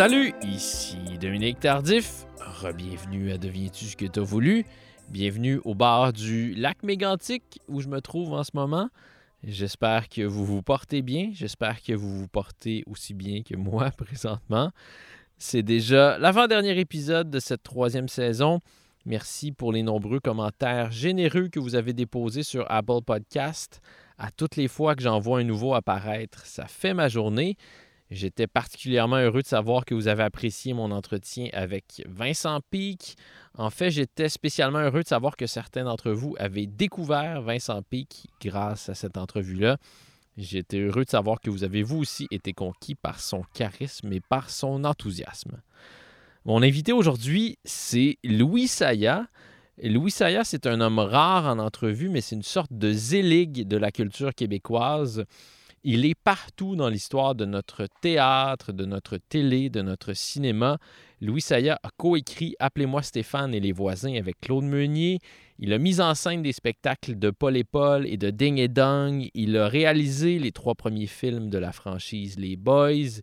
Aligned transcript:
Salut, 0.00 0.32
ici 0.40 0.96
Dominique 1.20 1.60
Tardif. 1.60 2.24
Bienvenue 2.74 3.32
à 3.32 3.36
Deviens-tu 3.36 3.84
ce 3.84 3.96
que 3.98 4.06
t'as 4.06 4.22
voulu? 4.22 4.64
Bienvenue 5.10 5.60
au 5.66 5.74
bar 5.74 6.14
du 6.14 6.54
lac 6.54 6.82
Mégantic 6.82 7.60
où 7.68 7.82
je 7.82 7.88
me 7.88 8.00
trouve 8.00 8.32
en 8.32 8.42
ce 8.42 8.52
moment. 8.54 8.88
J'espère 9.44 10.08
que 10.08 10.22
vous 10.22 10.46
vous 10.46 10.62
portez 10.62 11.02
bien. 11.02 11.28
J'espère 11.34 11.82
que 11.82 11.92
vous 11.92 12.18
vous 12.18 12.28
portez 12.28 12.82
aussi 12.86 13.12
bien 13.12 13.42
que 13.42 13.54
moi 13.56 13.90
présentement. 13.98 14.70
C'est 15.36 15.62
déjà 15.62 16.16
l'avant-dernier 16.16 16.78
épisode 16.80 17.28
de 17.28 17.38
cette 17.38 17.62
troisième 17.62 18.08
saison. 18.08 18.60
Merci 19.04 19.52
pour 19.52 19.70
les 19.70 19.82
nombreux 19.82 20.20
commentaires 20.20 20.90
généreux 20.90 21.48
que 21.48 21.60
vous 21.60 21.74
avez 21.74 21.92
déposés 21.92 22.42
sur 22.42 22.64
Apple 22.70 23.02
Podcast. 23.04 23.82
À 24.16 24.30
toutes 24.30 24.56
les 24.56 24.68
fois 24.68 24.96
que 24.96 25.02
j'en 25.02 25.20
vois 25.20 25.40
un 25.40 25.44
nouveau 25.44 25.74
apparaître, 25.74 26.46
ça 26.46 26.64
fait 26.64 26.94
ma 26.94 27.08
journée. 27.08 27.58
J'étais 28.10 28.48
particulièrement 28.48 29.18
heureux 29.18 29.42
de 29.42 29.46
savoir 29.46 29.84
que 29.84 29.94
vous 29.94 30.08
avez 30.08 30.24
apprécié 30.24 30.72
mon 30.74 30.90
entretien 30.90 31.48
avec 31.52 32.02
Vincent 32.06 32.60
Pic. 32.70 33.16
En 33.56 33.70
fait, 33.70 33.92
j'étais 33.92 34.28
spécialement 34.28 34.80
heureux 34.80 35.02
de 35.02 35.08
savoir 35.08 35.36
que 35.36 35.46
certains 35.46 35.84
d'entre 35.84 36.10
vous 36.10 36.34
avaient 36.40 36.66
découvert 36.66 37.40
Vincent 37.40 37.82
Pic 37.82 38.26
grâce 38.40 38.88
à 38.88 38.94
cette 38.94 39.16
entrevue-là. 39.16 39.78
J'étais 40.36 40.78
heureux 40.78 41.04
de 41.04 41.10
savoir 41.10 41.40
que 41.40 41.50
vous 41.50 41.62
avez 41.62 41.84
vous 41.84 41.98
aussi 41.98 42.26
été 42.32 42.52
conquis 42.52 42.96
par 42.96 43.20
son 43.20 43.44
charisme 43.54 44.12
et 44.12 44.20
par 44.20 44.50
son 44.50 44.84
enthousiasme. 44.84 45.60
Mon 46.44 46.62
invité 46.62 46.92
aujourd'hui, 46.92 47.58
c'est 47.64 48.18
Louis 48.24 48.66
Saya. 48.66 49.28
Louis 49.80 50.10
Saya, 50.10 50.42
c'est 50.42 50.66
un 50.66 50.80
homme 50.80 50.98
rare 50.98 51.46
en 51.46 51.60
entrevue, 51.60 52.08
mais 52.08 52.22
c'est 52.22 52.34
une 52.34 52.42
sorte 52.42 52.72
de 52.72 52.92
zéligue 52.92 53.68
de 53.68 53.76
la 53.76 53.92
culture 53.92 54.34
québécoise. 54.34 55.26
Il 55.82 56.04
est 56.04 56.14
partout 56.14 56.76
dans 56.76 56.90
l'histoire 56.90 57.34
de 57.34 57.46
notre 57.46 57.86
théâtre, 58.02 58.70
de 58.70 58.84
notre 58.84 59.16
télé, 59.16 59.70
de 59.70 59.80
notre 59.80 60.12
cinéma. 60.12 60.76
Louis 61.22 61.40
Saya 61.40 61.80
a 61.82 61.88
coécrit 61.96 62.54
Appelez-moi 62.58 63.02
Stéphane 63.02 63.54
et 63.54 63.60
les 63.60 63.72
voisins 63.72 64.14
avec 64.14 64.38
Claude 64.42 64.64
Meunier. 64.64 65.20
Il 65.58 65.72
a 65.72 65.78
mis 65.78 66.02
en 66.02 66.14
scène 66.14 66.42
des 66.42 66.52
spectacles 66.52 67.18
de 67.18 67.30
Paul 67.30 67.56
et 67.56 67.64
Paul 67.64 68.06
et 68.06 68.18
de 68.18 68.28
Ding 68.28 68.58
et 68.58 68.68
Dong. 68.68 69.30
Il 69.32 69.56
a 69.56 69.68
réalisé 69.68 70.38
les 70.38 70.52
trois 70.52 70.74
premiers 70.74 71.06
films 71.06 71.48
de 71.48 71.56
la 71.56 71.72
franchise 71.72 72.38
Les 72.38 72.56
Boys. 72.56 73.22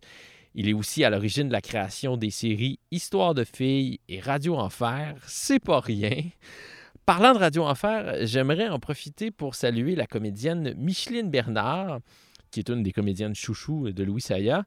Il 0.56 0.68
est 0.68 0.74
aussi 0.74 1.04
à 1.04 1.10
l'origine 1.10 1.46
de 1.46 1.52
la 1.52 1.60
création 1.60 2.16
des 2.16 2.30
séries 2.30 2.80
Histoire 2.90 3.34
de 3.34 3.44
filles 3.44 4.00
et 4.08 4.18
Radio 4.18 4.56
Enfer. 4.56 5.14
C'est 5.28 5.62
pas 5.62 5.78
rien. 5.78 6.24
Parlant 7.06 7.34
de 7.34 7.38
Radio 7.38 7.62
Enfer, 7.62 8.26
j'aimerais 8.26 8.68
en 8.68 8.80
profiter 8.80 9.30
pour 9.30 9.54
saluer 9.54 9.94
la 9.94 10.08
comédienne 10.08 10.74
Micheline 10.76 11.30
Bernard 11.30 12.00
qui 12.50 12.60
est 12.60 12.68
une 12.68 12.82
des 12.82 12.92
comédiennes 12.92 13.34
chouchou 13.34 13.90
de 13.90 14.04
Louis 14.04 14.20
Saya. 14.20 14.64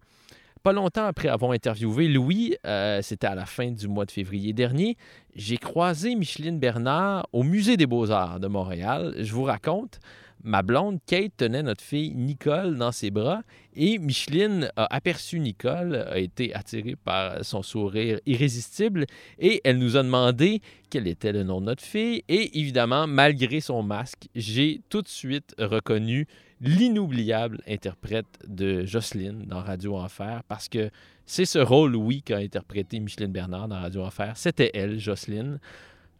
Pas 0.64 0.74
longtemps 0.74 1.06
après 1.06 1.28
avoir 1.28 1.54
interviewé 1.54 2.08
Louis, 2.08 2.56
euh, 2.68 3.02
c'était 3.02 3.26
à 3.26 3.34
la 3.34 3.48
fin 3.48 3.72
du 3.72 3.88
mois 3.88 4.06
de 4.06 4.12
février 4.12 4.54
dernier, 4.54 4.96
j'ai 5.36 5.58
croisé 5.58 6.14
Micheline 6.14 6.60
Bernard 6.60 7.28
au 7.34 7.42
Musée 7.42 7.78
des 7.78 7.88
Beaux-Arts 7.88 8.40
de 8.40 8.48
Montréal. 8.48 9.16
Je 9.18 9.34
vous 9.34 9.44
raconte, 9.44 10.00
ma 10.44 10.62
blonde 10.62 11.00
Kate 11.06 11.38
tenait 11.38 11.64
notre 11.64 11.84
fille 11.84 12.14
Nicole 12.16 12.78
dans 12.78 12.92
ses 12.92 13.12
bras 13.12 13.42
et 13.74 13.98
Micheline 13.98 14.70
a 14.76 14.94
aperçu 14.94 15.40
Nicole, 15.40 15.96
a 15.96 16.20
été 16.20 16.54
attirée 16.54 16.96
par 16.96 17.44
son 17.46 17.64
sourire 17.64 18.20
irrésistible 18.26 19.06
et 19.40 19.62
elle 19.64 19.78
nous 19.78 19.98
a 19.98 20.04
demandé 20.04 20.62
quel 20.90 21.08
était 21.08 21.32
le 21.32 21.44
nom 21.44 21.62
de 21.62 21.68
notre 21.68 21.84
fille. 21.84 22.24
Et 22.28 22.60
évidemment, 22.60 23.08
malgré 23.08 23.62
son 23.62 23.84
masque, 23.84 24.28
j'ai 24.36 24.82
tout 24.90 25.02
de 25.02 25.08
suite 25.08 25.56
reconnu 25.58 26.28
l'inoubliable 26.60 27.62
interprète 27.68 28.40
de 28.48 28.86
Jocelyne 28.86 29.46
dans 29.48 29.62
Radio 29.62 29.98
Enfer 29.98 30.44
parce 30.48 30.70
que 30.70 30.90
c'est 31.26 31.46
ce 31.46 31.60
rôle, 31.60 31.96
oui, 31.96 32.22
qu'a 32.22 32.38
interprété 32.38 33.00
Micheline 33.00 33.32
Bernard 33.32 33.68
dans 33.68 33.80
Radio 33.80 34.04
Enfer. 34.04 34.34
C'était 34.36 34.72
elle, 34.74 35.00
Jocelyne. 35.00 35.60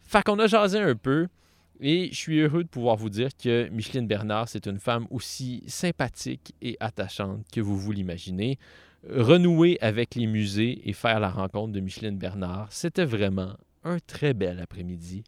Fait 0.02 0.24
qu'on 0.24 0.40
a 0.40 0.48
jasé 0.48 0.80
un 0.80 0.96
peu 0.96 1.28
et 1.82 2.10
je 2.12 2.16
suis 2.16 2.40
heureux 2.40 2.64
de 2.64 2.70
pouvoir 2.70 2.96
vous 2.96 3.10
dire 3.10 3.30
que 3.36 3.68
Micheline 3.70 4.08
Bernard, 4.08 4.48
c'est 4.48 4.68
une 4.68 4.80
femme 4.80 5.08
aussi 5.10 5.64
sympathique 5.66 6.54
et 6.62 6.78
attachante 6.80 7.44
que 7.52 7.60
vous 7.60 7.78
vous 7.78 7.92
l'imaginez. 7.92 8.60
Renouer 9.10 9.80
avec 9.82 10.14
les 10.14 10.28
musées 10.28 10.88
et 10.88 10.94
faire 10.94 11.20
la 11.20 11.30
rencontre 11.30 11.74
de 11.74 11.80
Micheline 11.80 12.20
Bernard, 12.20 12.68
c'était 12.72 13.06
vraiment 13.06 13.58
un 13.84 13.98
très 14.00 14.36
bel 14.36 14.60
après-midi. 14.60 15.24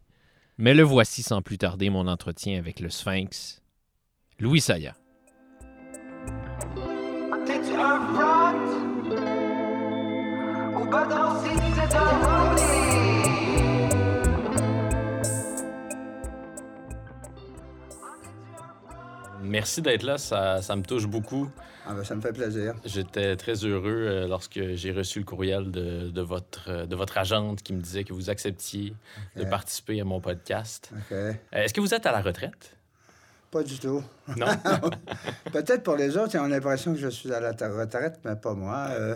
Mais 0.59 0.75
le 0.75 0.84
voici 0.84 1.24
sans 1.24 1.42
plus 1.42 1.58
tarder 1.58 1.90
mon 1.90 2.08
entretien 2.08 2.59
avec 2.59 2.80
le 2.80 2.90
Sphinx, 2.90 3.63
Louis 4.40 4.62
Saya. 4.62 4.94
Merci 19.44 19.81
d'être 19.81 20.04
là, 20.04 20.18
ça, 20.18 20.62
ça, 20.62 20.76
me 20.76 20.84
touche 20.84 21.06
beaucoup. 21.06 21.50
Ah 21.86 21.94
ben, 21.94 22.04
ça 22.04 22.16
me 22.16 22.22
fait 22.22 22.31
plaisir. 22.31 22.76
J'étais 22.86 23.36
très 23.36 23.66
heureux 23.66 24.08
euh, 24.08 24.28
lorsque 24.28 24.59
j'ai 24.76 24.92
reçu 24.92 25.20
le 25.20 25.26
courriel 25.26 25.70
de, 25.70 26.09
de, 26.09 26.22
votre, 26.22 26.70
euh, 26.70 26.86
de 26.86 26.96
votre 26.96 27.18
agente 27.18 27.62
qui 27.62 27.74
me 27.74 27.81
disait 27.81 28.06
que 28.06 28.14
vous 28.14 28.30
acceptiez 28.30 28.94
de 29.36 29.44
participer 29.44 30.00
à 30.00 30.06
mon 30.06 30.22
podcast. 30.22 30.92
Euh, 31.12 31.34
est-ce 31.52 31.74
que 31.74 31.81
vous 31.81 31.94
êtes 31.94 32.06
à 32.06 32.12
la 32.12 32.22
retraite? 32.22 32.78
Pas 33.52 33.64
du 33.64 33.78
tout. 33.78 34.02
Non? 34.36 34.48
Peut-être 35.52 35.84
pour 35.84 35.96
les 35.96 36.18
autres, 36.18 36.34
ils 36.34 36.40
ont 36.40 36.48
l'impression 36.48 36.94
que 36.94 37.00
je 37.00 37.10
suis 37.10 37.31
à 37.31 37.40
la 37.40 37.52
retraite, 37.52 38.20
mais 38.24 38.36
pas 38.36 38.54
moi. 38.54 38.88
Euh, 38.92 39.16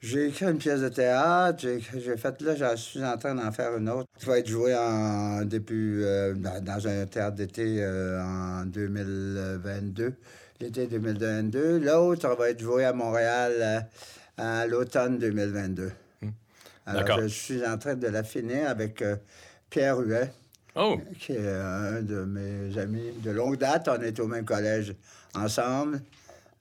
j'ai 0.00 0.28
écrit 0.28 0.46
une 0.46 0.58
pièce 0.58 0.80
de 0.80 0.88
théâtre, 0.88 1.62
j'ai 1.62 2.16
fait 2.16 2.40
là, 2.40 2.54
je 2.54 2.76
suis 2.76 3.04
en 3.04 3.18
train 3.18 3.34
d'en 3.34 3.52
faire 3.52 3.76
une 3.76 3.88
autre 3.88 4.08
qui 4.18 4.26
va 4.26 4.38
être 4.38 4.48
jouée 4.48 4.74
en 4.74 5.44
début 5.44 6.02
euh, 6.02 6.34
dans 6.34 6.88
un 6.88 7.06
théâtre 7.06 7.36
d'été 7.36 7.82
euh, 7.82 8.22
en 8.22 8.64
2022, 8.64 10.14
l'été 10.60 10.86
2022. 10.86 11.78
L'autre 11.78 12.34
va 12.34 12.50
être 12.50 12.60
jouée 12.60 12.84
à 12.84 12.92
Montréal 12.92 13.86
à 14.38 14.66
l'automne 14.66 15.18
2022. 15.18 15.92
Hmm. 16.22 16.28
Alors, 16.86 17.20
je 17.20 17.26
suis 17.26 17.66
en 17.66 17.76
train 17.76 17.94
de 17.94 18.08
la 18.08 18.22
finir 18.22 18.70
avec 18.70 19.04
Pierre 19.68 19.98
Huet. 19.98 20.32
Oh. 20.76 21.00
Qui 21.18 21.32
est 21.32 21.48
un 21.48 22.00
de 22.00 22.24
mes 22.24 22.78
amis 22.78 23.12
de 23.22 23.30
longue 23.30 23.58
date. 23.58 23.88
On 23.88 24.00
est 24.00 24.18
au 24.20 24.26
même 24.26 24.44
collège 24.44 24.94
ensemble. 25.34 26.00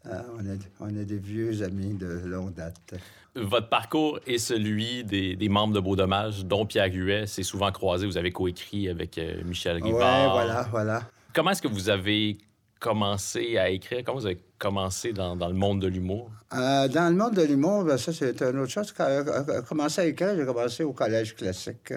Euh, 0.05 0.21
on, 0.37 0.45
est, 0.45 0.59
on, 0.79 0.89
est, 0.89 1.05
des 1.05 1.17
vieux 1.17 1.61
amis 1.61 1.93
de 1.93 2.21
longue 2.25 2.53
date. 2.53 2.95
Votre 3.41 3.69
parcours 3.69 4.19
est 4.27 4.37
celui 4.37 5.03
des, 5.03 5.35
des 5.35 5.49
membres 5.49 5.73
de 5.73 5.79
Beau 5.79 5.95
Dommage, 5.95 6.45
dont 6.45 6.65
Pierre 6.65 6.91
Huet 6.91 7.25
s'est 7.25 7.43
souvent 7.43 7.71
croisé. 7.71 8.05
Vous 8.05 8.17
avez 8.17 8.31
coécrit 8.31 8.89
avec 8.89 9.17
euh, 9.17 9.41
Michel 9.45 9.81
Rivard. 9.81 10.25
Oui, 10.25 10.31
voilà, 10.31 10.67
voilà. 10.71 11.01
Comment 11.33 11.51
est-ce 11.51 11.61
que 11.61 11.67
vous 11.67 11.89
avez 11.89 12.37
commencé 12.79 13.57
à 13.57 13.69
écrire? 13.69 14.01
Comment 14.05 14.19
vous 14.19 14.25
avez 14.25 14.41
commencé 14.57 15.13
dans, 15.13 15.35
dans 15.35 15.47
le 15.47 15.53
monde 15.53 15.81
de 15.81 15.87
l'humour? 15.87 16.31
Euh, 16.53 16.87
dans 16.87 17.09
le 17.09 17.15
monde 17.15 17.35
de 17.35 17.43
l'humour, 17.43 17.83
ben, 17.83 17.97
ça, 17.97 18.13
c'est 18.13 18.41
une 18.41 18.59
autre 18.59 18.71
chose. 18.71 18.91
Quand 18.91 19.07
j'ai 19.07 19.61
commencé 19.67 20.01
à 20.01 20.05
écrire, 20.05 20.35
j'ai 20.35 20.45
commencé 20.45 20.83
au 20.83 20.93
collège 20.93 21.35
classique 21.35 21.93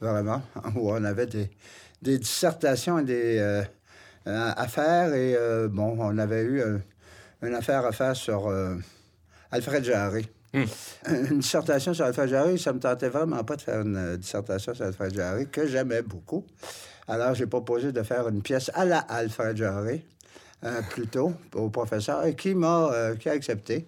vraiment, 0.00 0.42
où 0.76 0.90
on 0.90 1.04
avait 1.04 1.26
des, 1.26 1.50
des 2.02 2.18
dissertations 2.18 3.00
des, 3.02 3.64
euh, 4.26 4.52
à 4.56 4.66
faire. 4.66 5.14
Et 5.14 5.34
euh, 5.36 5.68
bon, 5.68 5.96
on 5.98 6.18
avait 6.18 6.42
eu 6.42 6.60
euh, 6.60 6.78
une 7.42 7.54
affaire 7.54 7.86
à 7.86 7.92
faire 7.92 8.16
sur 8.16 8.52
Alfred 9.50 9.84
Jarry. 9.84 10.28
Une 11.08 11.38
dissertation 11.38 11.92
sur 11.92 12.04
Alfred 12.04 12.28
Jarry, 12.28 12.58
ça 12.58 12.72
me 12.72 12.80
tentait 12.80 13.08
vraiment 13.08 13.44
pas 13.44 13.56
de 13.56 13.62
faire 13.62 13.82
une 13.82 14.16
dissertation 14.16 14.74
sur 14.74 14.86
Alfred 14.86 15.14
Jarry, 15.14 15.48
que 15.48 15.66
j'aimais 15.66 16.02
beaucoup. 16.02 16.44
Alors, 17.08 17.34
j'ai 17.34 17.46
proposé 17.46 17.92
de 17.92 18.02
faire 18.02 18.28
une 18.28 18.42
pièce 18.42 18.70
à 18.74 18.84
la 18.84 18.98
Alfred 18.98 19.56
Jarry. 19.56 20.02
Plutôt 20.90 21.32
au 21.54 21.68
professeur 21.68 22.24
et 22.26 22.34
qui 22.34 22.54
m'a 22.54 23.14
qui 23.20 23.28
a 23.28 23.32
accepté. 23.32 23.86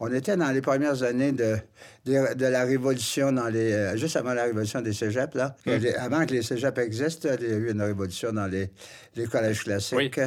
On 0.00 0.12
était 0.12 0.36
dans 0.36 0.50
les 0.50 0.60
premières 0.60 1.02
années 1.02 1.32
de, 1.32 1.56
de, 2.04 2.46
la 2.46 2.64
révolution, 2.64 3.32
dans 3.32 3.48
les, 3.48 3.72
euh, 3.72 3.96
juste 3.96 4.16
avant 4.16 4.34
la 4.34 4.44
révolution 4.44 4.80
des 4.80 4.92
cégeps, 4.92 5.34
là. 5.34 5.56
avant 5.98 6.26
que 6.26 6.32
les 6.32 6.42
cégeps 6.42 6.78
existent, 6.78 7.28
il 7.40 7.48
y 7.48 7.52
a 7.52 7.56
eu 7.56 7.70
une 7.70 7.80
révolution 7.80 8.32
dans 8.32 8.46
les, 8.46 8.70
les 9.16 9.26
collèges 9.26 9.64
classiques. 9.64 10.20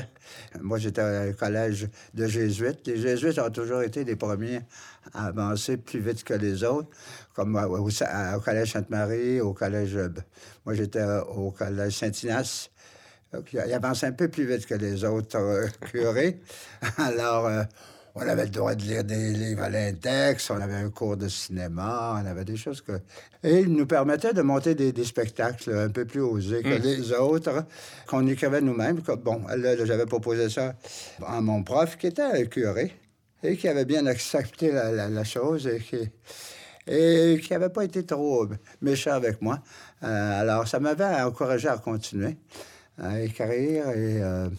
Moi, 0.59 0.79
j'étais 0.79 1.29
au 1.29 1.33
collège 1.33 1.87
de 2.13 2.27
jésuites. 2.27 2.87
Les 2.87 2.97
jésuites 2.97 3.39
ont 3.39 3.51
toujours 3.51 3.81
été 3.83 4.03
les 4.03 4.15
premiers 4.15 4.61
à 5.13 5.27
avancer 5.27 5.77
plus 5.77 5.99
vite 5.99 6.23
que 6.23 6.33
les 6.33 6.63
autres, 6.63 6.89
comme 7.35 7.55
au, 7.55 7.89
collège 8.39 8.71
Sainte-Marie, 8.71 9.41
au 9.41 9.53
collège... 9.53 9.95
Euh, 9.95 10.09
moi, 10.65 10.73
j'étais 10.73 11.03
au 11.35 11.51
collège 11.51 11.97
Saint-Ignace. 11.97 12.71
Ils 13.53 13.74
avançaient 13.74 14.07
un 14.07 14.12
peu 14.13 14.27
plus 14.27 14.45
vite 14.45 14.65
que 14.65 14.75
les 14.75 15.03
autres 15.03 15.38
euh, 15.38 15.68
curés. 15.91 16.39
Alors, 16.97 17.50
on 18.19 18.27
avait 18.27 18.45
le 18.45 18.50
droit 18.50 18.74
de 18.74 18.81
lire 18.81 19.03
des 19.03 19.31
livres 19.31 19.62
à 19.62 19.69
l'index, 19.69 20.50
on 20.50 20.59
avait 20.59 20.74
un 20.74 20.89
cours 20.89 21.18
de 21.18 21.27
cinéma, 21.27 22.19
on 22.19 22.25
avait 22.25 22.45
des 22.45 22.57
choses 22.57 22.81
que... 22.81 22.94
Et 23.44 23.59
il 23.59 23.74
nous 23.74 23.85
permettait 23.85 24.33
de 24.33 24.41
monter 24.41 24.74
des, 24.74 25.03
spectacles 25.03 25.71
un 25.71 25.89
peu 25.89 26.06
plus 26.06 26.21
osés 26.21 26.63
que 26.63 26.79
hmm. 26.79 26.81
les 26.81 27.12
autres, 27.13 27.63
qu'on 28.07 28.25
écrivait 28.25 28.62
nous-mêmes. 28.62 29.01
Bon, 29.24 29.44
j'avais 29.83 30.07
proposé 30.07 30.50
ça 30.50 30.73
à 31.25 31.41
mon 31.41 31.62
prof, 31.62 31.95
qui 31.97 32.07
était 32.07 32.23
un 32.23 32.45
curé, 32.45 32.91
et 33.44 33.56
qui 33.56 33.68
avait 33.68 33.85
bien 33.85 34.07
accepté 34.07 34.71
la, 34.71 35.23
chose, 35.23 35.68
et 35.68 35.80
qui... 35.80 36.09
et 36.88 37.39
qui 37.39 37.53
n'avait 37.53 37.69
pas 37.69 37.83
été 37.83 38.03
trop 38.03 38.47
méchant 38.81 39.12
avec 39.12 39.44
moi. 39.44 39.59
Euh, 40.01 40.41
alors, 40.41 40.68
ça 40.68 40.80
m'avait 40.80 41.21
encouragé 41.21 41.68
à 41.68 41.77
continuer, 41.77 42.38
à 42.97 43.21
écrire. 43.21 43.89
Et 43.89 44.21
euh, 44.21 44.49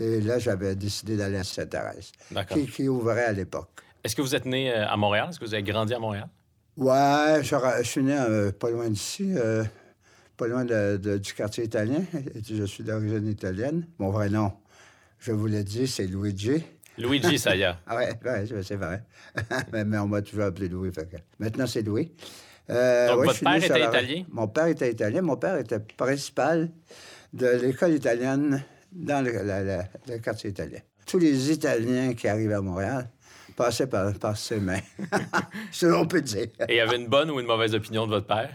là 0.00 0.38
j'avais 0.38 0.74
décidé 0.74 1.16
d'aller 1.16 1.38
à 1.38 1.44
Sainte-Thérèse, 1.44 2.12
qui, 2.52 2.66
qui, 2.66 2.88
ouvrait 2.88 3.24
à 3.24 3.32
l'époque. 3.32 3.68
Est-ce 4.02 4.16
que 4.16 4.22
vous 4.22 4.34
êtes 4.34 4.46
né 4.46 4.72
à 4.72 4.96
Montréal? 4.96 5.28
Est-ce 5.30 5.38
que 5.38 5.44
vous 5.44 5.54
avez 5.54 5.62
grandi 5.62 5.92
à 5.94 5.98
Montréal? 5.98 6.28
Ouais, 6.76 7.42
je, 7.42 7.82
suis 7.82 8.02
né 8.02 8.16
pas 8.58 8.70
loin 8.70 8.88
d'ici, 8.88 9.34
pas 10.36 10.46
loin 10.46 10.64
du 10.64 11.34
quartier 11.34 11.64
italien. 11.64 12.02
Je 12.48 12.64
suis 12.64 12.82
d'origine 12.82 13.28
italienne. 13.28 13.86
Mon 13.98 14.10
vrai 14.10 14.30
nom, 14.30 14.52
je 15.18 15.32
vous 15.32 15.46
l'ai 15.46 15.64
dit, 15.64 15.86
c'est 15.86 16.06
Luigi. 16.06 16.64
Luigi 17.00 17.38
Saya. 17.38 17.78
ah 17.86 17.96
ouais, 17.96 18.18
c'est 18.62 18.76
vrai. 18.76 19.02
mais, 19.72 19.98
on 19.98 20.06
m'a 20.06 20.22
toujours 20.22 20.44
appelé 20.44 20.68
Louis. 20.68 20.90
Maintenant, 21.38 21.66
c'est 21.66 21.82
Louis. 21.82 22.12
Euh, 22.68 23.08
Donc, 23.08 23.24
votre 23.26 23.40
père 23.40 23.56
était 23.56 23.84
italien? 23.84 24.24
Mon 24.30 24.48
père 24.48 24.66
était 24.66 24.90
italien. 24.90 25.22
Mon 25.22 25.36
père 25.36 25.56
était 25.56 25.80
principal 25.80 26.70
de 27.32 27.46
l'école 27.46 27.92
italienne 27.92 28.62
dans 28.92 29.24
le, 29.24 30.18
quartier 30.18 30.50
italien. 30.50 30.80
Tous 31.06 31.18
les 31.18 31.50
Italiens 31.50 32.14
qui 32.14 32.28
arrivaient 32.28 32.54
à 32.54 32.60
Montréal 32.60 33.08
passaient 33.56 33.86
par, 33.86 34.12
par 34.14 34.36
ses 34.36 34.60
mains. 34.60 34.80
Ce 35.72 35.86
qu'on 35.86 36.06
peut 36.06 36.22
dire. 36.22 36.48
Et 36.68 36.74
il 36.74 36.76
y 36.76 36.80
avait 36.80 36.96
une 36.96 37.08
bonne 37.08 37.30
ou 37.30 37.40
une 37.40 37.46
mauvaise 37.46 37.74
opinion 37.74 38.06
de 38.06 38.12
votre 38.12 38.26
père? 38.26 38.50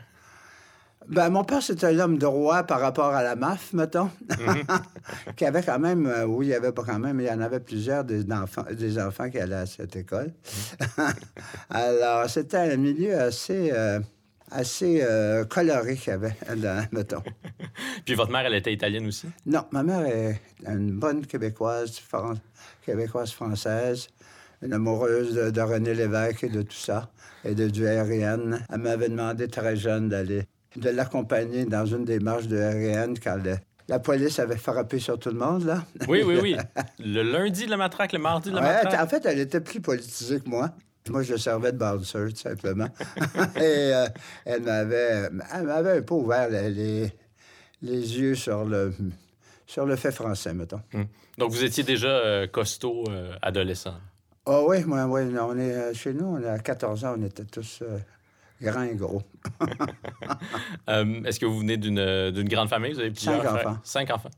Ben, 1.07 1.29
mon 1.29 1.43
père, 1.43 1.61
c'était 1.61 1.87
un 1.87 1.99
homme 1.99 2.17
droit 2.17 2.63
par 2.63 2.79
rapport 2.79 3.13
à 3.13 3.21
la 3.21 3.35
MAF, 3.35 3.73
mettons. 3.73 4.09
Mhm. 4.29 4.63
qui 5.35 5.45
avait 5.45 5.61
quand 5.61 5.77
même, 5.77 6.07
euh, 6.07 6.25
oui, 6.25 6.47
il 6.47 6.49
y 6.49 6.53
avait 6.55 6.71
pas 6.71 6.83
quand 6.83 6.97
même, 6.97 7.19
il 7.19 7.27
y 7.27 7.31
en 7.31 7.41
avait 7.41 7.59
plusieurs 7.59 8.03
des 8.03 8.31
enfants, 8.31 8.65
des 8.71 8.97
enfants 8.97 9.29
qui 9.29 9.37
allaient 9.37 9.55
à 9.55 9.65
cette 9.65 9.95
école. 9.95 10.33
Mhm. 10.97 11.13
Alors, 11.69 12.29
c'était 12.29 12.57
un 12.57 12.77
milieu 12.77 13.19
assez, 13.19 13.71
euh, 13.71 13.99
assez 14.55 15.01
euh, 15.01 15.43
coloré 15.45 15.95
qu'il 15.95 16.11
y 16.11 16.13
avait, 16.13 16.35
mettons. 16.91 17.21
Puis 18.05 18.15
votre 18.15 18.31
mère, 18.31 18.45
elle 18.45 18.55
était 18.55 18.73
italienne 18.73 19.05
aussi? 19.07 19.27
Non, 19.45 19.65
ma 19.71 19.83
mère 19.83 20.05
est 20.05 20.41
une 20.65 20.91
bonne 20.91 21.25
québécoise, 21.25 22.01
québécoise 22.85 23.31
française, 23.31 24.07
une 24.61 24.73
amoureuse 24.73 25.35
de, 25.35 25.61
René 25.61 25.93
Lévesque 25.93 26.45
et 26.45 26.49
de 26.49 26.61
tout 26.61 26.75
ça, 26.75 27.09
et 27.43 27.53
de 27.53 27.67
du 27.69 27.85
aérienne. 27.85 28.65
Elle 28.71 28.79
m'avait 28.79 29.09
demandé 29.09 29.47
très 29.47 29.75
jeune 29.75 30.09
d'aller 30.09 30.43
de 30.75 30.89
l'accompagner 30.89 31.65
dans 31.65 31.85
une 31.85 32.03
des 32.03 32.19
marches 32.19 32.47
de 32.47 32.57
RN 32.57 33.17
quand 33.17 33.37
la 33.87 33.99
police 33.99 34.39
avait 34.39 34.57
frappé 34.57 34.99
sur 34.99 35.19
tout 35.19 35.29
le 35.29 35.37
monde, 35.37 35.63
là. 35.63 35.83
Oui, 36.07 36.23
oui, 36.25 36.37
oui. 36.41 36.57
Le 36.99 37.21
lundi, 37.21 37.67
la 37.67 37.77
matraque, 37.77 38.13
le 38.13 38.19
mardi, 38.19 38.49
la 38.51 38.61
matraque. 38.61 38.99
En 38.99 39.07
fait, 39.07 39.25
elle 39.25 39.39
était 39.39 39.61
plus 39.61 39.79
politisée 39.79 40.39
que 40.39 40.49
moi. 40.49 40.71
Moi, 41.09 41.21
je 41.21 41.35
servais 41.35 41.71
de 41.71 41.77
bouncer, 41.77 42.29
tout 42.29 42.35
simplement. 42.35 42.87
Et 43.57 43.93
euh, 43.93 44.07
elle 44.45 44.63
m'avait 44.63 45.97
un 45.97 46.01
peu 46.01 46.15
ouvert 46.15 46.49
les, 46.49 47.11
les 47.81 48.19
yeux 48.19 48.33
sur 48.33 48.65
le, 48.65 48.93
sur 49.67 49.85
le 49.85 49.95
fait 49.95 50.11
français, 50.11 50.53
mettons. 50.53 50.81
Hum. 50.93 51.05
Donc, 51.37 51.51
vous 51.51 51.63
étiez 51.63 51.83
déjà 51.83 52.07
euh, 52.07 52.47
costaud 52.47 53.03
euh, 53.09 53.35
adolescent? 53.41 53.95
Ah 54.47 54.61
oui, 54.63 54.83
moi, 54.83 55.05
oui, 55.05 55.21
on 55.39 55.57
est, 55.57 55.93
chez 55.93 56.13
nous, 56.13 56.25
on 56.25 56.43
a 56.43 56.57
14 56.57 57.05
ans, 57.05 57.15
on 57.17 57.23
était 57.23 57.45
tous 57.45 57.83
grand 58.61 58.83
et 58.83 58.95
gros. 58.95 59.21
Est-ce 60.87 61.39
que 61.39 61.45
vous 61.45 61.59
venez 61.59 61.77
d'une 61.77 62.49
grande 62.49 62.69
famille? 62.69 62.93
Vous 62.93 62.99
avez 62.99 63.11
plusieurs 63.11 63.43
Cinq 63.43 63.53
enfants. 63.53 63.77
Cinq 63.83 64.11
enfants. 64.11 64.29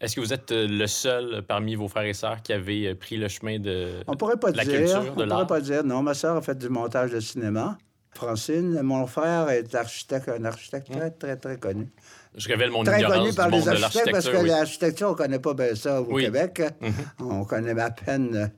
Est-ce 0.00 0.14
que 0.14 0.20
vous 0.20 0.32
êtes 0.32 0.52
euh, 0.52 0.68
le 0.68 0.86
seul 0.86 1.42
parmi 1.46 1.74
vos 1.74 1.88
frères 1.88 2.04
et 2.04 2.14
sœurs 2.14 2.40
qui 2.42 2.52
avait 2.52 2.86
euh, 2.86 2.94
pris 2.94 3.16
le 3.16 3.28
chemin 3.28 3.58
de, 3.58 3.94
on 4.06 4.16
pourrait 4.16 4.36
pas 4.36 4.50
la 4.50 4.64
dire, 4.64 4.78
culture, 4.78 5.14
de 5.14 5.24
On 5.24 5.28
pourrait 5.28 5.46
pas 5.46 5.60
dire. 5.60 5.84
Non, 5.84 6.02
ma 6.02 6.14
sœur 6.14 6.36
a 6.36 6.42
fait 6.42 6.56
du 6.56 6.68
montage 6.68 7.10
de 7.10 7.20
cinéma. 7.20 7.78
Francine, 8.14 8.80
mon 8.82 9.06
frère 9.06 9.48
est 9.50 9.74
architecte, 9.74 10.28
un 10.28 10.44
architecte 10.44 10.90
très, 10.90 11.10
très, 11.10 11.36
très 11.36 11.56
connu. 11.56 11.88
Je 12.36 12.48
révèle 12.48 12.70
mon 12.70 12.84
très 12.84 12.98
ignorance 12.98 13.18
connu 13.18 13.34
par 13.34 13.48
les 13.48 13.68
architectes 13.68 14.12
parce 14.12 14.28
que 14.28 14.36
oui. 14.36 14.48
l'architecture, 14.48 15.08
on 15.08 15.12
ne 15.12 15.16
connaît 15.16 15.38
pas 15.38 15.54
bien 15.54 15.74
ça 15.74 16.00
au 16.00 16.16
Québec. 16.16 16.62
Mhm. 16.80 16.92
On 17.20 17.44
connaît 17.44 17.78
à 17.80 17.90
peine. 17.90 18.52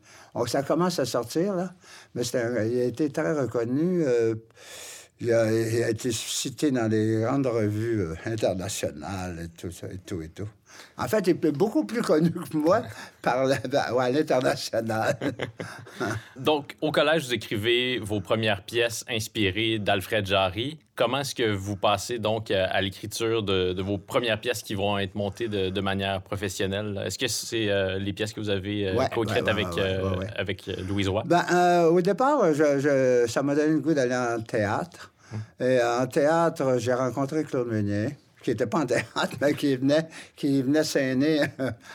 ça 0.47 0.63
commence 0.63 0.99
à 0.99 1.05
sortir, 1.05 1.55
là. 1.55 1.73
Mais 2.15 2.23
il 2.23 2.81
a 2.81 2.85
été 2.85 3.11
très 3.11 3.33
reconnu. 3.33 4.05
Il 5.23 5.33
a, 5.35 5.91
été 5.91 6.13
cité 6.13 6.71
dans 6.71 6.89
des 6.89 7.21
grandes 7.21 7.47
revues 7.47 8.01
euh, 8.01 8.15
internationales 8.25 9.39
et 9.45 9.49
tout 9.49 9.71
ça, 9.71 9.87
et 9.89 9.99
tout, 9.99 10.23
et 10.23 10.31
tout. 10.31 10.49
En 10.99 11.09
fait, 11.09 11.27
il 11.27 11.31
est 11.31 11.53
beaucoup 11.53 11.85
plus 11.85 12.03
connu 12.03 12.31
que 12.31 12.57
moi 12.57 12.83
par 13.23 13.47
à 13.47 14.11
l'international. 14.11 15.17
Donc, 16.37 16.77
au 16.81 16.91
collège, 16.93 17.27
vous 17.27 17.35
écrivez 17.35 17.99
vos 17.99 18.21
premières 18.21 18.63
pièces 18.63 19.05
inspirées 19.09 19.79
d'Alfred 19.79 20.27
Jarry. 20.27 20.79
Comment 20.97 21.21
est-ce 21.21 21.35
que 21.35 21.51
vous 21.51 21.77
passez 21.77 22.19
donc 22.19 22.51
à 22.51 22.79
l'écriture 22.83 23.43
de, 23.43 23.81
vos 23.81 23.97
premières 23.97 24.39
pièces 24.39 24.63
qui 24.63 24.75
vont 24.75 24.99
être 24.99 25.15
montées 25.15 25.49
de, 25.49 25.81
manière 25.81 26.21
professionnelle? 26.21 27.01
Est-ce 27.07 27.19
que 27.19 27.27
c'est 27.27 27.71
euh, 27.71 27.99
les 27.99 28.13
pièces 28.13 28.35
que 28.35 28.41
vous 28.41 28.51
avez 28.51 28.89
euh, 28.89 29.07
co-écrites 29.07 29.49
avec, 29.49 29.69
avec 30.37 30.67
Louise 30.67 31.09
Roy? 31.09 31.23
Ben, 31.25 31.85
au 31.85 32.03
départ, 32.03 32.53
je, 32.53 33.25
ça 33.27 33.43
m'a 33.43 33.55
donné 33.55 33.73
le 33.73 33.81
goût 33.81 33.95
d'aller 33.95 34.15
en 34.15 34.43
théâtre. 34.43 35.11
Et 35.59 35.79
en 35.83 36.07
théâtre, 36.07 36.77
j'ai 36.79 36.93
rencontré 36.93 37.45
Claude 37.45 37.69
Meunier, 37.69 38.17
qui 38.43 38.51
n'était 38.51 38.67
pas 38.67 38.81
en 38.81 38.87
théâtre, 38.87 39.37
mais 39.41 39.55
qui 39.55 39.77
venait, 39.77 40.09
qui 40.37 40.63
venait 40.63 40.85
s'aîner 40.85 41.43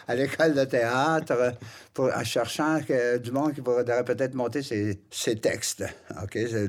à 0.08 0.16
l'école 0.16 0.54
de 0.54 0.64
théâtre 0.66 1.54
pour, 1.94 2.10
en 2.16 2.24
cherchant 2.24 2.80
du 3.22 3.32
monde 3.32 3.54
qui 3.54 3.62
pourrait 3.62 3.86
peut-être 4.04 4.36
monter 4.36 4.62
ses, 4.62 5.36
textes. 5.38 5.84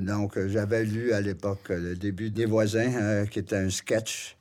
Donc, 0.00 0.38
j'avais 0.46 0.84
lu 0.84 1.12
à 1.12 1.20
l'époque 1.20 1.68
le 1.68 1.94
début 1.94 2.30
des 2.30 2.46
voisins, 2.46 2.92
euh, 2.94 3.26
qui 3.26 3.38
était 3.40 3.56
un 3.56 3.70
sketch, 3.70 4.35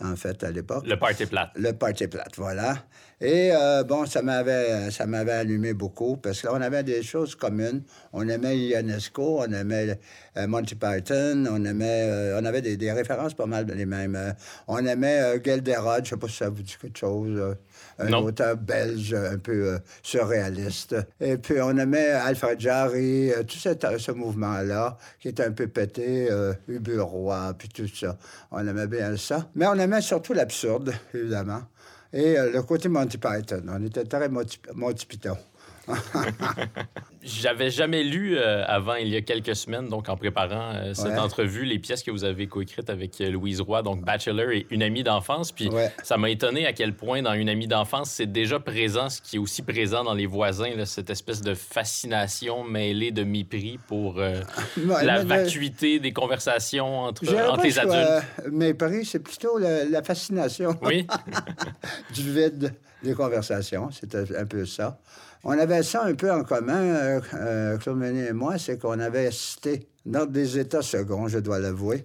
en 0.00 0.16
fait, 0.16 0.44
à 0.44 0.50
l'époque. 0.50 0.86
Le 0.86 0.96
Party 0.96 1.26
Plate. 1.26 1.50
Le 1.56 1.72
Party 1.72 2.06
Plate, 2.06 2.36
voilà. 2.36 2.76
Et 3.20 3.50
euh, 3.52 3.82
bon, 3.82 4.06
ça 4.06 4.22
m'avait, 4.22 4.92
ça 4.92 5.06
m'avait 5.06 5.32
allumé 5.32 5.74
beaucoup 5.74 6.16
parce 6.16 6.40
qu'on 6.40 6.60
avait 6.60 6.84
des 6.84 7.02
choses 7.02 7.34
communes. 7.34 7.82
On 8.12 8.28
aimait 8.28 8.56
Ionesco, 8.56 9.40
on 9.40 9.52
aimait 9.52 9.98
euh, 10.36 10.46
Monty 10.46 10.76
Python, 10.76 11.46
on 11.50 11.64
aimait, 11.64 12.02
euh, 12.08 12.40
on 12.40 12.44
avait 12.44 12.62
des, 12.62 12.92
références 12.92 13.34
pas 13.34 13.46
mal 13.46 13.66
les 13.66 13.86
mêmes. 13.86 14.34
on 14.68 14.84
aimait 14.86 15.40
Gelderod, 15.44 16.04
je 16.04 16.10
sais 16.10 16.16
pas 16.16 16.28
si 16.28 16.36
ça 16.36 16.48
vous 16.48 16.62
dit 16.62 16.76
quelque 16.80 16.98
chose. 16.98 17.56
Un 17.98 18.12
auteur 18.12 18.56
belge 18.56 19.14
un 19.14 19.38
peu 19.38 19.78
surréaliste. 20.02 20.96
Et 21.20 21.36
puis 21.36 21.60
on 21.60 21.76
aimait 21.76 22.10
Alfred 22.10 22.60
Jarry, 22.60 23.30
tout 23.46 23.58
ce 23.58 24.12
mouvement-là 24.12 24.96
qui 25.20 25.28
était 25.28 25.44
un 25.44 25.52
peu 25.52 25.66
pété, 25.66 26.28
Ubu 26.68 27.00
Roy, 27.00 27.54
puis 27.58 27.68
tout 27.68 27.88
ça. 27.88 28.16
On 28.50 28.66
aimait 28.66 28.86
bien 28.86 29.16
ça. 29.16 29.48
Mais 29.54 29.66
on 29.66 29.74
aimait 29.74 30.00
surtout 30.00 30.32
l'absurde, 30.32 30.92
évidemment 31.14 31.62
et 32.12 32.38
euh, 32.38 32.50
le 32.52 32.62
côté 32.62 32.88
Monty 32.88 33.18
Python. 33.18 33.62
On 33.68 33.84
était 33.84 34.04
très 34.04 34.28
Monty, 34.28 34.60
Monty 34.74 35.06
Python. 35.06 35.36
J'avais 37.22 37.70
jamais 37.70 38.04
lu 38.04 38.36
euh, 38.36 38.64
avant, 38.66 38.94
il 38.94 39.08
y 39.08 39.16
a 39.16 39.20
quelques 39.20 39.56
semaines, 39.56 39.88
donc 39.88 40.08
en 40.08 40.16
préparant 40.16 40.72
euh, 40.74 40.94
cette 40.94 41.18
entrevue, 41.18 41.64
les 41.64 41.78
pièces 41.78 42.02
que 42.02 42.10
vous 42.10 42.24
avez 42.24 42.46
coécrites 42.46 42.90
avec 42.90 43.20
euh, 43.20 43.30
Louise 43.30 43.60
Roy, 43.60 43.82
donc 43.82 44.04
Bachelor 44.04 44.50
et 44.50 44.66
Une 44.70 44.82
amie 44.82 45.02
d'enfance. 45.02 45.52
Puis 45.52 45.70
ça 46.02 46.16
m'a 46.16 46.30
étonné 46.30 46.66
à 46.66 46.72
quel 46.72 46.94
point 46.94 47.22
dans 47.22 47.34
Une 47.34 47.48
amie 47.48 47.66
d'enfance, 47.66 48.10
c'est 48.10 48.30
déjà 48.30 48.60
présent, 48.60 49.08
ce 49.08 49.20
qui 49.20 49.36
est 49.36 49.38
aussi 49.38 49.62
présent 49.62 50.04
dans 50.04 50.14
Les 50.14 50.26
voisins, 50.26 50.84
cette 50.84 51.10
espèce 51.10 51.40
de 51.40 51.54
fascination 51.54 52.64
mêlée 52.64 53.10
de 53.10 53.24
mépris 53.24 53.78
pour 53.86 54.20
la 54.76 55.24
vacuité 55.24 55.98
des 55.98 56.12
conversations 56.12 57.00
entre, 57.00 57.24
entre 57.50 57.64
les 57.64 57.78
adultes. 57.78 58.50
mépris, 58.50 59.04
c'est 59.04 59.20
plutôt 59.20 59.58
la, 59.58 60.02
fascination. 60.02 60.74
Oui. 60.82 61.06
du 62.14 62.32
vide 62.32 62.74
des 63.02 63.14
conversations. 63.14 63.90
C'était 63.90 64.36
un 64.36 64.46
peu 64.46 64.64
ça. 64.64 64.98
On 65.44 65.58
avait 65.58 65.82
ça 65.82 66.04
un 66.04 66.14
peu 66.14 66.32
en 66.32 66.42
commun, 66.42 66.82
euh, 66.82 67.20
euh, 67.34 67.78
Claude 67.78 67.96
Meunier 67.96 68.28
et 68.28 68.32
moi, 68.32 68.58
c'est 68.58 68.78
qu'on 68.78 68.98
avait 68.98 69.26
assisté 69.26 69.86
dans 70.04 70.26
des 70.26 70.58
états 70.58 70.82
seconds, 70.82 71.28
je 71.28 71.38
dois 71.38 71.58
l'avouer, 71.58 72.04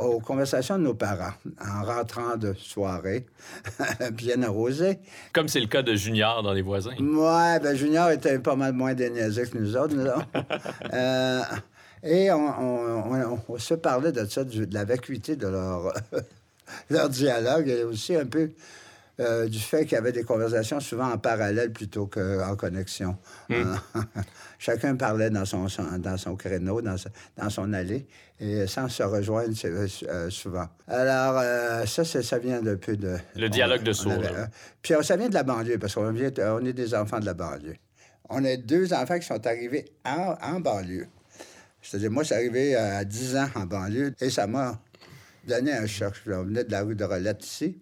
aux 0.00 0.18
conversations 0.18 0.78
de 0.78 0.84
nos 0.84 0.94
parents 0.94 1.34
en 1.60 1.84
rentrant 1.84 2.36
de 2.36 2.54
soirée, 2.54 3.26
bien 4.12 4.42
arrosé. 4.42 4.98
Comme 5.32 5.48
c'est 5.48 5.60
le 5.60 5.66
cas 5.66 5.82
de 5.82 5.94
Junior 5.94 6.42
dans 6.42 6.52
Les 6.52 6.62
Voisins. 6.62 6.96
Ouais, 6.98 7.60
ben 7.60 7.76
Junior 7.76 8.10
était 8.10 8.38
pas 8.38 8.56
mal 8.56 8.72
moins 8.72 8.94
déniaisé 8.94 9.46
que 9.46 9.58
nous 9.58 9.76
autres, 9.76 9.94
nous 9.94 10.06
euh, 10.94 11.42
et 12.02 12.30
on, 12.32 13.38
se 13.58 13.74
parlait 13.74 14.12
de 14.12 14.24
ça, 14.26 14.44
de 14.44 14.72
la 14.72 14.84
vacuité 14.84 15.36
de 15.36 15.46
leur, 15.46 15.92
leur 16.90 17.08
dialogue 17.08 17.68
et 17.68 17.84
aussi 17.84 18.16
un 18.16 18.26
peu 18.26 18.50
euh, 19.20 19.48
du 19.48 19.60
fait 19.60 19.84
qu'il 19.84 19.92
y 19.92 19.96
avait 19.96 20.10
des 20.10 20.24
conversations 20.24 20.80
souvent 20.80 21.08
en 21.08 21.18
parallèle 21.18 21.72
plutôt 21.72 22.06
qu'en 22.06 22.56
connexion. 22.56 23.16
Hmm. 23.48 23.54
Euh, 23.54 24.00
chacun 24.58 24.96
parlait 24.96 25.30
dans 25.30 25.44
son, 25.44 25.66
dans 25.98 26.16
son 26.16 26.34
créneau, 26.34 26.82
dans, 26.82 26.96
dans 27.36 27.48
son 27.48 27.72
allée, 27.72 28.08
et 28.40 28.66
sans 28.66 28.88
se 28.88 29.04
rejoindre 29.04 29.54
euh, 29.64 30.30
souvent. 30.30 30.66
Alors, 30.88 31.40
ça, 31.86 32.04
ça 32.04 32.38
vient 32.38 32.60
d'un 32.60 32.76
peu 32.76 32.96
de... 32.96 33.16
Le 33.36 33.48
dialogue 33.48 33.84
de 33.84 33.92
sourds. 33.92 34.20
Puis 34.82 34.94
ça 35.02 35.16
vient 35.16 35.28
de 35.28 35.34
la 35.34 35.44
banlieue, 35.44 35.78
parce 35.78 35.94
qu'on 35.94 36.12
on 36.12 36.64
est 36.64 36.72
des 36.72 36.94
enfants 36.94 37.20
de 37.20 37.26
la 37.26 37.34
banlieue. 37.34 37.76
On 38.30 38.44
a 38.44 38.56
deux 38.56 38.92
enfants 38.92 39.18
qui 39.18 39.26
sont 39.26 39.46
arrivés 39.46 39.84
en, 40.04 40.34
en 40.42 40.58
banlieue. 40.58 41.06
C'est-à-dire, 41.82 42.10
moi, 42.10 42.24
c'est 42.24 42.34
arrivé 42.34 42.74
à 42.74 43.04
10 43.04 43.36
ans 43.36 43.48
en 43.54 43.66
banlieue 43.66 44.14
et 44.20 44.30
ça 44.30 44.46
m'a 44.46 44.80
donné 45.46 45.72
un 45.72 45.86
choc. 45.86 46.14
Je 46.24 46.32
venais 46.32 46.64
de 46.64 46.72
la 46.72 46.82
rue 46.82 46.96
de 46.96 47.04
Rolette 47.04 47.44
ici 47.44 47.78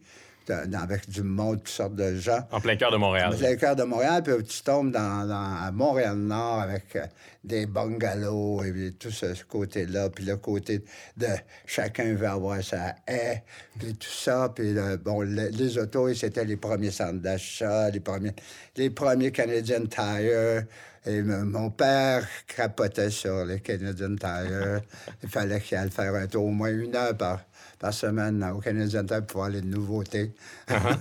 avec 0.51 1.09
du 1.09 1.23
monde, 1.23 1.59
toutes 1.59 1.69
sortes 1.69 1.95
de 1.95 2.17
gens. 2.17 2.41
En 2.51 2.61
plein 2.61 2.77
cœur 2.77 2.91
de 2.91 2.97
Montréal. 2.97 3.33
En 3.33 3.37
plein 3.37 3.57
cœur 3.57 3.77
de 3.77 3.83
Montréal, 3.85 4.23
puis 4.23 4.35
tu 4.45 4.63
tombes 4.63 4.91
dans, 4.91 5.31
à 5.31 5.71
Montréal-Nord 5.73 6.61
avec 6.61 6.97
euh, 6.97 7.07
des 7.45 7.67
bungalows 7.67 8.63
et 8.65 8.93
tout 8.93 9.11
ce, 9.11 9.27
côté-là, 9.45 10.11
puis 10.11 10.25
le 10.25 10.37
côté 10.37 10.85
de 11.17 11.27
chacun 11.67 12.15
veut 12.15 12.29
avoir 12.29 12.63
sa 12.63 12.95
haie, 13.07 13.43
puis 13.79 13.95
tout 13.95 14.09
ça, 14.09 14.53
puis 14.55 14.75
bon, 15.05 15.23
les 15.23 15.79
autos, 15.79 16.13
c'était 16.15 16.45
les 16.45 16.57
premiers 16.57 16.91
centres 16.91 17.21
d'achat, 17.21 17.91
les 17.91 18.01
premiers, 18.01 18.35
les 18.77 18.91
premiers 18.91 19.33
Canadian 19.33 19.87
Tire. 19.87 20.65
Et 21.05 21.21
mon 21.21 21.71
père 21.71 22.25
crapotait 22.47 23.11
sur 23.11 23.45
les 23.45 23.59
Canadian 23.59 24.15
Tire. 24.15 24.83
Il 25.23 25.29
fallait 25.29 25.61
qu'il 25.61 25.77
aille 25.77 25.91
faire 25.91 26.15
un 26.15 26.29
tour 26.29 26.45
au 26.45 26.51
moins 26.51 26.71
une 26.71 26.95
heure 26.95 27.17
par 27.17 27.41
par 27.83 27.93
semaine 27.93 28.49
au 28.57 28.61
Canadien 28.61 29.05
Tire 29.05 29.27
pour 29.27 29.41
voir 29.41 29.51
les 29.51 29.61
nouveautés. 29.61 30.33
Uh-huh. 30.69 30.97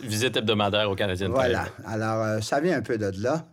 Visite 0.00 0.36
hebdomadaire 0.36 0.88
au 0.90 0.94
Canadien. 0.94 1.30
Voilà. 1.30 1.64
Alors, 1.86 2.22
euh, 2.22 2.40
ça 2.42 2.60
vient 2.60 2.76
un 2.76 2.82
peu 2.82 2.98
de 2.98 3.10
là, 3.22 3.46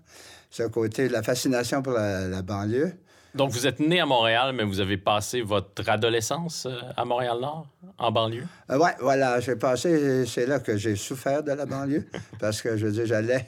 ce 0.51 0.63
côté, 0.63 1.07
la 1.07 1.23
fascination 1.23 1.81
pour 1.81 1.93
la, 1.93 2.41
banlieue. 2.41 2.91
Donc, 3.33 3.51
vous 3.51 3.65
êtes 3.65 3.79
né 3.79 4.01
à 4.01 4.05
Montréal, 4.05 4.53
mais 4.53 4.65
vous 4.65 4.81
avez 4.81 4.97
passé 4.97 5.41
votre 5.41 5.87
adolescence 5.87 6.65
euh, 6.65 6.77
à 6.97 7.05
Montréal-Nord, 7.05 7.65
en 7.97 8.11
banlieue? 8.11 8.45
Euh, 8.69 8.77
oui, 8.77 8.89
voilà. 8.99 9.39
J'ai 9.39 9.55
passé... 9.55 10.25
C'est 10.25 10.45
là 10.45 10.59
que 10.59 10.75
j'ai 10.75 10.97
souffert 10.97 11.43
de 11.43 11.53
la 11.53 11.65
banlieue, 11.65 12.05
parce 12.39 12.61
que, 12.61 12.75
je 12.75 12.87
veux 12.87 12.91
dire, 12.91 13.05
j'allais... 13.05 13.45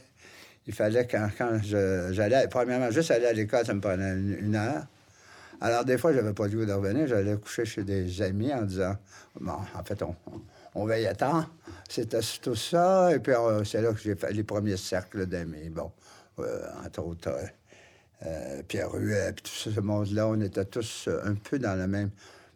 Il 0.67 0.73
fallait, 0.73 1.05
quand, 1.05 1.27
quand 1.37 1.59
j'allais... 1.61 2.47
Premièrement, 2.49 2.91
juste 2.91 3.11
aller 3.11 3.25
à 3.25 3.33
l'école, 3.33 3.65
ça 3.65 3.73
me 3.73 3.81
prenait 3.81 4.13
une 4.13 4.55
heure. 4.55 4.85
Alors, 5.59 5.85
des 5.85 5.97
fois, 5.97 6.13
j'avais 6.13 6.33
pas 6.33 6.47
le 6.47 6.57
goût 6.57 6.65
de 6.65 6.73
revenir. 6.73 7.07
J'allais 7.07 7.35
coucher 7.37 7.65
chez 7.65 7.83
des 7.83 8.21
amis 8.21 8.53
en 8.53 8.61
disant 8.61 8.95
Bon, 9.39 9.57
en 9.75 9.83
fait, 9.83 10.01
on, 10.03 10.15
on 10.77 10.85
veille 10.85 11.07
à 11.07 11.15
temps. 11.15 11.45
C'était 11.89 12.19
tout 12.41 12.55
ça. 12.55 13.13
Et 13.13 13.19
puis, 13.19 13.33
euh, 13.33 13.63
c'est 13.63 13.81
là 13.81 13.91
que 13.91 13.99
j'ai 13.99 14.15
fait 14.15 14.31
les 14.31 14.43
premiers 14.43 14.77
cercles 14.77 15.25
d'amis. 15.25 15.69
Bon, 15.69 15.91
euh, 16.39 16.61
entre 16.85 17.03
autres, 17.03 17.31
euh, 18.25 18.61
Pierre 18.67 18.91
Ruet, 18.91 19.33
puis 19.33 19.43
tout 19.43 19.71
ce 19.71 19.79
monde-là, 19.79 20.27
on 20.27 20.39
était 20.39 20.65
tous 20.65 21.09
un 21.23 21.33
peu 21.33 21.57
dans 21.57 21.75
la 21.75 21.87
même. 21.87 22.11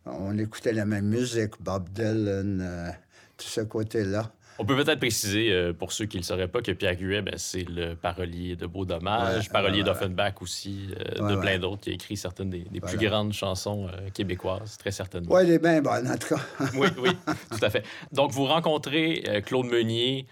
On 0.05 0.37
écoutait 0.37 0.73
la 0.73 0.85
même 0.85 1.05
musique, 1.05 1.53
Bob 1.59 1.89
Dylan, 1.89 2.95
tout 3.37 3.47
ce 3.47 3.61
côté-là. 3.61 4.31
On 4.61 4.65
peut 4.65 4.75
peut-être 4.75 4.99
préciser, 4.99 5.51
euh, 5.51 5.73
pour 5.73 5.91
ceux 5.91 6.05
qui 6.05 6.17
ne 6.17 6.21
le 6.21 6.25
sauraient 6.25 6.47
pas, 6.47 6.61
que 6.61 6.71
Pierre 6.71 6.95
Guet, 6.95 7.23
ben, 7.23 7.33
c'est 7.35 7.67
le 7.67 7.95
parolier 7.95 8.55
de 8.55 8.67
Beau 8.67 8.85
Dommage, 8.85 9.49
parolier 9.49 9.81
d'Offenbach 9.81 10.39
aussi, 10.39 10.89
euh, 11.19 11.29
de 11.29 11.35
plein 11.41 11.57
d'autres, 11.57 11.81
qui 11.81 11.89
a 11.89 11.93
écrit 11.93 12.15
certaines 12.15 12.51
des, 12.51 12.79
plus 12.79 12.97
grandes 12.99 13.33
chansons 13.33 13.87
euh, 13.87 14.11
québécoises, 14.13 14.77
très 14.77 14.91
certainement. 14.91 15.33
Oui, 15.33 15.45
il 15.45 15.53
est 15.53 15.57
bien 15.57 15.81
bon, 15.81 15.89
en 15.89 16.15
tout 16.15 16.35
cas. 16.35 16.41
oui, 16.75 16.89
oui, 17.01 17.09
tout 17.49 17.65
à 17.65 17.71
fait. 17.71 17.83
Donc, 18.11 18.33
vous 18.33 18.45
rencontrez 18.45 19.41
Claude 19.47 19.65
Meunier 19.65 20.27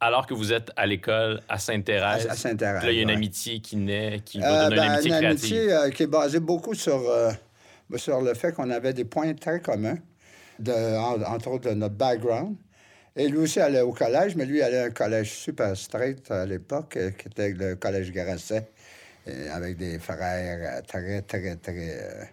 alors 0.00 0.26
que 0.26 0.34
vous 0.34 0.52
êtes 0.52 0.72
à 0.74 0.84
l'école 0.84 1.40
à 1.48 1.58
Sainte-Thérèse. 1.58 2.26
À, 2.28 2.34
Sainte-Thérèse. 2.34 2.82
Là, 2.82 2.90
il 2.90 2.96
y 2.96 2.98
a 2.98 3.02
une 3.02 3.10
amitié 3.10 3.60
qui 3.60 3.76
naît, 3.76 4.22
qui 4.24 4.40
va 4.40 4.70
donner 4.70 4.74
une 4.74 4.82
ben, 4.82 4.90
amitié 4.90 5.10
créative. 5.12 5.54
Une 5.54 5.70
amitié 5.70 5.94
qui 5.94 6.02
est 6.02 6.08
basée 6.08 6.40
beaucoup 6.40 6.74
sur, 6.74 7.00
sur 7.94 8.22
le 8.22 8.34
fait 8.34 8.50
qu'on 8.50 8.70
avait 8.70 8.92
des 8.92 9.04
points 9.04 9.32
très 9.34 9.60
communs, 9.60 9.98
de, 10.58 10.98
entre 11.28 11.46
autres 11.52 11.70
de 11.70 11.74
notre 11.76 11.94
background. 11.94 12.56
Et 13.14 13.28
lui 13.28 13.38
aussi 13.38 13.60
allait 13.60 13.82
au 13.82 13.92
collège, 13.92 14.36
mais 14.36 14.46
lui 14.46 14.62
allait 14.62 14.78
à 14.78 14.84
un 14.84 14.90
collège 14.90 15.32
super 15.32 15.76
strict 15.76 16.30
à 16.30 16.46
l'époque, 16.46 16.96
euh, 16.96 17.10
qui 17.10 17.28
était 17.28 17.50
le 17.50 17.76
collège 17.76 18.10
Grasset. 18.12 18.68
Euh, 19.28 19.54
avec 19.54 19.76
des 19.76 20.00
frères 20.00 20.18
euh, 20.18 20.80
très, 20.82 21.22
très, 21.22 21.54
très... 21.54 22.32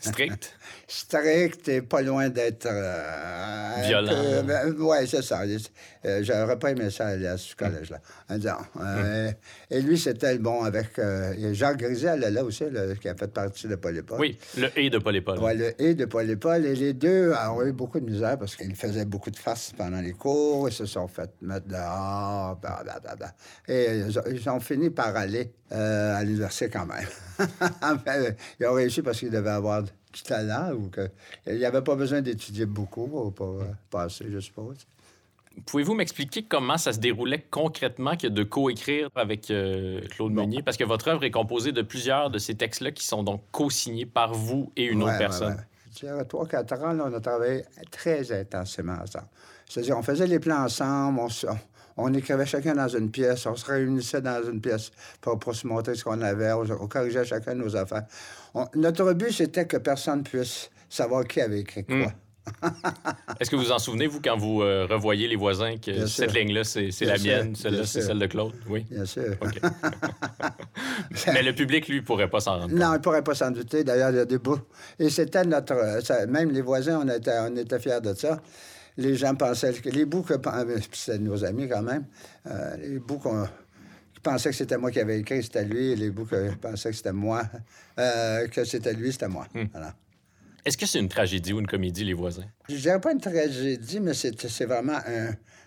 Strict? 0.00 0.56
strict 0.88 1.68
et 1.68 1.82
pas 1.82 2.02
loin 2.02 2.30
d'être... 2.30 2.66
Violent. 3.86 4.42
Ben, 4.42 4.74
oui, 4.76 4.96
c'est 5.06 5.22
ça. 5.22 5.42
J'aurais 6.22 6.58
pas 6.58 6.70
aimé 6.70 6.90
ça 6.90 7.08
aller 7.08 7.26
à 7.26 7.36
ce 7.36 7.54
collège-là. 7.56 8.00
Hum. 8.76 9.32
et 9.70 9.80
lui, 9.80 9.98
c'était 9.98 10.38
bon 10.38 10.62
avec... 10.62 11.00
Jacques 11.52 11.78
Griset, 11.78 12.08
allait 12.08 12.30
là 12.30 12.44
aussi, 12.44 12.64
qui 13.00 13.08
a 13.08 13.14
fait 13.14 13.32
partie 13.32 13.68
de 13.68 13.76
Paul 13.76 14.02
Paul. 14.02 14.20
Oui, 14.20 14.38
le 14.58 14.68
«et» 14.78 14.90
de 14.90 14.98
Paul 14.98 15.20
Paul. 15.22 15.38
Oui, 15.40 15.56
le 15.56 15.72
«et» 15.82 15.94
de 15.96 16.04
Paul 16.04 16.36
Paul. 16.36 16.64
Et 16.64 16.74
les 16.74 16.92
deux 16.92 17.32
ont 17.32 17.62
eu 17.62 17.72
beaucoup 17.72 18.00
de 18.00 18.10
misère 18.10 18.38
parce 18.38 18.56
qu'ils 18.56 18.74
faisaient 18.74 19.04
beaucoup 19.04 19.30
de 19.30 19.36
farces 19.36 19.72
pendant 19.76 20.00
les 20.00 20.12
cours. 20.12 20.68
Ils 20.68 20.72
se 20.72 20.86
sont 20.86 21.08
fait 21.08 21.30
mettre 21.40 21.66
dehors. 21.66 22.58
Et 23.68 24.02
ils 24.30 24.50
ont 24.50 24.60
fini 24.60 24.90
par 24.90 25.16
aller 25.16 25.52
euh, 25.72 26.16
à 26.16 26.22
l'université 26.22 26.68
quand 26.68 26.86
même. 26.86 27.06
enfin, 27.82 28.34
ils 28.60 28.66
ont 28.66 28.74
réussi 28.74 29.02
parce 29.02 29.18
qu'ils 29.18 29.30
devaient 29.30 29.50
avoir 29.50 29.82
du 29.82 30.22
talent 30.22 30.72
ou 30.72 30.90
qu'il 30.90 31.56
n'y 31.56 31.64
avait 31.64 31.82
pas 31.82 31.96
besoin 31.96 32.20
d'étudier 32.22 32.66
beaucoup 32.66 33.30
pour, 33.30 33.60
euh, 33.60 33.64
passer, 33.90 34.26
je 34.30 34.40
suppose. 34.40 34.86
Pouvez-vous 35.66 35.94
m'expliquer 35.94 36.42
comment 36.42 36.78
ça 36.78 36.92
se 36.92 36.98
déroulait 36.98 37.44
concrètement 37.50 38.16
que 38.16 38.26
de 38.26 38.42
coécrire 38.42 39.08
avec 39.14 39.50
euh, 39.50 40.00
Claude 40.10 40.32
Meunier? 40.32 40.62
Parce 40.62 40.76
que 40.76 40.84
votre 40.84 41.08
œuvre 41.08 41.24
est 41.24 41.30
composée 41.30 41.72
de 41.72 41.82
plusieurs 41.82 42.30
de 42.30 42.38
ces 42.38 42.54
textes-là 42.54 42.90
qui 42.90 43.06
sont 43.06 43.22
donc 43.22 43.42
co-signés 43.52 44.06
par 44.06 44.34
vous 44.34 44.72
et 44.76 44.84
une 44.84 45.02
autre 45.02 45.18
personne. 45.18 45.64
Ouais, 46.02 46.12
ouais. 46.12 46.24
Trois, 46.24 46.46
quatre 46.46 46.74
ans, 46.82 46.98
on 46.98 47.14
a 47.14 47.20
travaillé 47.20 47.64
très 47.90 48.32
intensément 48.32 48.96
ensemble. 49.02 49.28
C'est-à-dire, 49.68 49.96
on 49.96 50.02
faisait 50.02 50.26
les 50.26 50.40
plans 50.40 50.64
ensemble, 50.64 51.20
on, 51.20 51.28
on 51.96 52.12
écrivait 52.12 52.46
chacun 52.46 52.74
dans 52.74 52.88
une 52.88 53.10
pièce, 53.10 53.46
on 53.46 53.56
se 53.56 53.64
réunissait 53.64 54.20
dans 54.20 54.42
une 54.42 54.60
pièce 54.60 54.90
pour, 55.20 55.54
se 55.54 55.66
montrer 55.66 55.94
ce 55.94 56.04
qu'on 56.04 56.20
avait, 56.20 56.52
on, 56.52 56.88
corrigeait 56.88 57.24
chacun 57.24 57.54
nos 57.54 57.76
affaires. 57.76 58.04
notre 58.74 59.12
but, 59.12 59.32
c'était 59.32 59.66
que 59.66 59.76
personne 59.76 60.22
puisse 60.22 60.70
savoir 60.88 61.24
qui 61.26 61.40
avait 61.40 61.60
écrit 61.60 61.84
quoi. 61.84 61.96
Hmm. 61.96 62.12
Est-ce 63.40 63.50
que 63.50 63.56
vous 63.56 63.72
en 63.72 63.78
souvenez, 63.78 64.06
vous, 64.06 64.20
quand 64.20 64.36
vous 64.36 64.62
euh, 64.62 64.86
revoyez 64.88 65.28
les 65.28 65.36
voisins, 65.36 65.76
que 65.76 66.06
cette 66.06 66.34
ligne-là, 66.34 66.64
c'est 66.64 66.90
la 67.02 67.18
mienne, 67.18 67.54
celle-là, 67.54 67.86
c'est 67.86 68.02
celle 68.02 68.18
de 68.18 68.26
Claude? 68.26 68.52
Oui. 68.68 68.84
Bien 68.90 69.04
sûr. 69.04 69.36
Mais 71.26 71.42
le 71.42 71.54
public, 71.54 71.88
lui, 71.88 71.96
ne 71.96 72.04
pourrait 72.04 72.28
pas 72.28 72.40
s'en 72.40 72.52
rendre 72.52 72.70
compte. 72.70 72.78
Non, 72.78 72.90
il 72.92 72.98
ne 72.98 72.98
pourrait 72.98 73.24
pas 73.24 73.34
s'en 73.34 73.50
douter. 73.50 73.84
D'ailleurs, 73.84 74.10
il 74.10 74.16
y 74.16 74.20
a 74.20 74.24
des 74.24 74.38
bouts. 74.38 74.60
Et 74.98 75.10
c'était 75.10 75.44
notre. 75.44 75.72
Euh, 75.72 76.26
même 76.26 76.50
les 76.50 76.62
voisins, 76.62 77.00
on 77.04 77.08
était, 77.08 77.38
on 77.40 77.56
était 77.56 77.78
fiers 77.78 78.00
de 78.00 78.14
ça 78.14 78.40
les 78.96 79.16
gens 79.16 79.34
pensaient 79.34 79.72
que 79.72 79.88
les 79.90 80.04
bouts 80.04 80.22
que 80.22 80.34
c'était 80.92 81.18
nos 81.18 81.44
amis 81.44 81.68
quand 81.68 81.82
même, 81.82 82.06
euh, 82.46 82.76
les 82.76 82.98
bouts 82.98 83.18
qui 83.18 84.20
pensaient 84.22 84.50
que 84.50 84.56
c'était 84.56 84.78
moi 84.78 84.90
qui 84.90 85.00
avais 85.00 85.18
écrit, 85.18 85.42
c'était 85.42 85.64
lui, 85.64 85.92
et 85.92 85.96
les 85.96 86.10
bouts 86.10 86.26
qui 86.26 86.56
pensaient 86.60 86.90
que 86.90 86.96
c'était 86.96 87.12
moi, 87.12 87.42
euh, 87.98 88.46
que 88.48 88.64
c'était 88.64 88.92
lui, 88.92 89.12
c'était 89.12 89.28
moi. 89.28 89.46
Hmm. 89.54 89.66
Est-ce 90.64 90.78
que 90.78 90.86
c'est 90.86 90.98
une 90.98 91.08
tragédie 91.08 91.52
ou 91.52 91.60
une 91.60 91.66
comédie, 91.66 92.04
les 92.04 92.14
voisins? 92.14 92.46
Je 92.68 92.76
dirais 92.76 93.00
pas 93.00 93.12
une 93.12 93.20
tragédie, 93.20 94.00
mais 94.00 94.14
c'est 94.14 94.64
vraiment 94.64 94.98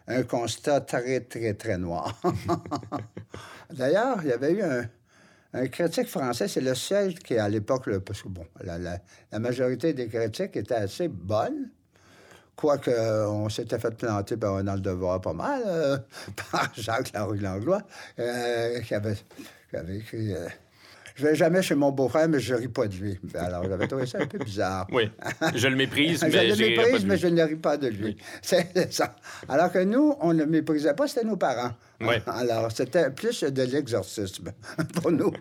un, 0.07 0.23
constat 0.23 0.81
très, 0.81 1.19
très, 1.19 1.53
très 1.53 1.77
noir. 1.77 2.19
D'ailleurs, 3.73 4.19
il 4.23 4.29
y 4.29 4.31
avait 4.31 4.53
eu 4.53 4.61
un, 4.63 5.67
critique 5.67 6.07
français, 6.07 6.47
c'est 6.47 6.61
le 6.61 6.73
seul 6.73 7.13
qui, 7.15 7.37
à 7.37 7.47
l'époque, 7.47 7.89
parce 7.99 8.23
que, 8.23 8.27
bon, 8.27 8.45
la, 8.63 8.99
majorité 9.39 9.93
des 9.93 10.07
critiques 10.07 10.55
étaient 10.55 10.75
assez 10.75 11.07
bonnes, 11.07 11.69
Quoique, 12.57 12.89
on 13.27 13.49
s'était 13.49 13.77
fait 13.77 13.95
planter 13.95 14.35
dans 14.35 14.57
le 14.63 14.79
devoir 14.79 15.21
pas 15.21 15.33
mal 15.33 15.61
euh, 15.67 15.97
par 16.51 16.71
Jacques 16.73 17.13
Larue 17.13 17.37
Langlois, 17.37 17.83
euh, 18.17 18.81
qui, 18.81 18.95
avait, 18.95 19.15
écrit 19.95 20.33
euh, 20.33 20.47
Je 21.17 21.25
vais 21.25 21.33
jamais 21.33 21.63
chez 21.63 21.73
mon 21.73 21.91
beau-frère, 21.91 22.29
mais 22.29 22.39
je 22.39 22.53
ris 22.53 22.67
pas 22.67 22.85
de 22.85 22.93
lui. 22.95 23.19
Alors, 23.33 23.63
j'avais 23.63 23.87
trouvé 23.87 24.05
ça 24.05 24.19
un 24.21 24.27
peu 24.27 24.37
bizarre. 24.37 24.85
Oui. 24.91 25.09
Je 25.55 25.67
le 25.67 25.75
méprise, 25.75 26.21
mais 26.31 26.31
je 26.31 26.61
le 26.61 26.69
méprise, 26.69 27.05
mais 27.05 27.17
je 27.17 27.27
ne 27.27 27.41
ris 27.41 27.55
pas 27.55 27.75
de 27.75 27.87
lui. 27.87 28.15
C'est 28.43 28.93
ça. 28.93 29.15
Alors 29.49 29.71
que 29.71 29.79
nous, 29.79 30.15
on 30.21 30.31
ne 30.31 30.43
le 30.43 30.45
méprisait 30.45 30.93
pas, 30.93 31.07
c'était 31.07 31.25
nos 31.25 31.35
parents. 31.35 31.71
Oui. 32.01 32.17
Alors, 32.27 32.71
c'était 32.71 33.09
plus 33.09 33.43
de 33.43 33.63
l'exorcisme 33.63 34.51
pour 34.93 35.11
nous. 35.11 35.33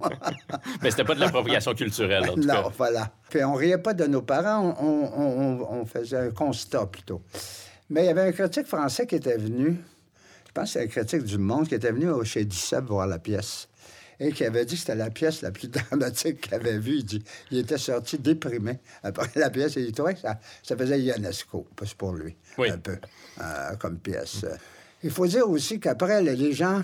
Mais 0.83 0.91
c'était 0.91 1.05
pas 1.05 1.15
de 1.15 1.21
l'appropriation 1.21 1.75
culturelle, 1.75 2.31
en 2.31 2.35
tout 2.35 2.41
non, 2.41 2.73
voilà. 2.79 3.11
Puis 3.29 3.45
on 3.45 3.53
riait 3.53 3.77
pas 3.77 3.93
de 3.93 4.07
nos 4.07 4.23
parents, 4.23 4.75
on, 4.81 5.85
faisait 5.85 6.17
un 6.17 6.31
constat 6.31 6.87
plutôt. 6.87 7.21
Mais 7.91 8.05
il 8.05 8.07
y 8.07 8.11
avait 8.11 8.23
un 8.23 8.33
critique 8.33 8.67
français 8.67 9.07
qui 9.07 9.17
était 9.17 9.37
venu, 9.37 9.77
je 10.47 10.53
pense 10.55 10.73
que 10.73 10.81
c'est 10.81 10.85
un 10.85 10.87
critique 10.87 11.25
du 11.25 11.37
Monde, 11.37 11.69
qui 11.69 11.75
était 11.75 11.93
venu 11.93 12.09
chez 12.25 12.47
Dissep 12.47 12.87
voir 12.87 13.07
la 13.07 13.19
pièce 13.19 13.69
et 14.21 14.33
qui 14.33 14.45
avait 14.45 14.65
dit 14.65 14.75
que 14.75 14.81
c'était 14.81 14.95
la 14.95 15.11
pièce 15.11 15.43
la 15.43 15.51
plus 15.51 15.69
dramatique 15.69 16.43
qu'il 16.43 16.55
avait 16.55 16.79
vue. 16.79 16.99
Il, 16.99 17.23
il 17.51 17.59
était 17.59 17.79
sorti 17.79 18.19
déprimé 18.19 18.79
après 19.03 19.29
la 19.37 19.51
pièce 19.51 19.77
et 19.77 19.83
il 19.83 19.93
trouvait 19.93 20.15
que 20.15 20.21
ça, 20.21 20.39
faisait 20.63 21.01
Ionesco, 21.01 21.67
pas 21.77 21.87
pour 21.97 22.13
lui, 22.13 22.37
un 22.59 22.79
peu, 22.79 22.99
euh, 23.41 23.77
comme 23.79 23.99
pièce. 23.99 24.45
Il 25.03 25.11
faut 25.11 25.27
dire 25.27 25.49
aussi 25.49 25.79
qu'après, 25.79 26.23
les 26.23 26.53
gens, 26.53 26.83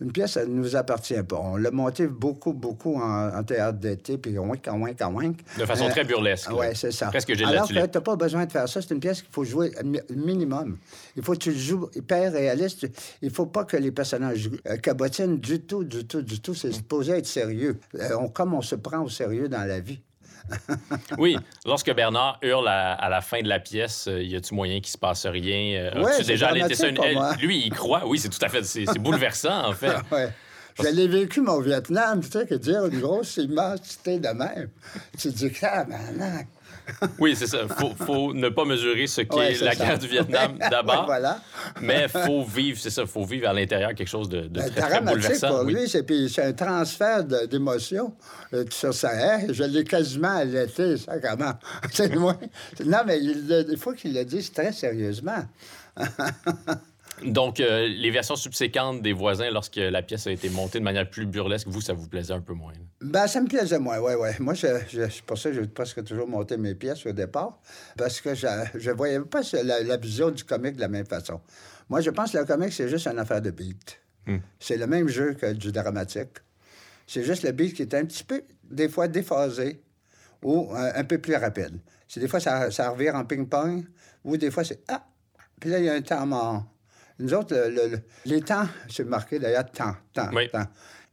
Une 0.00 0.12
pièce, 0.12 0.36
elle 0.36 0.48
ne 0.48 0.54
nous 0.54 0.76
appartient 0.76 1.20
pas. 1.24 1.40
On 1.42 1.56
l'a 1.56 1.72
montée 1.72 2.06
beaucoup, 2.06 2.52
beaucoup 2.52 2.94
en, 3.00 3.42
théâtre 3.42 3.78
d'été, 3.78 4.16
puis 4.16 4.32
moins, 4.32 4.56
quand 4.56 5.10
moins. 5.10 5.32
De 5.58 5.64
façon 5.66 5.86
euh, 5.86 5.90
très 5.90 6.04
burlesque. 6.04 6.50
Oui, 6.52 6.66
c'est 6.74 6.92
ça. 6.92 7.08
Presque 7.08 7.30
Alors 7.30 7.66
que 7.66 7.72
tu 7.72 7.78
n'as 7.80 8.00
pas 8.00 8.14
besoin 8.14 8.46
de 8.46 8.52
faire 8.52 8.68
ça. 8.68 8.80
C'est 8.80 8.94
une 8.94 9.00
pièce 9.00 9.22
qu'il 9.22 9.32
faut 9.32 9.42
jouer 9.42 9.72
minimum. 10.14 10.78
Il 11.16 11.24
faut 11.24 11.32
que 11.32 11.38
tu 11.38 11.50
le 11.50 11.58
joues 11.58 11.90
hyper 11.96 12.32
réaliste. 12.32 12.86
Il 13.22 13.28
ne 13.28 13.34
faut 13.34 13.46
pas 13.46 13.64
que 13.64 13.76
les 13.76 13.90
personnages 13.90 14.50
euh, 14.68 14.76
cabotinent 14.76 15.36
du 15.36 15.62
tout, 15.62 15.82
du 15.82 16.06
tout, 16.06 16.22
du 16.22 16.40
tout. 16.40 16.54
C'est 16.54 16.72
supposé 16.72 17.14
être 17.14 17.26
sérieux. 17.26 17.80
Euh, 17.96 18.16
on, 18.20 18.28
comme 18.28 18.54
on 18.54 18.62
se 18.62 18.76
prend 18.76 19.00
au 19.00 19.08
sérieux 19.08 19.48
dans 19.48 19.64
la 19.64 19.80
vie. 19.80 20.00
oui, 21.18 21.36
lorsque 21.64 21.94
Bernard 21.94 22.38
hurle 22.42 22.68
à, 22.68 23.08
la 23.08 23.20
fin 23.20 23.42
de 23.42 23.48
la 23.48 23.60
pièce, 23.60 24.08
euh, 24.08 24.22
y 24.22 24.36
a-tu 24.36 24.54
moyen 24.54 24.80
qu'il 24.80 24.92
se 24.92 24.98
passe 24.98 25.26
rien? 25.26 25.92
Euh, 25.94 26.02
ouais, 26.02 26.22
déjà 26.24 26.48
allé 26.48 26.64
Lui, 27.40 27.66
il 27.66 27.72
croit? 27.72 28.06
Oui, 28.06 28.18
c'est 28.18 28.28
tout 28.28 28.44
à 28.44 28.48
fait. 28.48 28.64
C'est 28.64 28.98
bouleversant, 28.98 29.68
en 29.68 29.72
fait. 29.72 29.94
ouais. 30.12 30.28
Je 30.80 30.88
l'ai 30.88 31.08
vécu, 31.08 31.40
mon 31.40 31.60
Vietnam, 31.60 32.20
tu 32.20 32.30
sais, 32.30 32.46
que 32.46 32.54
dire 32.54 32.86
une 32.86 33.00
grosse 33.00 33.36
immensité 33.38 34.20
de 34.20 34.28
même. 34.28 34.70
Tu 35.18 35.28
dis, 35.30 35.50
ah, 35.62 35.84
ben, 35.84 36.46
oui, 37.18 37.34
c'est 37.36 37.46
ça. 37.46 37.58
Il 37.62 38.04
faut, 38.04 38.32
ne 38.34 38.48
pas 38.48 38.64
mesurer 38.64 39.06
ce 39.06 39.22
qu'est 39.22 39.60
la 39.62 39.74
guerre 39.74 39.98
du 39.98 40.08
Vietnam 40.08 40.58
d'abord. 40.70 41.06
voilà. 41.06 41.40
mais 41.80 42.04
il 42.04 42.08
faut 42.08 42.44
vivre, 42.44 42.78
c'est 42.80 42.90
ça, 42.90 43.02
il 43.02 43.08
faut 43.08 43.24
vivre 43.24 43.48
à 43.48 43.52
l'intérieur 43.52 43.94
quelque 43.94 44.08
chose 44.08 44.28
de, 44.28 44.42
de 44.42 44.48
ben, 44.48 44.70
très, 44.70 44.88
très, 44.88 45.00
bouleversant. 45.00 45.48
pour 45.48 45.64
lui, 45.64 45.88
c'est 45.88 46.42
un 46.42 46.52
transfert 46.52 47.24
d'émotions 47.24 48.14
euh, 48.52 48.64
sur 48.70 48.94
sa 48.94 49.14
haie. 49.14 49.46
Je 49.52 49.64
l'ai 49.64 49.84
quasiment 49.84 50.36
allaité, 50.36 50.96
ça, 50.96 51.18
comment? 51.18 51.54
non, 52.84 52.98
mais 53.06 53.18
il, 53.20 53.66
il 53.70 53.76
faut 53.76 53.92
qu'il 53.92 54.14
le 54.14 54.24
dise 54.24 54.52
très 54.52 54.72
sérieusement. 54.72 55.44
Donc, 57.24 57.60
euh, 57.60 57.86
les 57.88 58.10
versions 58.10 58.36
subséquentes 58.36 59.02
des 59.02 59.12
voisins, 59.12 59.50
lorsque 59.50 59.76
la 59.76 60.02
pièce 60.02 60.26
a 60.26 60.30
été 60.30 60.48
montée 60.50 60.78
de 60.78 60.84
manière 60.84 61.08
plus 61.08 61.26
burlesque, 61.26 61.68
vous, 61.68 61.80
ça 61.80 61.92
vous 61.92 62.08
plaisait 62.08 62.34
un 62.34 62.40
peu 62.40 62.54
moins? 62.54 62.72
Ben, 63.00 63.26
ça 63.26 63.40
me 63.40 63.48
plaisait 63.48 63.78
moins, 63.78 63.98
oui, 63.98 64.12
oui. 64.18 64.28
Moi, 64.38 64.54
je, 64.54 64.66
je, 64.88 65.22
pour 65.22 65.38
ça 65.38 65.50
que 65.50 65.56
j'ai 65.56 65.66
presque 65.66 66.04
toujours 66.04 66.28
monté 66.28 66.56
mes 66.56 66.74
pièces 66.74 67.04
au 67.06 67.12
départ, 67.12 67.60
parce 67.96 68.20
que 68.20 68.34
je 68.34 68.46
ne 68.46 68.92
voyais 68.92 69.20
pas 69.20 69.40
la, 69.62 69.96
vision 69.96 70.30
du 70.30 70.44
comique 70.44 70.76
de 70.76 70.80
la 70.80 70.88
même 70.88 71.06
façon. 71.06 71.40
Moi, 71.88 72.00
je 72.00 72.10
pense 72.10 72.32
que 72.32 72.38
le 72.38 72.44
comique, 72.44 72.72
c'est 72.72 72.88
juste 72.88 73.06
une 73.06 73.18
affaire 73.18 73.42
de 73.42 73.50
beat. 73.50 74.00
Hmm. 74.26 74.38
C'est 74.60 74.76
le 74.76 74.86
même 74.86 75.08
jeu 75.08 75.34
que 75.34 75.52
du 75.52 75.72
dramatique. 75.72 76.38
C'est 77.06 77.24
juste 77.24 77.42
le 77.42 77.52
beat 77.52 77.74
qui 77.74 77.82
est 77.82 77.94
un 77.94 78.04
petit 78.04 78.24
peu, 78.24 78.42
des 78.70 78.88
fois, 78.88 79.08
déphasé 79.08 79.82
ou 80.42 80.70
euh, 80.72 80.92
un 80.94 81.04
peu 81.04 81.18
plus 81.18 81.34
rapide. 81.34 81.80
C'est 82.06 82.20
des 82.20 82.28
fois, 82.28 82.40
ça, 82.40 82.70
ça 82.70 82.90
revire 82.90 83.14
en 83.14 83.24
ping-pong, 83.24 83.84
ou 84.24 84.36
des 84.36 84.50
fois, 84.50 84.64
c'est 84.64 84.80
Ah! 84.88 85.04
Puis 85.60 85.70
là, 85.70 85.78
il 85.78 85.84
y 85.86 85.88
a 85.88 85.94
un 85.94 86.02
temps 86.02 86.24
mort. 86.26 86.64
Nous 87.18 87.34
autres, 87.34 87.56
les 88.24 88.40
temps, 88.42 88.66
c'est 88.88 89.04
marqué 89.04 89.38
d'ailleurs 89.38 89.70
temps, 89.70 89.94
temps, 90.12 90.30
temps. 90.52 90.66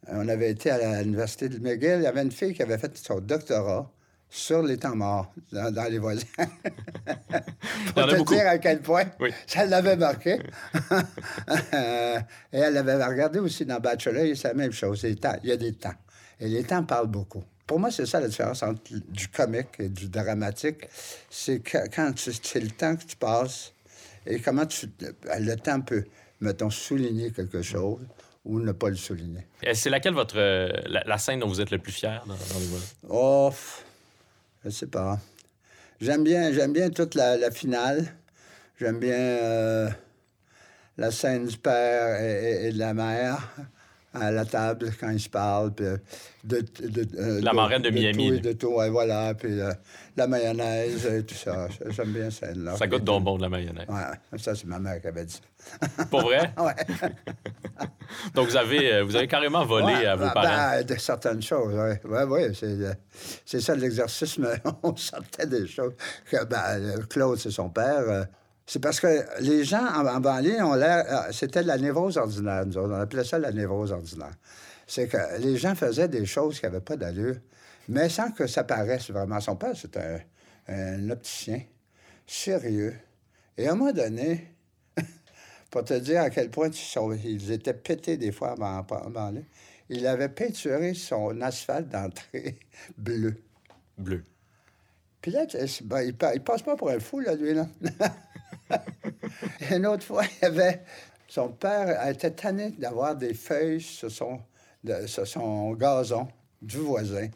On 0.08 0.28
avait 0.28 0.52
été 0.52 0.70
à 0.70 1.02
l'université 1.02 1.50
de 1.50 1.58
McGill, 1.60 1.98
il 1.98 2.04
y 2.04 2.08
avait 2.08 2.22
une 2.22 2.32
fille 2.32 2.54
qui 2.54 2.62
avait 2.62 2.78
fait 2.78 2.96
son 2.98 3.20
doctorat 3.20 3.92
sur 4.30 4.62
les 4.62 4.78
temps 4.78 4.96
morts 4.96 5.34
dans, 5.52 5.90
les 5.90 5.98
voisins. 5.98 6.26
Pour 7.96 8.06
te 8.06 8.24
dire 8.34 8.48
à 8.48 8.58
quel 8.58 8.82
point 8.82 9.06
ça 9.48 9.66
l'avait 9.66 9.96
marqué. 9.96 10.40
Et 12.54 12.58
elle 12.58 12.78
avait 12.78 13.04
regardé 13.04 13.40
aussi 13.40 13.66
dans 13.66 13.80
Bachelor, 13.80 14.36
c'est 14.36 14.50
la 14.50 14.54
même 14.54 14.74
chose. 14.74 15.04
Il 15.04 15.18
y 15.44 15.52
a 15.52 15.58
des 15.58 15.74
temps. 15.74 15.94
Et 16.40 16.50
les 16.50 16.64
temps 16.64 16.84
parlent 16.84 17.08
beaucoup. 17.08 17.44
Pour 17.66 17.80
moi, 17.80 17.90
c'est 17.90 18.06
ça 18.06 18.20
la 18.20 18.28
différence 18.28 18.62
entre 18.62 18.82
du 19.10 19.28
comique 19.30 19.80
et 19.80 19.90
du 19.90 20.10
dramatique. 20.10 20.88
C'est 21.30 21.60
que 21.60 21.88
quand 21.94 22.12
c'est 22.18 22.60
le 22.60 22.70
temps 22.70 22.96
que 22.96 23.06
tu 23.06 23.16
passes 23.16 23.74
et 24.26 24.40
comment 24.40 24.66
tu, 24.66 24.88
le 25.00 25.56
temps 25.56 25.82
peut, 25.82 26.04
mettons, 26.42 26.70
souligner 26.70 27.32
quelque 27.32 27.62
chose 27.62 28.02
ou 28.44 28.60
ne 28.60 28.72
pas 28.72 28.90
le 28.90 28.96
souligner? 28.96 29.48
C'est 29.74 29.90
laquelle 29.90 30.14
votre 30.14 30.38
euh, 30.38 30.70
la, 30.88 31.18
scène 31.18 31.40
dont 31.40 31.48
vous 31.48 31.62
êtes 31.62 31.72
le 31.72 31.80
plus 31.80 31.92
fier 31.92 32.24
dans, 32.28 32.34
dans 32.34 32.60
les 32.60 32.68
Oh, 33.10 33.52
je 34.64 34.70
sais 34.70 34.88
pas. 34.88 35.20
J'aime 36.00 36.24
bien, 36.24 36.52
j'aime 36.52 36.74
bien 36.74 36.90
toute 36.90 37.16
la, 37.16 37.52
finale. 37.52 38.06
J'aime 38.80 39.00
bien 39.00 39.16
euh, 39.16 39.90
la 40.98 41.12
scène 41.12 41.46
du 41.46 41.58
père 41.58 42.22
et 42.22 42.72
de 42.72 42.80
la 42.80 42.94
mère 42.94 43.50
à 44.16 44.32
la 44.32 44.46
table 44.46 44.92
quand 45.00 45.10
ils 45.10 45.20
se 45.20 45.30
parlent. 45.30 45.74
Puis 45.74 45.86
euh, 45.86 45.98
de, 46.44 46.62
de, 46.82 47.08
euh, 47.20 47.42
la 47.42 47.54
marraine 47.54 47.82
de, 47.82 47.90
Miami. 47.90 48.38
Tout, 48.38 48.48
de 48.48 48.54
tout, 48.54 48.68
ouais, 48.68 48.90
voilà. 48.90 49.34
Puis 49.34 49.60
euh, 49.60 49.72
la 50.16 50.28
mayonnaise 50.28 51.06
et 51.06 51.24
tout 51.24 51.36
ça. 51.36 51.68
J'aime 51.90 52.12
bien 52.12 52.30
ça. 52.30 52.48
Là. 52.54 52.76
Ça 52.76 52.88
goûte 52.88 53.04
donc 53.04 53.24
bon 53.24 53.38
de 53.38 53.44
la 53.44 53.50
mayonnaise. 53.50 53.88
Ouais, 53.90 54.38
ça, 54.38 54.56
c'est 54.56 54.66
ma 54.66 54.80
mère 54.80 55.02
qui 55.02 55.08
avait 55.08 55.26
dit. 55.26 55.42
Pour 56.10 56.22
vrai? 56.22 56.54
ouais. 56.60 57.10
donc, 58.34 58.50
vous 58.50 58.58
avez, 58.58 59.02
vous 59.02 59.16
avez 59.16 59.28
carrément 59.28 59.66
volé 59.66 60.06
à 60.06 60.16
vos 60.16 60.26
ben, 60.26 60.32
parents? 60.32 60.72
Ben, 60.72 60.84
de 60.84 60.96
certaines 60.96 61.42
choses, 61.42 61.74
oui. 61.74 61.96
Oui, 62.06 62.50
oui. 62.52 62.98
C'est 63.46 63.62
ça 63.62 63.76
l'exercice, 63.76 64.38
mais 64.38 64.62
on 64.84 64.96
sortait 64.96 65.48
des 65.48 65.68
choses. 65.68 65.94
Ben, 66.32 67.06
Claude, 67.10 67.38
c'est 67.38 67.52
son 67.52 67.70
père. 67.70 68.28
C'est 68.66 68.80
parce 68.80 69.00
que 69.00 69.24
les 69.42 69.64
gens 69.64 69.86
en, 69.86 70.20
banlieue 70.20 70.62
ont 70.64 70.74
l'air. 70.74 71.06
Euh, 71.08 71.32
c'était 71.32 71.62
la 71.62 71.78
névrose 71.78 72.18
ordinaire, 72.18 72.66
nous 72.66 72.78
On 72.78 72.92
appelait 72.94 73.24
ça 73.24 73.38
la 73.38 73.52
névrose 73.52 73.92
ordinaire. 73.92 74.34
C'est 74.88 75.08
que 75.08 75.18
les 75.40 75.58
gens 75.58 75.76
faisaient 75.76 76.08
des 76.08 76.26
choses 76.26 76.60
qui 76.60 76.66
n'avaient 76.66 76.82
pas 76.82 76.96
d'allure, 76.96 77.36
mais 77.90 78.10
sans 78.10 78.32
que 78.32 78.48
ça 78.48 78.64
paraisse 78.64 79.10
vraiment. 79.12 79.40
Son 79.40 79.56
père, 79.56 79.76
c'était 79.76 80.26
un, 80.68 81.10
opticien 81.12 81.62
sérieux. 82.26 82.96
Et 83.58 83.68
à 83.68 83.74
un 83.74 83.76
moment 83.76 83.92
donné, 83.92 84.56
pour 85.70 85.84
te 85.84 85.94
dire 85.94 86.22
à 86.22 86.30
quel 86.32 86.50
point 86.50 86.70
ils 87.24 87.52
étaient 87.52 87.74
pétés 87.74 88.18
des 88.18 88.32
fois 88.32 88.56
en, 88.60 89.10
banlieue, 89.10 89.46
il 89.90 90.08
avait 90.08 90.30
peinturé 90.30 90.96
son 90.96 91.40
asphalte 91.42 91.90
d'entrée 91.90 92.58
bleu. 92.98 93.36
Bleu. 94.00 94.24
Puis 95.22 95.32
là, 95.32 95.46
ben, 95.84 96.02
il, 96.02 96.16
il, 96.34 96.44
passe 96.44 96.64
pas 96.64 96.76
pour 96.76 96.90
un 96.90 97.00
fou, 97.00 97.20
là, 97.20 97.36
lui, 97.36 97.54
là. 97.54 97.68
Une 99.72 99.86
autre 99.86 100.04
fois, 100.04 100.24
il 100.42 100.46
avait. 100.46 100.82
Son 101.28 101.50
père 101.50 102.08
était 102.08 102.32
tanné 102.32 102.72
d'avoir 102.72 103.16
des 103.16 103.34
feuilles 103.34 103.82
sur 103.82 104.12
son, 104.12 104.40
gazon 105.74 106.28
du 106.62 106.78
voisin. 106.78 107.30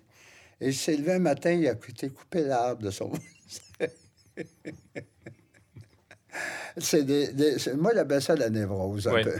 Et 0.62 0.68
il 0.68 0.76
s'est 0.76 0.96
levé 0.96 1.14
un 1.14 1.20
matin, 1.20 1.52
il 1.52 1.68
a 1.68 1.76
couper 1.76 2.44
l'arbre 2.44 2.84
de 2.84 2.92
son 2.92 3.08
voisin. 3.80 3.94
C'est 6.78 7.04
des, 7.04 7.58
moi, 7.78 7.92
j'appelle 7.94 8.22
ça 8.22 8.36
la 8.36 8.50
névrose, 8.50 9.08
un 9.08 9.24
peu. 9.24 9.34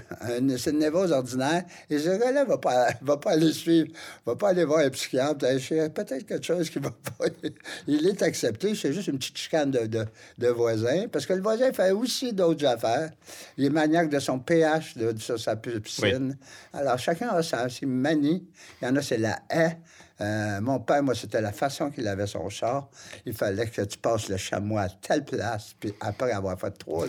C'est 0.58 0.72
une 0.72 0.80
névrose 0.80 1.12
ordinaire. 1.12 1.64
Et 1.90 2.00
ce 2.00 2.10
gars-là 2.18 2.44
ne 2.44 2.50
va 2.50 2.58
pas, 2.58 2.90
va 3.02 3.18
pas 3.18 3.32
aller 3.32 3.52
suivre, 3.52 3.90
va 4.26 4.36
pas 4.36 4.50
aller 4.50 4.66
voir 4.66 4.80
un 4.80 4.90
psychiatre. 4.90 5.40
Peut-être 5.40 6.26
quelque 6.26 6.46
chose 6.46 6.70
qui 6.70 6.80
va 6.80 6.92
pas. 6.92 7.26
Il 7.88 8.08
est 8.08 8.22
accepté, 8.22 8.76
c'est 8.76 8.94
juste 8.94 9.08
une 9.08 9.18
petite 9.18 9.38
chicane 9.38 9.72
de, 9.72 9.86
de, 9.86 10.06
de, 10.38 10.48
voisin. 10.48 11.08
Parce 11.12 11.26
que 11.26 11.34
le 11.34 11.42
voisin 11.42 11.72
fait 11.72 11.92
aussi 11.92 12.34
d'autres 12.34 12.66
affaires. 12.66 13.12
Il 13.58 13.66
est 13.66 13.70
maniaque 13.70 14.10
de 14.10 14.20
son 14.20 14.40
pH 14.40 14.98
de, 14.98 15.18
sur 15.20 15.40
sa 15.40 15.56
piscine. 15.56 16.38
Alors, 16.74 16.98
chacun 16.98 17.30
a 17.30 17.44
sa, 17.44 17.68
manie. 17.84 18.48
Il 18.82 18.86
y 18.86 18.88
en 18.88 18.96
a, 18.96 19.02
c'est 19.02 19.18
la 19.18 19.40
haie. 19.50 19.78
Euh, 20.22 20.60
mon 20.62 20.80
père, 20.80 21.02
moi, 21.02 21.16
c'était 21.16 21.42
la 21.42 21.54
façon 21.54 21.90
qu'il 21.92 22.08
avait 22.08 22.28
son 22.28 22.50
char. 22.50 22.88
Il 23.26 23.34
fallait 23.34 23.68
que 23.68 23.82
tu 23.82 23.98
passes 23.98 24.28
le 24.28 24.38
chamois 24.38 24.82
à 24.82 24.90
telle 24.90 25.24
place, 25.24 25.76
puis 25.80 25.94
après 26.02 26.32
avoir 26.32 26.60
fait 26.60 26.72
trois, 26.72 27.06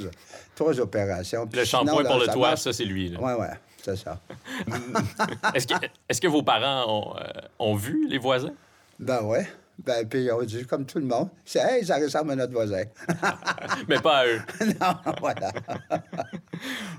trois 0.54 0.78
opérations. 0.78 1.48
Le 1.52 1.64
shampoing 1.64 2.04
pour 2.04 2.18
le 2.18 2.26
toit, 2.26 2.56
ça, 2.56 2.72
c'est 2.72 2.84
lui. 2.84 3.12
Oui, 3.20 3.32
oui, 3.38 3.46
c'est 3.82 3.96
ça. 3.96 4.20
est-ce, 5.54 5.66
que, 5.66 5.74
est 6.08 6.20
que, 6.20 6.28
vos 6.28 6.42
parents 6.42 6.84
ont, 6.88 7.16
euh, 7.16 7.22
ont, 7.58 7.74
vu 7.74 8.06
les 8.08 8.18
voisins? 8.18 8.54
Ben 8.98 9.20
oui. 9.24 9.38
Ben, 9.84 10.06
puis 10.06 10.24
ils 10.24 10.30
ont 10.30 10.42
dit, 10.42 10.64
comme 10.66 10.84
tout 10.84 10.98
le 10.98 11.06
monde, 11.06 11.30
c'est 11.44 11.58
Hey, 11.58 11.84
ça 11.84 11.96
ressemble 11.96 12.32
à 12.32 12.36
notre 12.36 12.52
voisin. 12.52 12.84
Mais 13.88 13.98
pas 13.98 14.18
à 14.18 14.26
eux. 14.26 14.40
non, 14.80 15.14
voilà. 15.20 15.50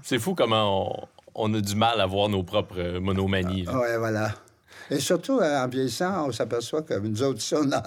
c'est 0.04 0.20
fou 0.20 0.34
comment 0.34 0.90
on, 0.90 1.08
on, 1.36 1.54
a 1.54 1.62
du 1.62 1.76
mal 1.76 2.02
à 2.02 2.06
voir 2.06 2.28
nos 2.28 2.44
propres 2.44 2.98
monomanies. 2.98 3.66
Oui, 3.72 3.98
voilà. 4.00 4.32
Et 4.90 5.00
surtout, 5.00 5.40
euh, 5.40 5.64
en 5.64 5.68
vieillissant, 5.68 6.28
on 6.28 6.32
s'aperçoit 6.32 6.82
que 6.82 6.96
nous 6.96 7.22
autres, 7.24 7.42
ça, 7.42 7.62
non, 7.62 7.82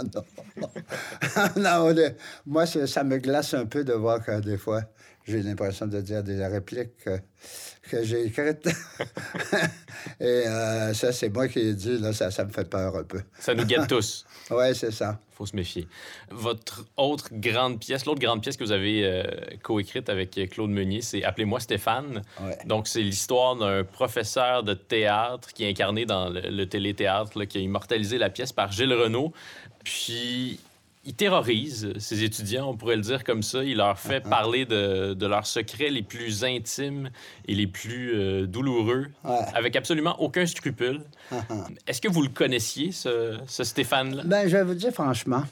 non. 1.57 1.93
moi, 2.47 2.67
ça 2.67 3.05
me 3.05 3.19
glace 3.19 3.55
un 3.55 3.67
peu 3.67 3.85
de 3.85 3.93
voir 3.93 4.25
que 4.25 4.41
des 4.41 4.57
fois, 4.57 4.83
j'ai 5.27 5.43
l'impression 5.43 5.87
de 5.87 6.01
dire 6.01 6.23
des 6.23 6.45
répliques 6.47 6.97
que, 7.05 7.19
j'ai 7.91 8.27
écrites. 8.27 8.67
Et 10.21 10.25
euh, 10.25 10.95
ça, 10.95 11.13
c'est 11.13 11.29
moi 11.29 11.49
qui 11.49 11.61
ai 11.61 11.75
dit, 11.75 11.99
là, 11.99 12.13
ça, 12.13 12.31
ça 12.31 12.45
me 12.45 12.51
fait 12.51 12.69
peur 12.69 12.97
un 12.97 13.05
peu. 13.05 13.21
Ça 13.39 13.55
nous 13.55 13.65
guette 13.65 13.89
tous. 13.89 14.25
oui, 14.51 14.75
c'est 14.75 14.91
ça. 14.91 15.19
Il 15.33 15.37
faut 15.37 15.47
se 15.47 15.57
méfier. 15.57 15.89
Votre 16.31 16.85
autre 16.97 17.29
grande 17.33 17.81
pièce, 17.81 18.05
l'autre 18.05 18.21
grande 18.21 18.43
pièce 18.43 18.57
que 18.57 18.65
vous 18.65 18.73
avez 18.73 19.05
euh, 19.05 19.25
coécrite 19.63 20.09
avec 20.09 20.39
Claude 20.51 20.71
Meunier, 20.71 21.03
c'est 21.03 21.25
Appelez-moi 21.25 21.61
Stéphane. 21.61 22.23
Donc, 22.67 22.87
c'est 22.87 23.03
l'histoire 23.03 23.57
d'un 23.57 23.83
professeur 23.85 24.63
de 24.63 24.75
théâtre 24.75 25.53
qui 25.53 25.65
est 25.65 25.69
incarné 25.69 26.07
dans 26.07 26.29
le, 26.29 26.41
le 26.41 26.67
téléthéâtre, 26.67 27.45
qui 27.45 27.59
a 27.59 27.61
immortalisé 27.61 28.19
la 28.19 28.31
pièce 28.31 28.53
par 28.53 28.71
Gilles 28.71 28.95
Renaud. 28.95 29.33
Puis, 29.83 30.61
il 31.07 31.15
terrorise 31.15 31.93
ses 31.99 32.23
étudiants, 32.23 32.69
on 32.71 32.77
pourrait 32.77 32.97
le 32.97 33.03
dire 33.03 33.25
comme 33.25 33.43
ça. 33.43 33.63
Il 33.63 33.77
leur 33.77 33.99
fait 33.99 34.21
parler 34.21 34.65
de, 34.65 35.15
de 35.15 35.27
leurs 35.27 35.47
secrets 35.47 35.91
les 35.91 36.03
plus 36.03 36.45
intimes 36.45 37.11
et 37.47 37.55
les 37.55 37.67
plus 37.67 38.15
euh, 38.15 38.47
douloureux, 38.47 39.07
avec 39.55 39.77
absolument 39.77 40.21
aucun 40.21 40.47
scrupule. 40.47 41.03
Est-ce 41.87 42.01
que 42.01 42.09
vous 42.09 42.23
le 42.23 42.29
connaissiez, 42.29 42.93
ce, 42.93 43.39
ce 43.47 43.65
Stéphane-là? 43.65 44.23
Ben, 44.25 44.49
je 44.49 44.57
vais 44.57 44.65
vous 44.65 44.75
dire 44.75 44.93
franchement, 44.93 45.45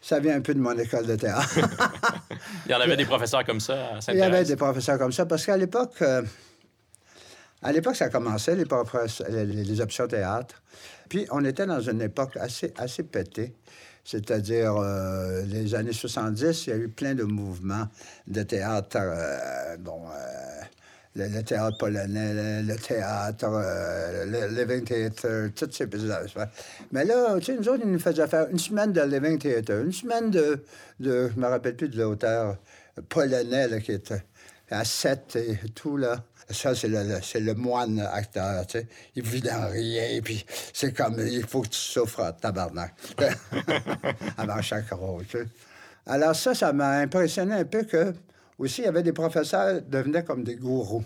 ça 0.00 0.20
vient 0.20 0.36
un 0.36 0.40
peu 0.40 0.54
de 0.54 0.60
mon 0.60 0.76
école 0.78 1.06
de 1.06 1.16
théâtre. 1.16 1.58
il 2.66 2.72
y 2.72 2.74
en 2.74 2.80
avait 2.80 2.96
des 2.96 3.06
professeurs 3.06 3.44
comme 3.44 3.60
ça 3.60 3.98
à 4.06 4.12
Il 4.12 4.18
y 4.18 4.22
avait 4.22 4.44
des 4.44 4.56
professeurs 4.56 4.98
comme 4.98 5.12
ça, 5.12 5.26
parce 5.26 5.44
qu'à 5.44 5.56
l'époque, 5.56 5.94
euh, 6.02 6.22
à 7.62 7.72
l'époque, 7.72 7.96
ça 7.96 8.08
commençait, 8.08 8.56
les, 8.56 8.64
les, 9.44 9.64
les 9.64 9.80
options 9.80 10.06
théâtre. 10.06 10.62
Puis 11.08 11.26
on 11.30 11.44
était 11.44 11.66
dans 11.66 11.80
une 11.80 12.02
époque 12.02 12.36
assez, 12.36 12.72
assez 12.76 13.02
pétée. 13.02 13.54
C'est-à-dire, 14.04 14.76
euh, 14.76 15.42
les 15.46 15.74
années 15.74 15.92
70, 15.92 16.66
il 16.66 16.70
y 16.70 16.72
a 16.72 16.76
eu 16.76 16.88
plein 16.88 17.14
de 17.14 17.24
mouvements 17.24 17.88
de 18.26 18.42
théâtre. 18.42 18.98
Euh, 19.00 19.76
bon, 19.78 20.02
euh, 20.08 20.60
le, 21.16 21.42
théâtre 21.42 21.78
polonais, 21.78 22.62
le, 22.62 22.76
théâtre, 22.76 23.46
le 24.26 24.48
Living 24.48 24.84
Theatre, 24.84 25.48
toutes 25.56 25.72
ces 25.72 25.86
petites 25.86 26.10
Mais 26.92 27.04
là, 27.04 27.38
tu 27.38 27.46
sais, 27.46 27.56
nous 27.56 27.68
autres, 27.68 27.82
ils 27.84 27.90
nous 27.90 27.98
faisaient 27.98 28.26
faire 28.26 28.48
une 28.50 28.58
semaine 28.58 28.92
de 28.92 29.00
Living 29.00 29.38
Theatre, 29.38 29.72
une 29.72 29.92
semaine 29.92 30.30
de, 30.30 30.62
de 31.00 31.30
je 31.34 31.40
me 31.40 31.46
rappelle 31.46 31.76
plus 31.76 31.88
de 31.88 31.98
l'auteur 31.98 32.56
polonais 33.08 33.80
qui 33.80 33.92
était 33.92 34.22
à 34.70 34.84
7 34.84 35.36
et 35.36 35.58
tout, 35.74 35.96
là. 35.96 36.22
Ça, 36.50 36.74
c'est 36.74 36.88
le, 36.88 37.54
moine 37.54 38.00
acteur, 38.00 38.66
tu 38.66 38.78
sais. 38.78 38.86
Il 39.16 39.22
vit 39.22 39.40
dans 39.40 39.70
rien, 39.70 40.20
puis 40.22 40.44
c'est 40.72 40.92
comme, 40.92 41.18
il 41.18 41.46
faut 41.46 41.62
que 41.62 41.68
tu 41.68 41.78
souffres 41.78 42.34
tabarnak. 42.40 42.94
Avant 44.36 44.60
chaque 44.60 44.90
rôle, 44.90 45.24
tu 45.26 45.38
sais. 45.38 45.46
Alors 46.06 46.36
ça, 46.36 46.54
ça 46.54 46.72
m'a 46.72 46.98
impressionné 46.98 47.54
un 47.54 47.64
peu 47.64 47.84
que, 47.84 48.12
aussi, 48.58 48.82
il 48.82 48.84
y 48.84 48.88
avait 48.88 49.02
des 49.02 49.12
professeurs 49.12 49.78
qui 49.78 49.90
devenaient 49.90 50.24
comme 50.24 50.44
des 50.44 50.56
gourous. 50.56 51.04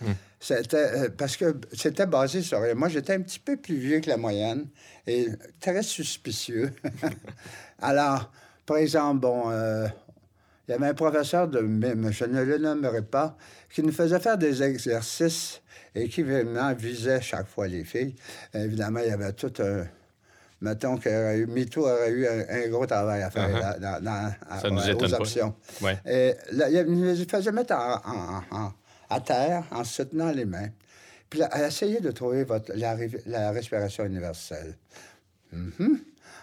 Hmm. 0.00 0.12
C'était 0.40 0.76
euh, 0.76 1.08
parce 1.16 1.36
que 1.36 1.54
c'était 1.72 2.06
basé 2.06 2.42
sur. 2.42 2.60
Moi, 2.74 2.88
j'étais 2.88 3.14
un 3.14 3.20
petit 3.20 3.38
peu 3.38 3.56
plus 3.56 3.76
vieux 3.76 4.00
que 4.00 4.08
la 4.08 4.16
moyenne 4.16 4.66
et 5.06 5.28
très 5.60 5.82
suspicieux. 5.82 6.72
Alors, 7.78 8.32
par 8.64 8.78
exemple, 8.78 9.20
bon, 9.20 9.50
euh, 9.50 9.86
il 10.66 10.70
y 10.70 10.74
avait 10.74 10.86
un 10.86 10.94
professeur 10.94 11.48
de 11.48 11.60
même, 11.60 12.12
je 12.12 12.24
ne 12.24 12.42
le 12.42 12.56
nommerai 12.58 13.02
pas, 13.02 13.36
qui 13.70 13.82
nous 13.82 13.92
faisait 13.92 14.20
faire 14.20 14.36
des 14.36 14.62
exercices 14.62 15.60
et 15.94 16.08
qui 16.08 16.22
vraiment 16.22 16.72
visait 16.74 17.20
chaque 17.20 17.46
fois 17.46 17.66
les 17.68 17.84
filles. 17.84 18.14
Évidemment, 18.54 19.00
il 19.00 19.08
y 19.08 19.12
avait 19.12 19.32
tout 19.32 19.52
un. 19.60 19.86
Mettons 20.62 20.98
que 20.98 21.46
Mito 21.46 21.86
aurait 21.86 22.10
eu 22.10 22.26
un, 22.26 22.68
gros 22.68 22.84
travail 22.84 23.22
à 23.22 23.30
faire 23.30 23.48
uh-huh. 23.48 23.80
dans, 23.80 24.04
dans, 24.04 24.60
Ça 24.60 24.68
nous 24.68 24.80
aux 24.80 25.14
options. 25.14 25.54
Et 26.06 26.34
il 26.52 26.84
nous 26.86 27.16
faisait 27.26 27.52
mettre 27.52 27.74
à 27.74 29.20
terre 29.20 29.64
en 29.70 29.84
se 29.84 30.02
tenant 30.02 30.30
les 30.30 30.44
mains, 30.44 30.68
puis 31.30 31.42
à 31.42 31.66
essayer 31.66 32.00
de 32.00 32.10
trouver 32.10 32.44
votre, 32.44 32.72
la, 32.74 33.50
respiration 33.52 34.04
universelle. 34.04 34.76
Mm-hmm. 35.54 35.98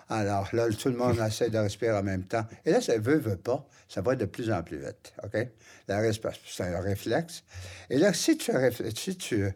Alors 0.10 0.48
là, 0.54 0.70
tout 0.70 0.90
le 0.90 0.96
monde 0.96 1.20
essaie 1.20 1.50
de 1.50 1.58
respirer 1.58 1.92
en 1.98 2.04
même 2.04 2.24
temps. 2.24 2.46
Et 2.66 2.72
là, 2.72 2.82
ça 2.82 2.98
veut, 2.98 3.18
veut 3.18 3.38
pas, 3.38 3.68
ça 3.90 4.02
va 4.02 4.16
de 4.16 4.26
plus 4.26 4.52
en 4.52 4.64
plus 4.64 4.78
vite. 4.78 5.14
OK? 5.24 5.48
C'est 5.88 6.64
un 6.64 6.82
réflexe. 6.82 7.44
Et 7.90 7.98
là, 7.98 8.14
si 8.14 8.38
tu, 8.38 8.52
si 8.96 9.18
tu, 9.18 9.52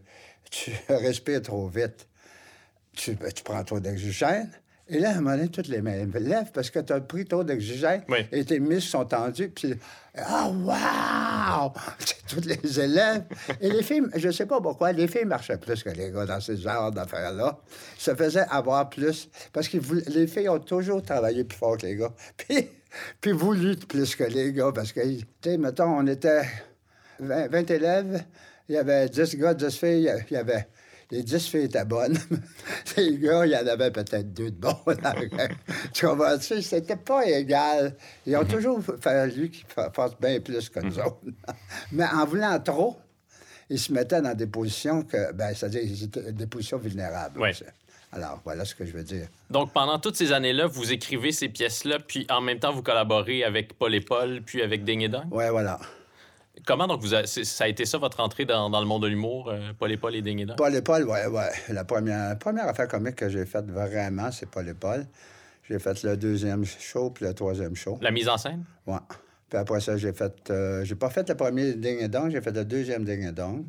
tu 0.50 0.72
respires 0.90 1.42
trop 1.42 1.68
vite, 1.68 2.08
tu, 2.94 3.16
ben, 3.16 3.32
tu 3.32 3.44
prends 3.44 3.64
trop 3.64 3.80
d'oxygène, 3.80 4.52
et 4.92 5.00
là, 5.00 5.12
à 5.12 5.12
un 5.14 5.22
moment 5.22 5.38
donné, 5.38 5.48
toutes 5.48 5.70
les 5.70 5.82
mains 5.82 6.06
lèvent 6.16 6.52
parce 6.54 6.70
que 6.70 6.80
tu 6.80 6.92
as 6.92 7.00
pris 7.00 7.24
trop 7.24 7.46
d'oxygène 7.46 8.04
et 8.30 8.44
tes 8.44 8.60
muscles 8.60 8.90
sont 8.90 9.06
tendus. 9.06 9.48
Puis, 9.48 9.74
ah, 10.18 10.50
oh, 10.50 11.72
wow! 11.72 11.72
Toutes 12.28 12.46
les 12.46 12.80
élèves. 12.80 13.24
Et 13.62 13.70
les 13.70 13.84
filles, 13.84 14.04
je 14.16 14.28
ne 14.28 14.34
sais 14.34 14.46
pas 14.46 14.60
pourquoi, 14.60 14.92
les 14.92 15.08
filles 15.08 15.24
marchaient 15.24 15.58
plus 15.58 15.82
que 15.82 15.92
les 15.92 16.12
gars 16.12 16.26
dans 16.26 16.42
ces 16.42 16.58
genres 16.58 16.92
d'affaires-là. 16.92 17.58
Se 17.98 18.14
faisaient 18.14 18.46
avoir 18.50 18.90
plus 18.90 19.30
parce 19.54 19.70
que 19.70 19.78
les 20.10 20.28
filles 20.28 20.50
ont 20.50 20.60
toujours 20.60 21.02
travaillé 21.02 21.46
plus 21.46 21.58
fort 21.58 21.78
que 21.78 21.86
les 21.86 21.96
gars. 21.96 22.12
Puis, 22.38 22.68
puis 23.22 23.32
voulu 23.32 23.78
plus 23.78 24.18
que 24.18 24.26
les 24.26 24.52
gars 24.52 24.74
parce 24.76 24.92
que, 24.92 25.00
tu 25.00 25.26
sais, 25.42 25.58
mettons, 25.58 26.00
on 26.00 26.06
était 26.08 26.44
20, 27.22 27.48
20 27.48 27.72
élèves, 27.72 28.26
il 28.68 28.76
y 28.76 28.78
avait 28.78 29.08
10 29.08 29.38
gars, 29.38 29.54
10 29.54 29.78
filles, 29.78 30.14
il 30.30 30.34
y 30.34 30.38
avait 30.38 30.68
les 31.12 31.24
10 31.24 31.47
filles 31.47 31.63
étaient 31.65 31.86
bonnes. 31.86 32.17
les 32.97 33.17
gars, 33.17 33.45
il 33.45 33.52
y 33.52 33.56
en 33.56 33.67
avait 33.67 33.91
peut-être 33.91 34.34
deux 34.34 34.50
de 34.52 34.56
bons. 34.56 34.78
tu 35.93 36.06
tu 36.39 36.62
c'était 36.62 36.95
pas 36.95 37.26
égal. 37.26 37.95
Ils 38.26 38.38
ont 38.38 38.45
toujours 38.45 38.80
fallu 39.02 39.50
qu'ils 39.50 39.65
fassent 39.67 40.19
bien 40.19 40.39
plus 40.39 40.69
que 40.69 40.80
nous 40.80 40.97
autres. 41.00 41.19
Mais 41.91 42.06
en 42.06 42.26
voulant 42.26 42.60
trop, 42.60 42.97
ils 43.69 43.80
se 43.80 43.91
mettaient 43.91 44.21
dans 44.21 44.34
des 44.34 44.47
positions 44.47 45.04
que, 45.04 45.32
ben, 45.34 45.54
c'est-à-dire 45.54 45.84
des 46.32 46.47
positions 46.47 46.78
vulnérables. 46.78 47.39
Alors, 48.13 48.41
voilà 48.43 48.65
ce 48.65 48.76
que 48.76 48.86
je 48.86 48.91
veux 48.91 49.04
dire. 49.04 49.28
Donc, 49.50 49.71
pendant 49.71 49.97
toutes 49.97 50.17
ces 50.17 50.34
années-là, 50.34 50.67
vous 50.67 50.91
écrivez 50.91 51.32
ces 51.32 51.47
pièces-là, 51.47 52.00
puis 52.00 52.26
en 52.30 52.41
même 52.41 52.60
temps, 52.60 52.74
vous 52.74 52.84
collaborez 52.84 53.45
avec 53.45 53.78
Paul 53.78 53.95
et 53.95 54.02
Paul, 54.02 54.41
puis 54.45 54.62
avec 54.62 54.84
Ding 54.84 55.02
et 55.02 55.08
Dong? 55.08 55.24
Oui, 55.32 55.45
voilà. 55.50 55.80
Comment 56.65 56.88
donc 56.88 57.02
vous 57.02 57.13
ça 57.26 57.63
a 57.63 57.67
été 57.67 57.86
ça 57.86 57.97
votre 57.97 58.19
entrée 58.19 58.45
dans, 58.45 58.69
le 58.69 58.86
monde 58.86 59.04
de 59.04 59.08
l'humour, 59.08 59.50
euh, 59.50 59.71
Paul 59.78 59.91
et 59.91 59.97
Paul 59.97 60.15
et 60.15 60.21
Ding 60.21 60.39
et 60.39 60.56
Paul 60.56 60.76
et 60.76 60.82
Paul, 60.82 61.04
oui, 61.08 61.19
oui. 61.30 61.74
La 61.74 61.84
première, 61.84 62.38
première 62.38 62.67
affaire 62.67 62.88
comique 62.88 63.15
que 63.15 63.30
j'ai 63.30 63.45
faite 63.45 63.69
vraiment, 63.69 64.32
c'est 64.32 64.50
Paul 64.50 64.67
et 64.67 64.74
Paul. 64.74 65.06
J'ai 65.67 65.80
fait 65.80 66.04
le 66.04 66.17
deuxième 66.17 66.65
show 66.65 67.10
puis 67.10 67.26
le 67.26 67.34
troisième 67.34 67.76
show. 67.76 67.97
La 68.02 68.12
mise 68.12 68.30
en 68.30 68.38
scène? 68.38 68.63
Oui. 68.86 68.97
Puis 69.50 69.58
après 69.58 69.80
ça, 69.80 69.97
j'ai 69.97 70.13
fait. 70.13 70.50
Euh, 70.50 70.84
j'ai 70.84 70.95
pas 70.95 71.10
fait 71.10 71.28
le 71.28 71.36
premier 71.36 71.74
Ding 71.74 72.08
Dong, 72.08 72.30
j'ai 72.30 72.41
fait 72.41 72.52
le 72.52 72.65
deuxième 72.65 73.06
Ding 73.06 73.32
Dong. 73.32 73.65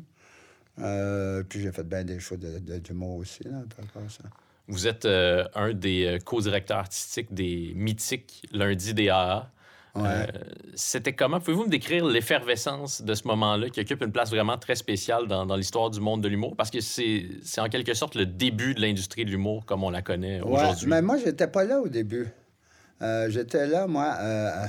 Euh, 0.79 1.43
puis 1.43 1.61
j'ai 1.61 1.71
fait 1.71 1.83
bien 1.83 2.03
des 2.03 2.19
shows 2.19 2.37
d'humour 2.37 3.17
de, 3.17 3.21
aussi, 3.21 3.43
là, 3.43 3.61
ça. 4.09 4.23
Vous 4.67 4.87
êtes 4.87 5.05
un 5.05 5.73
des 5.73 6.19
co-directeurs 6.23 6.77
artistiques 6.77 7.33
des 7.33 7.73
mythiques 7.75 8.47
Lundi 8.51 8.93
des 8.93 9.09
AA. 9.09 9.51
Euh, 9.95 10.25
c'était 10.73 11.13
comment? 11.13 11.39
Pouvez-vous 11.39 11.65
me 11.65 11.69
décrire 11.69 12.05
l'effervescence 12.05 13.03
de 13.03 13.13
ce 13.13 13.27
moment-là 13.27 13.69
qui 13.69 13.79
occupe 13.79 14.01
une 14.01 14.11
place 14.11 14.31
vraiment 14.31 14.57
très 14.57 14.75
spéciale 14.75 15.27
dans, 15.27 15.55
l'histoire 15.55 15.91
du 15.91 15.99
monde 15.99 16.21
de 16.21 16.27
l'humour? 16.27 16.55
Parce 16.55 16.71
que 16.71 16.79
c'est 16.81 17.27
en 17.59 17.69
quelque 17.69 17.93
sorte 17.93 18.15
le 18.15 18.25
début 18.25 18.73
de 18.73 18.81
l'industrie 18.81 19.23
de 19.23 19.29
l'humour 19.29 19.65
comme 19.65 19.83
on 19.83 19.91
la 19.91 20.01
connaît 20.01 20.41
aujourd'hui. 20.41 20.87
Mais 20.87 21.01
moi, 21.01 21.17
j'étais 21.23 21.47
pas 21.47 21.63
là 21.63 21.79
au 21.79 21.89
début. 21.89 22.27
Euh, 23.01 23.29
j'étais 23.29 23.67
là, 23.67 23.85
moi, 23.85 24.15
euh, 24.19 24.65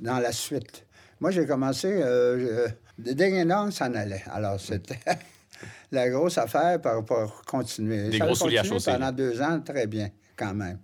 dans 0.00 0.18
la 0.18 0.32
suite. 0.32 0.84
Moi, 1.20 1.30
j'ai 1.30 1.46
commencé... 1.46 2.02
Des 2.98 3.16
ça 3.48 3.70
s'en 3.70 3.94
allait. 3.94 4.22
Alors, 4.30 4.58
c'était... 4.58 4.98
la 5.92 6.08
grosse 6.08 6.38
affaire 6.38 6.80
pour, 6.80 7.04
pour 7.04 7.42
continuer. 7.46 8.08
Des 8.08 8.18
gros 8.18 8.34
souliers 8.34 8.58
à. 8.58 8.64
Pendant 8.64 9.12
deux 9.12 9.40
ans, 9.40 9.60
très 9.60 9.86
bien, 9.86 10.10
quand 10.36 10.54
même. 10.54 10.78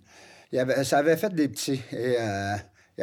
Il 0.52 0.56
y 0.56 0.58
avait, 0.58 0.84
ça 0.84 0.98
avait 0.98 1.16
fait 1.16 1.34
des 1.34 1.48
petits. 1.48 1.80
Et 1.92 2.16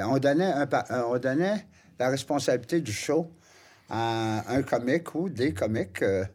on 0.02 0.18
donnait, 0.18 0.52
un, 0.52 0.68
on 1.08 1.18
donnait 1.18 1.66
la 2.00 2.10
responsabilité 2.10 2.82
du 2.82 2.92
show 2.92 3.30
à 3.90 4.52
un 4.52 4.62
comique 4.64 5.14
ou 5.16 5.30
des 5.30 5.54
comiques 5.54 6.02
euh, 6.02 6.26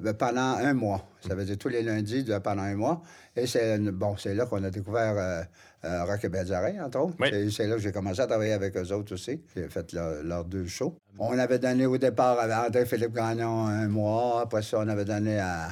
ben, 0.00 0.14
pendant 0.14 0.56
un 0.56 0.74
mois. 0.74 1.06
Ça 1.26 1.34
veut 1.34 1.44
dire 1.44 1.56
tous 1.56 1.68
les 1.68 1.82
lundis 1.82 2.26
pendant 2.42 2.62
un 2.62 2.74
mois. 2.74 3.02
Et 3.36 3.46
c'est 3.46 3.78
bon, 3.78 4.16
c'est 4.16 4.34
là 4.34 4.46
qu'on 4.46 4.62
a 4.64 4.70
découvert 4.70 5.14
euh, 5.16 5.42
euh 5.84 6.04
Rock 6.04 6.24
et 6.24 6.80
entre 6.80 6.98
autres. 6.98 7.50
C'est 7.50 7.66
là 7.66 7.76
que 7.76 7.80
j'ai 7.80 7.92
commencé 7.92 8.20
à 8.20 8.26
travailler 8.26 8.52
avec 8.52 8.76
eux 8.76 8.92
autres 8.92 9.14
aussi. 9.14 9.42
J'ai 9.54 9.68
fait 9.68 9.92
leurs 9.92 10.44
deux 10.44 10.66
shows. 10.66 10.96
On 11.18 11.38
avait 11.38 11.58
donné 11.58 11.86
au 11.86 11.98
départ 11.98 12.38
à 12.38 12.66
André-Philippe 12.66 13.14
Gagnon 13.14 13.66
un 13.66 13.88
mois. 13.88 14.42
Après 14.42 14.62
ça, 14.62 14.78
on 14.80 14.88
avait 14.88 15.04
donné 15.04 15.38
à 15.38 15.68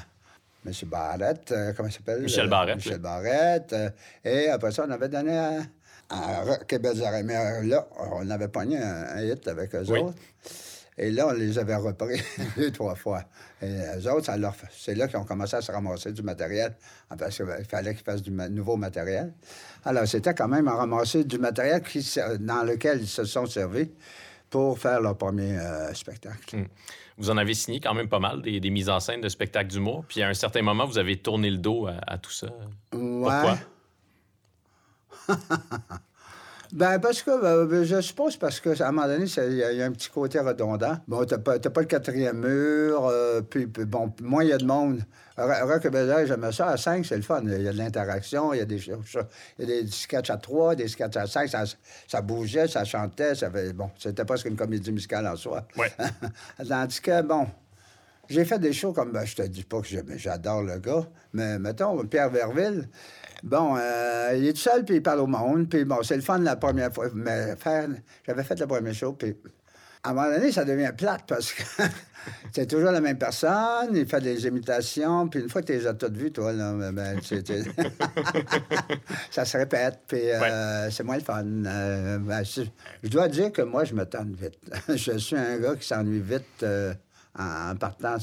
M. 0.64 0.72
Barrette, 0.85 1.53
euh, 1.53 1.72
comment 1.77 1.88
il 1.88 1.92
s'appelle? 1.92 2.22
Michel 2.22 2.48
Barrette. 2.48 2.77
Michel 2.77 2.98
Barrette. 2.98 3.75
et 4.25 4.48
après 4.48 4.72
ça, 4.72 4.85
on 4.87 4.90
avait 4.90 5.09
donné 5.09 5.37
à 5.37 5.59
à 6.12 6.57
Québec 6.66 6.96
Mais 7.25 7.37
euh, 7.37 7.62
là, 7.62 7.87
on 7.98 8.29
avait 8.31 8.48
pogné 8.48 8.79
un, 8.79 9.22
hit 9.22 9.46
avec 9.48 9.75
eux 9.75 9.90
autres. 9.90 10.14
Et 10.98 11.11
là, 11.11 11.29
on 11.29 11.33
les 11.33 11.59
avait 11.59 11.75
repris 11.75 12.20
deux, 12.57 12.70
trois 12.70 12.94
fois. 12.94 13.25
Et 13.62 13.79
eux 13.96 14.11
autres, 14.11 14.31
c'est 14.77 14.94
là 14.94 15.09
qu'ils 15.09 15.16
ont 15.16 15.25
commencé 15.25 15.57
à 15.57 15.62
se 15.62 15.72
ramasser 15.72 16.12
du 16.12 16.22
matériel, 16.22 16.75
parce 17.18 17.37
qu'il 17.37 17.46
fallait 17.68 17.94
qu'ils 17.94 18.05
fassent 18.05 18.22
du 18.22 18.31
nouveau 18.31 18.77
matériel. 18.77 19.33
Alors, 19.85 20.07
c'était 20.07 20.35
quand 20.35 20.48
même 20.48 20.68
à 20.68 20.75
ramasser 20.75 21.25
du 21.25 21.38
matériel 21.38 21.81
qui, 21.83 22.07
dans 22.40 22.62
lequel 22.62 23.01
ils 23.01 23.09
se 23.09 23.25
sont 23.25 23.46
servis 23.46 23.90
pour 24.53 24.79
faire 24.79 25.01
leur 25.01 25.17
premier 25.17 25.59
euh, 25.59 25.93
spectacle. 25.95 26.59
Hmm. 26.59 26.67
Vous 27.17 27.31
en 27.31 27.38
avez 27.38 27.55
signé 27.55 27.81
quand 27.81 27.95
même 27.95 28.09
pas 28.09 28.19
mal, 28.19 28.43
des, 28.43 28.61
mises 28.71 28.91
en 28.91 29.01
scène 29.01 29.23
de 29.23 29.29
spectacles 29.29 29.71
d'humour. 29.71 30.05
Puis 30.07 30.23
à 30.23 30.29
un 30.29 30.35
certain 30.35 30.61
moment, 30.61 30.85
vous 30.85 30.99
avez 30.99 31.17
tourné 31.17 31.51
le 31.51 31.57
dos 31.57 31.88
à, 32.07 32.19
tout 32.19 32.31
ça. 32.31 32.49
Ouais. 32.93 33.31
Pourquoi? 33.31 33.59
Ben, 36.73 36.99
parce 36.99 37.23
que, 37.23 37.31
euh, 37.31 37.67
ben, 37.67 37.85
je 37.85 38.01
suppose, 38.01 38.39
parce 38.39 38.59
qu'à 38.59 38.89
un 38.89 38.93
moment 38.93 39.07
donné, 39.07 39.27
il 39.27 39.57
y, 39.57 39.83
a 39.83 39.85
un 39.85 39.93
petit 39.93 40.09
côté 40.09 40.39
redondant. 40.41 40.97
Bon, 41.07 41.23
t'as 41.27 41.37
pas, 41.37 41.59
pas 41.59 41.81
le 41.83 41.87
quatrième 41.87 42.39
mur, 42.39 43.07
euh, 43.07 43.43
puis, 43.43 43.67
bon, 43.67 44.11
moins 44.23 44.43
il 44.43 44.49
y 44.49 44.53
a 44.53 44.59
de 44.59 44.65
monde. 44.65 45.01
Rock 45.37 45.89
Bel 45.89 46.27
j'aimais 46.27 46.53
ça. 46.53 46.69
À 46.69 46.77
5, 46.79 47.05
c'est 47.05 47.17
le 47.17 47.23
fun. 47.23 47.43
Il 47.45 47.63
y 47.63 47.69
a 47.69 47.73
de 47.73 47.79
l'interaction, 47.79 48.55
il 48.55 48.59
y 48.59 48.61
a 48.61 48.65
des 48.65 48.77
il 48.87 48.93
y 49.59 49.63
a 49.63 49.67
des 49.67 49.87
sketchs 49.87 50.31
à 50.31 50.37
3, 50.39 50.75
des 50.75 50.89
sketchs 50.89 51.17
à 51.17 51.27
5. 51.27 51.49
Ça, 51.49 51.65
ça 52.09 52.21
bougeait, 52.23 52.69
ça 52.69 52.85
chantait. 52.85 53.35
Ça 53.35 53.47
avait, 53.47 53.73
bon, 53.73 53.91
c'était 53.99 54.25
presque 54.25 54.47
une 54.47 54.57
comédie 54.57 54.93
musicale 54.93 55.27
en 55.27 55.37
soi. 55.37 55.67
Ouais. 55.77 55.93
Tandis 56.69 57.01
que, 57.01 57.23
bon, 57.23 57.49
j'ai 58.29 58.45
fait 58.45 58.59
des 58.59 58.73
shows 58.73 58.93
comme, 58.93 59.13
ben, 59.13 59.25
je 59.25 59.37
te 59.37 59.43
dis 59.43 59.65
pas 59.65 59.81
que 59.81 59.89
j'adore 60.17 60.63
le 60.63 60.79
gars, 60.79 61.07
mais 61.33 61.59
mettons, 61.59 62.03
Pierre 62.07 62.31
Verville, 62.31 62.89
bon, 63.43 63.77
euh, 63.79 64.35
il 64.37 64.47
est 64.47 64.53
tout 64.53 64.61
seul, 64.61 64.85
puis 64.85 64.97
il 64.97 65.03
parle 65.03 65.21
au 65.21 65.27
monde, 65.27 65.69
puis 65.69 65.85
bon, 65.85 66.03
c'est 66.03 66.17
le 66.17 66.23
fun 66.23 66.39
la 66.39 66.57
première 66.57 66.93
fois. 66.93 67.09
Mais 67.15 67.57
faire, 67.57 67.89
j'avais 68.27 68.45
fait 68.45 68.59
le 68.59 68.67
premier 68.67 68.95
show, 68.95 69.13
puis 69.13 69.37
à 70.05 70.11
un 70.11 70.15
moment 70.15 70.31
donné, 70.31 70.51
ça 70.51 70.65
devient 70.65 70.91
plate 70.97 71.23
parce 71.29 71.53
que 71.53 71.63
c'est 72.53 72.67
toujours 72.67 72.91
la 72.91 73.01
même 73.01 73.19
personne, 73.19 73.91
il 73.95 74.07
fait 74.07 74.21
des 74.21 74.47
imitations, 74.47 75.29
puis 75.29 75.41
une 75.41 75.49
fois 75.49 75.63
que 75.63 75.69
tu 75.69 75.73
les 75.75 75.87
as 75.87 75.95
toutes 75.95 76.17
vues, 76.17 76.33
toi, 76.33 76.53
là, 76.53 76.73
ben, 76.73 76.93
ben 76.93 77.21
ça 79.31 79.45
se 79.45 79.57
répète, 79.57 80.01
puis 80.09 80.31
euh, 80.31 80.91
c'est 80.91 81.05
moins 81.05 81.17
le 81.17 81.23
fun. 81.23 81.45
Euh, 81.45 82.19
ben, 82.19 82.43
je 82.45 83.09
dois 83.09 83.29
dire 83.29 83.53
que 83.53 83.63
moi, 83.63 83.85
je 83.85 83.95
me 83.95 84.05
tente 84.05 84.35
vite. 84.35 84.59
je 84.89 85.19
suis 85.19 85.37
un 85.37 85.59
gars 85.59 85.77
qui 85.77 85.87
s'ennuie 85.87 86.21
vite 86.21 86.65
euh, 86.65 86.93
en, 87.39 87.77
partant. 87.77 88.17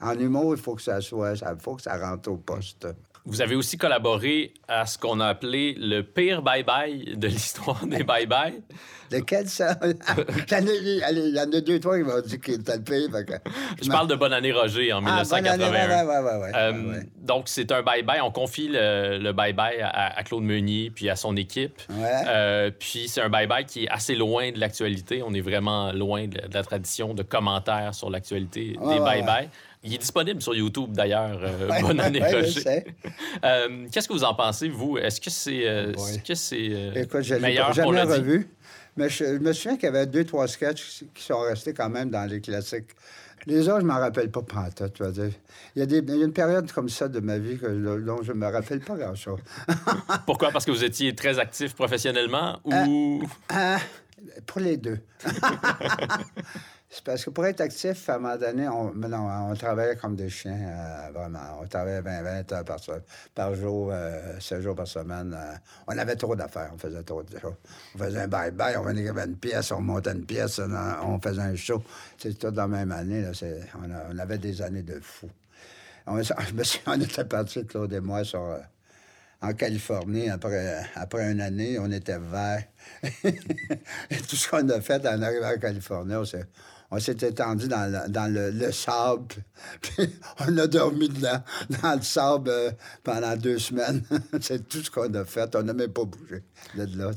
En 0.00 0.18
humour, 0.18 0.54
il 0.54 0.62
faut 0.62 0.76
que 0.76 0.82
ça 0.82 1.02
soit, 1.02 1.34
il 1.34 1.60
faut 1.60 1.76
que 1.76 1.82
ça 1.82 1.98
rentre 1.98 2.30
au 2.30 2.38
poste. 2.38 2.86
Vous 3.24 3.40
avez 3.40 3.54
aussi 3.54 3.78
collaboré 3.78 4.52
à 4.66 4.84
ce 4.84 4.98
qu'on 4.98 5.20
a 5.20 5.26
appelé 5.26 5.76
le 5.78 6.02
pire 6.02 6.42
bye-bye 6.42 7.16
de 7.16 7.28
l'histoire 7.28 7.86
des 7.86 8.02
bye-bye. 8.02 8.60
Lequel 9.12 9.48
ça? 9.48 9.78
il 9.82 9.96
y 11.34 11.38
en 11.38 11.52
a 11.52 11.60
deux, 11.60 11.78
trois 11.78 11.98
qui 11.98 12.02
m'ont 12.02 12.20
dit 12.20 12.40
qu'il 12.40 12.54
était 12.54 12.78
le 12.78 12.82
pire. 12.82 13.08
Je 13.80 13.88
parle 13.88 14.08
de 14.08 14.16
Bonne 14.16 14.32
année 14.32 14.50
Roger 14.52 14.92
en 14.92 15.02
1981. 15.02 17.04
donc, 17.20 17.44
c'est 17.46 17.70
un 17.70 17.82
bye-bye. 17.82 18.20
On 18.22 18.32
confie 18.32 18.66
le 18.68 19.30
bye-bye 19.32 19.82
à, 19.82 20.20
Claude 20.24 20.42
Meunier 20.42 20.90
puis 20.90 21.08
à 21.08 21.14
son 21.14 21.36
équipe. 21.36 21.80
Euh, 21.90 22.72
puis 22.76 23.06
c'est 23.08 23.20
un 23.20 23.28
bye-bye 23.28 23.66
qui 23.66 23.84
est 23.84 23.88
assez 23.88 24.16
loin 24.16 24.50
de 24.50 24.58
l'actualité. 24.58 25.22
On 25.24 25.32
est 25.32 25.40
vraiment 25.40 25.92
loin 25.92 26.26
de, 26.26 26.40
la 26.52 26.64
tradition 26.64 27.14
de 27.14 27.22
commentaires 27.22 27.94
sur 27.94 28.10
l'actualité 28.10 28.72
des 28.72 28.98
bye-bye. 28.98 29.46
Il 29.84 29.92
est 29.94 29.98
disponible 29.98 30.40
sur 30.40 30.54
YouTube, 30.54 30.92
d'ailleurs. 30.92 31.40
Euh, 31.42 31.80
bonne 31.80 31.98
année, 31.98 32.20
Roger. 32.22 32.84
Euh, 33.44 33.86
qu'est-ce 33.90 34.06
que 34.06 34.12
vous 34.12 34.22
en 34.22 34.34
pensez, 34.34 34.68
vous? 34.68 34.96
Est-ce 34.96 35.20
que 35.20 35.30
c'est 35.30 35.66
euh, 35.66 35.92
que 36.24 36.34
c'est 36.34 36.92
Écoute, 36.94 37.22
je 37.22 37.34
l'ai 37.34 37.56
jamais 37.72 38.02
revu. 38.02 38.48
Mais 38.96 39.08
je, 39.08 39.24
me 39.24 39.52
souviens 39.52 39.76
qu'il 39.76 39.86
y 39.86 39.88
avait 39.88 40.06
deux, 40.06 40.24
trois 40.24 40.46
sketchs 40.46 41.04
qui 41.14 41.24
sont 41.24 41.40
restés 41.40 41.72
quand 41.72 41.88
même 41.88 42.10
dans 42.10 42.28
les 42.30 42.40
classiques. 42.40 42.90
Les 43.46 43.68
autres, 43.68 43.80
je 43.80 43.86
ne 43.86 43.88
m'en 43.88 43.98
rappelle 43.98 44.30
pas 44.30 44.42
pantoute, 44.42 44.92
tu 44.92 45.02
vas 45.02 45.10
dire. 45.10 45.30
Il 45.74 45.80
y, 45.80 45.82
a 45.82 45.86
des, 45.86 45.98
il 45.98 46.16
y, 46.16 46.22
a 46.22 46.24
une 46.24 46.32
période 46.32 46.70
comme 46.70 46.88
ça 46.88 47.08
de 47.08 47.18
ma 47.18 47.38
vie 47.38 47.58
que, 47.58 47.66
dont 47.98 48.22
je 48.22 48.32
ne 48.32 48.36
me 48.36 48.46
rappelle 48.46 48.78
pas 48.78 48.94
grand-chose. 48.94 49.40
Pourquoi? 50.26 50.50
Parce 50.52 50.64
que 50.64 50.70
vous 50.70 50.84
étiez 50.84 51.12
très 51.16 51.40
actif 51.40 51.74
professionnellement 51.74 52.60
ou... 52.64 53.24
pour 54.46 54.60
les 54.60 54.76
deux. 54.76 55.00
C'est 56.94 57.04
parce 57.04 57.24
que 57.24 57.30
pour 57.30 57.46
être 57.46 57.62
actif, 57.62 58.06
à 58.10 58.16
un 58.16 58.18
moment 58.18 58.36
donné, 58.36 58.68
on, 58.68 58.92
non, 58.92 59.50
on 59.50 59.54
travaillait 59.54 59.96
comme 59.96 60.14
des 60.14 60.28
chiens, 60.28 60.52
euh, 60.52 61.10
vraiment. 61.14 61.38
On 61.62 61.66
travaillait 61.66 62.02
20, 62.02 62.22
20 62.22 62.52
heures 62.52 62.64
par, 63.34 63.54
jour, 63.54 63.88
euh, 63.90 64.38
7 64.38 64.60
jours 64.60 64.76
par 64.76 64.86
semaine. 64.86 65.34
Euh. 65.34 65.54
on 65.86 65.96
avait 65.96 66.16
trop 66.16 66.36
d'affaires, 66.36 66.70
on 66.74 66.76
faisait 66.76 67.02
trop 67.02 67.22
de 67.22 67.38
choses. 67.38 67.54
On 67.94 67.98
faisait 67.98 68.20
un 68.20 68.28
bye-bye, 68.28 68.76
on 68.76 68.82
venait 68.82 69.08
une 69.08 69.36
pièce, 69.36 69.72
on 69.72 69.80
montait 69.80 70.12
une 70.12 70.26
pièce, 70.26 70.60
on, 70.60 71.18
faisait 71.18 71.40
un 71.40 71.56
show. 71.56 71.82
C'est 72.18 72.38
tout 72.38 72.50
dans 72.50 72.68
la 72.68 72.84
même 72.84 72.92
année. 72.92 73.24
On, 74.10 74.18
avait 74.18 74.36
des 74.36 74.60
années 74.60 74.82
de 74.82 75.00
fou. 75.00 75.30
On, 76.06 76.18
était 77.00 77.24
partis, 77.24 77.64
Claude 77.64 77.94
et 77.94 78.00
moi, 78.00 78.22
sur 78.22 78.42
euh, 78.42 78.58
en 79.40 79.54
Californie, 79.54 80.28
après, 80.28 80.84
après 80.94 81.32
une 81.32 81.40
année, 81.40 81.78
on 81.78 81.90
était 81.90 82.18
vert. 82.18 82.64
tout 83.22 84.36
ce 84.36 84.50
qu'on 84.50 84.68
a 84.68 84.82
fait 84.82 85.06
en 85.06 85.22
arrivant 85.22 85.54
en 85.54 85.58
Californie, 85.58 86.16
on 86.16 86.24
s'est, 86.26 86.44
on 86.94 86.98
s'est 86.98 87.16
étendu 87.22 87.68
dans, 87.68 87.90
le, 87.90 88.10
dans 88.10 88.32
le, 88.32 88.70
sable. 88.70 89.34
Puis 89.80 90.10
on 90.46 90.58
a 90.58 90.66
dormi 90.66 91.08
dedans, 91.08 91.42
dans 91.82 91.94
le 91.94 92.02
sable 92.02 92.50
euh, 92.50 92.70
pendant 93.02 93.34
deux 93.34 93.58
semaines. 93.58 94.02
c'est 94.42 94.68
tout 94.68 94.82
ce 94.82 94.90
qu'on 94.90 95.12
a 95.14 95.24
fait. 95.24 95.56
On 95.56 95.62
n'a 95.62 95.72
même 95.72 95.90
pas 95.90 96.04
bougé 96.04 96.42
là. 96.76 97.10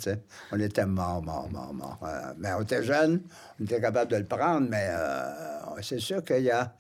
On 0.54 0.60
était 0.62 0.86
morts, 0.86 1.22
morts, 1.22 1.50
morts, 1.52 1.74
morts. 1.74 2.00
Euh, 2.04 2.34
mais 2.38 2.54
on 2.54 2.62
était 2.62 2.84
jeunes, 2.84 3.22
on 3.60 3.66
était 3.66 3.82
capable 3.82 4.12
de 4.12 4.16
le 4.16 4.26
prendre, 4.26 4.70
mais 4.70 4.88
euh, 4.88 5.82
c'est 5.82 6.00
sûr 6.00 6.24
qu'il 6.24 6.44
y 6.44 6.52
a 6.52 6.74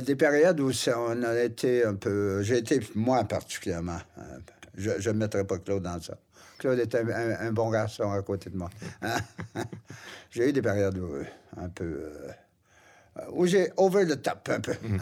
des 0.00 0.14
périodes 0.16 0.60
où 0.60 0.70
on 0.96 1.22
a 1.24 1.40
été 1.40 1.84
un 1.84 1.96
peu. 1.96 2.42
J'ai 2.42 2.58
été, 2.58 2.80
moi 2.94 3.24
particulièrement. 3.24 3.98
je 4.76 5.10
ne 5.10 5.16
mettrai 5.16 5.44
pas 5.44 5.58
Claude 5.58 5.82
dans 5.82 6.00
ça. 6.00 6.16
Claude 6.58 6.78
était 6.78 7.00
un, 7.00 7.52
bon 7.52 7.70
garçon 7.70 8.10
à 8.10 8.22
côté 8.22 8.50
de 8.50 8.56
moi. 8.56 8.70
j'ai 10.30 10.48
eu 10.48 10.52
des 10.52 10.62
périodes 10.62 10.98
où, 10.98 11.16
un 11.56 11.68
peu. 11.68 11.84
Euh, 11.84 12.32
où 13.32 13.46
j'ai 13.46 13.70
over 13.76 14.06
the 14.06 14.20
top 14.20 14.48
un 14.50 14.60
peu. 14.60 14.74
Mhm. 14.82 15.00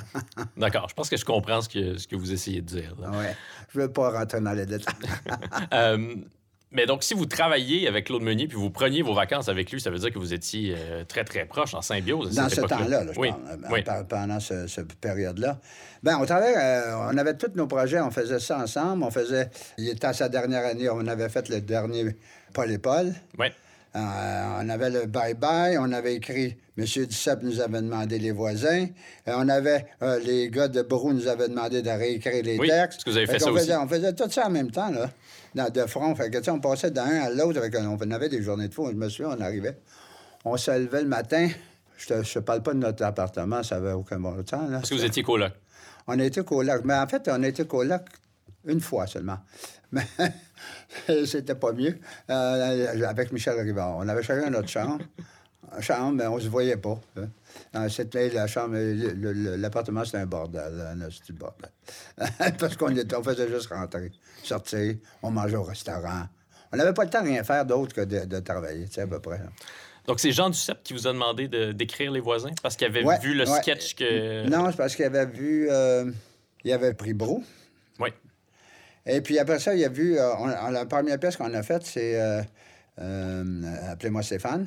D'accord. 0.57 0.89
Je 0.89 0.95
pense 0.95 1.09
que 1.09 1.17
je 1.17 1.25
comprends 1.25 1.61
ce 1.61 1.69
que, 1.69 1.99
ce 1.99 2.07
que 2.07 2.17
vous 2.17 2.33
essayez 2.33 2.61
de 2.61 2.67
dire. 2.67 2.95
Oui. 2.99 3.27
Je 3.73 3.79
ne 3.79 3.85
veux 3.85 3.93
pas 3.93 4.11
rentrer 4.11 4.41
dans 4.41 4.53
les 4.53 4.67
détails. 4.67 4.95
euh, 5.73 6.17
mais 6.75 6.87
donc, 6.87 7.05
si 7.05 7.15
vous 7.15 7.25
travailliez 7.25 7.87
avec 7.87 8.07
Claude 8.07 8.23
Meunier 8.23 8.49
puis 8.49 8.57
vous 8.57 8.71
preniez 8.71 9.03
vos 9.03 9.15
vacances 9.15 9.49
avec 9.49 9.71
lui, 9.71 9.81
ça 9.81 9.91
veut 9.91 9.99
dire 9.99 10.13
que 10.13 10.19
vous 10.19 10.35
étiez 10.35 10.75
euh, 10.77 11.05
très, 11.05 11.23
très 11.23 11.45
proche, 11.45 11.73
en 11.73 11.83
symbiose. 11.83 12.35
Dans 12.35 12.49
ce 12.49 12.63
temps-là, 12.63 13.05
je 13.13 13.19
oui. 13.21 13.31
parle, 13.85 14.07
pendant 14.09 14.41
cette 14.41 14.95
période-là. 14.95 15.61
Ben, 16.03 16.19
on 16.21 16.27
travaillait, 16.27 16.57
euh, 16.59 17.09
on 17.13 17.17
avait 17.17 17.37
tous 17.37 17.53
nos 17.55 17.69
projets, 17.69 18.01
on 18.01 18.11
faisait 18.11 18.41
ça 18.41 18.59
ensemble. 18.59 19.05
On 19.05 19.11
faisait, 19.13 19.51
il 19.79 19.89
était 19.89 20.09
à 20.09 20.13
sa 20.13 20.29
dernière 20.29 20.67
année, 20.67 20.89
on 20.91 21.07
avait 21.07 21.29
fait 21.29 21.49
le 21.49 21.61
dernier 21.61 22.17
Paul 22.53 22.71
et 22.73 22.79
Paul. 22.79 23.15
Oui. 23.39 23.47
Euh, 23.97 24.59
on 24.61 24.69
avait 24.69 24.91
le 24.91 25.07
bye-bye, 25.07 25.79
on 25.79 25.93
avait 25.93 26.17
écrit 26.17 26.57
M. 26.77 26.85
Duceppe 26.85 27.45
nous 27.45 27.61
avait 27.61 27.81
demandé 27.81 28.19
les 28.19 28.33
voisins. 28.33 28.89
on 29.29 29.49
avait 29.49 29.87
les 30.25 30.51
gars 30.51 30.67
de 30.67 30.83
Brou 30.83 31.13
nous 31.13 31.29
avaient 31.29 31.49
demandé 31.49 31.83
de 31.83 31.91
réécrire 31.91 32.43
les 32.43 32.59
oui, 32.59 32.67
textes. 32.67 33.05
Parce 33.05 33.05
que 33.05 33.11
vous 33.11 33.17
avez 33.17 33.27
fait, 33.29 33.39
ça 33.39 33.53
aussi. 33.53 33.71
on 33.73 33.87
faisait 33.87 34.13
tout 34.13 34.29
ça 34.29 34.49
en 34.49 34.51
même 34.51 34.73
temps, 34.73 34.91
là 34.91 35.09
de 35.55 35.87
front. 35.87 36.15
Fait 36.15 36.31
que, 36.31 36.51
on 36.51 36.61
passait 36.61 36.91
d'un 36.91 37.23
à 37.23 37.31
l'autre. 37.31 37.59
Avec, 37.59 37.75
on 37.77 38.11
avait 38.11 38.29
des 38.29 38.43
journées 38.43 38.69
de 38.69 38.75
fou. 38.75 38.89
Je 38.91 38.97
me 38.97 39.09
souviens, 39.09 39.37
on 39.39 39.41
arrivait. 39.41 39.79
On 40.45 40.57
se 40.57 40.71
levait 40.71 41.03
le 41.03 41.09
matin. 41.09 41.49
Je 41.97 42.15
ne 42.15 42.41
parle 42.41 42.63
pas 42.63 42.75
de 42.75 42.79
notre 42.79 43.05
appartement, 43.05 43.63
ça 43.63 43.77
n'avait 43.77 43.93
aucun 43.93 44.19
bon 44.19 44.43
temps. 44.43 44.69
Là. 44.69 44.81
Est-ce 44.81 44.91
que 44.91 44.95
vous 44.97 45.05
étiez 45.05 45.23
coloc? 45.23 45.53
On 46.07 46.19
était 46.19 46.45
coloc. 46.45 46.83
Mais 46.85 46.95
en 46.95 47.07
fait, 47.07 47.29
on 47.33 47.43
était 47.43 47.67
coloc 47.67 48.03
une 48.67 48.81
fois 48.81 49.07
seulement. 49.07 49.39
Mais 49.93 50.07
c'était 51.27 51.55
pas 51.55 51.73
mieux. 51.73 51.99
Euh, 52.31 53.09
avec 53.09 53.33
Michel 53.33 53.59
Rivard. 53.61 53.97
On 53.97 54.09
avait 54.09 54.23
chacun 54.23 54.51
notre 54.51 54.69
chambre. 54.69 55.05
Chambre, 55.81 56.13
mais 56.13 56.27
on 56.27 56.39
se 56.39 56.49
voyait 56.49 56.77
pas. 56.77 56.99
Hein. 57.17 57.89
C'était 57.89 58.31
la 58.31 58.47
chambre, 58.47 58.77
l'appartement, 59.57 60.05
c'était 60.05 60.19
un 60.19 60.27
bordel, 60.27 60.73
un 60.81 61.35
bordel. 61.35 61.71
Parce 62.59 62.77
qu'on 62.77 62.95
on 62.95 63.23
faisait 63.23 63.49
juste 63.49 63.69
rentrer 63.69 64.11
sortir, 64.43 64.97
on 65.23 65.31
mangeait 65.31 65.57
au 65.57 65.63
restaurant. 65.63 66.25
On 66.73 66.77
n'avait 66.77 66.93
pas 66.93 67.05
le 67.05 67.11
temps 67.11 67.23
de 67.23 67.29
rien 67.29 67.45
faire 67.45 67.65
d'autre 67.65 67.95
que 67.95 68.01
de, 68.01 68.41
travailler, 68.41 68.87
tu 68.87 68.95
sais, 68.95 69.03
à 69.03 69.07
peu 69.07 69.21
près. 69.21 69.41
Donc, 70.07 70.21
c'est 70.21 70.33
Jean 70.33 70.51
Duceppe 70.51 70.83
qui 70.83 70.93
vous 70.93 71.07
a 71.07 71.13
demandé 71.13 71.49
d'écrire 71.73 72.13
Les 72.13 72.21
Voisins? 72.21 72.51
Parce 72.63 72.77
qu'il 72.77 72.87
avait 72.87 73.19
vu 73.19 73.35
le 73.35 73.47
sketch 73.47 73.95
que. 73.95 74.49
Non, 74.49 74.71
c'est 74.71 74.77
parce 74.77 74.97
qu'il 74.97 75.05
avait 75.05 75.27
vu. 75.27 75.69
Euh, 75.71 76.11
il 76.65 76.73
avait 76.73 76.95
pris 76.95 77.15
Brou. 77.15 77.45
Oui. 78.01 78.11
Et 79.07 79.21
puis 79.21 79.39
après 79.39 79.59
ça, 79.59 79.75
il 79.75 79.85
a 79.85 79.89
vu. 79.89 80.19
Euh, 80.19 80.71
la 80.71 80.85
première 80.87 81.19
pièce 81.19 81.37
qu'on 81.37 81.53
a 81.55 81.63
faite, 81.63 81.85
c'est 81.85 82.21
euh, 82.99 83.63
Appelez-moi 83.91 84.23
Stéphane. 84.23 84.67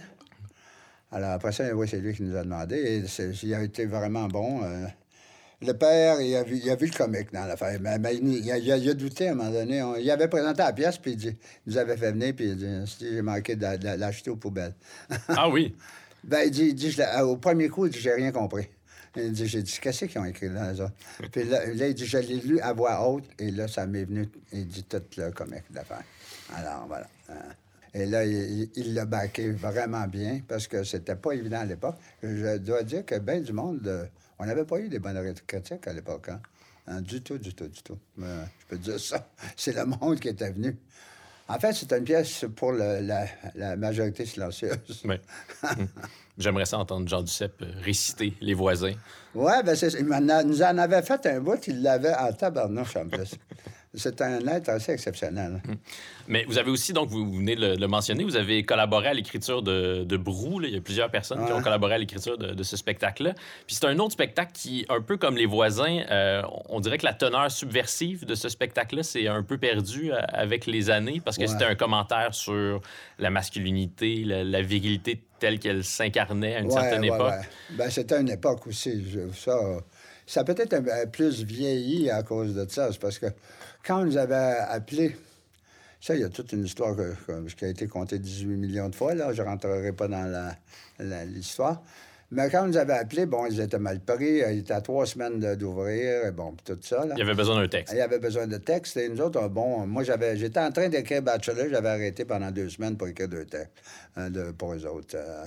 Alors 1.11 1.31
après 1.31 1.51
ça, 1.51 1.73
oui, 1.73 1.87
c'est 1.89 1.99
lui 1.99 2.13
qui 2.13 2.23
nous 2.23 2.35
a 2.35 2.43
demandé. 2.43 2.75
Et 2.75 3.23
il 3.43 3.53
a 3.53 3.63
été 3.63 3.85
vraiment 3.85 4.27
bon. 4.27 4.61
Le 5.59 5.73
père, 5.73 6.21
il 6.21 6.35
a 6.35 6.43
vu, 6.43 6.59
il 6.63 6.69
a 6.69 6.75
vu 6.75 6.85
le 6.85 6.95
comique 6.95 7.33
dans 7.33 7.45
l'affaire. 7.45 7.79
Mais, 7.81 8.15
il, 8.15 8.51
a, 8.51 8.57
il, 8.57 8.89
a, 8.89 8.93
douté 8.93 9.29
à 9.29 9.31
un 9.31 9.35
moment 9.35 9.49
donné. 9.49 9.83
il 9.99 10.11
avait 10.11 10.27
présenté 10.27 10.61
la 10.61 10.71
pièce, 10.71 10.99
puis 10.99 11.13
il, 11.13 11.35
nous 11.65 11.77
avait 11.77 11.97
fait 11.97 12.11
venir, 12.11 12.35
puis 12.35 12.49
il 12.49 12.55
dit 12.57 12.95
J'ai 12.99 13.21
manqué 13.23 13.55
de, 13.55 13.97
l'acheter 13.97 14.29
aux 14.29 14.35
poubelles. 14.35 14.75
ah 15.29 15.49
oui 15.49 15.75
ben, 16.23 16.41
il 16.45 16.51
dit, 16.51 16.67
il 16.67 16.75
dit 16.75 16.95
Au 17.21 17.37
premier 17.37 17.69
coup, 17.69 17.87
il 17.87 17.91
dit 17.91 17.99
J'ai 17.99 18.13
rien 18.13 18.31
compris. 18.31 18.67
Il 19.15 19.31
dit 19.31 19.47
J'ai 19.47 19.63
dit 19.63 19.79
Qu'est-ce 19.81 20.05
qu'ils 20.05 20.19
ont 20.19 20.25
écrit 20.25 20.49
là, 20.49 20.73
autres 20.73 20.91
Puis 21.31 21.43
là, 21.45 21.65
il 21.65 21.93
dit 21.95 22.05
Je 22.05 22.19
l'ai 22.19 22.39
lu 22.39 22.59
à 22.59 22.73
voix 22.73 23.09
haute, 23.09 23.25
et 23.39 23.49
là, 23.49 23.67
ça 23.67 23.87
m'est 23.87 24.05
venu. 24.05 24.29
Il 24.51 24.67
dit 24.67 24.83
tout 24.83 25.01
le 25.17 25.31
comique 25.31 25.63
de 25.71 25.77
l'affaire. 25.77 26.03
Alors, 26.55 26.85
voilà. 26.87 27.07
Et 27.93 28.05
là, 28.05 28.25
il 28.25 28.93
l'a 28.93 29.05
baqué 29.05 29.51
vraiment 29.51 30.07
bien 30.07 30.41
parce 30.47 30.67
que 30.67 30.83
c'était 30.83 31.15
pas 31.15 31.33
évident 31.33 31.59
à 31.59 31.65
l'époque. 31.65 31.95
Je 32.21 32.57
dois 32.57 32.83
dire 32.83 33.05
que 33.05 33.17
bien 33.19 33.39
du 33.41 33.53
monde 33.53 34.09
on 34.39 34.45
n'avait 34.45 34.65
pas 34.65 34.79
eu 34.79 34.89
des 34.89 34.99
bonnes 34.99 35.33
critiques 35.45 35.87
à 35.87 35.93
l'époque, 35.93 36.29
hein? 36.29 36.41
hein? 36.87 37.01
Du 37.01 37.21
tout, 37.21 37.37
du 37.37 37.53
tout, 37.53 37.67
du 37.67 37.81
tout. 37.81 37.97
je 38.17 38.25
peux 38.67 38.77
dire 38.77 38.99
ça. 38.99 39.27
C'est 39.55 39.75
le 39.75 39.85
monde 39.85 40.19
qui 40.19 40.29
était 40.29 40.51
venu. 40.51 40.77
En 41.49 41.57
fait, 41.59 41.71
c'est 41.71 41.89
une 41.93 42.03
pièce 42.03 42.43
pour 42.57 42.73
la, 42.73 43.25
majorité 43.77 44.25
silencieuse. 44.25 45.03
Oui. 45.05 45.15
Hum. 45.63 45.87
J'aimerais 46.37 46.65
ça 46.65 46.77
entendre 46.77 47.07
Jean 47.07 47.23
Duceppe 47.23 47.63
réciter 47.81 48.35
Les 48.41 48.53
voisins. 48.53 48.93
Oui, 49.33 49.51
ben 49.65 49.75
il 49.75 50.05
nous 50.45 50.61
en 50.61 50.77
avait 50.77 51.01
fait 51.01 51.25
un 51.25 51.39
bout, 51.39 51.65
il 51.67 51.81
l'avait 51.81 52.13
en 52.13 52.31
tabarnouche 52.31 52.95
en 52.95 53.07
plus. 53.07 53.33
c'est 53.97 54.21
un 54.21 54.39
être 54.47 54.69
assez 54.69 54.91
exceptionnel. 54.91 55.61
Hum. 55.67 55.75
Mais 56.27 56.43
vous 56.45 56.57
avez 56.57 56.69
aussi, 56.69 56.93
donc, 56.93 57.09
vous 57.09 57.31
venez 57.31 57.55
de 57.55 57.75
le, 57.77 57.87
mentionner, 57.87 58.23
vous 58.23 58.35
avez 58.35 58.63
collaboré 58.63 59.07
à 59.07 59.13
l'écriture 59.13 59.61
de, 59.61 60.03
de 60.03 60.17
Brou. 60.17 60.61
Il 60.61 60.73
y 60.73 60.77
a 60.77 60.81
plusieurs 60.81 61.09
personnes 61.09 61.45
qui 61.45 61.51
ont 61.53 61.61
collaboré 61.61 61.95
à 61.95 61.97
l'écriture 61.97 62.37
de, 62.37 62.63
ce 62.63 62.75
spectacle-là. 62.75 63.33
Puis 63.65 63.75
c'est 63.75 63.85
un 63.85 63.97
autre 63.99 64.11
spectacle 64.11 64.51
qui, 64.53 64.85
un 64.89 65.01
peu 65.01 65.17
comme 65.17 65.37
Les 65.37 65.45
Voisins, 65.45 66.03
euh, 66.11 66.41
on 66.67 66.79
dirait 66.81 66.97
que 66.97 67.05
la 67.05 67.13
teneur 67.13 67.49
subversive 67.49 68.25
de 68.25 68.35
ce 68.35 68.49
spectacle-là 68.49 69.03
s'est 69.03 69.27
un 69.27 69.43
peu 69.43 69.57
perdue 69.57 70.11
euh, 70.11 70.19
avec 70.29 70.65
les 70.65 70.89
années 70.89 71.21
parce 71.23 71.37
que 71.37 71.47
c'était 71.47 71.65
un 71.65 71.75
commentaire 71.75 72.33
sur 72.33 72.81
la 73.19 73.29
masculinité, 73.29 74.23
la, 74.25 74.61
virilité 74.61 75.23
telle 75.39 75.59
qu'elle 75.59 75.83
s'incarnait 75.83 76.55
à 76.55 76.59
une 76.59 76.71
certaine 76.71 77.03
époque. 77.03 77.33
Ben, 77.71 77.89
c'était 77.89 78.19
une 78.19 78.29
époque 78.29 78.67
aussi. 78.67 79.05
Ça, 79.33 79.57
ça 80.25 80.43
peut-être 80.43 80.73
un, 80.73 81.07
plus 81.07 81.43
vieilli 81.43 82.09
à 82.09 82.21
cause 82.21 82.53
de 82.53 82.69
ça. 82.69 82.91
C'est 82.91 82.99
parce 82.99 83.17
que 83.17 83.27
quand 83.87 84.01
on 84.01 84.05
nous 84.05 84.17
avait 84.17 84.35
appelés, 84.35 85.15
ça, 86.01 86.13
il 86.13 86.21
y 86.21 86.23
a 86.23 86.29
toute 86.29 86.51
une 86.51 86.65
histoire 86.65 86.95
qui 87.57 87.65
a 87.65 87.69
été 87.69 87.87
contée 87.87 88.19
18 88.19 88.45
millions 88.57 88.89
de 88.89 88.95
fois. 88.95 89.15
Là. 89.15 89.33
Je 89.33 89.41
ne 89.41 89.47
rentrerai 89.47 89.93
pas 89.93 90.07
dans 90.07 90.55
l'histoire. 90.99 91.81
Mais 92.29 92.49
quand 92.49 92.65
on 92.65 92.67
nous 92.67 92.77
avait 92.77 92.93
appelés, 92.93 93.25
bon, 93.25 93.45
ils 93.45 93.61
étaient 93.61 93.79
mal 93.79 94.01
pris. 94.01 94.39
Ils 94.39 94.59
étaient 94.59 94.73
à 94.73 94.81
trois 94.81 95.05
semaines 95.05 95.55
d'ouvrir, 95.55 96.25
et 96.25 96.31
bon, 96.31 96.55
tout 96.65 96.77
ça. 96.81 97.05
Là. 97.05 97.15
Il 97.15 97.19
y 97.19 97.21
avait 97.21 97.33
besoin 97.33 97.55
d'un 97.55 97.67
texte. 97.69 97.93
Il 97.93 97.99
y 97.99 98.01
avait 98.01 98.19
besoin 98.19 98.45
de 98.45 98.57
texte. 98.57 98.97
Et 98.97 99.07
nous 99.07 99.21
autres, 99.21 99.47
bon, 99.47 99.87
moi, 99.87 100.03
j'avais, 100.03 100.35
j'étais 100.35 100.59
en 100.59 100.71
train 100.71 100.89
d'écrire 100.89 101.21
Bachelor. 101.21 101.67
J'avais 101.69 101.89
arrêté 101.89 102.25
pendant 102.25 102.51
deux 102.51 102.69
semaines 102.69 102.97
pour 102.97 103.07
écrire 103.07 103.29
deux 103.29 103.45
textes 103.45 103.71
hein, 104.17 104.29
pour 104.57 104.73
eux 104.73 104.85
autres. 104.85 105.15
Euh, 105.15 105.45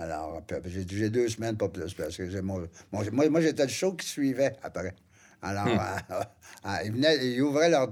alors, 0.00 0.42
j'ai 0.64 1.10
deux 1.10 1.28
semaines, 1.28 1.58
pas 1.58 1.68
plus, 1.68 1.92
parce 1.92 2.16
que 2.16 2.40
moi, 2.40 2.62
moi 2.90 3.40
j'étais 3.42 3.64
le 3.64 3.68
show 3.68 3.92
qui 3.92 4.06
suivait 4.06 4.56
après. 4.62 4.94
Alors, 5.42 5.66
hmm. 5.66 5.78
euh, 6.10 6.14
euh, 6.66 6.76
ils, 6.84 6.92
venaient, 6.92 7.26
ils, 7.26 7.42
ouvraient 7.42 7.70
leur, 7.70 7.88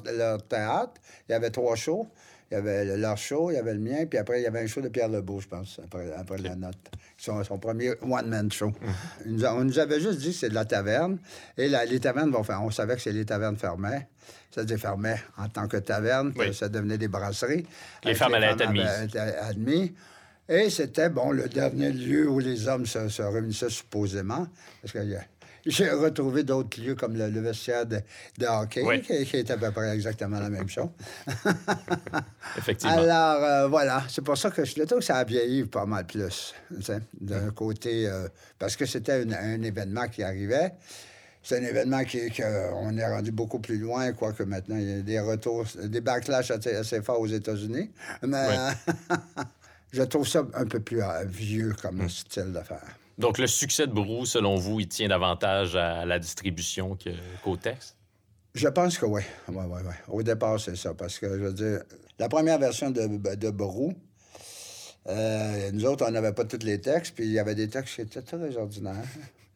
théâtre. 0.49 0.95
Il 1.29 1.33
y 1.33 1.35
avait 1.35 1.51
trois 1.51 1.77
shows. 1.77 2.09
Il 2.51 2.55
y 2.55 2.57
avait 2.57 2.97
leur 2.97 3.17
show, 3.17 3.53
il 3.53 3.55
y 3.55 3.59
avait 3.59 3.75
le 3.75 3.79
mien, 3.79 4.07
puis 4.07 4.19
après, 4.19 4.41
il 4.41 4.43
y 4.43 4.47
avait 4.47 4.61
un 4.61 4.67
show 4.67 4.81
de 4.81 4.89
Pierre 4.89 5.09
Lebeau, 5.09 5.39
je 5.39 5.47
pense, 5.47 5.81
après, 5.85 6.13
après 6.17 6.39
la 6.39 6.57
note. 6.57 6.91
Son, 7.17 7.45
son 7.45 7.59
premier 7.59 7.93
one-man 8.03 8.51
show. 8.51 8.73
Hmm. 9.25 9.45
on 9.45 9.65
nous 9.65 9.79
avait 9.79 10.01
juste 10.01 10.19
dit 10.19 10.31
que 10.31 10.37
c'est 10.37 10.49
de 10.49 10.55
la 10.55 10.65
taverne. 10.65 11.19
Et 11.57 11.69
les 11.69 12.01
tavernes 12.01 12.33
vont 12.33 12.43
faire. 12.43 12.61
On 12.63 12.71
savait 12.71 12.97
que 12.97 13.03
c'est 13.03 13.13
les 13.13 13.25
tavernes 13.25 13.57
fermées. 13.57 14.09
Ça 14.53 14.67
se 14.67 14.77
fermait 14.77 15.23
en 15.39 15.49
tant 15.49 15.69
que 15.69 15.77
taverne, 15.77 16.33
ça 16.53 16.69
devenait 16.69 16.99
des 16.99 17.07
brasseries. 17.07 17.67
Les 18.03 18.15
femmes 18.15 18.35
allaient 18.35 18.53
être 18.53 19.17
admises. 19.43 19.93
Et 20.51 20.69
c'était, 20.69 21.09
bon, 21.09 21.31
le 21.31 21.49
dernier 21.49 21.93
lieu 21.93 22.29
où 22.29 22.41
les 22.41 22.67
hommes 22.67 22.85
se, 22.85 23.23
réunissaient 23.23 23.71
supposément. 23.71 24.49
Parce 24.83 24.93
que 24.93 24.99
j'ai 25.67 25.91
retrouvé 25.91 26.43
d'autres 26.43 26.81
lieux 26.81 26.95
comme 26.95 27.17
le, 27.17 27.29
vestiaire 27.41 27.87
de, 27.87 28.01
hockey, 28.47 29.03
qui, 29.03 29.37
était 29.37 29.53
à 29.53 29.57
peu 29.57 29.71
près 29.71 29.95
exactement 29.95 30.41
la 30.41 30.49
même 30.49 30.69
chose. 30.69 30.89
Effectivement. 32.59 32.97
Alors, 32.97 33.45
euh, 33.45 33.69
voilà. 33.69 34.05
C'est 34.09 34.23
pour 34.23 34.39
ça 34.39 34.51
que 34.51 34.65
je 34.65 34.75
trouve 34.83 34.99
que 34.99 35.05
ça 35.05 35.17
a 35.17 35.25
vieilli 35.25 35.65
pas 35.65 35.87
mal 35.87 36.07
plus. 36.07 36.55
D'un 37.21 37.51
côté, 37.51 38.09
euh, 38.09 38.29
parce 38.59 38.77
que 38.77 38.87
c'était 38.87 39.25
un, 39.33 39.63
événement 39.63 40.09
qui 40.09 40.23
arrivait. 40.23 40.73
C'est 41.43 41.59
un 41.59 41.63
événement 41.63 42.05
qui, 42.05 42.31
qu'on 42.31 42.97
est 42.97 43.07
rendu 43.07 43.33
beaucoup 43.33 43.61
plus 43.61 43.79
loin, 43.79 44.13
quoique 44.13 44.43
maintenant, 44.43 44.77
il 44.77 44.91
y 44.91 44.99
a 44.99 45.03
des 45.03 45.21
retours, 45.21 45.65
des 45.83 46.01
backlash 46.01 46.51
assez, 46.51 47.03
forts 47.03 47.21
aux 47.21 47.27
États-Unis. 47.27 47.91
Mais 48.27 48.47
je 49.93 50.03
trouve 50.03 50.29
ça 50.29 50.47
un 50.55 50.67
peu 50.67 50.81
plus 50.81 51.03
euh, 51.03 51.25
vieux 51.25 51.75
comme 51.81 52.03
hmm. 52.03 52.09
style 52.09 52.53
d'affaires. 52.53 53.00
Donc, 53.21 53.39
le 53.39 53.47
succès 53.47 53.87
de 53.87 53.93
Brou, 53.93 54.25
selon 54.25 54.57
vous, 54.57 54.81
il 54.81 54.89
tient 54.89 55.09
davantage 55.09 55.77
à 55.77 56.05
la 56.07 56.19
distribution 56.19 56.97
qu'au 57.45 57.57
texte? 57.57 57.97
Je 58.55 58.69
pense 58.69 58.99
que 58.99 59.07
oui. 59.07 59.23
Ouais, 59.49 59.65
ouais, 59.65 59.83
ouais. 59.83 59.95
Au 60.09 60.23
départ, 60.23 60.59
c'est 60.59 60.77
ça. 60.77 60.95
Parce 60.95 61.19
que, 61.19 61.29
je 61.29 61.45
veux 61.45 61.53
dire, 61.53 61.83
la 62.19 62.29
première 62.29 62.59
version 62.59 62.91
de, 62.91 63.07
de 63.37 63.51
Brou, 63.51 63.93
euh, 65.09 65.71
nous 65.73 65.85
autres, 65.85 66.07
on 66.09 66.11
n'avait 66.11 66.33
pas 66.33 66.45
tous 66.45 66.65
les 66.65 66.81
textes, 66.81 67.15
puis 67.15 67.25
il 67.25 67.33
y 67.33 67.39
avait 67.39 67.55
des 67.55 67.69
textes 67.69 67.95
qui 67.95 68.01
étaient 68.01 68.23
très 68.23 68.57
ordinaires, 68.57 69.05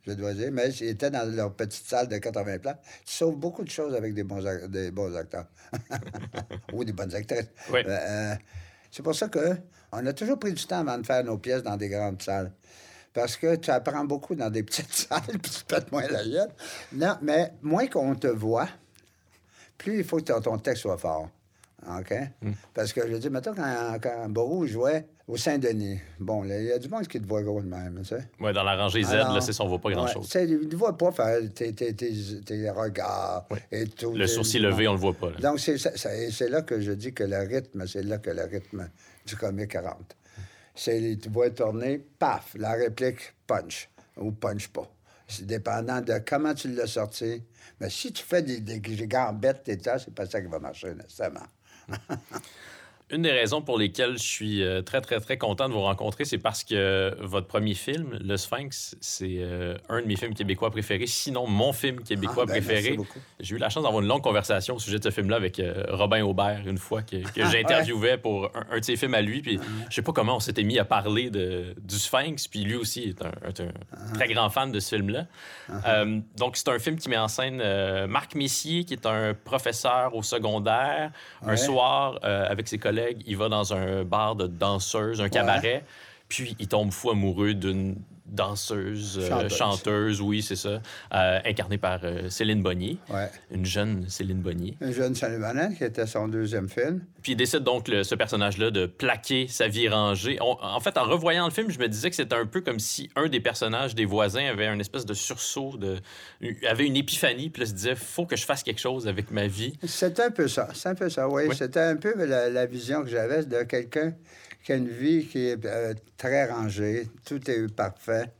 je 0.06 0.12
dois 0.12 0.34
dire, 0.34 0.50
mais 0.52 0.70
ils 0.70 0.88
étaient 0.88 1.10
dans 1.10 1.28
leur 1.34 1.54
petite 1.54 1.86
salle 1.86 2.08
de 2.08 2.18
80 2.18 2.58
places. 2.58 2.76
Tu 3.04 3.14
sauves 3.14 3.36
beaucoup 3.36 3.64
de 3.64 3.70
choses 3.70 3.94
avec 3.94 4.14
des 4.14 4.24
bons, 4.24 4.42
des 4.68 4.90
bons 4.90 5.14
acteurs. 5.16 5.46
Ou 6.72 6.84
des 6.84 6.92
bonnes 6.92 7.14
actrices. 7.14 7.50
Oui. 7.72 7.80
Euh, 7.86 8.34
c'est 8.90 9.02
pour 9.02 9.14
ça 9.14 9.28
qu'on 9.28 10.06
a 10.06 10.12
toujours 10.12 10.38
pris 10.38 10.52
du 10.52 10.64
temps 10.66 10.80
avant 10.80 10.98
de 10.98 11.06
faire 11.06 11.24
nos 11.24 11.38
pièces 11.38 11.62
dans 11.62 11.76
des 11.76 11.88
grandes 11.88 12.22
salles. 12.22 12.52
Parce 13.14 13.36
que 13.36 13.54
tu 13.56 13.70
apprends 13.70 14.04
beaucoup 14.04 14.34
dans 14.34 14.50
des 14.50 14.64
petites 14.64 14.92
salles, 14.92 15.38
puis 15.40 15.50
tu 15.50 15.64
pètes 15.64 15.90
moins 15.92 16.06
la 16.08 16.24
gueule. 16.24 16.50
Non, 16.92 17.16
mais 17.22 17.52
moins 17.62 17.86
qu'on 17.86 18.14
te 18.16 18.26
voit, 18.26 18.68
plus 19.78 19.98
il 19.98 20.04
faut 20.04 20.18
que 20.18 20.40
ton 20.40 20.58
texte 20.58 20.82
soit 20.82 20.98
fort. 20.98 21.28
OK? 21.86 22.14
Hmm. 22.42 22.52
Parce 22.72 22.92
que 22.92 23.08
je 23.08 23.16
dire, 23.16 23.30
maintenant, 23.30 23.52
quand, 23.54 23.96
quand 24.02 24.28
Borou 24.30 24.66
jouait 24.66 25.06
au 25.28 25.36
Saint-Denis, 25.36 26.00
bon, 26.18 26.44
il 26.44 26.64
y 26.64 26.72
a 26.72 26.78
du 26.78 26.88
monde 26.88 27.06
qui 27.06 27.20
te 27.20 27.26
voit 27.26 27.42
gros 27.42 27.60
de 27.60 27.66
même, 27.66 28.00
tu 28.00 28.08
sais. 28.08 28.28
Oui, 28.40 28.52
dans 28.52 28.62
la 28.62 28.76
rangée 28.76 29.02
Z, 29.02 29.12
là, 29.12 29.40
c'est 29.40 29.52
ça, 29.52 29.64
on 29.64 29.68
voit 29.68 29.78
pas 29.78 29.90
grand-chose. 29.90 30.34
Ouais, 30.34 30.46
il 30.46 30.68
ne 30.68 30.76
voit 30.76 30.96
pas 30.96 31.12
faire 31.12 31.38
tes, 31.54 31.72
tes, 31.74 31.94
tes, 31.94 32.70
regards 32.70 33.46
et 33.70 33.86
tout. 33.86 34.12
Le 34.12 34.26
sourcil 34.26 34.62
levé, 34.62 34.88
on 34.88 34.92
le 34.92 34.98
voit 34.98 35.14
pas. 35.14 35.30
Donc, 35.32 35.60
c'est 35.60 36.48
là 36.48 36.62
que 36.62 36.80
je 36.80 36.92
dis 36.92 37.12
que 37.12 37.24
le 37.24 37.38
rythme, 37.38 37.86
c'est 37.86 38.02
là 38.02 38.18
que 38.18 38.30
le 38.30 38.44
rythme 38.44 38.88
du 39.26 39.36
comique 39.36 39.74
rentre. 39.74 40.16
C'est, 40.74 41.18
tu 41.22 41.28
vois 41.28 41.50
tourner, 41.50 41.98
paf, 42.18 42.54
la 42.56 42.72
réplique 42.72 43.34
punch 43.46 43.88
ou 44.16 44.32
punch 44.32 44.68
pas. 44.68 44.90
C'est 45.28 45.46
dépendant 45.46 46.00
de 46.00 46.18
comment 46.26 46.54
tu 46.54 46.68
l'as 46.68 46.86
sorti. 46.86 47.42
Mais 47.80 47.90
si 47.90 48.12
tu 48.12 48.22
fais 48.22 48.42
des, 48.42 48.60
des, 48.60 48.80
gambettes, 48.80 49.62
c'est 49.64 50.14
pas 50.14 50.26
ça 50.26 50.40
qui 50.40 50.48
va 50.48 50.58
marcher, 50.58 50.94
nécessairement. 50.94 51.46
Une 53.10 53.20
des 53.20 53.32
raisons 53.32 53.60
pour 53.60 53.78
lesquelles 53.78 54.16
je 54.16 54.22
suis 54.22 54.62
euh, 54.62 54.80
très, 54.80 55.02
très, 55.02 55.20
très 55.20 55.36
content 55.36 55.68
de 55.68 55.74
vous 55.74 55.82
rencontrer, 55.82 56.24
c'est 56.24 56.38
parce 56.38 56.64
que 56.64 57.14
votre 57.20 57.46
premier 57.46 57.74
film, 57.74 58.18
Le 58.18 58.38
Sphinx, 58.38 58.96
c'est 58.98 59.36
euh, 59.40 59.76
un 59.90 60.00
de 60.00 60.06
mes 60.06 60.16
films 60.16 60.32
québécois 60.32 60.70
préférés, 60.70 61.06
sinon 61.06 61.46
mon 61.46 61.74
film 61.74 62.00
québécois 62.00 62.44
ah, 62.44 62.52
ben, 62.52 62.64
préféré. 62.64 62.96
J'ai 63.40 63.56
eu 63.56 63.58
la 63.58 63.68
chance 63.68 63.82
d'avoir 63.82 64.00
une 64.00 64.08
longue 64.08 64.22
conversation 64.22 64.76
au 64.76 64.78
sujet 64.78 64.98
de 64.98 65.04
ce 65.04 65.10
film-là 65.10 65.36
avec 65.36 65.60
euh, 65.60 65.84
Robin 65.90 66.24
Aubert 66.24 66.62
une 66.66 66.78
fois 66.78 67.02
que, 67.02 67.16
que 67.16 67.42
ah, 67.42 67.50
j'interviewais 67.50 68.16
pour 68.16 68.50
un, 68.70 68.78
de 68.78 68.84
ses 68.84 68.96
films 68.96 69.14
à 69.14 69.20
lui. 69.20 69.42
Puis 69.42 69.58
mm-hmm. 69.58 69.86
je 69.90 69.94
sais 69.94 70.02
pas 70.02 70.12
comment 70.12 70.36
on 70.36 70.40
s'était 70.40 70.64
mis 70.64 70.78
à 70.78 70.86
parler 70.86 71.28
de, 71.28 71.74
du 71.78 71.96
Sphinx, 71.96 72.48
puis 72.48 72.64
lui 72.64 72.76
aussi 72.76 73.02
est 73.02 73.22
un, 73.22 73.32
ah. 73.92 74.14
très 74.14 74.28
grand 74.28 74.48
fan 74.48 74.72
de 74.72 74.80
ce 74.80 74.96
film-là. 74.96 75.26
donc 76.38 76.56
c'est 76.56 76.68
un 76.68 76.78
film 76.78 76.96
qui 76.96 77.10
met 77.10 77.18
en 77.18 77.28
scène 77.28 77.62
Marc 78.06 78.34
Messier, 78.34 78.84
qui 78.84 78.94
est 78.94 79.04
un 79.04 79.34
professeur 79.34 80.14
au 80.14 80.22
secondaire, 80.22 81.12
un 81.42 81.56
soir 81.56 82.18
avec 82.22 82.66
ses 82.66 82.78
collègues 82.78 82.94
il 83.26 83.36
va 83.36 83.48
dans 83.48 83.72
un 83.72 84.04
bar 84.04 84.36
de 84.36 84.46
danseuses, 84.46 85.20
un 85.20 85.28
cabaret, 85.28 85.84
puis 86.28 86.56
il 86.58 86.68
tombe 86.68 86.92
fou 86.92 87.10
amoureux 87.10 87.54
d'une 87.54 87.96
danseuse, 88.26 89.20
euh, 89.22 89.48
chanteuse. 89.48 90.20
oui, 90.20 90.42
c'est 90.42 90.56
ça, 90.56 90.80
euh, 91.14 91.38
incarnée 91.44 91.78
par 91.78 92.00
euh, 92.04 92.28
Céline 92.30 92.62
Bonnier, 92.62 92.98
une 93.50 93.64
jeune 93.64 94.08
Céline 94.08 94.40
Bonnier. 94.40 94.76
Une 94.80 94.92
jeune 94.92 95.14
Céline 95.14 95.40
Bonnier, 95.40 95.76
qui 95.76 95.84
était 95.84 96.06
son 96.06 96.28
deuxième 96.28 96.68
film. 96.68 97.02
Puis 97.22 97.32
il 97.32 97.36
décide 97.36 97.60
donc, 97.60 97.86
ce 97.88 98.14
personnage-là, 98.14 98.70
de 98.70 98.86
plaquer 98.86 99.46
sa 99.48 99.68
vie 99.68 99.88
rangée. 99.88 100.38
en 100.40 100.80
fait, 100.80 100.96
en 100.98 101.04
revoyant 101.04 101.46
le 101.46 101.52
film, 101.52 101.70
je 101.70 101.78
me 101.78 101.88
disais 101.88 102.10
que 102.10 102.16
c'était 102.16 102.34
un 102.34 102.46
peu 102.46 102.60
comme 102.60 102.78
si 102.78 103.10
un 103.16 103.28
des 103.28 103.40
personnages 103.40 103.94
des 103.94 104.04
voisins 104.04 104.46
avait 104.46 104.66
un 104.66 104.78
espèce 104.78 105.06
de 105.06 105.14
sursaut, 105.14 105.76
de... 105.76 105.96
avait 106.68 106.86
une 106.86 106.96
épiphanie, 106.96 107.50
puis 107.50 107.60
là, 107.60 107.66
se 107.66 107.72
disait, 107.72 107.94
faut 107.94 108.26
que 108.26 108.36
je 108.36 108.44
fasse 108.44 108.62
quelque 108.62 108.80
chose 108.80 109.06
avec 109.06 109.30
ma 109.30 109.46
vie. 109.46 109.78
C'est 109.86 110.18
un 110.20 110.30
peu 110.30 110.48
ça, 110.48 110.68
c'est 110.74 110.88
un 110.88 110.94
peu 110.94 111.08
ça, 111.08 111.28
oui. 111.28 111.44
C'était 111.54 111.80
un 111.80 111.96
peu 111.96 112.14
la 112.24 112.66
vision 112.66 113.02
que 113.02 113.08
j'avais 113.08 113.44
de 113.44 113.62
quelqu'un 113.62 114.14
qui 114.64 114.72
a 114.72 114.76
une 114.76 114.88
vie 114.88 115.26
qui 115.26 115.46
est 115.46 115.64
euh, 115.66 115.92
très 116.16 116.50
rangée, 116.50 117.06
tout 117.26 117.50
est 117.50 117.72
parfait, 117.72 118.32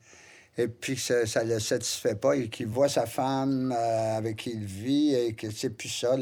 et 0.57 0.69
puis 0.69 0.97
ça 0.97 1.45
ne 1.45 1.55
le 1.55 1.61
satisfait 1.61 2.15
pas, 2.15 2.35
et 2.35 2.49
qu'il 2.49 2.69
voit 2.69 2.89
sa 2.89 3.05
femme 3.05 3.73
euh, 3.77 4.17
avec 4.17 4.37
qui 4.37 4.51
il 4.53 4.65
vit, 4.65 5.15
et 5.15 5.35
que 5.35 5.51
c'est 5.51 5.71
plus 5.71 5.91
ça 5.91 6.17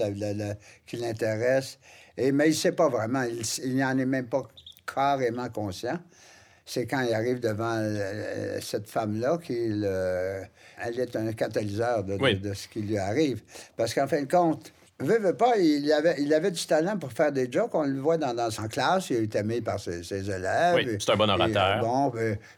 qui 0.86 0.96
l'intéresse. 0.96 1.78
Et, 2.16 2.32
mais 2.32 2.46
il 2.46 2.50
ne 2.50 2.54
sait 2.54 2.72
pas 2.72 2.88
vraiment, 2.88 3.22
il 3.22 3.76
n'en 3.76 3.96
est 3.96 4.06
même 4.06 4.26
pas 4.26 4.42
carrément 4.92 5.48
conscient. 5.48 5.98
C'est 6.66 6.86
quand 6.86 7.00
il 7.00 7.12
arrive 7.14 7.40
devant 7.40 7.76
euh, 7.76 8.60
cette 8.60 8.88
femme-là 8.88 9.38
qu'il 9.38 9.84
elle 10.84 10.98
est 10.98 11.14
un 11.14 11.32
catalyseur 11.32 12.02
de, 12.02 12.16
de, 12.16 12.54
ce 12.54 12.66
qui 12.66 12.82
lui 12.82 12.98
arrive. 12.98 13.42
Parce 13.76 13.94
qu'en 13.94 14.08
fin 14.08 14.22
de 14.22 14.30
compte, 14.30 14.72
Veux 14.98 15.34
pas, 15.34 15.56
il 15.58 15.90
avait, 15.92 16.14
il 16.18 16.32
avait 16.32 16.52
du 16.52 16.64
talent 16.64 16.96
pour 16.96 17.12
faire 17.12 17.32
des 17.32 17.50
jokes. 17.50 17.74
On 17.74 17.82
le 17.82 17.98
voit 18.00 18.18
dans, 18.18 18.34
dans 18.34 18.50
son 18.50 18.68
classe. 18.68 19.10
Il 19.10 19.16
est 19.16 19.34
aimé 19.34 19.60
par 19.60 19.80
ses, 19.80 20.12
élèves. 20.12 20.74
Oui, 20.76 20.96
c'est 21.00 21.10
un 21.10 21.16
bon 21.16 21.28
orateur. 21.28 21.80
bon, 21.80 22.12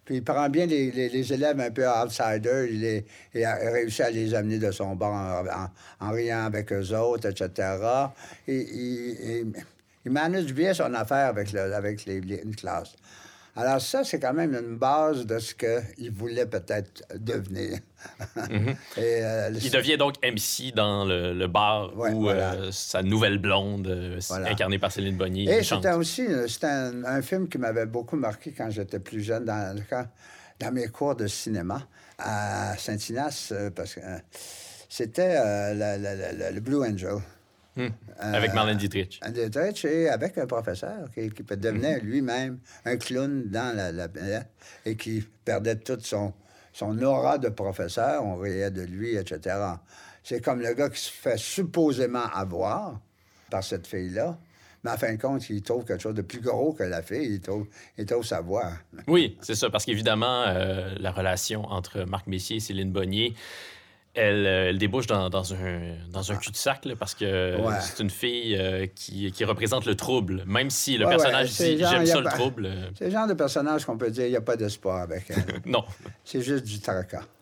puis, 0.04 0.16
il 0.16 0.22
prend 0.22 0.48
bien 0.50 0.66
les, 0.66 0.90
les, 0.90 1.32
élèves 1.32 1.58
un 1.58 1.70
peu 1.70 1.86
outsiders. 1.88 2.66
Il, 2.66 2.84
est, 2.84 3.06
il, 3.34 3.44
a 3.44 3.54
réussi 3.54 4.02
à 4.02 4.10
les 4.10 4.34
amener 4.34 4.58
de 4.58 4.70
son 4.72 4.94
bord 4.94 5.14
en, 6.00 6.10
riant 6.10 6.44
avec 6.44 6.70
eux 6.72 6.94
autres, 6.94 7.30
etc. 7.30 7.78
Et, 8.46 8.60
il, 8.60 9.52
il 10.04 10.12
manage 10.12 10.52
bien 10.52 10.74
son 10.74 10.92
affaire 10.94 11.28
avec, 11.28 11.52
le, 11.52 11.74
avec 11.74 12.04
les, 12.04 12.16
une 12.16 12.54
classe. 12.54 12.94
Alors 13.56 13.80
ça, 13.80 14.04
c'est 14.04 14.18
quand 14.18 14.34
même 14.34 14.54
une 14.54 14.76
base 14.76 15.26
de 15.26 15.38
ce 15.38 15.54
qu'il 15.54 16.10
voulait 16.10 16.46
peut-être 16.46 17.04
devenir. 17.14 17.78
Mhm. 18.36 18.76
Euh, 18.98 19.50
il 19.62 19.70
devient 19.70 19.96
donc 19.96 20.14
MC 20.22 20.72
dans 20.74 21.04
le, 21.04 21.46
bar 21.46 21.92
où 21.96 22.28
euh, 22.28 22.70
sa 22.72 23.02
nouvelle 23.02 23.38
blonde, 23.38 23.86
euh, 23.86 24.20
incarnée 24.46 24.78
par 24.78 24.92
Céline 24.92 25.16
Bonnier, 25.16 25.50
Et 25.50 25.62
c'était 25.62 25.92
aussi 25.92 26.26
c'était 26.48 26.66
un, 26.66 27.22
film 27.22 27.48
qui 27.48 27.58
m'avait 27.58 27.86
beaucoup 27.86 28.16
marqué 28.16 28.52
quand 28.56 28.70
j'étais 28.70 28.98
plus 28.98 29.22
jeune, 29.22 29.44
dans, 29.44 29.74
dans 30.60 30.72
mes 30.72 30.88
cours 30.88 31.16
de 31.16 31.26
cinéma 31.26 31.86
à 32.18 32.76
Saint-Ignace, 32.76 33.52
parce 33.74 33.94
que 33.94 34.00
c'était 34.88 35.34
le 35.74 36.60
Blue 36.60 36.84
Angel. 36.84 37.18
Hmm. 37.76 37.88
Avec 38.20 38.50
euh, 38.50 38.54
Marlène 38.54 38.78
Dietrich. 38.78 39.20
Dietrich 39.32 39.84
et 39.84 40.08
avec 40.08 40.38
un 40.38 40.46
professeur 40.46 41.10
qui, 41.12 41.28
qui 41.30 41.42
devenir 41.42 41.98
hmm. 41.98 42.06
lui-même 42.06 42.58
un 42.84 42.96
clown 42.96 43.48
dans 43.48 43.74
la, 43.76 44.08
et 44.86 44.96
qui 44.96 45.24
perdait 45.44 45.76
toute 45.76 46.06
son, 46.06 46.32
son 46.74 47.00
aura 47.02 47.38
de 47.38 47.48
professeur. 47.48 48.22
On 48.22 48.36
riait 48.36 48.70
de 48.70 48.82
lui, 48.82 49.16
etc. 49.16 49.56
C'est 50.22 50.44
comme 50.44 50.60
le 50.60 50.74
gars 50.74 50.90
qui 50.90 51.00
se 51.00 51.10
fait 51.10 51.38
supposément 51.38 52.26
avoir 52.34 53.00
par 53.50 53.64
cette 53.64 53.86
fille-là. 53.86 54.36
Mais 54.82 54.90
en 54.90 54.96
fin 54.98 55.14
de 55.14 55.20
compte, 55.20 55.48
il 55.48 55.62
trouve 55.62 55.84
quelque 55.84 56.02
chose 56.02 56.14
de 56.14 56.22
plus 56.22 56.40
gros 56.40 56.74
que 56.74 56.82
la 56.82 57.00
fille. 57.00 57.34
Il 57.34 57.40
trouve, 57.40 57.66
il 57.96 58.04
trouve 58.04 58.24
sa 58.24 58.42
voix. 58.42 58.72
Oui, 59.06 59.38
c'est 59.40 59.54
ça. 59.54 59.70
Parce 59.70 59.86
qu'évidemment, 59.86 60.42
euh, 60.42 60.94
la 60.98 61.10
relation 61.10 61.64
entre 61.64 62.04
Marc 62.04 62.26
Messier 62.26 62.56
et 62.56 62.60
Céline 62.60 62.92
Bonnier, 62.92 63.34
euh, 64.16 64.68
elle, 64.68 64.78
débouche 64.78 65.06
dans, 65.06 65.28
dans, 65.28 65.54
un, 65.54 65.96
dans 66.12 66.30
un 66.30 66.36
cul-de-sac 66.36 66.86
parce 66.98 67.14
que 67.14 67.56
c'est 67.80 68.02
une 68.02 68.10
fille 68.10 68.56
euh, 68.56 68.86
qui, 68.94 69.32
qui, 69.32 69.44
représente 69.44 69.86
le 69.86 69.96
trouble. 69.96 70.44
Même 70.46 70.70
si 70.70 70.96
le 70.96 71.06
personnage 71.06 71.50
dit 71.50 71.78
J'aime 71.78 72.06
ça 72.06 72.20
le 72.20 72.30
trouble. 72.30 72.70
C'est 72.96 73.06
le 73.06 73.10
genre 73.10 73.26
de 73.26 73.34
personnage 73.34 73.84
qu'on 73.84 73.98
peut 73.98 74.10
dire 74.10 74.26
il 74.26 74.30
n'y 74.30 74.36
a 74.36 74.40
pas 74.40 74.56
d'espoir 74.56 75.02
avec 75.02 75.24
elle. 75.30 75.60
non. 75.66 75.84
C'est 76.24 76.42
juste 76.42 76.64
du 76.64 76.80
tracas. 76.80 77.24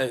Euh, 0.00 0.08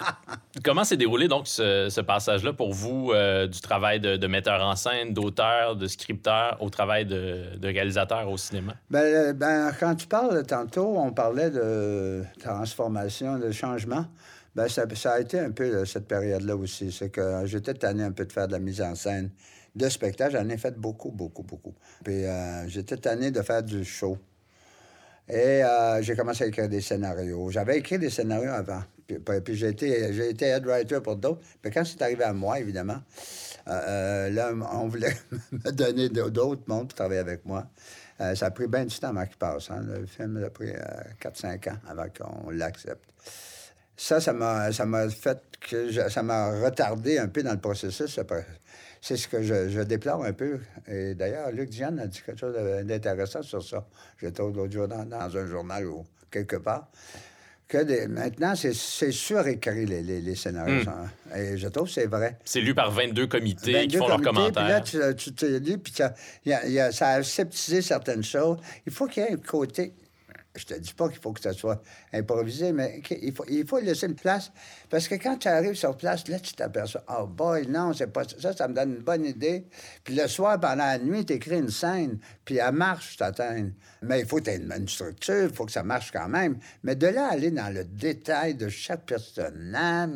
comment 0.64 0.84
s'est 0.84 0.96
déroulé 0.96 1.28
donc 1.28 1.48
ce, 1.48 1.90
ce 1.90 2.00
passage-là 2.00 2.54
pour 2.54 2.74
vous 2.74 3.12
du 3.52 3.60
travail 3.60 4.00
de, 4.00 4.28
metteur 4.28 4.64
en 4.64 4.76
scène, 4.76 5.14
d'auteur, 5.14 5.76
de 5.76 5.88
scripteur 5.88 6.58
au 6.62 6.70
travail 6.70 7.06
de, 7.06 7.58
de 7.58 7.68
réalisateur 7.68 8.30
au 8.30 8.38
cinéma? 8.38 8.74
Ben, 8.92 9.34
ben, 9.34 9.72
quand 9.78 9.96
tu 9.96 10.06
parles 10.06 10.46
tantôt, 10.46 10.96
on 10.98 11.12
parlait 11.12 11.50
de 11.50 12.24
transformation, 12.40 13.40
de 13.40 13.52
changement. 13.52 14.06
Ben, 14.56 14.68
ça, 14.68 14.84
a 15.12 15.20
été 15.20 15.40
un 15.40 15.52
peu 15.52 15.64
euh, 15.64 15.86
cette 15.86 16.08
période-là 16.08 16.56
aussi. 16.56 16.92
C'est 16.92 17.10
que 17.10 17.46
j'étais 17.46 17.74
tanné 17.74 18.04
un 18.04 18.12
peu 18.12 18.26
de 18.26 18.32
faire 18.32 18.48
de 18.48 18.52
la 18.54 18.60
mise 18.60 18.82
en 18.82 18.94
scène 18.94 19.32
de 19.76 19.90
spectacle. 19.90 20.34
J'en 20.34 20.48
ai 20.48 20.58
fait 20.58 20.78
beaucoup, 20.78 21.10
beaucoup, 21.10 21.42
beaucoup. 21.42 21.74
Puis 22.04 22.26
euh, 22.26 22.68
j'étais 22.68 22.98
tanné 22.98 23.32
de 23.32 23.42
faire 23.42 23.64
du 23.64 23.84
show. 23.84 24.18
Et 25.28 25.64
euh, 25.64 26.02
j'ai 26.02 26.16
commencé 26.16 26.44
à 26.44 26.48
écrire 26.48 26.70
des 26.70 26.82
scénarios. 26.82 27.50
J'avais 27.50 27.78
écrit 27.78 27.98
des 27.98 28.10
scénarios 28.10 28.52
avant. 28.52 28.84
Puis, 29.08 29.56
j'ai 29.56 29.70
été, 29.70 30.30
été 30.30 30.46
head 30.46 30.66
writer 30.66 31.00
pour 31.02 31.16
d'autres. 31.16 31.42
Puis 31.62 31.72
quand 31.72 31.84
c'est 31.84 32.02
arrivé 32.02 32.24
à 32.24 32.34
moi, 32.34 32.60
évidemment, 32.60 33.02
là, 33.66 34.52
on 34.74 34.88
voulait 34.88 35.16
me 35.52 35.72
donner 35.72 36.10
d'autres 36.10 36.64
mondes 36.68 36.88
pour 36.88 36.96
travailler 36.96 37.20
avec 37.20 37.46
moi. 37.46 37.68
ça 38.18 38.46
a 38.46 38.52
pris 38.52 38.68
bien 38.68 38.86
du 38.86 38.98
temps 38.98 39.10
avant 39.10 39.26
qu'il 39.26 39.38
passe. 39.38 39.72
Hein. 39.72 39.84
Le 39.86 40.06
film 40.06 40.44
a 40.44 40.50
pris 40.50 40.72
4-5 41.22 41.70
ans 41.70 41.78
avant 41.88 42.08
qu'on 42.10 42.50
l'accepte 42.50 43.10
ça, 44.04 44.20
ça 44.20 44.34
m'a, 44.34 44.70
ça 44.74 44.86
m'a 44.86 45.08
fait 45.08 45.42
que 45.62 46.10
ça 46.10 46.24
m'a 46.24 46.60
retardé 46.62 47.18
un 47.18 47.30
peu 47.30 47.42
dans 47.42 47.54
le 47.54 47.60
processus. 47.60 48.20
C'est 49.02 49.16
ce 49.16 49.28
que 49.30 49.42
je, 49.42 49.82
déplore 49.84 50.26
un 50.26 50.34
peu. 50.34 50.60
Et 50.90 51.16
d'ailleurs, 51.16 51.52
Luc 51.52 51.70
Diane 51.70 52.00
a 52.00 52.08
dit 52.08 52.22
quelque 52.22 52.38
chose 52.38 52.54
d'intéressant 52.86 53.42
sur 53.42 53.64
ça. 53.64 53.86
J'étais 54.20 54.42
l'autre 54.42 54.70
jour 54.70 54.90
dans, 54.90 55.38
un 55.38 55.46
journal 55.46 55.86
ou 55.86 56.06
quelque 56.30 56.58
part. 56.58 56.90
Que 57.66 58.08
maintenant, 58.08 58.56
c'est, 58.56 58.74
c'est 58.74 59.14
surécrit 59.14 59.86
les, 59.86 60.04
les, 60.04 60.20
les 60.20 60.36
scénarios. 60.36 60.84
Hmm. 60.84 61.38
Et 61.38 61.58
je 61.58 61.68
trouve 61.70 61.88
que 61.88 61.94
c'est 61.94 62.06
vrai. 62.06 62.38
C'est 62.44 62.60
lu 62.60 62.76
par 62.76 62.92
22 62.92 63.28
comités 63.28 63.88
qui 63.88 63.96
font 63.96 64.10
leurs 64.10 64.22
commentaires. 64.22 64.84
Puis 64.84 64.98
là, 64.98 65.14
tu, 65.14 65.34
te 65.34 65.46
lis, 65.46 65.78
puis 65.78 65.94
ça, 65.94 66.14
ça 66.92 67.08
a 67.08 67.24
sceptisé 67.24 67.82
certaines 67.82 68.24
choses. 68.24 68.58
Il 68.86 68.92
faut 68.92 69.08
qu'il 69.08 69.24
y 69.24 69.28
ait 69.28 69.32
un 69.32 69.38
côté 69.38 69.94
je 70.56 70.66
te 70.66 70.74
dis 70.76 70.94
pas 70.94 71.10
qu'il 71.10 71.20
faut 71.20 71.34
que 71.34 71.42
ça 71.42 71.54
soit 71.54 71.82
improvisé, 72.12 72.72
mais 72.74 73.02
il 73.10 73.34
faut, 73.34 73.46
il 73.50 73.66
faut 73.66 73.80
laisser 73.80 74.06
une 74.06 74.16
place. 74.16 74.52
Parce 74.90 75.08
que 75.08 75.16
quand 75.16 75.38
tu 75.38 75.48
arrives 75.48 75.76
sur 75.76 75.98
place, 75.98 76.28
là, 76.28 76.40
tu 76.40 76.54
t'aperçois, 76.54 77.04
oh 77.10 77.26
boy, 77.26 77.68
non, 77.68 77.94
c'est 77.94 78.08
pas 78.08 78.24
ça, 78.24 78.54
ça 78.56 78.68
me 78.68 78.74
donne 78.74 78.96
une 78.96 79.04
bonne 79.04 79.26
idée. 79.26 79.66
Puis 80.04 80.16
le 80.16 80.28
soir, 80.28 80.60
pendant 80.60 80.86
la 80.86 81.00
nuit, 81.00 81.26
tu 81.26 81.34
écris 81.34 81.58
une 81.58 81.70
scène, 81.70 82.20
puis 82.46 82.58
elle 82.58 82.74
marche, 82.74 83.18
t'atteins. 83.18 83.72
Mais 84.04 84.22
il 84.22 84.26
faut 84.26 84.40
une, 84.40 84.88
structure, 84.88 85.44
il 85.44 85.54
faut 85.54 85.66
que 85.66 85.72
ça 85.72 85.84
marche 85.84 86.12
quand 86.12 86.28
même. 86.28 86.58
Mais 86.84 86.96
de 86.96 87.08
là, 87.08 87.30
aller 87.32 87.52
dans 87.52 87.74
le 87.74 87.84
détail 87.84 88.56
de 88.56 88.70
chaque 88.70 89.06
personnage, 89.06 90.10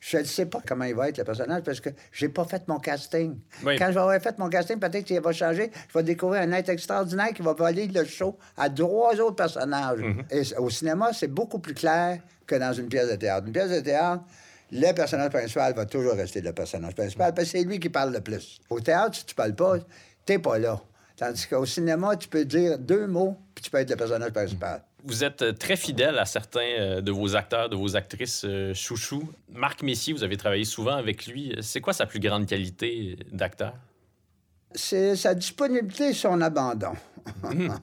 je 0.00 0.18
ne 0.18 0.24
sais 0.24 0.46
pas 0.46 0.60
comment 0.66 0.84
il 0.84 0.94
va 0.94 1.08
être 1.08 1.18
le 1.18 1.24
personnage 1.24 1.62
parce 1.62 1.80
que 1.80 1.90
j'ai 2.12 2.28
pas 2.28 2.44
fait 2.44 2.66
mon 2.68 2.78
casting. 2.78 3.36
Quand 3.62 3.88
je 3.88 3.92
vais 3.92 4.00
avoir 4.00 4.20
fait 4.20 4.38
mon 4.38 4.48
casting, 4.48 4.78
peut-être 4.78 5.04
qu'il 5.04 5.20
va 5.20 5.32
changer. 5.32 5.70
Je 5.88 5.98
vais 5.98 6.04
découvrir 6.04 6.42
un 6.42 6.52
être 6.52 6.68
extraordinaire 6.68 7.32
qui 7.34 7.42
va 7.42 7.52
voler 7.52 7.86
le 7.88 8.04
show 8.04 8.38
à 8.56 8.70
trois 8.70 9.18
autres 9.20 9.36
personnages 9.36 9.66
Mhm. 9.96 10.24
Et 10.30 10.42
au 10.58 10.70
cinéma, 10.70 11.12
c'est 11.12 11.28
beaucoup 11.28 11.58
plus 11.58 11.74
clair 11.74 12.20
que 12.46 12.54
dans 12.54 12.72
une 12.72 12.88
pièce 12.88 13.10
de 13.10 13.16
théâtre. 13.16 13.46
Une 13.46 13.52
pièce 13.52 13.70
de 13.70 13.80
théâtre, 13.80 14.22
le 14.70 14.92
personnage 14.92 15.30
principal 15.30 15.74
va 15.74 15.86
toujours 15.86 16.14
rester 16.14 16.40
le 16.40 16.52
personnage 16.52 16.94
principal 16.94 17.34
parce 17.34 17.50
que 17.50 17.58
c'est 17.58 17.64
lui 17.64 17.78
qui 17.78 17.88
parle 17.88 18.12
le 18.12 18.20
plus. 18.20 18.60
Au 18.70 18.80
théâtre, 18.80 19.16
si 19.16 19.24
tu 19.24 19.34
parles 19.34 19.54
pas, 19.54 19.76
t'es 20.24 20.38
pas 20.38 20.58
là. 20.58 20.80
Tandis 21.16 21.46
qu'au 21.46 21.64
cinéma, 21.64 22.16
tu 22.16 22.28
peux 22.28 22.44
dire 22.44 22.78
deux 22.78 23.06
mots, 23.06 23.36
puis 23.54 23.64
tu 23.64 23.70
peux 23.70 23.78
être 23.78 23.90
le 23.90 23.96
personnage 23.96 24.32
principal. 24.32 24.82
Vous 25.04 25.24
êtes 25.24 25.42
euh, 25.42 25.52
très 25.52 25.76
fidèle 25.76 26.18
à 26.18 26.26
certains 26.26 26.60
euh, 26.60 27.00
de 27.00 27.12
vos 27.12 27.36
acteurs, 27.36 27.68
de 27.68 27.76
vos 27.76 27.96
actrices 27.96 28.44
euh, 28.44 28.74
chouchou. 28.74 29.22
Marc 29.52 29.82
Messier, 29.82 30.12
vous 30.12 30.24
avez 30.24 30.36
travaillé 30.36 30.64
souvent 30.64 30.96
avec 30.96 31.26
lui. 31.26 31.56
C'est 31.62 31.80
quoi 31.80 31.92
sa 31.92 32.06
plus 32.06 32.18
grande 32.20 32.46
qualité 32.46 33.16
d'acteur? 33.32 33.74
C'est 34.74 35.16
sa 35.16 35.34
disponibilité 35.34 36.08
et 36.08 36.12
son 36.12 36.40
abandon. 36.40 36.92
Mhm. 37.44 37.78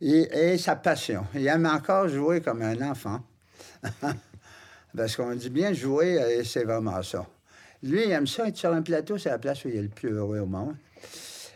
et, 0.02 0.58
sa 0.58 0.76
passion. 0.76 1.24
Il 1.34 1.46
aime 1.46 1.66
encore 1.66 2.08
jouer 2.08 2.40
comme 2.40 2.62
un 2.62 2.90
enfant. 2.90 3.20
Parce 4.96 5.14
qu'on 5.16 5.34
dit 5.34 5.50
bien 5.50 5.72
jouer, 5.72 6.18
et 6.36 6.44
c'est 6.44 6.64
vraiment 6.64 7.00
ça. 7.02 7.24
Lui, 7.82 8.04
il 8.04 8.10
aime 8.10 8.26
ça 8.26 8.48
être 8.48 8.56
sur 8.56 8.72
un 8.72 8.82
plateau, 8.82 9.16
c'est 9.16 9.30
la 9.30 9.38
place 9.38 9.64
où 9.64 9.68
il 9.68 9.76
est 9.76 9.82
le 9.82 9.88
plus 9.88 10.10
heureux 10.10 10.40
au 10.40 10.46
monde. 10.46 10.74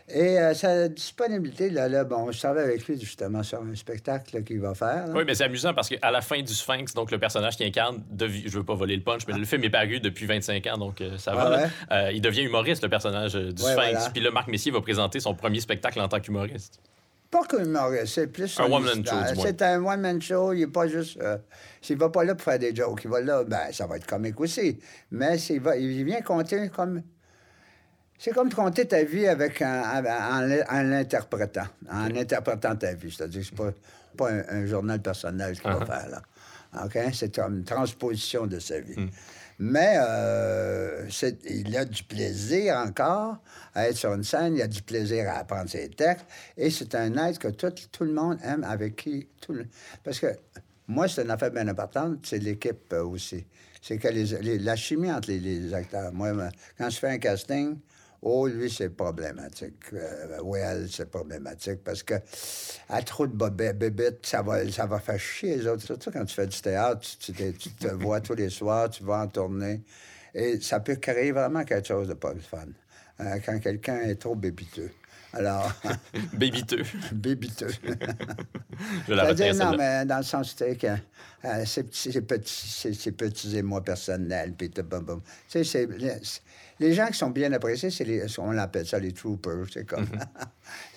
Et 0.07 0.39
euh, 0.39 0.53
sa 0.53 0.87
disponibilité, 0.87 1.71
là, 1.71 1.89
là, 1.89 2.03
bon, 2.03 2.31
je 2.31 2.37
travaille 2.37 2.65
avec 2.65 2.87
lui 2.87 2.99
justement 2.99 3.41
sur 3.41 3.59
un 3.59 3.73
spectacle 3.73 4.43
qu'il 4.43 4.59
va 4.59 4.75
faire. 4.75 5.05
Oui, 5.15 5.23
mais 5.25 5.33
c'est 5.33 5.45
amusant 5.45 5.73
parce 5.73 5.89
qu'à 5.89 6.11
la 6.11 6.21
fin 6.21 6.39
du 6.41 6.53
Sphinx, 6.53 6.93
donc 6.93 7.09
le 7.09 7.17
personnage 7.17 7.57
qui 7.57 7.63
incarne, 7.63 8.03
je 8.19 8.55
veux 8.55 8.63
pas 8.63 8.75
voler 8.75 8.95
le 8.95 9.01
punch, 9.01 9.21
mais 9.27 9.33
le 9.33 9.45
film 9.45 9.63
est 9.63 9.69
paru 9.71 9.99
depuis 9.99 10.27
25 10.27 10.67
ans, 10.67 10.77
donc 10.77 11.01
euh, 11.01 11.17
ça 11.17 11.33
va. 11.33 11.69
Euh, 11.91 12.11
il 12.13 12.21
devient 12.21 12.43
humoriste, 12.43 12.83
le 12.83 12.89
personnage 12.89 13.33
du 13.33 13.61
Sphinx. 13.61 14.09
Puis 14.13 14.21
là, 14.21 14.29
Marc 14.29 14.47
Messier 14.47 14.71
va 14.71 14.81
présenter 14.81 15.19
son 15.19 15.33
premier 15.33 15.59
spectacle 15.59 15.99
en 15.99 16.07
tant 16.07 16.19
qu'humoriste. 16.19 16.79
Pas 17.31 17.43
qu'humoriste, 17.45 18.13
c'est 18.13 18.27
plus 18.27 18.59
un 18.59 18.71
one-man 18.71 19.03
show. 19.03 19.15
C'est 19.41 19.61
un 19.63 19.83
one-man 19.83 20.21
show. 20.21 20.53
Il 20.53 20.59
n'est 20.59 20.67
pas 20.67 20.87
juste. 20.87 21.19
S'il 21.81 21.97
va 21.97 22.09
pas 22.09 22.23
là 22.23 22.35
pour 22.35 22.43
faire 22.43 22.59
des 22.59 22.75
jokes, 22.75 23.01
il 23.05 23.09
va 23.09 23.21
là, 23.21 23.43
ben, 23.43 23.71
ça 23.71 23.87
va 23.87 23.97
être 23.97 24.05
comique 24.05 24.39
aussi. 24.39 24.77
Mais 25.09 25.37
il, 25.49 25.59
va, 25.59 25.75
il 25.77 26.03
vient 26.03 26.21
compter 26.21 26.69
comme. 26.69 27.01
C'est 28.17 28.31
comme 28.31 28.51
compter 28.51 28.87
ta 28.87 29.03
vie 29.03 29.27
avec 29.27 29.61
un, 29.61 30.03
en, 30.69 30.81
l'interprétant, 30.83 31.67
en 31.91 32.15
interprétant 32.15 32.75
ta 32.75 32.93
vie. 32.93 33.11
C'est-à-dire 33.11 33.41
que 33.41 33.47
c'est 33.47 33.55
pas, 33.55 33.71
pas 34.17 34.31
un, 34.49 34.65
journal 34.65 35.01
personnel 35.01 35.59
qu'il 35.59 35.69
va 35.69 35.79
uh-huh. 35.79 35.85
faire, 35.85 36.09
là. 36.09 36.21
OK? 36.83 36.97
C'est 37.13 37.39
une 37.39 37.63
transposition 37.63 38.47
de 38.47 38.59
sa 38.59 38.79
vie. 38.79 38.99
Hmm. 38.99 39.09
Mais 39.57 39.95
euh, 39.97 41.07
il 41.49 41.77
a 41.77 41.85
du 41.85 42.03
plaisir 42.03 42.75
encore 42.75 43.37
à 43.73 43.87
être 43.87 43.95
sur 43.95 44.13
une 44.13 44.23
scène, 44.23 44.55
il 44.55 44.61
a 44.61 44.67
du 44.67 44.81
plaisir 44.81 45.29
à 45.29 45.39
apprendre 45.39 45.69
ses 45.69 45.89
textes, 45.89 46.25
et 46.57 46.69
c'est 46.69 46.93
un 46.95 47.15
être 47.25 47.39
que 47.39 47.47
tout, 47.47 47.71
tout, 47.91 48.03
le 48.03 48.11
monde 48.11 48.37
aime, 48.43 48.65
avec 48.65 48.97
qui... 48.97 49.27
Tout 49.39 49.55
Parce 50.03 50.19
que 50.19 50.27
moi, 50.87 51.07
c'est 51.07 51.23
une 51.23 51.31
affaire 51.31 51.51
bien 51.51 51.67
importante, 51.67 52.19
c'est 52.23 52.39
l'équipe 52.39 52.91
euh, 52.91 53.05
aussi. 53.05 53.45
C'est 53.81 53.97
que 53.97 54.07
les, 54.09 54.59
la 54.59 54.75
chimie 54.75 55.11
entre 55.11 55.29
les, 55.29 55.39
les, 55.39 55.73
acteurs. 55.73 56.11
Moi, 56.11 56.33
quand 56.77 56.89
je 56.89 56.97
fais 56.97 57.09
un 57.09 57.19
casting, 57.19 57.77
Oh, 58.27 58.47
lui, 58.47 58.71
c'est 58.71 58.89
problématique. 58.89 59.93
Euh, 59.93 60.39
oui, 60.41 60.57
elle, 60.59 60.89
c'est 60.89 61.11
problématique 61.11 61.83
parce 61.83 62.01
que 62.01 62.15
à 62.89 63.03
trop 63.03 63.27
de 63.27 63.49
bébites, 63.71 64.25
ça 64.25 64.41
va, 64.41 64.67
ça 64.71 64.87
va 64.87 64.97
faire 64.99 65.19
chier 65.19 65.57
les 65.57 65.67
autres. 65.67 65.83
Surtout 65.83 66.09
quand 66.09 66.25
tu 66.25 66.33
fais 66.33 66.47
du 66.47 66.59
théâtre, 66.59 67.07
tu, 67.19 67.33
te 67.33 67.87
vois 67.93 68.21
tous 68.21 68.33
les 68.33 68.49
soirs, 68.49 68.89
tu 68.89 69.03
vas 69.03 69.21
en 69.21 69.27
tournée. 69.27 69.83
Et 70.33 70.59
ça 70.59 70.79
peut 70.79 70.95
créer 70.95 71.33
vraiment 71.33 71.63
quelque 71.65 71.87
chose 71.87 72.07
de 72.07 72.15
pas 72.15 72.33
fun. 72.39 72.65
Euh, 73.21 73.39
quand 73.45 73.59
quelqu'un 73.59 74.01
est 74.01 74.15
trop 74.15 74.35
bébiteux. 74.35 74.91
Alors. 75.33 75.71
Bébiteux. 76.33 76.83
Bébiteux. 77.11 77.69
Je 79.07 79.13
la 79.13 79.33
dire, 79.33 79.55
non, 79.55 79.75
mais 79.77 80.05
dans 80.05 80.17
le 80.17 80.23
sens, 80.23 80.55
tu 80.55 80.75
que 80.75 80.87
euh, 80.87 81.65
ces, 81.65 81.83
petits, 81.83 83.11
petits, 83.11 83.57
émois 83.57 83.83
personnels, 83.83 84.53
puis 84.57 84.69
Tu 84.69 84.83
sais, 85.47 85.63
c'est 85.63 85.87
les 86.79 86.93
gens 86.93 87.07
qui 87.07 87.17
sont 87.17 87.29
bien 87.29 87.51
appréciés, 87.53 87.89
c'est 87.89 88.03
les, 88.03 88.25
on 88.37 88.57
appelle 88.57 88.85
ça 88.85 88.99
les 88.99 89.13
troopers. 89.13 89.65
C'est 89.71 89.85
comme. 89.85 90.05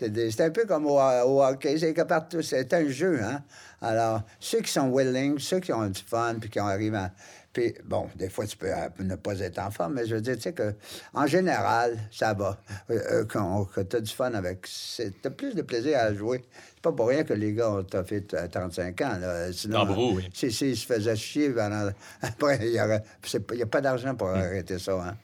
Mhm. 0.01 0.11
c'est 0.31 0.41
un 0.41 0.51
peu 0.51 0.65
comme 0.65 0.87
au, 0.87 0.99
hockey. 1.43 1.79
C'est 1.79 1.95
que 1.95 2.03
partout, 2.03 2.43
c'est 2.43 2.73
un 2.75 2.89
jeu, 2.89 3.23
hein. 3.23 3.43
Alors, 3.81 4.23
ceux 4.41 4.61
qui 4.61 4.73
sont 4.73 4.91
willing, 4.93 5.39
ceux 5.39 5.61
qui 5.61 5.73
ont 5.73 5.87
du 5.87 6.03
fun, 6.03 6.37
puis 6.41 6.51
qui 6.51 6.59
arrivent 6.59 6.97
à. 6.97 7.13
Puis, 7.53 7.75
bon, 7.85 8.09
des 8.15 8.29
fois, 8.29 8.47
tu 8.47 8.57
peux 8.57 8.71
euh, 8.71 8.89
ne 9.01 9.17
pas 9.17 9.39
être 9.41 9.59
en 9.59 9.71
forme, 9.71 9.95
mais 9.95 10.07
je 10.07 10.15
veux 10.15 10.21
dire, 10.21 10.37
tu 10.37 10.43
sais 10.43 10.53
que, 10.53 10.75
en 11.15 11.27
général, 11.27 11.99
ça 12.11 12.35
va. 12.35 12.59
Euh, 12.91 13.01
euh, 13.11 13.25
quand 13.25 13.67
tu 13.89 13.97
as 13.97 14.01
du 14.01 14.13
fun 14.13 14.33
avec. 14.35 14.69
Tu 14.97 15.13
as 15.25 15.31
plus 15.31 15.55
de 15.55 15.63
plaisir 15.63 15.99
à 15.99 16.13
jouer. 16.13 16.45
C'est 16.75 16.83
pas 16.83 16.93
pour 16.93 17.09
rien 17.09 17.25
que 17.25 17.33
les 17.33 17.55
gars 17.55 17.71
ont 17.71 18.05
fait 18.05 18.23
35 18.51 19.01
ans. 19.01 19.19
Là. 19.19 19.53
Sinon, 19.53 20.15
oui. 20.15 20.29
S'ils 20.33 20.77
se 20.77 20.87
faisaient 20.87 21.17
chier 21.17 21.51
pendant... 21.51 21.91
Après, 22.23 22.59
il 22.63 22.73
n'y 22.73 22.79
a, 22.79 23.67
pas 23.67 23.81
d'argent 23.81 24.15
pour 24.15 24.29
mm. 24.29 24.35
arrêter 24.35 24.79
ça, 24.79 24.93
hein 25.03 25.17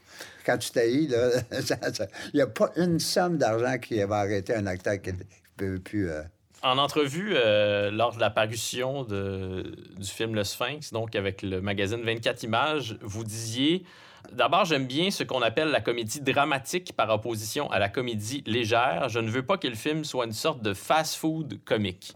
quand 0.45 0.59
tu 0.59 0.71
t'haïs, 0.71 1.09
il 2.33 2.35
n'y 2.35 2.41
a 2.41 2.47
pas 2.47 2.71
une 2.77 3.01
somme 3.01 3.39
d'argent 3.39 3.79
qui 3.79 4.03
va 4.03 4.19
arrêter 4.19 4.55
un 4.55 4.67
acteur 4.67 5.01
qui 5.01 5.13
ne 5.13 5.19
peut 5.57 5.79
plus. 5.79 6.11
Euh, 6.11 6.23
en 6.65 6.79
entrevue, 6.79 7.35
euh, 7.37 7.91
lors 7.91 8.15
de 8.15 8.21
la 8.21 8.31
parution 8.31 9.05
du 9.05 10.05
film 10.05 10.35
Le 10.35 10.45
Sphinx, 10.45 10.93
donc 10.93 11.15
avec 11.15 11.43
le 11.43 11.61
magazine 11.61 12.03
24 12.03 12.43
Images, 12.43 12.97
vous 13.03 13.23
disiez 13.23 13.85
D'abord, 14.33 14.65
j'aime 14.65 14.87
bien 14.87 15.11
ce 15.11 15.23
qu'on 15.23 15.43
appelle 15.43 15.69
la 15.69 15.83
comédie 15.83 16.23
dramatique 16.23 16.95
par 16.97 17.11
opposition 17.11 17.71
à 17.71 17.79
la 17.79 17.91
comédie 17.91 18.43
légère. 18.47 19.11
Je 19.11 19.19
ne 19.19 19.29
veux 19.29 19.45
pas 19.45 19.59
que 19.59 19.69
le 19.69 19.75
film 19.75 20.03
soit 20.03 20.25
une 20.25 20.33
sorte 20.33 20.63
de 20.63 20.73
fast-food 20.73 21.61
comique. 21.67 22.15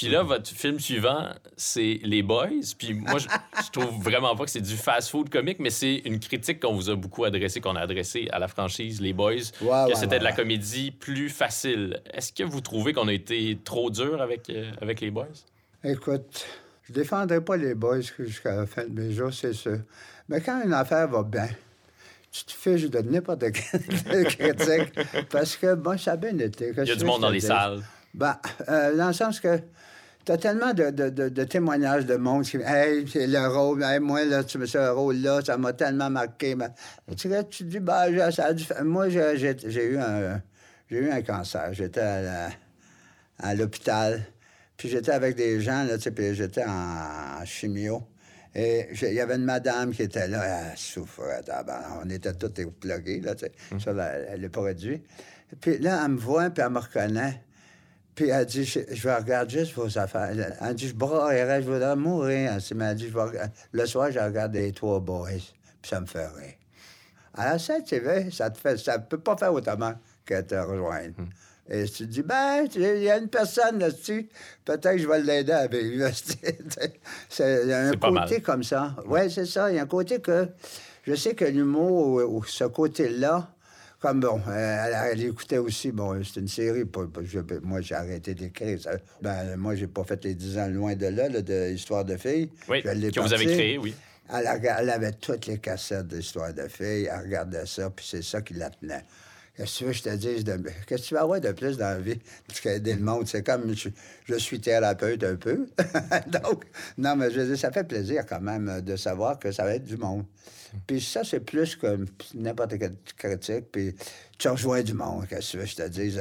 Puis 0.00 0.08
là, 0.08 0.22
votre 0.22 0.48
film 0.48 0.80
suivant, 0.80 1.28
c'est 1.58 2.00
Les 2.04 2.22
Boys. 2.22 2.72
Puis 2.78 2.94
moi, 2.94 3.18
je, 3.18 3.70
trouve 3.70 4.02
vraiment 4.02 4.34
pas 4.34 4.46
que 4.46 4.50
c'est 4.50 4.62
du 4.62 4.74
fast-food 4.74 5.28
comique, 5.28 5.58
mais 5.58 5.68
c'est 5.68 5.96
une 6.06 6.18
critique 6.18 6.58
qu'on 6.58 6.72
vous 6.72 6.88
a 6.88 6.94
beaucoup 6.94 7.24
adressée, 7.24 7.60
qu'on 7.60 7.76
a 7.76 7.80
adressée 7.80 8.26
à 8.32 8.38
la 8.38 8.48
franchise 8.48 9.02
Les 9.02 9.12
Boys, 9.12 9.50
que 9.60 9.94
c'était 9.94 10.18
de 10.18 10.24
la 10.24 10.32
comédie 10.32 10.90
plus 10.90 11.28
facile. 11.28 12.00
Est-ce 12.14 12.32
que 12.32 12.42
vous 12.44 12.62
trouvez 12.62 12.94
qu'on 12.94 13.08
a 13.08 13.12
été 13.12 13.58
trop 13.62 13.90
dur 13.90 14.22
avec, 14.22 14.48
euh, 14.48 14.70
avec 14.80 15.02
Les 15.02 15.10
Boys? 15.10 15.26
Écoute, 15.84 16.46
je 16.84 16.94
défendrai 16.94 17.42
pas 17.42 17.58
Les 17.58 17.74
Boys 17.74 18.00
jusqu'à 18.18 18.56
la 18.56 18.66
fin 18.66 18.86
de 18.86 19.02
mes 19.02 19.12
jours, 19.12 19.34
c'est 19.34 19.52
sûr. 19.52 19.80
Mais 20.30 20.40
quand 20.40 20.62
une 20.64 20.72
affaire 20.72 21.08
va 21.08 21.24
bien, 21.24 21.50
tu 22.32 22.44
te 22.46 22.52
fiches 22.52 22.88
de 22.88 23.00
n'importe 23.00 23.44
quelle 23.52 24.24
critique 24.28 24.98
parce 25.28 25.56
que, 25.56 25.74
bon, 25.74 25.98
ça 25.98 26.12
a 26.12 26.16
bien 26.16 26.38
été. 26.38 26.72
Il 26.74 26.88
y 26.88 26.90
a 26.90 26.96
du 26.96 27.04
monde 27.04 27.20
dans 27.20 27.28
les 27.28 27.40
salles. 27.40 27.82
Ben, 28.14 28.36
euh, 28.68 28.96
dans 28.96 29.08
le 29.08 29.12
sens 29.12 29.38
que 29.38 29.60
tu 30.24 30.32
as 30.32 30.36
tellement 30.36 30.74
de, 30.74 30.90
de, 30.90 31.28
de, 31.28 31.44
témoignages 31.44 32.06
de 32.06 32.16
monde 32.16 32.44
qui 32.44 32.58
Hey, 32.58 33.06
c'est 33.10 33.26
le 33.26 33.46
rôle, 33.48 33.84
moi, 34.00 34.24
là, 34.24 34.44
tu 34.44 34.58
me 34.58 34.66
ce 34.66 34.90
rôle-là, 34.90 35.40
ça 35.44 35.56
m'a 35.56 35.72
tellement 35.72 36.10
marqué. 36.10 36.54
Tu, 37.16 37.30
tu 37.50 37.64
dis, 37.64 37.80
bah, 37.80 38.06
ça 38.30 38.46
a 38.46 38.52
dû... 38.52 38.64
Moi, 38.82 39.08
j'ai 39.08 39.90
eu 39.90 39.98
un. 39.98 40.42
J'ai 40.90 40.98
eu 40.98 41.10
un 41.10 41.22
cancer. 41.22 41.72
J'étais 41.72 42.26
à 43.38 43.54
l'hôpital. 43.54 44.22
Puis 44.76 44.88
j'étais 44.88 45.12
avec 45.12 45.36
des 45.36 45.60
gens, 45.60 45.84
là, 45.84 45.98
tu 45.98 46.10
puis 46.10 46.34
j'étais 46.34 46.64
en, 46.64 47.44
chimio. 47.44 48.02
Et 48.54 48.88
il 49.02 49.12
y 49.12 49.20
avait 49.20 49.36
une 49.36 49.44
madame 49.44 49.92
qui 49.92 50.02
était 50.02 50.26
là, 50.26 50.70
elle 50.72 50.76
souffrait. 50.76 51.42
On 52.02 52.08
était 52.10 52.32
tous 52.32 52.50
plugués, 52.80 53.20
là, 53.20 53.34
tu 53.34 53.46
sais, 53.46 53.52
sur 53.78 53.92
le 53.92 54.48
produit. 54.48 55.02
Puis 55.60 55.78
là, 55.78 56.02
elle 56.04 56.12
me 56.12 56.18
voit, 56.18 56.50
puis 56.50 56.62
elle 56.64 56.72
me 56.72 56.78
reconnaît. 56.78 57.42
Puis 58.20 58.28
elle 58.28 58.44
dit, 58.44 58.66
je, 58.66 59.02
vais 59.02 59.16
regarder 59.16 59.60
juste 59.60 59.72
vos 59.72 59.96
affaires. 59.96 60.28
Elle 60.60 60.74
dit, 60.74 60.88
je 60.88 60.94
braillerais, 60.94 61.62
je 61.62 61.70
voudrais 61.70 61.96
mourir. 61.96 62.52
Elle 62.52 62.76
m'a 62.76 62.92
dit, 62.92 63.10
le 63.72 63.86
soir, 63.86 64.10
je 64.12 64.18
regarde 64.18 64.52
les 64.52 64.72
trois 64.72 65.00
boys. 65.00 65.30
Puis 65.80 65.88
ça 65.88 66.02
me 66.02 66.04
fait 66.04 66.26
rire. 66.26 66.52
À 67.32 67.52
la 67.52 67.58
scène 67.58 67.82
TV, 67.82 68.30
ça 68.30 68.50
te 68.50 68.58
fait, 68.58 68.76
ça 68.76 68.98
peut 68.98 69.20
pas 69.20 69.38
faire 69.38 69.54
autrement 69.54 69.94
que 70.26 70.38
te 70.42 70.54
rejoindre. 70.54 71.14
Hmm. 71.16 71.28
Et 71.70 71.84
tu 71.86 72.04
te 72.06 72.10
dis, 72.10 72.22
ben, 72.22 72.66
il 72.74 72.98
y 72.98 73.10
a 73.10 73.16
une 73.16 73.28
personne 73.28 73.78
là-dessus, 73.78 74.28
peut-être 74.66 74.96
que 74.96 74.98
je 74.98 75.08
vais 75.08 75.22
l'aider 75.22 75.52
à 75.52 75.66
vivre. 75.66 76.06
Il 77.38 77.68
y 77.68 77.72
a 77.72 77.86
un 77.86 77.92
côté 77.92 78.42
comme 78.42 78.62
ça. 78.62 78.96
Oui, 79.06 79.30
c'est 79.30 79.46
ça. 79.46 79.70
Il 79.70 79.76
y 79.76 79.78
a 79.78 79.82
un 79.84 79.86
côté 79.86 80.20
que 80.20 80.46
je 81.06 81.14
sais 81.14 81.34
que 81.34 81.46
l'humour, 81.46 82.22
ou 82.28 82.44
ce 82.44 82.64
côté-là, 82.64 83.48
comme 84.00 84.20
bon, 84.20 84.40
elle, 84.50 85.22
écoutait 85.22 85.58
aussi, 85.58 85.92
bon, 85.92 86.18
c'est 86.24 86.40
une 86.40 86.48
série, 86.48 86.84
moi 87.62 87.82
j'ai 87.82 87.94
arrêté 87.94 88.34
d'écrire. 88.34 88.78
Ben, 89.20 89.56
moi 89.56 89.74
j'ai 89.74 89.86
pas 89.86 90.04
fait 90.04 90.24
les 90.24 90.34
10 90.34 90.58
ans 90.58 90.68
loin 90.68 90.96
de 90.96 91.06
là, 91.06 91.28
de 91.28 91.70
Histoire 91.70 92.04
de 92.04 92.16
filles. 92.16 92.50
Oui, 92.68 92.82
que 92.82 93.20
vous 93.20 93.34
avez 93.34 93.44
créé, 93.44 93.78
oui. 93.78 93.94
Elle, 94.32 94.90
avait 94.90 95.12
toutes 95.12 95.46
les 95.46 95.58
cassettes 95.58 96.06
d'Histoire 96.06 96.54
de 96.54 96.66
filles, 96.68 97.10
elle 97.12 97.20
regardait 97.24 97.66
ça, 97.66 97.90
puis 97.90 98.06
c'est 98.08 98.22
ça 98.22 98.40
qui 98.40 98.54
la 98.54 98.70
tenait. 98.70 99.04
Qu'est-ce 99.56 99.72
que 99.72 99.78
tu 99.78 99.84
veux 99.84 99.90
que 99.90 99.96
je 99.96 100.02
te 100.02 100.16
dise? 100.16 100.44
Qu'est-ce 100.86 101.02
que 101.02 101.08
tu 101.08 101.14
vas 101.14 101.22
avoir 101.22 101.40
de 101.40 101.52
plus 101.52 101.76
dans 101.76 101.88
la 101.88 101.98
vie? 101.98 102.18
Parce 102.46 102.60
qu'aider 102.60 102.94
le 102.94 103.02
monde, 103.02 103.26
c'est 103.26 103.42
comme 103.42 103.74
je, 103.74 104.34
suis 104.36 104.60
thérapeute 104.60 105.22
un 105.22 105.36
peu. 105.36 105.66
Donc, 106.28 106.64
non, 106.96 107.16
mais 107.16 107.30
je 107.30 107.40
veux 107.40 107.46
dire, 107.48 107.58
ça 107.58 107.70
fait 107.70 107.84
plaisir 107.84 108.24
quand 108.26 108.40
même 108.40 108.80
de 108.80 108.96
savoir 108.96 109.38
que 109.38 109.52
ça 109.52 109.64
va 109.64 109.74
être 109.74 109.84
du 109.84 109.98
monde. 109.98 110.24
Puis 110.86 111.00
ça, 111.00 111.24
c'est 111.24 111.40
plus 111.40 111.76
que 111.76 112.04
n'importe 112.34 112.78
quelle 112.78 112.96
critique. 113.16 113.72
Puis 113.72 113.94
tu 114.38 114.48
rejoins 114.48 114.82
du 114.82 114.94
monde, 114.94 115.26
qu'est-ce 115.28 115.56
que 115.56 115.66
je 115.66 115.76
te 115.76 115.88
dis. 115.88 116.16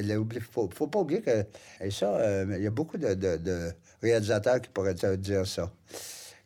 Il 0.00 0.40
faut, 0.40 0.68
faut 0.74 0.86
pas 0.86 1.00
oublier 1.00 1.22
que. 1.22 1.44
Et 1.80 1.90
ça, 1.90 2.14
euh, 2.16 2.54
il 2.56 2.64
y 2.64 2.66
a 2.66 2.70
beaucoup 2.70 2.98
de, 2.98 3.72
réalisateurs 4.02 4.60
qui 4.60 4.70
pourraient 4.70 4.94
te 4.94 5.14
dire 5.16 5.46
ça. 5.46 5.70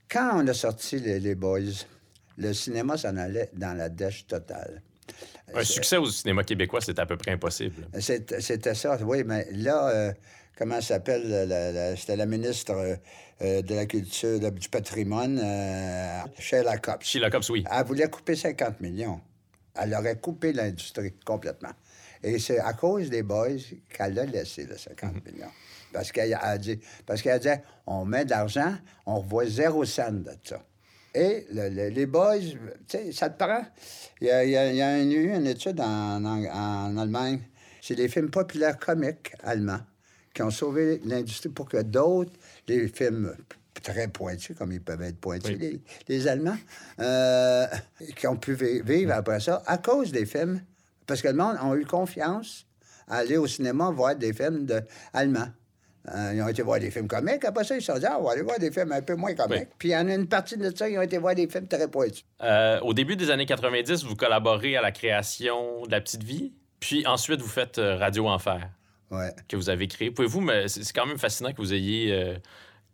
Quand 0.09 0.31
on 0.35 0.47
a 0.47 0.55
sorti 0.55 0.99
les, 0.99 1.19
les 1.21 1.35
Boys, 1.35 1.85
le 2.39 2.53
cinéma 2.53 2.97
s'en 2.97 3.17
allait 3.17 3.51
dans 3.55 3.77
la 3.77 3.89
dèche 3.89 4.27
totale. 4.27 4.83
Un 5.55 5.65
succès 5.65 5.97
au 5.97 6.07
cinéma 6.07 6.43
québécois, 6.45 6.81
c'est 6.81 6.99
à 6.99 7.07
peu 7.07 7.17
près 7.17 7.33
impossible. 7.33 7.89
C'était 7.99 8.75
ça, 8.75 8.99
oui, 9.03 9.23
mais 9.25 9.47
là, 9.53 9.89
euh, 9.89 10.13
comment 10.59 10.81
s'appelle? 10.81 11.97
C'était 11.97 12.17
la 12.17 12.27
ministre 12.27 12.99
euh, 13.43 13.59
euh, 13.59 13.63
de 13.63 13.75
la 13.75 13.87
culture, 13.87 14.39
du 14.51 14.69
patrimoine, 14.69 15.39
Sheila 16.39 16.79
Copps. 16.79 17.07
Sheila 17.07 17.31
Copps, 17.31 17.51
oui. 17.51 17.65
Elle 17.71 17.85
voulait 17.85 18.09
couper 18.09 18.37
50 18.37 18.81
millions. 18.81 19.21
Elle 19.75 19.95
aurait 19.95 20.17
coupé 20.17 20.53
l'industrie 20.53 21.13
complètement. 21.25 21.73
Et 22.23 22.39
c'est 22.39 22.59
à 22.59 22.73
cause 22.73 23.11
des 23.11 23.23
boys 23.23 23.49
qu'elle 23.89 24.19
a 24.19 24.25
laissé 24.25 24.67
les 24.67 24.79
50 24.79 25.15
mhm. 25.15 25.21
millions. 25.27 25.51
Parce 25.93 26.13
qu'elle 26.13 26.35
a 26.35 26.59
dit, 26.59 26.79
parce 27.05 27.23
qu'elle 27.23 27.33
a 27.33 27.39
dit, 27.39 27.63
on 27.87 28.05
met 28.05 28.25
de 28.25 28.31
l'argent, 28.31 28.75
on 29.07 29.21
revoit 29.21 29.47
zéro 29.47 29.85
cent 29.85 30.13
de 30.13 30.31
ça. 30.43 30.63
Et 31.15 31.47
les 31.51 32.07
boys, 32.07 32.39
tu 32.39 32.57
sais, 32.89 33.13
ça 33.13 33.31
te 33.31 33.43
prend. 33.43 33.63
Il 34.21 34.27
y 34.27 34.31
a, 34.31 34.45
y 34.45 34.83
a, 34.83 34.99
eu 34.99 35.35
une 35.35 35.47
étude 35.47 35.81
en, 35.81 36.23
en, 36.25 36.97
Allemagne. 36.99 37.41
C'est 37.81 37.95
des 37.95 38.09
films 38.09 38.31
populaires 38.31 38.79
comiques 38.79 39.33
allemands 39.43 39.81
qui 40.35 40.43
ont 40.43 40.51
sauvé 40.51 41.01
l'industrie 41.05 41.49
pour 41.49 41.67
que 41.67 41.81
d'autres, 41.81 42.33
les 42.69 42.89
films 42.89 43.35
très 43.83 44.09
pointus, 44.09 44.57
comme 44.57 44.73
ils 44.73 44.81
peuvent 44.81 45.03
être 45.03 45.19
pointus, 45.19 45.59
les, 46.09 46.29
Allemands, 46.29 46.57
euh, 47.01 47.67
qui 48.17 48.27
ont 48.27 48.37
pu 48.37 48.55
vivre 48.55 49.13
après 49.13 49.41
ça 49.41 49.63
à 49.67 49.79
cause 49.79 50.13
des 50.13 50.27
films. 50.27 50.61
Parce 51.07 51.23
que 51.23 51.29
le 51.29 51.35
monde 51.35 51.57
a 51.61 51.77
eu 51.77 51.85
confiance 51.85 52.67
à 53.07 53.19
aller 53.19 53.37
au 53.37 53.47
cinéma 53.47 53.91
voir 53.91 54.17
des 54.17 54.33
films 54.33 54.67
de, 54.67 54.83
allemands. 55.13 55.49
Euh, 56.15 56.33
ils 56.35 56.43
ont 56.43 56.49
été 56.49 56.63
voir 56.63 56.81
des 56.81 56.91
films 56.91 57.09
comiques. 57.09 57.45
Après 57.45 57.65
ça, 57.65 57.77
ils 57.77 57.81
se 57.81 57.93
sont 57.93 57.99
dit, 57.99 58.07
ah, 58.07 58.17
on 58.19 58.25
va 58.25 58.33
aller 58.33 58.43
voir 58.43 58.59
des 58.59 58.71
films 58.71 58.93
un 58.93 59.03
peu 59.03 59.15
moins 59.15 59.35
comiques. 59.35 59.69
Puis 59.79 59.91
il 59.91 59.93
y 59.93 59.97
en 59.97 60.09
a 60.09 60.15
une 60.15 60.29
partie 60.29 60.57
de 60.57 60.75
ça, 60.75 60.89
ils 60.89 60.99
ont 60.99 61.03
été 61.03 61.19
voir 61.19 61.35
des 61.35 61.49
films 61.49 61.67
très 61.67 61.89
pointus. 61.89 62.25
Euh, 62.43 62.81
au 62.81 62.95
début 62.95 63.17
des 63.17 63.31
années 63.31 63.47
90, 63.47 64.05
vous 64.05 64.17
collaborez 64.17 64.77
à 64.77 64.83
la 64.83 64.93
création 64.93 65.85
de 65.85 65.91
La 65.91 66.01
Petite 66.01 66.23
Vie. 66.23 66.53
Puis 66.81 67.07
ensuite, 67.07 67.41
vous 67.41 67.49
faites 67.49 67.77
Radio 67.79 68.29
Enfer. 68.29 68.69
Ouais. 69.11 69.33
Que 69.49 69.57
vous 69.57 69.71
avez 69.71 69.87
créé. 69.89 70.11
Pouvez-vous, 70.11 70.41
mais 70.41 70.69
c'est 70.69 70.93
quand 70.93 71.07
même 71.07 71.19
fascinant 71.19 71.53
que 71.53 71.59
vous 71.59 71.73
ayez 71.73 72.39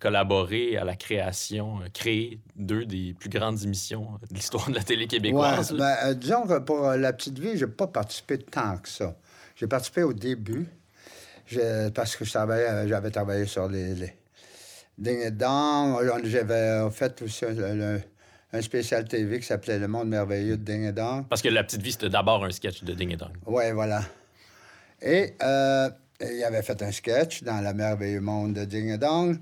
collaboré 0.02 0.76
à 0.76 0.84
la 0.84 0.96
création, 0.96 1.78
créé 1.94 2.40
deux 2.56 2.84
des 2.84 3.14
plus 3.14 3.30
grandes 3.30 3.62
émissions 3.62 4.18
de 4.28 4.34
l'histoire 4.34 4.68
de 4.68 4.74
la 4.74 4.82
télé 4.82 5.06
québécoise. 5.06 5.70
Ouais, 5.72 5.78
ben, 5.78 6.14
disons 6.14 6.46
que 6.46 6.58
pour 6.58 6.90
La 6.90 7.12
Petite 7.12 7.38
Vie, 7.38 7.56
je 7.56 7.64
n'ai 7.64 7.70
pas 7.70 7.86
participé 7.86 8.38
tant 8.38 8.78
que 8.78 8.88
ça. 8.88 9.16
J'ai 9.54 9.68
participé 9.68 10.02
au 10.02 10.12
début 10.12 10.66
parce 11.94 12.16
que 12.16 12.24
euh, 12.24 12.88
j'avais 12.88 13.10
travaillé 13.10 13.46
sur 13.46 13.68
les, 13.68 13.94
les 13.94 14.12
Ding 14.98 15.30
Dong. 15.30 15.98
J'avais 16.24 16.90
fait 16.90 17.22
aussi 17.22 17.44
un, 17.44 18.60
spécial 18.60 19.06
TV 19.06 19.40
qui 19.40 19.46
s'appelait 19.46 19.78
Le 19.78 19.88
Monde 19.88 20.08
merveilleux 20.08 20.56
de 20.56 20.64
Ding 20.64 20.90
Dong. 20.92 21.26
Parce 21.28 21.42
que 21.42 21.48
La 21.48 21.62
Petite 21.64 21.82
Vie, 21.82 21.92
c'était 21.92 22.08
d'abord 22.08 22.44
un 22.44 22.50
sketch 22.50 22.82
de 22.82 22.92
Ding 22.92 23.16
Dong. 23.16 23.32
Oui, 23.46 23.70
voilà. 23.72 24.02
Et 25.00 25.34
euh, 25.42 25.90
il 26.30 26.44
avait 26.44 26.62
fait 26.62 26.80
un 26.82 26.92
sketch 26.92 27.42
dans 27.42 27.60
Le 27.60 27.72
merveilleux 27.74 28.20
monde 28.20 28.54
de 28.54 28.64
Ding 28.64 28.96
Dong. 28.96 29.38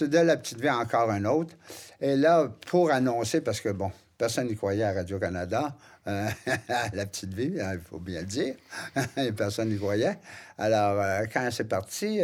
De 0.00 0.18
La 0.18 0.38
Petite 0.38 0.60
Vie 0.60 0.70
encore 0.70 1.10
un 1.10 1.24
autre. 1.26 1.54
Et 2.00 2.16
là, 2.16 2.48
pour 2.66 2.90
annoncer, 2.90 3.42
parce 3.42 3.60
que 3.60 3.68
bon, 3.68 3.92
Personne 4.16 4.46
n'y 4.46 4.56
croyait 4.56 4.84
à 4.84 4.92
Radio-Canada, 4.92 5.76
euh, 6.06 6.28
la 6.92 7.04
petite 7.04 7.34
vie, 7.34 7.60
hein, 7.60 7.72
il 7.74 7.80
faut 7.80 7.98
bien 7.98 8.20
le 8.20 8.26
dire. 8.26 8.54
Personne 9.36 9.68
n'y 9.68 9.76
croyait. 9.76 10.18
Alors, 10.56 11.00
euh, 11.00 11.26
quand 11.32 11.48
c'est 11.50 11.68
parti, 11.68 12.20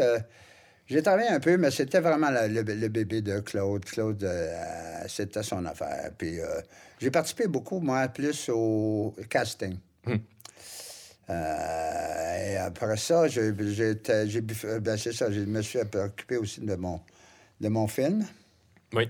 j'ai 0.87 1.03
travaillé 1.03 1.29
un 1.29 1.41
peu, 1.41 1.57
mais 1.59 1.71
c'était 1.71 2.01
vraiment 2.01 2.31
le, 2.31 2.63
bébé 2.63 3.21
de 3.21 3.41
Claude. 3.41 3.85
Claude, 3.85 4.27
c'était 5.09 5.43
son 5.43 5.67
affaire. 5.67 6.11
Puis 6.17 6.39
j'ai 6.99 7.11
participé 7.11 7.47
beaucoup, 7.47 7.81
moi, 7.81 8.09
plus 8.09 8.49
au 8.49 9.15
casting. 9.29 9.77
Hmm. 11.31 12.51
et 12.51 12.57
après 12.57 12.97
ça, 12.97 13.29
j'ai, 13.29 13.53
ben, 13.53 14.97
c'est 14.97 15.13
ça, 15.13 15.31
je 15.31 15.41
me 15.41 15.63
suis 15.63 15.79
occupé 15.79 16.37
aussi 16.37 16.61
de 16.61 16.75
mon, 16.75 17.01
de 17.61 17.69
mon 17.69 17.87
film. 17.87 18.27
Oui. 18.93 19.09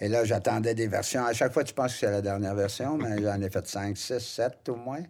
Et 0.00 0.08
là, 0.08 0.24
j'attendais 0.24 0.74
des 0.74 0.86
versions. 0.86 1.24
À 1.24 1.32
chaque 1.32 1.52
fois, 1.52 1.64
tu 1.64 1.74
penses 1.74 1.94
que 1.94 1.98
c'est 2.00 2.10
la 2.10 2.22
dernière 2.22 2.54
version, 2.54 2.96
mais 2.96 3.20
j'en 3.22 3.40
ai 3.40 3.50
fait 3.50 3.66
5, 3.66 3.96
6, 3.96 4.18
7 4.18 4.68
au 4.68 4.76
moins, 4.76 5.02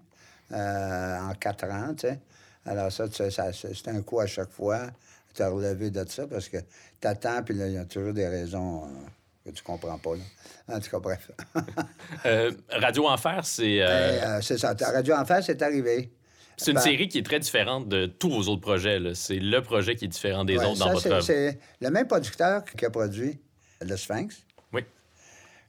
euh, 0.52 1.18
en 1.18 1.34
4 1.34 1.64
ans, 1.66 1.94
tu 1.94 2.08
sais. 2.08 2.20
Alors 2.64 2.92
ça, 2.92 3.06
ça 3.10 3.52
c'est 3.52 3.88
un 3.88 4.02
coup 4.02 4.20
à 4.20 4.26
chaque 4.26 4.50
fois. 4.50 4.90
Tu 5.34 5.42
as 5.42 5.48
relevé 5.48 5.90
de 5.90 6.04
ça 6.08 6.26
parce 6.26 6.48
que 6.48 6.58
tu 7.00 7.06
attends, 7.06 7.42
puis 7.42 7.54
là, 7.54 7.66
il 7.66 7.74
y 7.74 7.78
a 7.78 7.84
toujours 7.84 8.12
des 8.12 8.26
raisons 8.26 8.84
euh, 8.84 8.88
que 9.46 9.50
tu 9.50 9.62
comprends 9.62 9.98
pas. 9.98 10.16
Là. 10.16 10.76
En 10.76 10.80
tout 10.80 10.90
cas, 10.90 10.98
bref. 10.98 11.30
Euh, 12.26 12.50
Radio 12.70 13.06
Enfer, 13.06 13.40
c'est... 13.44 13.78
Ben, 13.78 14.40
c'est 14.42 14.58
ça. 14.58 14.74
Radio 14.80 15.14
Enfer, 15.14 15.42
c'est 15.44 15.60
arrivé. 15.62 16.10
C'est 16.58 16.72
une 16.72 16.76
ben 16.76 16.82
série 16.82 17.08
qui 17.08 17.18
est 17.18 17.22
très 17.22 17.38
différente 17.38 17.88
de 17.88 18.06
tous 18.06 18.28
vos 18.28 18.52
autres 18.52 18.60
projets. 18.60 19.00
C'est 19.14 19.38
le 19.38 19.62
projet 19.62 19.94
qui 19.94 20.04
est 20.04 20.08
différent 20.08 20.44
des 20.44 20.58
autres 20.58 20.78
dans 20.78 20.92
votre 20.92 21.06
œuvre. 21.06 21.22
C'est 21.22 21.58
le 21.80 21.90
même 21.90 22.06
producteur 22.06 22.64
qui 22.64 22.84
a 22.84 22.90
produit 22.90 23.38
Le 23.80 23.96
Sphinx. 23.96 24.44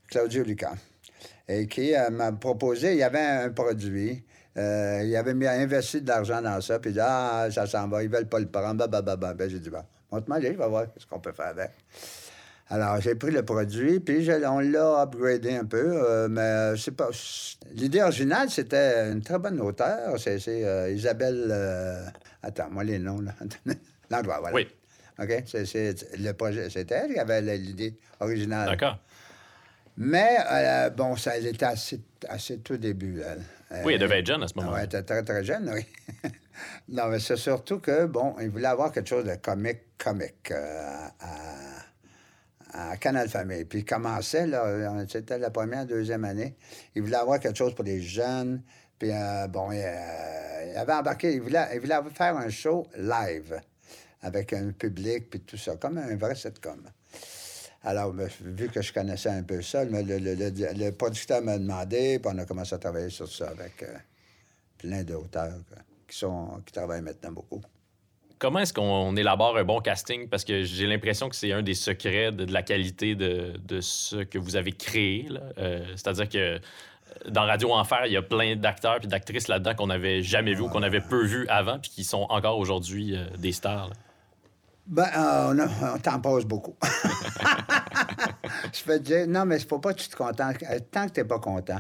Claudio 0.10 0.44
Luca, 0.44 0.74
et 1.48 1.68
qui 1.68 1.96
euh, 1.96 2.10
m'a 2.10 2.32
proposé, 2.32 2.94
il 2.94 2.98
y 2.98 3.04
avait 3.04 3.20
un 3.20 3.50
produit, 3.50 4.24
euh, 4.58 5.04
il 5.06 5.16
avait 5.16 5.36
mis, 5.36 5.46
investi 5.46 6.02
de 6.02 6.08
l'argent 6.08 6.42
dans 6.42 6.60
ça, 6.62 6.80
puis 6.80 6.92
il 6.92 6.94
dit 6.94 7.00
Ah, 7.02 7.48
ça 7.52 7.68
s'en 7.68 7.88
va, 7.88 8.04
ils 8.04 8.10
veulent 8.10 8.28
pas 8.28 8.40
le 8.40 8.48
prendre, 8.48 8.88
bah, 8.88 9.02
bah, 9.02 9.16
bah, 9.16 9.34
Ben, 9.34 9.50
j'ai 9.50 9.60
dit 9.60 9.70
Bon, 9.70 9.84
montre-moi, 10.12 10.42
je 10.42 10.48
vais 10.48 10.54
voir 10.54 10.86
ce 10.98 11.06
qu'on 11.06 11.20
peut 11.20 11.32
faire 11.32 11.48
avec. 11.48 11.72
Alors, 12.70 13.02
j'ai 13.02 13.16
pris 13.16 13.32
le 13.32 13.44
produit, 13.44 14.00
puis 14.00 14.28
on 14.46 14.60
l'a 14.60 15.02
upgradé 15.02 15.56
un 15.56 15.66
peu, 15.66 15.92
euh, 15.92 16.28
mais 16.30 16.78
c'est 16.78 16.96
pas. 16.96 17.10
L'idée 17.74 18.02
originale, 18.02 18.50
c'était 18.50 19.12
une 19.12 19.22
très 19.22 19.40
bonne 19.40 19.60
auteure. 19.60 20.20
C'est 20.20 20.38
Isabelle. 20.94 22.14
Attends, 22.44 22.70
moi, 22.70 22.84
les 22.84 23.00
noms, 23.00 23.22
là. 23.22 23.34
L'endroit, 24.12 24.40
voilà. 24.40 24.56
Oui. 24.56 24.68
OK? 25.20 25.44
C'est 25.46 25.96
le 26.18 26.32
projet. 26.34 26.70
C'était 26.70 26.96
elle 26.96 27.14
qui 27.14 27.20
avait 27.20 27.42
l'idée 27.42 27.98
originale. 28.20 28.70
D'accord. 28.70 29.00
Mais, 30.02 30.38
euh, 30.50 30.90
bon, 30.92 31.18
ça, 31.18 31.38
elle 31.38 31.48
était 31.48 31.66
assez, 31.66 32.00
assez 32.30 32.60
tout 32.60 32.78
début. 32.78 33.22
oui, 33.84 33.94
elle 33.94 34.00
devait 34.00 34.20
être 34.20 34.28
jeune 34.28 34.42
à 34.42 34.48
ce 34.48 34.54
moment-là. 34.56 34.78
Oui, 34.78 34.80
elle 34.82 34.86
était 34.86 35.04
très, 35.04 35.24
très 35.24 35.44
jeune, 35.44 35.70
oui. 35.74 35.86
non, 36.90 37.08
mais 37.10 37.20
c'est 37.20 37.36
surtout 37.36 37.80
que, 37.80 38.06
bon, 38.06 38.34
il 38.40 38.50
voulait 38.50 38.68
avoir 38.68 38.94
quelque 38.94 39.10
chose 39.10 39.26
de 39.26 39.36
comique, 39.36 39.98
comique 39.98 40.52
euh, 40.52 41.08
à, 42.74 42.98
Canal 42.98 43.30
Famille. 43.30 43.66
Puis 43.66 43.80
il 43.80 43.86
commençait, 43.86 44.48
là, 44.48 44.94
c'était 45.08 45.38
la 45.38 45.50
première, 45.50 45.86
deuxième 45.86 46.26
année. 46.26 46.56
Il 46.96 47.04
voulait 47.04 47.16
avoir 47.16 47.40
quelque 47.40 47.58
chose 47.58 47.74
pour 47.76 47.86
les 47.86 48.02
jeunes. 48.02 48.62
Puis, 48.98 49.12
euh, 49.12 49.48
bon, 49.48 49.72
il, 49.72 49.82
avait 50.76 50.94
embarqué, 50.94 51.34
il 51.34 51.42
voulait, 51.42 51.68
il 51.74 51.80
voulait 51.80 51.96
faire 52.14 52.36
un 52.36 52.50
show 52.50 52.86
live 52.98 53.62
avec 54.22 54.52
un 54.52 54.72
public, 54.72 55.30
puis 55.30 55.40
tout 55.40 55.58
ça, 55.58 55.78
comme 55.78 55.98
un 55.98 56.16
vrai 56.18 56.36
sitcom. 56.36 56.82
Alors, 57.84 58.12
ben, 58.12 58.30
vu 58.42 58.68
que 58.68 58.82
je 58.82 58.92
connaissais 58.92 59.30
un 59.30 59.44
peu 59.44 59.62
ça, 59.62 59.86
le, 59.86 60.90
producteur 60.92 61.42
m'a 61.42 61.58
demandé, 61.58 62.20
puis 62.20 62.32
on 62.34 62.38
a 62.38 62.46
commencé 62.46 62.76
à 62.76 62.78
travailler 62.78 63.10
sur 63.10 63.32
ça 63.32 63.50
avec 63.50 63.84
euh, 63.84 63.96
plein 64.78 65.04
d'auteurs 65.04 65.54
qui, 66.06 66.18
sont, 66.18 66.62
qui 66.66 66.74
travaillent 66.74 67.02
maintenant 67.02 67.32
beaucoup. 67.32 67.62
Comment 68.40 68.60
est-ce 68.60 68.74
qu'on 68.74 69.16
élabore 69.16 69.58
un 69.58 69.64
bon 69.64 69.80
casting? 69.82 70.28
Parce 70.30 70.46
que 70.46 70.64
j'ai 70.64 70.88
l'impression 70.88 71.30
que 71.30 71.36
c'est 71.36 71.52
un 71.52 71.62
des 71.62 71.74
secrets 71.74 72.32
de, 72.32 72.52
la 72.52 72.64
qualité 72.64 73.14
de, 73.16 73.82
ce 73.82 74.24
que 74.24 74.38
vous 74.38 74.56
avez 74.56 74.72
créé. 74.72 75.28
Euh, 75.58 75.84
c'est-à-dire 75.96 76.30
que 76.30 76.38
euh, 76.38 76.60
dans 77.28 77.46
Radio 77.46 77.74
Enfer, 77.74 78.04
il 78.06 78.14
y 78.14 78.18
a 78.18 78.22
plein 78.22 78.56
d'acteurs 78.56 79.00
et 79.04 79.08
d'actrices 79.08 79.50
là-dedans 79.50 79.76
qu'on 79.76 79.88
n'avait 79.88 80.22
jamais 80.22 80.54
vu 80.54 80.62
ou 80.62 80.70
qu'on 80.70 80.84
avait 80.84 81.02
peu 81.02 81.26
vu 81.26 81.48
avant 81.50 81.80
puis 81.80 81.92
qui 81.92 82.04
sont 82.04 82.26
encore 82.30 82.58
aujourd'hui 82.58 83.16
des 83.38 83.52
stars. 83.52 83.92
Ben, 84.90 85.08
euh, 85.16 85.68
on, 85.84 86.00
t'en 86.00 86.20
pose 86.20 86.46
beaucoup. 86.46 86.76
je 88.74 88.84
peux 88.84 88.98
te 88.98 89.04
dire, 89.04 89.28
non, 89.28 89.46
mais 89.46 89.60
ne 89.60 89.64
faut 89.64 89.78
pas 89.78 89.94
que 89.94 90.00
tu 90.00 90.10
te 90.10 90.16
contentes. 90.16 90.64
Euh, 90.64 90.80
tant 90.92 91.08
que 91.08 91.14
tu 91.14 91.20
n'es 91.20 91.28
pas 91.28 91.38
content, 91.38 91.78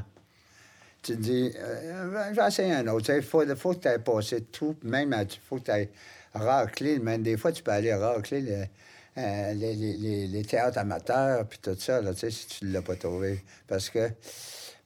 tu 1.01 1.13
te 1.13 1.17
dis, 1.17 1.51
euh, 1.57 2.29
je 2.29 2.39
vais 2.39 2.47
essayer 2.47 2.71
un 2.71 2.87
autre. 2.87 3.11
Il 3.11 3.23
faut, 3.23 3.43
faut, 3.55 3.73
que 3.73 3.79
tu 3.79 3.87
aies 3.87 3.97
passé 3.97 4.43
tout, 4.43 4.75
même 4.83 5.15
il 5.19 5.39
faut 5.43 5.55
que 5.55 5.63
tu 5.63 5.71
aies 5.71 5.89
raclé. 6.33 6.99
Même 6.99 7.23
des 7.23 7.37
fois, 7.37 7.51
tu 7.51 7.63
peux 7.63 7.71
aller 7.71 7.93
racler 7.93 8.41
les, 8.41 9.73
les, 9.75 10.27
les, 10.27 10.43
théâtres 10.43 10.77
amateurs, 10.77 11.47
puis 11.47 11.59
tout 11.59 11.75
ça, 11.77 12.01
là, 12.01 12.11
si 12.15 12.47
tu 12.47 12.65
ne 12.65 12.73
l'as 12.73 12.81
pas 12.81 12.95
trouvé. 12.95 13.43
Parce 13.67 13.89
que, 13.89 14.09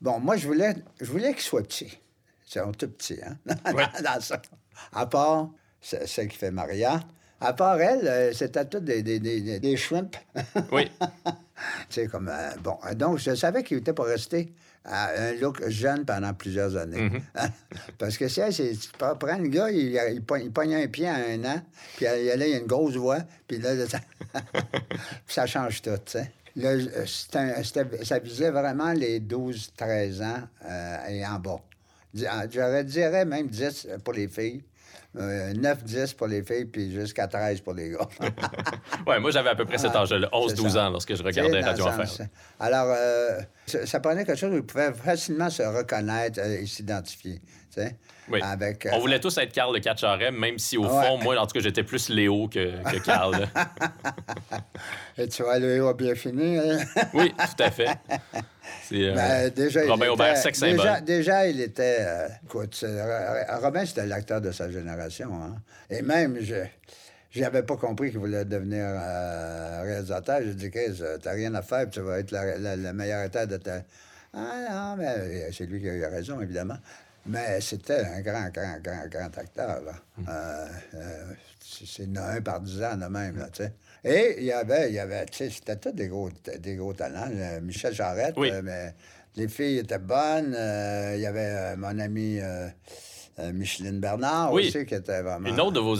bon, 0.01 0.19
moi, 0.19 0.37
je 0.37 0.47
voulais, 0.47 0.75
je 0.99 1.11
voulais 1.11 1.33
qu'il 1.33 1.43
soit 1.43 1.63
petit. 1.63 1.99
C'est 2.45 2.59
un 2.59 2.71
tout 2.71 2.89
petit, 2.89 3.19
hein? 3.23 3.37
dans, 4.03 4.21
ça. 4.21 4.41
À 4.91 5.05
part 5.05 5.49
celle 5.81 6.27
qui 6.27 6.37
fait 6.37 6.51
Maria. 6.51 6.99
À 7.39 7.51
part 7.51 7.81
elle, 7.81 8.07
euh, 8.07 8.33
c'était 8.33 8.65
tout 8.65 8.79
des, 8.79 9.03
des, 9.03 9.19
des, 9.19 9.59
des. 9.59 9.77
Oui. 10.71 10.89
c'est 11.89 12.07
comme. 12.07 12.29
Euh, 12.29 12.51
bon, 12.61 12.77
donc, 12.95 13.17
je 13.17 13.35
savais 13.35 13.63
qu'il 13.63 13.77
était 13.77 13.91
pour 13.91 14.05
rester 14.05 14.53
à 14.85 15.11
un 15.17 15.33
look 15.33 15.67
jeune 15.69 16.05
pendant 16.05 16.33
plusieurs 16.33 16.75
années. 16.75 17.09
Mm-hmm. 17.09 17.49
Parce 17.97 18.17
que 18.17 18.27
c'est, 18.27 18.51
c'est, 18.51 18.71
tu 18.71 18.89
prends 18.97 19.37
le 19.37 19.47
gars, 19.47 19.69
il, 19.71 19.99
il, 20.13 20.21
pogne, 20.23 20.75
un 20.75 20.87
pied 20.87 21.07
à 21.07 21.15
un 21.15 21.43
an, 21.45 21.61
puis 21.95 22.05
il, 22.05 22.37
là, 22.37 22.45
il 22.45 22.51
y 22.51 22.55
a 22.55 22.59
une 22.59 22.67
grosse 22.67 22.95
voix, 22.95 23.19
puis 23.47 23.59
là, 23.59 23.87
ça, 23.87 23.99
ça 25.27 25.45
change 25.45 25.81
tout, 25.81 25.91
tu 26.05 26.13
sais. 26.13 26.31
Euh, 26.55 27.05
ça 28.03 28.19
visait 28.19 28.51
vraiment 28.51 28.93
les 28.93 29.19
12-13 29.19 30.23
ans 30.23 30.47
et 31.09 31.25
en 31.25 31.39
bas. 31.39 31.59
J'aurais 32.13 32.83
dirais 32.83 33.25
même 33.25 33.47
10 33.47 33.87
pour 34.03 34.13
les 34.13 34.27
filles. 34.27 34.63
9-10 35.15 35.19
euh, 35.19 36.05
pour 36.17 36.27
les 36.27 36.43
filles, 36.43 36.65
puis 36.65 36.91
jusqu'à 36.91 37.27
13 37.27 37.61
pour 37.61 37.73
les 37.73 37.91
gars. 37.91 38.07
oui, 39.07 39.19
moi, 39.19 39.31
j'avais 39.31 39.49
à 39.49 39.55
peu 39.55 39.65
près 39.65 39.77
cet 39.77 39.95
âge-là, 39.95 40.27
11-12 40.31 40.77
ans, 40.79 40.89
lorsque 40.89 41.15
je 41.15 41.23
regardais 41.23 41.61
Radio 41.61 41.85
Enfer. 41.85 42.27
Alors, 42.59 42.87
euh, 42.97 43.39
ça, 43.65 43.99
prenait 43.99 44.25
quelque 44.25 44.39
chose 44.39 44.53
où 44.53 44.57
ils 44.57 44.65
pouvaient 44.65 44.93
facilement 44.93 45.49
se 45.49 45.63
reconnaître 45.63 46.39
euh, 46.41 46.61
et 46.61 46.65
s'identifier. 46.65 47.41
Oui. 48.29 48.39
Avec, 48.41 48.87
On 48.91 48.99
voulait 48.99 49.19
tous 49.19 49.37
être 49.37 49.51
Carl 49.51 49.73
de 49.73 49.79
Catcharet, 49.79 50.31
même 50.31 50.57
si, 50.57 50.77
au 50.77 50.87
fond, 50.87 51.17
moi, 51.17 51.37
en 51.37 51.45
tout 51.45 51.53
cas, 51.53 51.59
j'étais 51.59 51.83
plus 51.83 52.09
Léo 52.09 52.47
que, 52.47 52.81
que 52.91 52.97
Carl. 53.03 53.47
et 55.17 55.27
tu 55.27 55.43
vois, 55.43 55.59
Léo 55.59 55.87
a 55.87 55.93
bien 55.93 56.15
fini. 56.15 56.57
Hein? 56.57 56.79
oui, 57.13 57.33
tout 57.37 57.63
à 57.63 57.71
fait. 57.71 57.89
C'est 58.83 59.11
ben, 59.11 59.49
déjà, 59.49 59.81
Robin 59.87 60.09
Aubert, 60.09 60.37
sex 60.37 60.59
déjà, 60.59 61.01
déjà, 61.01 61.47
il 61.47 61.59
était. 61.59 61.97
Euh, 61.99 62.27
écoute, 62.45 62.85
Robin, 63.61 63.85
c'était 63.85 64.05
l'acteur 64.05 64.39
de 64.39 64.51
sa 64.51 64.69
génération. 64.69 65.29
Hein? 65.33 65.55
Et 65.89 66.01
même, 66.01 66.37
je. 66.41 66.55
J'avais 67.35 67.63
pas 67.63 67.77
compris 67.77 68.11
qu'il 68.11 68.19
voulait 68.19 68.45
devenir 68.45 68.85
euh, 68.85 69.81
réalisateur. 69.81 70.39
J'ai 70.43 70.53
dit, 70.53 70.69
tu 70.69 70.79
t'as 71.19 71.31
rien 71.31 71.55
à 71.55 71.63
faire, 71.63 71.89
tu 71.89 71.99
vas 72.01 72.19
être 72.19 72.31
le 72.31 72.93
meilleur 72.93 73.21
acteur 73.21 73.47
de 73.47 73.57
ta. 73.57 73.81
Ah 74.35 74.67
non, 74.69 74.95
mais 74.97 75.07
euh, 75.07 75.49
c'est 75.51 75.65
lui 75.65 75.79
qui 75.79 75.89
a 75.89 75.93
eu 75.93 76.05
raison, 76.05 76.39
évidemment. 76.41 76.77
Mais 77.25 77.61
c'était 77.61 78.05
un 78.05 78.21
grand, 78.21 78.49
grand, 78.49 78.77
grand, 78.83 79.07
grand 79.09 79.37
acteur. 79.37 79.81
Là. 79.81 79.93
Hum. 80.17 81.35
c'est 81.61 82.17
un 82.17 82.41
par 82.41 82.59
dix 82.59 82.83
ans 82.83 82.97
de 82.97 83.05
même, 83.05 83.37
là, 83.37 83.47
tu 83.51 83.63
sais. 83.63 83.73
Et 84.05 84.35
il 84.39 84.43
y 84.43 84.51
avait, 84.51 84.89
il 84.89 84.95
y 84.95 84.99
avait, 84.99 85.25
tu 85.25 85.37
sais, 85.37 85.49
c'était 85.49 85.77
tous 85.77 85.91
des 85.91 86.07
gros, 86.07 86.29
des 86.59 86.75
gros 86.75 86.93
talents. 86.93 87.29
Michel 87.61 87.93
Jarrette, 87.93 88.37
euh, 88.37 88.61
mais 88.61 88.93
les 89.35 89.47
filles 89.47 89.77
étaient 89.77 89.97
bonnes. 89.97 90.53
Euh, 90.57 91.13
il 91.15 91.21
y 91.21 91.25
avait 91.25 91.39
euh, 91.39 91.75
mon 91.77 91.97
ami 91.99 92.39
Micheline 93.53 93.99
Bernard 93.99 94.51
aussi, 94.51 94.85
qui 94.85 94.93
était 94.93 95.21
vraiment... 95.21 95.47
Une 95.47 95.59
autre 95.61 95.71
de 95.71 95.79
vos, 95.79 95.95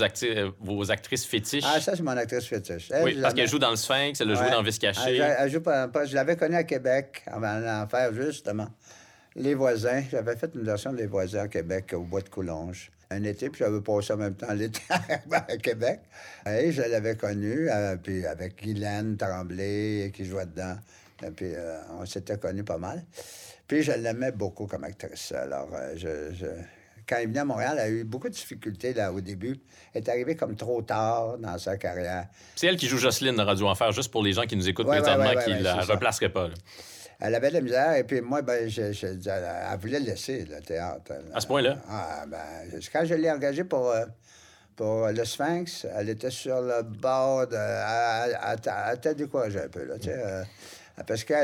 vos 0.60 0.92
actrices 0.92 1.26
fétiches. 1.26 1.64
Ah, 1.66 1.80
ça, 1.80 1.96
c'est 1.96 2.04
mon 2.04 2.18
actrice 2.18 2.46
fétiche. 2.46 2.92
oui, 3.04 3.18
parce 3.22 3.34
qu'elle 3.34 3.48
joue 3.48 3.58
dans 3.58 3.72
le 3.72 3.78
Sphinx, 3.78 4.20
elle 4.20 4.32
a 4.32 4.36
joué 4.36 4.52
dans 4.52 4.62
Vice 4.62 4.80
Caché. 4.80 5.18
Elle, 5.18 5.50
joue 5.50 5.62
pas, 5.62 5.90
je 6.06 6.14
l'avais 6.14 6.36
connue 6.36 6.58
à 6.58 6.64
Québec, 6.64 7.24
avant 7.26 7.62
d'en 7.62 7.88
faire, 7.88 8.14
justement. 8.14 8.68
Les 9.36 9.56
voisins, 9.56 10.04
j'avais 10.12 10.36
fait 10.36 10.52
une 10.56 10.64
version 10.64 10.94
des 10.94 11.08
voisins 11.08 11.44
à 11.44 11.48
Québec, 11.48 11.94
au 11.94 12.02
Bois 12.02 12.22
de 12.22 12.30
Coulonge 12.30 12.92
un 13.14 13.24
été, 13.24 13.50
puis 13.50 13.60
j'avais 13.60 13.82
passé 13.82 14.14
en 14.14 14.18
même 14.18 14.36
temps 14.36 14.54
l'été 14.54 14.82
à 14.90 15.58
Québec. 15.58 16.02
Et 16.46 16.72
je 16.72 16.82
l'avais 16.82 17.16
connu, 17.16 17.70
euh, 17.70 17.96
puis 17.98 18.26
avec 18.26 18.62
Guylaine 18.62 19.18
Tremblay 19.18 20.12
qui 20.14 20.26
jouait 20.26 20.46
dedans. 20.46 20.76
Et 21.26 21.32
puis 21.32 21.54
euh, 21.54 21.78
on 22.00 22.06
s'était 22.06 22.38
connus 22.38 22.64
pas 22.64 22.78
mal. 22.78 23.04
Puis 23.68 23.84
je 23.84 23.94
l'aimais 23.94 24.32
beaucoup 24.32 24.68
comme 24.68 24.84
actrice. 24.84 25.32
Alors, 25.32 25.70
euh, 25.74 25.94
je, 25.96 26.48
quand 27.08 27.18
il 27.22 27.28
venait 27.28 27.40
à 27.40 27.46
Montréal, 27.46 27.78
elle 27.80 27.86
a 27.86 27.90
eu 27.90 28.04
beaucoup 28.04 28.28
de 28.28 28.34
difficultés 28.34 28.94
là, 28.94 29.12
au 29.12 29.22
début. 29.22 29.60
Elle 29.94 30.04
est 30.04 30.10
arrivée 30.10 30.36
comme 30.36 30.56
trop 30.56 30.82
tard 30.82 31.38
dans 31.38 31.58
sa 31.58 31.78
carrière. 31.78 32.28
C'est 32.56 32.68
elle 32.68 32.78
qui 32.78 32.88
joue 32.88 32.98
Jocelyne 32.98 33.36
dans 33.36 33.46
Radio 33.46 33.68
Enfer, 33.68 33.92
juste 33.92 34.12
pour 34.12 34.24
les 34.24 34.34
gens 34.34 34.44
qui 34.44 34.56
nous 34.56 34.68
écoutent 34.68 34.88
présentement, 34.88 35.34
qui 35.44 35.52
ne 35.52 35.64
la 35.64 35.82
replaceraient 35.82 36.30
pas. 36.30 36.50
Elle 37.24 37.36
avait 37.36 37.50
de 37.50 37.54
la 37.54 37.62
misère. 37.62 37.96
Et 37.96 38.04
puis 38.04 38.20
moi, 38.20 38.42
ben, 38.42 38.70
je, 38.70 38.82
elle 38.82 39.80
voulait 39.80 40.00
laisser 40.00 40.44
le 40.44 40.60
théâtre. 40.62 41.14
À 41.34 41.40
ce 41.40 41.48
point-là? 41.48 41.78
Ah, 41.90 42.26
ben, 42.28 42.38
quand 42.92 43.06
je 43.06 43.14
l'ai 43.14 43.32
engagée 43.32 43.64
pour, 43.64 43.90
euh, 43.92 44.06
pour 44.76 45.08
le 45.08 45.24
Sphinx, 45.24 45.88
elle 45.96 46.10
était 46.10 46.30
sur 46.30 46.62
le 46.62 46.84
bord 46.84 47.48
de... 47.48 47.56
Elle, 47.56 48.98
était 48.98 49.16
découragée 49.16 49.62
un 49.62 49.70
peu, 49.70 49.86
là, 49.86 49.98
tu 49.98 50.10
sais. 50.10 50.18
Euh, 50.18 50.44
parce 51.08 51.24
qu'il 51.24 51.36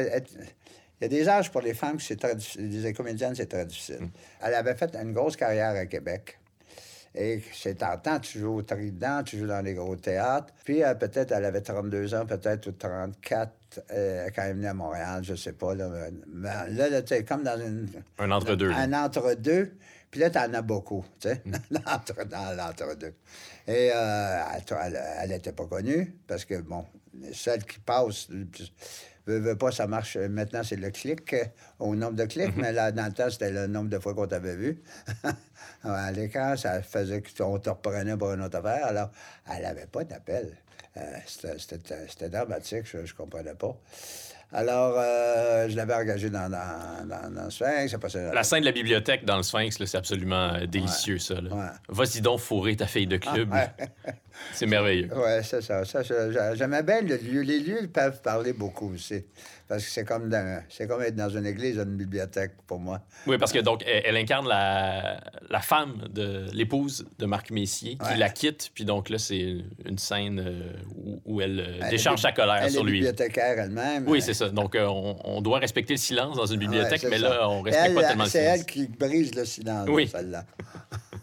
y 1.02 1.06
a 1.06 1.08
des 1.08 1.30
âges 1.30 1.50
pour 1.50 1.62
les 1.62 1.74
femmes, 1.74 2.00
c'est 2.00 2.18
très 2.18 2.36
Les 2.58 2.94
comédiennes, 2.94 3.36
c'est 3.36 3.48
très 3.48 3.66
difficile. 3.66 4.02
Mm. 4.02 4.10
Elle 4.44 4.54
avait 4.56 4.76
fait 4.76 4.94
une 5.02 5.14
grosse 5.14 5.38
carrière 5.38 5.76
à 5.76 5.86
Québec. 5.86 6.38
Et 7.16 7.42
c'est 7.54 7.76
tentant, 7.76 8.20
tu 8.20 8.40
joues 8.40 8.58
au 8.58 8.62
Trident, 8.62 9.24
tu 9.24 9.40
joues 9.40 9.48
dans 9.48 9.62
les 9.62 9.74
gros 9.74 9.96
théâtres. 9.96 10.54
Puis 10.66 10.84
euh, 10.84 10.94
peut-être 10.94 11.32
elle 11.32 11.46
avait 11.46 11.62
32 11.62 12.14
ans, 12.16 12.26
peut-être 12.26 12.68
ou 12.68 12.72
34 12.74 13.50
euh, 13.92 14.30
quand 14.36 14.44
elle 14.44 14.56
venue 14.56 14.68
à 14.68 14.74
Montréal, 14.74 15.24
je 15.24 15.36
sais 15.36 15.54
pas. 15.54 15.76
Là, 15.76 15.90
mais 16.28 16.50
là, 16.70 16.90
là 16.90 17.02
tu 17.02 17.14
es 17.14 17.24
comme 17.24 17.44
dans 17.44 17.60
une... 17.60 17.88
Un 18.18 18.32
entre-deux. 18.32 18.72
Un 18.72 18.94
entre-deux. 18.94 19.74
Puis 20.12 20.20
là, 20.20 20.30
tu 20.30 20.40
en 20.40 20.54
as 20.54 20.62
beaucoup, 20.62 21.06
tu 21.20 21.30
sais, 21.30 21.42
mm. 21.46 21.52
dans 22.30 22.56
l'entre-deux. 22.56 23.14
Et 23.68 23.92
euh, 23.94 24.42
elle 25.22 25.30
n'était 25.30 25.52
pas 25.52 25.66
connue 25.68 26.16
parce 26.28 26.46
que, 26.46 26.60
bon, 26.62 26.86
celle 27.32 27.64
qui 27.64 27.80
passe, 27.80 28.28
veux, 29.28 29.40
veux 29.40 29.56
pas, 29.56 29.72
ça 29.72 29.86
marche. 29.86 30.18
Maintenant, 30.18 30.64
c'est 30.64 30.78
le 30.78 30.90
clic, 30.90 31.36
au 31.78 31.96
nombre 31.96 32.16
de 32.16 32.26
clics, 32.26 32.48
mm-hmm. 32.48 32.62
mais 32.62 32.72
là, 32.74 32.92
dans 32.92 33.06
le 33.06 33.14
temps, 33.14 33.30
c'était 33.30 33.52
le 33.52 33.68
nombre 33.68 33.90
de 33.90 34.00
fois 34.00 34.16
qu'on 34.16 34.26
t'avait 34.28 34.56
vu. 34.56 34.82
à 35.84 36.12
l'écran, 36.12 36.58
ça 36.58 36.82
faisait 36.82 37.22
qu'on 37.22 37.60
te 37.60 37.70
reprenait 37.70 38.18
pour 38.18 38.32
une 38.34 38.42
autre 38.42 38.58
affaire. 38.58 38.88
Alors, 38.88 39.12
elle 39.54 39.62
n'avait 39.62 39.86
pas 39.86 40.04
d'appel. 40.04 40.58
Euh, 41.00 41.54
c'était 42.08 42.30
dramatique, 42.30 42.86
je 42.86 42.98
ne 42.98 43.08
comprenais 43.18 43.56
pas. 43.56 43.76
Alors, 44.52 44.96
euh, 44.98 45.70
je 45.70 45.76
l'avais 45.76 45.94
engagé 45.94 46.32
dans, 46.32 46.50
dans, 46.50 47.08
dans, 47.08 47.44
le 47.44 47.52
Sphinx. 47.52 47.96
La 48.34 48.44
scène 48.44 48.62
de 48.62 48.66
la 48.66 48.72
bibliothèque 48.72 49.24
dans 49.24 49.38
le 49.38 49.44
Sphinx, 49.44 49.78
c'est 49.86 49.98
absolument 49.98 50.54
euh, 50.56 50.66
délicieux, 50.66 51.20
ça. 51.20 51.36
Vas-y 51.88 52.22
donc 52.22 52.40
fourrer 52.40 52.76
ta 52.76 52.88
fille 52.88 53.06
de 53.06 53.18
club. 53.18 53.50
Ah, 53.54 53.70
c'est 54.54 54.66
merveilleux. 54.66 55.10
Oui, 55.16 55.44
c'est 55.44 55.62
ça. 55.62 55.86
ça 55.86 56.02
J'aimais 56.54 56.84
bien 56.84 57.02
le 57.02 57.18
lieu. 57.18 57.42
Les 57.42 57.60
lieux 57.60 57.88
peuvent 57.92 58.22
parler 58.22 58.54
beaucoup 58.54 58.94
aussi. 58.94 59.24
Parce 59.70 59.86
que 59.86 59.92
c'est 59.92 60.04
comme, 60.04 60.32
comme 60.88 61.02
être 61.04 61.16
dans 61.16 61.30
une 61.30 61.46
église, 61.46 61.78
une 61.78 61.96
bibliothèque 61.96 62.54
pour 62.66 62.80
moi. 62.80 63.02
Oui, 63.28 63.38
parce 63.38 63.52
que 63.52 63.60
donc 63.60 63.84
elle, 63.86 64.18
incarne 64.18 64.48
la, 64.48 65.20
la, 65.48 65.60
femme 65.60 66.08
de 66.10 66.48
l'épouse 66.54 67.06
de 67.20 67.28
Marc 67.28 67.52
Messier 67.52 67.96
qui 67.96 68.18
la 68.18 68.30
quitte. 68.30 68.72
Puis 68.74 68.84
donc 68.84 69.10
là, 69.10 69.20
c'est 69.20 69.58
une 69.86 70.00
scène 70.00 70.40
euh, 70.44 70.74
où, 71.24 71.40
elle, 71.40 71.60
euh, 71.60 71.90
décharge 71.92 72.20
sa 72.20 72.32
colère 72.32 72.68
sur 72.72 72.84
lui. 72.84 72.98
Elle 72.98 73.06
est 73.06 73.12
bibliothécaire 73.12 73.60
elle-même. 73.60 74.08
Oui, 74.08 74.24
c'est 74.24 74.34
ça. 74.34 74.50
Donc 74.50 74.74
euh, 74.74 74.88
on, 74.88 75.40
doit 75.42 75.60
respecter 75.60 75.94
le 75.94 76.00
silence 76.00 76.36
dans 76.36 76.48
une 76.48 76.60
bibliothèque, 76.60 77.06
mais 77.08 77.20
là, 77.20 77.48
on 77.48 77.62
respecte 77.62 77.94
pas 77.94 78.08
tellement 78.08 78.24
le 78.24 78.30
silence. 78.30 78.32
C'est 78.32 78.40
elle 78.40 78.66
qui 78.66 78.88
brise 78.88 79.36
le 79.36 79.46
silence, 79.46 79.88
oui. 79.88 80.08
celle-là. 80.08 80.46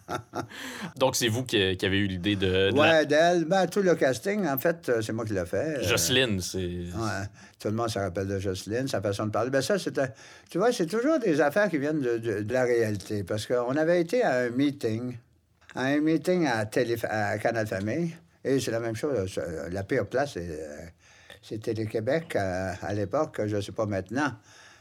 Donc, 0.96 1.16
c'est 1.16 1.28
vous 1.28 1.44
qui, 1.44 1.56
avez 1.56 1.98
eu 1.98 2.06
l'idée 2.06 2.36
de. 2.36 2.70
oui, 2.72 3.06
d'elle. 3.06 3.44
Ben, 3.44 3.66
tout 3.66 3.82
le 3.82 3.94
casting, 3.94 4.46
en 4.46 4.58
fait, 4.58 4.88
euh, 4.88 5.02
c'est 5.02 5.12
moi 5.12 5.24
qui 5.24 5.32
l'ai 5.32 5.46
fait. 5.46 5.78
Euh. 5.78 5.82
Jocelyne, 5.82 6.40
c'est. 6.40 6.58
Ouais. 6.58 7.26
Tout 7.58 7.68
le 7.68 7.74
monde 7.74 7.88
se 7.88 7.98
rappelle 7.98 8.28
de 8.28 8.38
Jocelyne, 8.38 8.86
sa 8.88 9.00
façon 9.00 9.26
de 9.26 9.30
parler. 9.30 9.50
Ben, 9.50 9.62
ça, 9.62 9.78
c'était. 9.78 10.12
Tu 10.50 10.58
vois, 10.58 10.72
c'est 10.72 10.86
toujours 10.86 11.18
des 11.18 11.40
affaires 11.40 11.68
qui 11.68 11.78
viennent 11.78 12.00
de, 12.00 12.46
la 12.52 12.64
réalité. 12.64 13.24
Parce 13.24 13.46
qu'on 13.46 13.76
avait 13.76 14.00
été 14.00 14.22
à 14.22 14.40
un 14.40 14.50
meeting, 14.50 15.16
à 15.74 15.86
un 15.86 16.00
meeting 16.00 16.46
à, 16.46 16.66
Télé... 16.66 16.96
à 17.04 17.38
Canal 17.38 17.66
Famille. 17.66 18.14
Et 18.44 18.60
c'est 18.60 18.70
la 18.70 18.80
même 18.80 18.94
chose. 18.94 19.40
La 19.72 19.82
pire 19.82 20.06
place, 20.06 20.38
c'est 21.42 21.58
Télé-Québec 21.58 22.36
à, 22.36 22.94
l'époque, 22.94 23.40
je 23.44 23.56
ne 23.56 23.60
sais 23.60 23.72
pas 23.72 23.86
maintenant. 23.86 24.32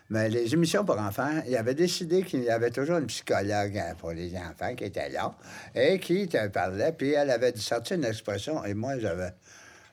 Mais 0.10 0.30
les 0.30 0.53
émissions 0.53 0.86
pour 0.86 0.99
enfants, 0.99 1.41
il 1.47 1.56
avait 1.58 1.74
décidé 1.74 2.22
qu'il 2.24 2.43
y 2.43 2.49
avait 2.49 2.70
toujours 2.70 2.97
une 2.97 3.08
psychologue 3.08 3.78
hein, 3.78 3.95
pour 3.97 4.12
les 4.12 4.36
enfants 4.38 4.76
qui 4.76 4.84
était 4.84 5.10
là 5.10 5.34
et 5.74 5.99
qui 5.99 6.28
te 6.28 6.47
parlait. 6.47 6.91
Puis 6.91 7.14
elle 7.14 7.32
avait 7.32 7.56
sorti 7.56 7.95
une 7.95 8.06
expression 8.06 8.64
et 8.64 8.76
moi, 8.76 8.99
j'avais, 8.99 9.32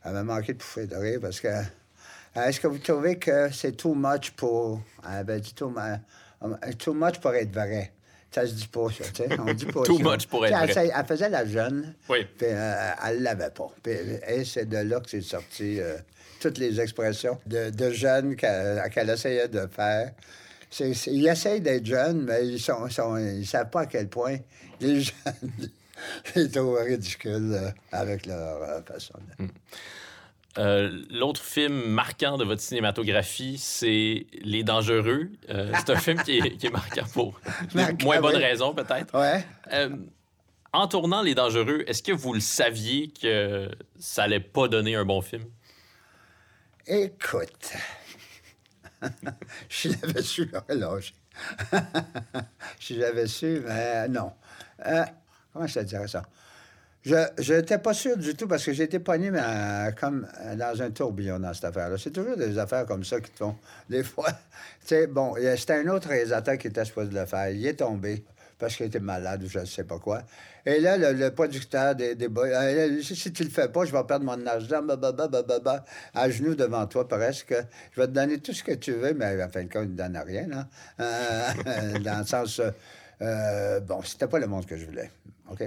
j'avais 0.04 0.22
manqué 0.22 0.52
de 0.52 0.58
pouffer 0.58 0.86
de 0.86 0.96
rire 0.96 1.18
parce 1.22 1.40
que 1.40 1.48
est-ce 2.34 2.60
que 2.60 2.66
vous 2.66 2.78
trouvez 2.78 3.18
que 3.18 3.50
c'est 3.50 3.72
too 3.72 3.94
much 3.94 4.30
pour. 4.32 4.80
Elle 5.04 5.18
avait 5.18 5.40
dit 5.40 5.54
too, 5.54 5.72
too 6.78 6.94
much 6.94 7.18
pour 7.18 7.34
être 7.34 7.52
vrai? 7.52 7.92
Ça 8.30 8.46
se 8.46 8.54
dit 8.54 8.66
pas, 8.66 8.86
ça, 8.88 9.04
tu 9.12 9.22
sais. 9.22 9.38
On 9.38 9.52
dit 9.52 9.66
pas 9.66 9.82
Too 9.84 9.98
much 9.98 10.26
pour 10.26 10.46
être 10.46 10.72
vrai. 10.72 10.90
Elle, 10.94 11.06
faisait 11.06 11.28
la 11.28 11.44
jeune. 11.44 11.94
Oui. 12.08 12.26
Puis 12.38 12.46
euh, 12.48 12.90
elle 13.06 13.22
l'avait 13.22 13.50
pas. 13.50 13.70
et 13.86 14.42
c'est 14.46 14.64
de 14.64 14.78
là 14.78 15.00
que 15.00 15.10
c'est 15.10 15.20
sorti. 15.20 15.78
Euh, 15.78 15.98
toutes 16.42 16.58
les 16.58 16.80
expressions 16.80 17.38
de, 17.46 17.70
de 17.70 17.90
jeunes 17.90 18.36
qu'elle 18.36 19.10
essayait 19.10 19.48
de 19.48 19.66
faire. 19.68 20.12
ils 20.80 21.28
essayent 21.28 21.60
d'être 21.60 21.86
jeunes, 21.86 22.24
mais 22.24 22.46
ils 22.46 22.54
ne 22.54 22.58
sont, 22.58 23.16
ils 23.16 23.46
savent 23.46 23.70
pas 23.70 23.82
à 23.82 23.86
quel 23.86 24.08
point 24.08 24.38
les 24.80 25.00
jeunes 25.00 25.70
sont 26.34 26.48
trop 26.52 26.74
ridicules 26.74 27.52
euh, 27.54 27.70
avec 27.92 28.26
leur 28.26 28.62
euh, 28.62 28.82
façon 28.82 29.14
de... 29.38 29.44
Hmm. 29.44 29.50
Euh, 30.58 31.02
l'autre 31.08 31.40
film 31.40 31.72
marquant 31.86 32.36
de 32.36 32.44
votre 32.44 32.60
cinématographie, 32.60 33.56
c'est 33.56 34.26
Les 34.42 34.62
Dangereux. 34.62 35.30
c'est 35.48 35.90
un 35.90 35.96
film 35.96 36.22
qui 36.22 36.38
est, 36.40 36.70
marquant 36.70 37.06
pour 37.14 37.40
moins 38.02 38.20
bonnes 38.20 38.36
raisons, 38.36 38.74
peut-être. 38.74 39.18
Ouais. 39.18 39.42
en 40.74 40.88
tournant 40.88 41.22
Les 41.22 41.34
Dangereux, 41.34 41.84
est-ce 41.86 42.02
que 42.02 42.12
vous 42.12 42.34
le 42.34 42.40
saviez 42.40 43.08
que 43.08 43.70
ça 43.98 44.24
allait 44.24 44.40
pas 44.40 44.68
donner 44.68 44.94
un 44.94 45.06
bon 45.06 45.22
film? 45.22 45.44
Écoute, 46.86 47.74
je 49.68 49.88
l'avais 49.88 50.22
su, 50.22 50.50
alors, 50.68 50.98
je 52.80 52.94
l'avais 52.96 53.26
su, 53.28 53.62
mais 53.64 54.08
non. 54.08 54.32
Euh, 54.86 55.04
comment 55.52 55.66
je 55.68 55.74
te 55.74 55.84
dirais 55.84 56.08
ça? 56.08 56.22
Je 57.04 57.52
n'étais 57.54 57.78
pas 57.78 57.94
sûr 57.94 58.16
du 58.16 58.34
tout 58.34 58.48
parce 58.48 58.64
que 58.64 58.72
j'étais 58.72 58.98
pogné 58.98 59.30
mais, 59.30 59.40
comme 60.00 60.26
euh, 60.40 60.56
dans 60.56 60.82
un 60.82 60.90
tourbillon 60.90 61.38
dans 61.38 61.54
cette 61.54 61.64
affaire-là. 61.64 61.96
C'est 61.98 62.10
toujours 62.10 62.36
des 62.36 62.58
affaires 62.58 62.86
comme 62.86 63.04
ça 63.04 63.20
qui 63.20 63.30
te 63.30 63.38
font. 63.38 63.56
Des 63.88 64.02
fois, 64.02 64.30
tu 64.80 64.88
sais, 64.88 65.06
bon, 65.06 65.34
c'était 65.56 65.74
un 65.74 65.88
autre 65.88 66.08
réalisateur 66.08 66.58
qui 66.58 66.66
était 66.66 66.84
supposé 66.84 67.10
le 67.12 67.26
faire. 67.26 67.50
Il 67.50 67.64
est 67.64 67.74
tombé 67.74 68.24
parce 68.62 68.76
qu'il 68.76 68.86
était 68.86 69.00
malade 69.00 69.42
ou 69.42 69.48
je 69.48 69.58
ne 69.58 69.64
sais 69.64 69.82
pas 69.82 69.98
quoi. 69.98 70.22
Et 70.64 70.78
là, 70.78 70.96
le, 70.96 71.30
producteur 71.34 71.96
des, 71.96 72.14
des 72.14 72.28
euh, 72.28 73.02
si 73.02 73.32
tu 73.32 73.42
le 73.42 73.50
fais 73.50 73.68
pas, 73.68 73.84
je 73.84 73.90
vais 73.90 74.04
perdre 74.04 74.24
mon 74.24 74.46
argent, 74.46 74.86
à 76.14 76.30
genoux 76.30 76.54
devant 76.54 76.86
toi 76.86 77.08
presque. 77.08 77.56
Je 77.90 78.00
vais 78.00 78.06
te 78.06 78.12
donner 78.12 78.38
tout 78.38 78.52
ce 78.52 78.62
que 78.62 78.70
tu 78.70 78.92
veux, 78.92 79.14
mais 79.14 79.42
en 79.42 79.48
fin 79.48 79.64
de 79.64 79.68
compte, 79.68 79.86
il 79.86 79.90
ne 79.90 79.96
donne 79.96 80.16
rien. 80.16 80.68
Euh, 81.00 81.98
dans 82.04 82.20
le 82.20 82.24
sens, 82.24 82.60
euh, 83.20 83.80
bon, 83.80 84.00
c'était 84.02 84.28
pas 84.28 84.38
le 84.38 84.46
monde 84.46 84.64
que 84.64 84.76
je 84.76 84.86
voulais. 84.86 85.10
OK? 85.50 85.64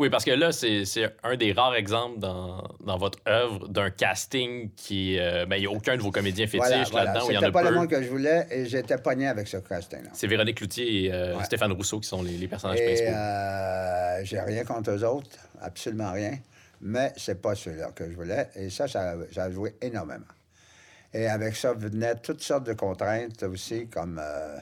Oui, 0.00 0.08
parce 0.08 0.24
que 0.24 0.30
là, 0.30 0.50
c'est 0.50 1.14
un 1.22 1.36
des 1.36 1.52
rares 1.52 1.74
exemples 1.74 2.20
dans, 2.20 2.64
dans 2.82 2.96
votre 2.96 3.18
œuvre 3.28 3.68
d'un 3.68 3.90
casting 3.90 4.70
qui. 4.74 5.18
Euh, 5.18 5.44
ben, 5.44 5.56
il 5.56 5.60
n'y 5.60 5.66
a 5.66 5.70
aucun 5.70 5.94
de 5.94 6.00
vos 6.00 6.10
comédiens 6.10 6.46
fétiches 6.46 6.90
là-dedans. 6.94 7.26
C'était 7.26 7.52
pas 7.52 7.62
peu. 7.62 7.68
le 7.68 7.74
monde 7.74 7.88
que 7.88 8.02
je 8.02 8.08
voulais 8.08 8.46
et 8.50 8.64
j'étais 8.64 8.96
pogné 8.96 9.26
avec 9.26 9.46
ce 9.46 9.58
casting-là. 9.58 10.08
C'est 10.14 10.26
Véronique 10.26 10.56
Cloutier 10.56 11.04
et 11.04 11.12
euh, 11.12 11.38
Stéphane 11.42 11.72
Rousseau 11.72 12.00
qui 12.00 12.08
sont 12.08 12.22
les, 12.22 12.38
les 12.38 12.48
personnages 12.48 12.80
et, 12.80 12.86
principaux. 12.86 13.10
Euh, 13.14 14.20
J'ai 14.24 14.40
rien 14.40 14.64
contre 14.64 14.90
eux 14.90 15.04
autres, 15.04 15.36
absolument 15.60 16.12
rien. 16.12 16.38
Mais 16.80 17.12
c'est 17.18 17.42
pas 17.42 17.54
ceux-là 17.54 17.90
que 17.94 18.10
je 18.10 18.16
voulais. 18.16 18.48
Et 18.56 18.70
ça, 18.70 18.88
ça, 18.88 19.16
ça, 19.30 19.44
a 19.44 19.50
joué 19.50 19.74
énormément. 19.82 20.24
Et 21.12 21.26
avec 21.26 21.54
ça 21.54 21.74
venaient 21.74 22.14
toutes 22.14 22.40
sortes 22.40 22.64
de 22.64 22.72
contraintes 22.72 23.42
aussi, 23.42 23.86
comme. 23.88 24.18
Euh, 24.18 24.56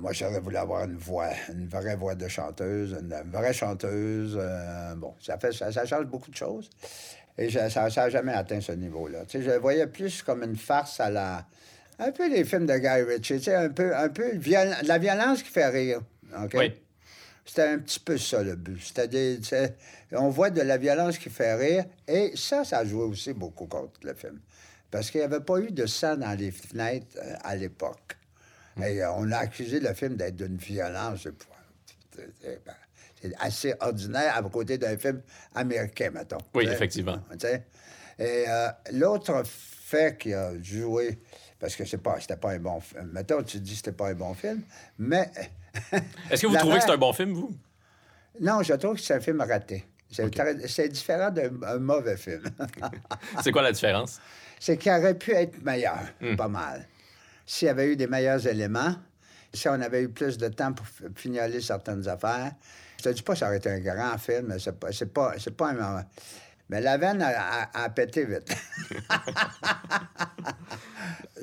moi, 0.00 0.12
j'aurais 0.12 0.40
voulu 0.40 0.56
avoir 0.56 0.84
une 0.84 0.96
voix, 0.96 1.30
une 1.52 1.68
vraie 1.68 1.96
voix 1.96 2.14
de 2.14 2.28
chanteuse, 2.28 2.96
une, 3.00 3.14
vraie 3.30 3.52
chanteuse. 3.52 4.36
Euh, 4.38 4.94
bon, 4.96 5.14
ça, 5.20 5.38
fait, 5.38 5.52
ça, 5.52 5.86
change 5.86 6.06
beaucoup 6.06 6.30
de 6.30 6.36
choses. 6.36 6.68
Et 7.38 7.50
ça 7.50 7.88
n'a 7.88 8.08
jamais 8.08 8.32
atteint 8.32 8.60
ce 8.60 8.72
niveau-là. 8.72 9.24
Tu 9.26 9.38
sais, 9.38 9.44
je 9.44 9.50
le 9.50 9.58
voyais 9.58 9.86
plus 9.86 10.22
comme 10.22 10.42
une 10.42 10.56
farce 10.56 11.00
à 11.00 11.10
la... 11.10 11.46
Un 11.98 12.10
peu 12.10 12.28
les 12.28 12.44
films 12.44 12.66
de 12.66 12.76
Guy 12.76 13.02
Ritchie, 13.02 13.38
tu 13.38 13.44
sais, 13.44 13.54
un 13.54 13.68
peu, 13.68 13.94
un 13.94 14.08
peu 14.08 14.32
la 14.82 14.98
violence 14.98 15.42
qui 15.42 15.50
fait 15.50 15.68
rire. 15.68 16.00
OK? 16.42 16.54
Oui. 16.54 16.72
C'était 17.44 17.68
un 17.68 17.78
petit 17.78 18.00
peu 18.00 18.16
ça, 18.18 18.42
le 18.42 18.56
but. 18.56 18.80
C'est-à-dire, 18.80 19.38
on 20.12 20.28
voit 20.30 20.50
de 20.50 20.62
la 20.62 20.78
violence 20.78 21.18
qui 21.18 21.28
fait 21.28 21.54
rire, 21.54 21.84
et 22.08 22.32
ça, 22.36 22.64
ça 22.64 22.84
jouait 22.84 23.04
aussi 23.04 23.32
beaucoup 23.32 23.66
contre 23.66 24.00
le 24.02 24.14
film. 24.14 24.40
Parce 24.90 25.10
qu'il 25.10 25.20
n'y 25.20 25.26
avait 25.26 25.40
pas 25.40 25.58
eu 25.58 25.70
de 25.70 25.86
sang 25.86 26.16
dans 26.16 26.36
les 26.38 26.50
fenêtres 26.50 27.18
euh, 27.18 27.34
à 27.42 27.56
l'époque. 27.56 28.16
Et 28.82 29.02
euh, 29.02 29.12
on 29.12 29.30
a 29.32 29.38
accusé 29.38 29.80
le 29.80 29.92
film 29.94 30.16
d'être 30.16 30.36
d'une 30.36 30.56
violence. 30.56 31.28
Ben, 32.16 32.74
c'est 33.20 33.32
assez 33.38 33.74
ordinaire 33.80 34.36
à 34.36 34.42
côté 34.42 34.78
d'un 34.78 34.96
film 34.96 35.22
américain, 35.54 36.10
mettons. 36.10 36.38
Oui, 36.54 36.66
effectivement. 36.66 37.18
Et 38.18 38.44
euh, 38.48 38.68
l'autre 38.92 39.42
fait 39.46 40.18
qui 40.18 40.32
a 40.32 40.52
joué, 40.62 41.18
parce 41.58 41.74
que 41.74 41.84
c'est 41.84 41.98
pas, 41.98 42.20
c'était 42.20 42.36
pas 42.36 42.52
un 42.52 42.58
bon 42.58 42.80
film. 42.80 43.10
Mettons, 43.12 43.42
tu 43.42 43.58
dis 43.60 43.72
que 43.72 43.76
c'était 43.78 43.92
pas 43.92 44.08
un 44.08 44.14
bon 44.14 44.34
film, 44.34 44.62
mais. 44.98 45.30
Est-ce 46.30 46.42
que 46.42 46.46
vous 46.46 46.56
trouvez 46.56 46.78
que 46.78 46.84
c'est 46.84 46.90
un 46.90 46.98
bon 46.98 47.12
film, 47.12 47.32
vous? 47.32 47.56
Non, 48.40 48.62
je 48.62 48.74
trouve 48.74 48.96
que 48.96 49.00
c'est 49.00 49.14
un 49.14 49.20
film 49.20 49.40
raté. 49.40 49.84
C'est 50.10 50.88
différent 50.88 51.30
d'un 51.30 51.78
mauvais 51.78 52.16
film. 52.16 52.42
c'est 53.42 53.50
quoi 53.50 53.62
la 53.62 53.72
différence? 53.72 54.20
C'est 54.60 54.76
qu'il 54.76 54.92
aurait 54.92 55.18
pu 55.18 55.32
être 55.32 55.62
meilleur, 55.62 56.04
hmm. 56.20 56.36
pas 56.36 56.48
mal. 56.48 56.86
S'il 57.46 57.66
y 57.66 57.70
avait 57.70 57.92
eu 57.92 57.96
des 57.96 58.06
meilleurs 58.06 58.46
éléments, 58.46 58.94
si 59.52 59.68
on 59.68 59.80
avait 59.80 60.02
eu 60.02 60.08
plus 60.08 60.36
de 60.38 60.48
temps 60.48 60.72
pour 60.72 60.86
fignoler 61.14 61.60
certaines 61.60 62.08
affaires, 62.08 62.52
je 62.98 63.04
te 63.04 63.08
dis 63.10 63.22
pas 63.22 63.34
que 63.34 63.38
ça 63.38 63.46
aurait 63.46 63.58
été 63.58 63.70
un 63.70 63.80
grand 63.80 64.18
film, 64.18 64.58
c'est 64.58 64.78
pas, 64.78 64.92
c'est 64.92 65.12
pas, 65.12 65.34
c'est 65.38 65.56
pas 65.56 65.70
un... 65.70 66.04
Mais 66.70 66.80
la 66.80 66.96
veine 66.96 67.22
a, 67.22 67.90
pété 67.90 68.24
vite. 68.24 68.56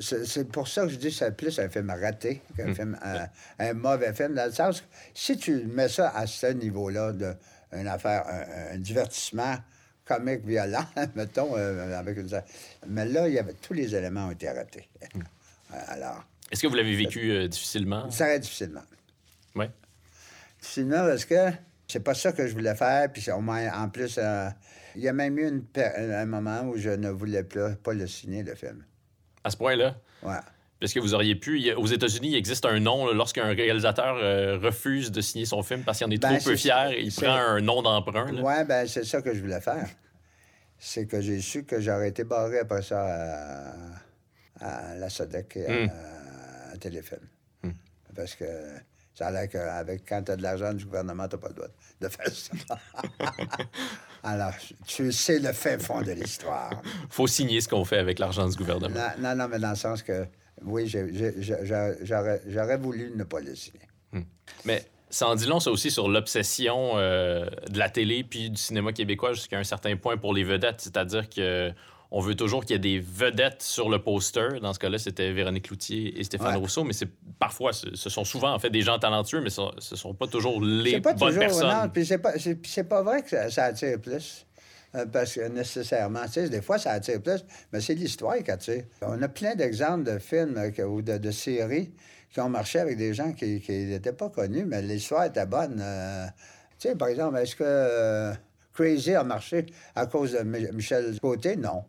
c'est 0.00 0.48
pour 0.48 0.66
ça 0.66 0.82
que 0.82 0.88
je 0.88 0.96
dis 0.96 1.10
que 1.10 1.14
c'est 1.14 1.36
plus 1.36 1.56
un 1.60 1.68
film 1.68 1.90
raté 1.90 2.42
qu'un 2.56 2.70
hmm. 2.70 2.74
film, 2.74 2.98
euh, 3.04 3.26
un, 3.60 3.72
mauvais 3.74 4.12
film. 4.12 4.34
Dans 4.34 4.46
le 4.46 4.52
sens 4.52 4.80
que 4.80 4.86
si 5.14 5.36
tu 5.36 5.64
mets 5.66 5.88
ça 5.88 6.08
à 6.10 6.26
ce 6.26 6.48
niveau-là, 6.48 7.12
de, 7.12 7.34
une 7.72 7.86
affaire, 7.86 8.24
un, 8.72 8.78
divertissement 8.78 9.54
comique 10.04 10.44
violent, 10.44 10.84
mettons, 11.14 11.56
euh, 11.56 11.96
avec 11.96 12.18
une... 12.18 12.28
Mais 12.88 13.04
là, 13.04 13.28
il 13.28 13.34
y 13.34 13.38
avait, 13.38 13.54
tous 13.54 13.74
les 13.74 13.94
éléments 13.94 14.26
ont 14.26 14.32
été 14.32 14.50
ratés. 14.50 14.88
Alors... 15.88 16.24
Est-ce 16.50 16.62
que 16.62 16.66
vous 16.66 16.74
l'avez 16.74 16.94
vécu 16.94 17.30
euh, 17.30 17.48
difficilement? 17.48 18.10
Ça 18.10 18.38
difficilement. 18.38 18.82
Oui. 19.54 19.66
Difficilement 20.60 21.06
parce 21.06 21.24
que 21.24 21.50
c'est 21.88 22.00
pas 22.00 22.14
ça 22.14 22.32
que 22.32 22.46
je 22.46 22.52
voulais 22.52 22.74
faire. 22.74 23.10
Puis 23.10 23.30
en 23.30 23.88
plus, 23.88 24.18
il 24.96 25.02
y 25.02 25.08
a 25.08 25.12
même 25.12 25.38
eu 25.38 25.62
un 25.76 26.26
moment 26.26 26.62
où 26.64 26.76
je 26.76 26.90
ne 26.90 27.08
voulais 27.08 27.42
plus, 27.42 27.74
pas 27.82 27.94
le 27.94 28.06
signer, 28.06 28.42
le 28.42 28.54
film. 28.54 28.84
À 29.44 29.50
ce 29.50 29.56
point-là? 29.56 29.96
Ouais. 30.22 30.38
Parce 30.82 30.92
que 30.92 30.98
vous 30.98 31.14
auriez 31.14 31.36
pu. 31.36 31.72
Aux 31.74 31.86
États-Unis, 31.86 32.30
il 32.30 32.34
existe 32.34 32.64
un 32.64 32.80
nom 32.80 33.12
lorsqu'un 33.12 33.54
réalisateur 33.54 34.16
euh, 34.16 34.58
refuse 34.58 35.12
de 35.12 35.20
signer 35.20 35.46
son 35.46 35.62
film 35.62 35.82
parce 35.84 35.98
qu'il 35.98 36.08
en 36.08 36.10
est 36.10 36.20
ben, 36.20 36.36
trop 36.36 36.50
peu 36.50 36.56
fier. 36.56 36.92
Il 36.98 37.12
prend 37.12 37.34
un 37.34 37.60
nom 37.60 37.82
d'emprunt. 37.82 38.32
Oui, 38.32 38.64
ben 38.66 38.88
c'est 38.88 39.04
ça 39.04 39.22
que 39.22 39.32
je 39.32 39.40
voulais 39.40 39.60
faire. 39.60 39.86
C'est 40.78 41.06
que 41.06 41.20
j'ai 41.20 41.40
su 41.40 41.62
que 41.62 41.80
j'aurais 41.80 42.08
été 42.08 42.24
barré 42.24 42.58
après 42.58 42.82
ça 42.82 43.00
à, 43.00 43.74
la 44.60 45.08
Sodec 45.08 45.56
et 45.56 45.66
à, 45.66 45.86
hmm. 45.86 46.78
Téléfilm. 46.78 47.28
Hmm. 47.62 47.70
Parce 48.14 48.34
que 48.34 48.44
ça 49.14 49.28
a 49.28 49.30
l'air 49.30 49.48
qu'avec 49.48 50.08
quand 50.08 50.22
tu 50.22 50.32
as 50.32 50.36
de 50.36 50.42
l'argent 50.42 50.72
du 50.72 50.84
gouvernement, 50.84 51.28
tu 51.28 51.36
n'as 51.36 51.42
pas 51.42 51.48
le 51.48 51.54
droit 51.54 51.68
de 52.00 52.08
faire 52.08 52.28
ça. 52.28 52.78
Alors, 54.22 54.52
tu 54.86 55.10
sais 55.12 55.38
le 55.38 55.52
fait 55.52 55.82
fond 55.82 56.00
de 56.02 56.12
l'histoire. 56.12 56.82
faut 57.10 57.26
signer 57.26 57.60
ce 57.60 57.68
qu'on 57.68 57.84
fait 57.84 57.98
avec 57.98 58.18
l'argent 58.18 58.48
du 58.48 58.56
gouvernement. 58.56 59.00
Non, 59.18 59.34
non, 59.34 59.48
mais 59.48 59.58
dans 59.58 59.70
le 59.70 59.76
sens 59.76 60.02
que, 60.02 60.26
oui, 60.62 60.88
j'aurais 60.88 62.78
voulu 62.78 63.12
ne 63.16 63.24
pas 63.24 63.40
le 63.40 63.54
signer. 63.54 63.88
Hmm. 64.12 64.22
Mais 64.64 64.86
ça 65.12 65.28
en 65.28 65.34
dit 65.34 65.46
long, 65.46 65.60
ça 65.60 65.70
aussi, 65.70 65.90
sur 65.90 66.08
l'obsession 66.08 66.92
euh, 66.94 67.46
de 67.68 67.78
la 67.78 67.90
télé 67.90 68.24
puis 68.24 68.48
du 68.48 68.56
cinéma 68.56 68.92
québécois 68.92 69.34
jusqu'à 69.34 69.58
un 69.58 69.64
certain 69.64 69.96
point 69.96 70.16
pour 70.16 70.32
les 70.32 70.42
vedettes. 70.42 70.80
C'est-à-dire 70.80 71.28
que 71.28 71.70
on 72.14 72.20
veut 72.20 72.34
toujours 72.34 72.64
qu'il 72.64 72.74
y 72.74 72.76
ait 72.76 72.78
des 72.78 73.00
vedettes 73.00 73.62
sur 73.62 73.88
le 73.88 73.98
poster. 73.98 74.60
Dans 74.60 74.74
ce 74.74 74.78
cas-là, 74.78 74.98
c'était 74.98 75.32
Véronique 75.32 75.70
Loutier 75.70 76.20
et 76.20 76.22
Stéphane 76.24 76.56
Rousseau, 76.56 76.84
mais 76.84 76.92
c'est 76.92 77.08
parfois, 77.38 77.72
ce 77.72 78.10
sont 78.10 78.24
souvent 78.24 78.52
en 78.52 78.58
fait 78.58 78.68
des 78.68 78.82
gens 78.82 78.98
talentueux, 78.98 79.40
mais 79.40 79.48
ce 79.48 79.62
ne 79.62 79.96
sont 79.96 80.12
pas 80.12 80.26
toujours 80.26 80.62
les 80.62 81.00
pas 81.00 81.14
bonnes 81.14 81.38
personnes. 81.38 81.70
Non, 81.70 81.88
puis 81.88 82.04
c'est 82.04 82.18
pas, 82.18 82.32
pas 82.84 83.02
vrai 83.02 83.22
que 83.22 83.50
ça, 83.50 83.64
attire 83.64 83.98
plus. 83.98 84.46
Euh, 84.94 85.06
parce 85.06 85.32
que 85.32 85.48
nécessairement, 85.48 86.26
tu 86.26 86.32
sais, 86.32 86.50
des 86.50 86.60
fois, 86.60 86.76
ça 86.76 86.90
attire 86.90 87.22
plus, 87.22 87.42
mais 87.72 87.80
c'est 87.80 87.94
l'histoire 87.94 88.36
qui 88.44 88.50
attire. 88.50 88.84
On 89.00 89.22
a 89.22 89.28
plein 89.28 89.54
d'exemples 89.54 90.04
de 90.04 90.18
films 90.18 90.58
euh, 90.58 90.84
ou 90.84 91.00
de, 91.00 91.30
séries 91.30 91.94
qui 92.30 92.40
ont 92.40 92.50
marché 92.50 92.78
avec 92.78 92.98
des 92.98 93.14
gens 93.14 93.32
qui 93.32 93.62
n'étaient 93.66 94.12
pas 94.12 94.28
connus, 94.28 94.66
mais 94.66 94.82
l'histoire 94.82 95.24
était 95.24 95.46
bonne. 95.46 95.80
Euh, 95.80 96.26
tu 96.78 96.88
sais, 96.88 96.94
par 96.94 97.08
exemple, 97.08 97.38
est-ce 97.38 97.56
que 97.56 98.32
Crazy 98.74 99.14
a 99.14 99.24
marché 99.24 99.64
à 99.94 100.04
cause 100.04 100.32
de 100.32 100.42
Michel 100.42 101.18
Côté? 101.18 101.56
Non. 101.56 101.84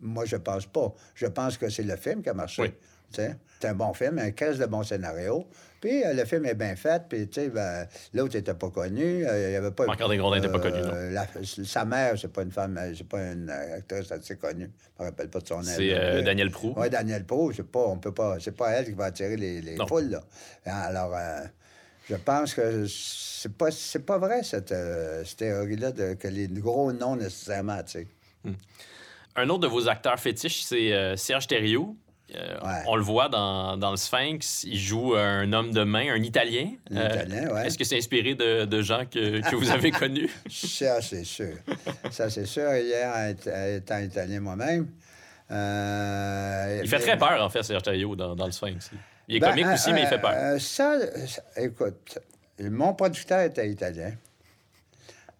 Moi, 0.00 0.24
je 0.24 0.36
pense 0.36 0.66
pas. 0.66 0.92
Je 1.14 1.26
pense 1.26 1.56
que 1.58 1.68
c'est 1.68 1.82
le 1.82 1.96
film 1.96 2.22
qui 2.22 2.28
a 2.28 2.34
marché. 2.34 2.74
C'est 3.10 3.68
un 3.68 3.74
bon 3.74 3.92
film, 3.92 4.18
un 4.18 4.30
caisse 4.30 4.58
de 4.58 4.66
bons 4.66 4.82
scénarios. 4.82 5.46
Puis 5.80 6.04
euh, 6.04 6.12
le 6.12 6.24
film 6.24 6.44
est 6.46 6.54
bien 6.54 6.74
fait, 6.76 7.02
puis 7.08 7.28
tu 7.28 7.40
sais, 7.40 7.48
ben, 7.48 7.86
l'autre 8.12 8.36
n'était 8.36 8.54
pas 8.54 8.70
connu. 8.70 9.24
Euh, 9.24 9.50
il 9.50 9.52
y 9.52 9.56
avait 9.56 9.70
pas. 9.70 9.86
Marc 9.86 9.98
Grondin 9.98 10.36
n'était 10.36 10.52
pas 10.52 10.58
connu, 10.58 10.80
non. 10.80 10.92
Euh, 10.92 11.44
sa 11.64 11.84
mère, 11.84 12.18
c'est 12.18 12.32
pas 12.32 12.42
une 12.42 12.50
femme, 12.50 12.78
c'est 12.96 13.06
pas 13.06 13.32
une 13.32 13.48
actrice 13.48 14.10
assez 14.10 14.36
connue. 14.36 14.70
Je 14.98 15.02
me 15.02 15.08
rappelle 15.08 15.28
pas 15.28 15.40
de 15.40 15.46
son 15.46 15.58
nom. 15.58 15.62
C'est 15.64 16.22
Daniel 16.22 16.50
Prou. 16.50 16.74
Oui, 16.76 16.90
Daniel 16.90 17.24
Prou. 17.24 17.52
C'est 17.52 17.66
pas, 17.66 17.86
on 17.86 17.98
peut 17.98 18.12
pas, 18.12 18.38
c'est 18.40 18.56
pas 18.56 18.70
elle 18.70 18.86
qui 18.86 18.92
va 18.92 19.06
attirer 19.06 19.36
les, 19.36 19.60
les 19.60 19.76
foules, 19.86 20.10
là. 20.10 20.22
Alors, 20.66 21.16
je 22.08 22.16
pense 22.16 22.54
que 22.54 22.86
c'est 22.86 23.56
pas, 23.56 23.70
c'est 23.70 24.04
pas 24.04 24.18
vrai, 24.18 24.42
cette, 24.42 24.74
théorie-là, 25.36 25.92
que 25.92 26.28
les 26.28 26.48
gros 26.48 26.92
noms 26.92 27.16
nécessairement 27.16 27.74
attirent. 27.74 28.06
Hmm. 28.44 28.52
Un 29.36 29.48
autre 29.48 29.60
de 29.60 29.66
vos 29.66 29.88
acteurs 29.88 30.18
fétiches, 30.18 30.62
c'est 30.62 30.92
euh, 30.92 31.16
Serge 31.16 31.46
Thériault. 31.46 31.96
Euh, 32.34 32.58
on 32.86 32.96
le 32.96 33.02
voit 33.02 33.30
dans, 33.30 33.78
dans, 33.78 33.90
le 33.90 33.96
Sphinx, 33.96 34.64
il 34.64 34.78
joue 34.78 35.14
un 35.14 35.50
homme 35.54 35.72
de 35.72 35.82
main, 35.82 36.12
un 36.12 36.22
Italien. 36.22 36.72
Un 36.90 37.06
Italien, 37.06 37.48
euh, 37.48 37.62
Est-ce 37.62 37.78
que 37.78 37.84
c'est 37.84 37.96
inspiré 37.96 38.34
de, 38.34 38.66
de 38.66 38.82
gens 38.82 39.04
que, 39.06 39.40
que 39.48 39.56
vous 39.56 39.70
avez 39.70 39.90
connus? 39.92 40.28
Ça, 40.50 41.00
c'est 41.00 41.24
sûr. 41.24 41.54
Ça, 42.10 42.28
c'est 42.28 42.44
sûr. 42.44 42.70
Hier, 42.74 43.34
étant 43.76 43.98
italien 43.98 44.40
moi-même. 44.40 44.88
il 45.50 46.88
fait 46.88 46.98
très 46.98 47.16
peur, 47.16 47.42
en 47.42 47.48
fait, 47.48 47.62
Serge 47.62 47.82
dans, 47.82 48.34
dans, 48.34 48.46
le 48.46 48.52
Sphinx. 48.52 48.90
Il 49.26 49.36
est 49.36 49.40
ben, 49.40 49.50
comique 49.50 49.66
aussi, 49.72 49.92
mais 49.94 50.02
il 50.02 50.08
fait 50.08 50.20
peur. 50.20 50.60
ça, 50.60 50.98
écoute, 51.56 52.18
mon 52.60 52.92
producteur 52.92 53.40
était 53.40 53.70
italien. 53.70 54.12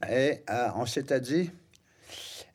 Et 0.08 0.42
on 0.76 0.86
s'était 0.86 1.20
dit 1.20 1.50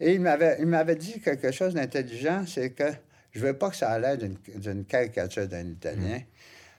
et 0.03 0.15
il 0.15 0.21
m'avait, 0.21 0.57
il 0.59 0.65
m'avait 0.65 0.97
dit 0.97 1.21
quelque 1.21 1.51
chose 1.51 1.73
d'intelligent, 1.73 2.43
c'est 2.45 2.71
que 2.71 2.91
je 3.31 3.39
ne 3.39 3.45
veux 3.45 3.57
pas 3.57 3.69
que 3.69 3.75
ça 3.75 3.89
a 3.89 3.99
l'air 3.99 4.17
d'une, 4.17 4.85
caricature 4.85 5.47
d'un 5.47 5.65
Italien. 5.65 6.17
Mm. 6.17 6.23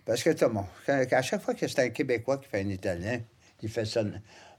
Parce 0.05 0.23
que, 0.23 0.31
tout 0.31 0.45
le 0.45 0.53
monde, 0.53 0.67
à 0.87 1.23
chaque 1.23 1.41
fois 1.41 1.55
que 1.55 1.67
c'est 1.67 1.81
un 1.81 1.89
Québécois 1.89 2.37
qui 2.37 2.49
fait 2.49 2.61
un 2.61 2.69
Italien, 2.69 3.21
il 3.63 3.71
fait 3.71 3.87
ça. 3.87 4.05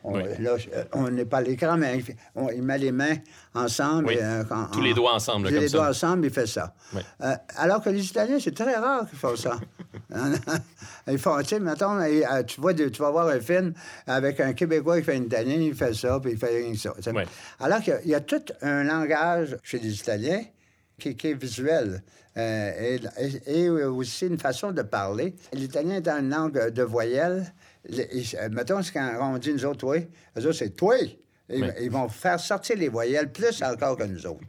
On, 0.08 0.18
Là, 0.18 0.58
on 0.93 1.10
n'est 1.10 1.26
pas 1.26 1.38
à 1.38 1.41
l'écran, 1.41 1.78
mais 1.78 1.99
il, 2.53 2.62
met 2.62 2.78
les 2.78 2.91
mains 2.91 3.16
ensemble. 3.56 4.14
Euh, 4.22 4.43
Tous 4.72 4.82
les 4.82 4.93
doigts 4.93 5.16
ensemble. 5.16 5.47
Tous 5.49 5.60
les 5.60 5.68
doigts 5.68 5.89
ensemble, 5.89 6.26
il 6.26 6.32
fait 6.32 6.45
ça. 6.45 6.76
Euh, 7.22 7.36
alors 7.58 7.82
que 7.82 7.89
les 7.89 8.06
Italiens, 8.06 8.38
c'est 8.39 8.53
très 8.53 8.76
rare 8.76 9.10
qu'ils 9.10 9.18
font 9.18 9.36
ça. 9.36 9.58
Ils 11.08 11.20
font, 11.20 11.38
tu 11.39 11.49
sais, 11.49 11.60
mettons, 11.60 11.99
euh, 11.99 12.43
tu, 12.43 12.60
vois, 12.60 12.74
tu 12.74 12.89
vas 12.89 13.12
voir 13.12 13.28
un 13.28 13.39
film 13.39 13.74
avec 14.08 14.39
un 14.39 14.53
Québécois 14.53 14.97
qui 14.97 15.03
fait 15.03 15.16
un 15.16 15.24
Italien, 15.24 15.58
il 15.58 15.76
fait 15.76 15.93
ça, 15.93 16.20
puis 16.20 16.32
il 16.32 16.38
fait 16.38 16.64
rien 16.64 16.72
que 16.72 16.78
ça. 16.78 16.93
Alors 17.60 17.80
qu'il 17.82 17.99
y, 18.06 18.16
a 18.16 18.22
tout 18.22 18.43
un 18.62 18.84
langage 18.84 19.56
chez 19.62 19.78
les 19.78 19.93
Italiens 19.93 20.41
qui, 20.99 21.10
est 21.10 21.34
visuel. 21.34 22.01
et, 22.36 22.99
et, 23.45 23.70
aussi 23.70 24.26
une 24.26 24.39
façon 24.39 24.72
de 24.72 24.82
parler. 24.82 25.36
L'italien 25.53 25.97
est 25.97 26.08
une 26.08 26.30
langue 26.30 26.70
de 26.70 26.84
voyelles 26.84 27.53
euh, 27.91 28.49
mettons, 28.51 28.81
quand 28.93 29.33
on 29.33 29.38
dit 29.38 29.53
nous 29.53 29.65
autres, 29.65 29.88
oui, 29.88 30.07
eux 30.38 30.41
autres, 30.41 30.57
c'est 30.57 30.75
toi. 30.75 30.95
Ils, 31.49 31.91
vont 31.91 32.09
faire 32.09 32.39
sortir 32.39 32.77
les 32.77 32.89
voyelles 32.89 33.31
plus 33.31 33.61
encore 33.61 33.97
que 33.97 34.03
nous 34.03 34.25
autres. 34.25 34.41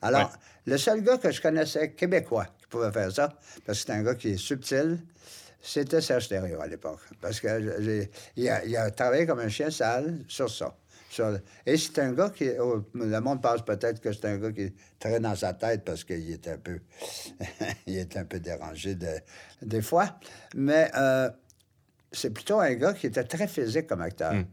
Alors, 0.00 0.32
le 0.64 0.78
seul 0.78 1.02
gars 1.02 1.18
que 1.18 1.30
je 1.30 1.42
connaissais 1.42 1.90
québécois 1.92 2.46
qui 2.58 2.66
pouvait 2.68 2.92
faire 2.92 3.10
ça, 3.10 3.36
parce 3.64 3.80
que 3.80 3.86
c'est 3.86 3.92
un 3.92 4.02
gars 4.02 4.14
qui 4.14 4.30
est 4.30 4.36
subtil, 4.36 4.98
c'était 5.60 6.00
Serge 6.00 6.28
Thériault 6.28 6.60
à 6.60 6.68
l'époque. 6.68 7.00
Parce 7.20 7.40
qu'il 7.40 8.48
a, 8.48 8.64
il 8.64 8.76
a 8.76 8.90
travaillé 8.92 9.26
comme 9.26 9.40
un 9.40 9.48
chien 9.48 9.70
sale 9.70 10.20
sur 10.28 10.48
ça. 10.48 10.76
et 11.66 11.76
c'est 11.76 11.98
un 11.98 12.12
gars 12.12 12.30
qui. 12.30 12.48
Oh, 12.60 12.84
le 12.94 13.20
monde 13.20 13.42
pense 13.42 13.64
peut-être 13.64 14.00
que 14.00 14.12
c'est 14.12 14.26
un 14.26 14.36
gars 14.36 14.52
qui 14.52 14.62
est 14.62 14.74
très 15.00 15.18
dans 15.18 15.34
sa 15.34 15.54
tête 15.54 15.84
parce 15.84 16.04
qu'il 16.04 16.30
est 16.30 16.46
un 16.46 16.58
peu. 16.58 16.78
il 17.86 17.96
est 17.96 18.16
un 18.16 18.24
peu 18.24 18.38
dérangé 18.38 18.96
des 19.62 19.82
fois. 19.82 20.16
Mais. 20.54 20.90
Euh, 20.96 21.28
c'est 22.12 22.30
plutôt 22.30 22.60
un 22.60 22.74
gars 22.74 22.92
qui 22.92 23.06
était 23.06 23.24
très 23.24 23.48
physique 23.48 23.86
comme 23.86 24.00
acteur. 24.00 24.34
Hmm. 24.34 24.44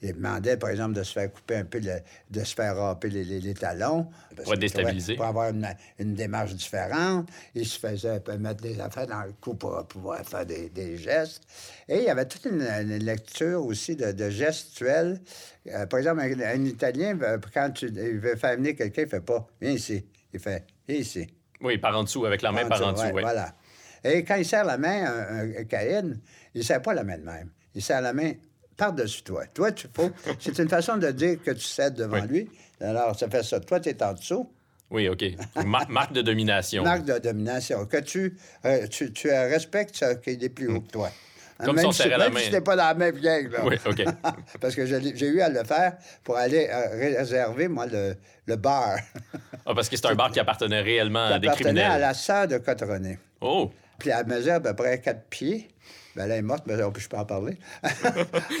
Il 0.00 0.14
demandait, 0.14 0.56
par 0.56 0.70
exemple, 0.70 0.94
de 0.94 1.02
se 1.02 1.12
faire 1.12 1.32
couper 1.32 1.56
un 1.56 1.64
peu, 1.64 1.80
de 1.80 2.44
se 2.44 2.54
faire 2.54 2.76
râper 2.76 3.08
les, 3.08 3.54
talons. 3.54 4.06
Pour 4.44 4.56
déstabiliser. 4.56 5.16
Pour 5.16 5.24
avoir 5.24 5.50
une, 5.50 6.14
démarche 6.14 6.54
différente. 6.54 7.28
Il 7.54 7.66
se 7.66 7.80
faisait 7.80 8.22
mettre 8.38 8.62
des 8.62 8.78
affaires 8.78 9.08
dans 9.08 9.22
le 9.22 9.32
cou 9.40 9.54
pour 9.54 9.84
pouvoir 9.88 10.24
faire 10.24 10.46
des, 10.46 10.96
gestes. 10.96 11.42
Et 11.88 11.96
il 11.96 12.04
y 12.04 12.10
avait 12.10 12.26
toute 12.26 12.44
une, 12.44 12.62
lecture 12.98 13.64
aussi 13.64 13.96
de, 13.96 14.30
gestuels. 14.30 15.20
Euh, 15.66 15.86
par 15.86 15.98
exemple, 15.98 16.20
un, 16.20 16.64
Italien, 16.64 17.18
euh, 17.20 17.38
quand 17.52 17.70
tu, 17.72 17.86
il 17.86 18.20
veut 18.20 18.36
faire 18.36 18.56
venir 18.56 18.76
quelqu'un, 18.76 19.02
il 19.02 19.06
ne 19.06 19.10
fait 19.10 19.20
pas 19.20 19.48
«viens 19.60 19.72
ici». 19.72 20.06
Il 20.32 20.38
fait 20.38 20.64
«viens 20.88 20.98
ici». 20.98 21.26
Oui, 21.60 21.76
par 21.78 21.98
en 21.98 22.04
dessous, 22.04 22.24
avec 22.24 22.42
la 22.42 22.52
main 22.52 22.66
par 22.66 22.86
en 22.86 22.92
dessous. 22.92 23.10
Voilà. 23.10 23.52
Et 24.04 24.24
quand 24.24 24.36
il 24.36 24.44
serre 24.44 24.64
la 24.64 24.78
main 24.78 25.04
à 25.04 25.32
un, 25.40 25.64
Caïn, 25.64 26.14
il 26.54 26.58
ne 26.58 26.62
serre 26.64 26.82
pas 26.82 26.94
la 26.94 27.04
main 27.04 27.18
de 27.18 27.24
même. 27.24 27.50
Il 27.74 27.82
serre 27.82 28.00
la 28.00 28.12
main 28.12 28.32
par-dessus 28.76 29.22
toi. 29.22 29.44
Toi, 29.52 29.72
tu 29.72 29.88
faut. 29.92 30.10
C'est 30.40 30.58
une 30.58 30.68
façon 30.68 30.96
de 30.96 31.10
dire 31.10 31.42
que 31.42 31.50
tu 31.50 31.60
cèdes 31.60 31.94
devant 31.94 32.24
lui. 32.24 32.48
Alors, 32.80 33.18
ça 33.18 33.28
fait 33.28 33.42
ça. 33.42 33.60
Toi, 33.60 33.80
tu 33.80 33.88
es 33.88 34.02
en 34.02 34.12
dessous. 34.14 34.50
Oui, 34.90 35.08
OK. 35.08 35.24
marque 35.88 36.12
de 36.12 36.22
domination. 36.22 36.82
Marque 36.82 37.04
de 37.04 37.18
domination. 37.18 37.84
Que 37.86 37.98
tu, 37.98 38.36
euh, 38.64 38.86
tu, 38.86 39.12
tu 39.12 39.28
respectes 39.30 40.02
qu'il 40.22 40.42
est 40.42 40.48
plus 40.48 40.68
haut 40.68 40.80
que 40.80 40.90
toi. 40.90 41.10
Comme 41.64 41.74
Même 41.74 41.82
si 41.82 41.86
on 41.86 41.92
serrait 41.92 42.18
la 42.18 42.30
main. 42.30 42.38
si 42.38 42.60
pas 42.60 42.76
dans 42.76 42.84
la 42.84 42.94
même 42.94 43.16
vieille, 43.16 43.48
là. 43.48 43.64
Oui, 43.64 43.74
OK. 43.84 44.04
Parce 44.60 44.76
que 44.76 44.86
j'ai 44.86 45.26
eu 45.26 45.40
à 45.40 45.48
le 45.48 45.64
faire 45.64 45.96
pour 46.22 46.36
aller 46.36 46.68
euh, 46.72 47.16
réserver, 47.16 47.66
moi, 47.66 47.86
le, 47.86 48.14
le 48.46 48.56
bar. 48.56 48.96
ah, 49.66 49.74
parce 49.74 49.88
que 49.88 49.96
c'est 49.96 50.06
un 50.06 50.14
bar 50.14 50.30
qui 50.30 50.38
appartenait 50.38 50.80
réellement 50.80 51.26
à 51.26 51.38
des 51.40 51.48
criminels. 51.48 51.78
appartenait 51.78 52.04
à 52.04 52.08
la 52.08 52.14
sœur 52.14 52.46
de 52.46 52.58
Cottrené. 52.58 53.18
Oh! 53.40 53.72
Puis 53.98 54.10
elle 54.10 54.26
mesure 54.26 54.54
à 54.54 54.60
peu 54.60 54.74
près 54.74 55.00
4 55.00 55.24
pieds. 55.28 55.68
Ben, 56.16 56.24
elle 56.24 56.38
est 56.38 56.42
morte, 56.42 56.64
mais 56.66 56.74
je 56.76 57.08
peux 57.08 57.16
en 57.16 57.24
parler. 57.24 57.56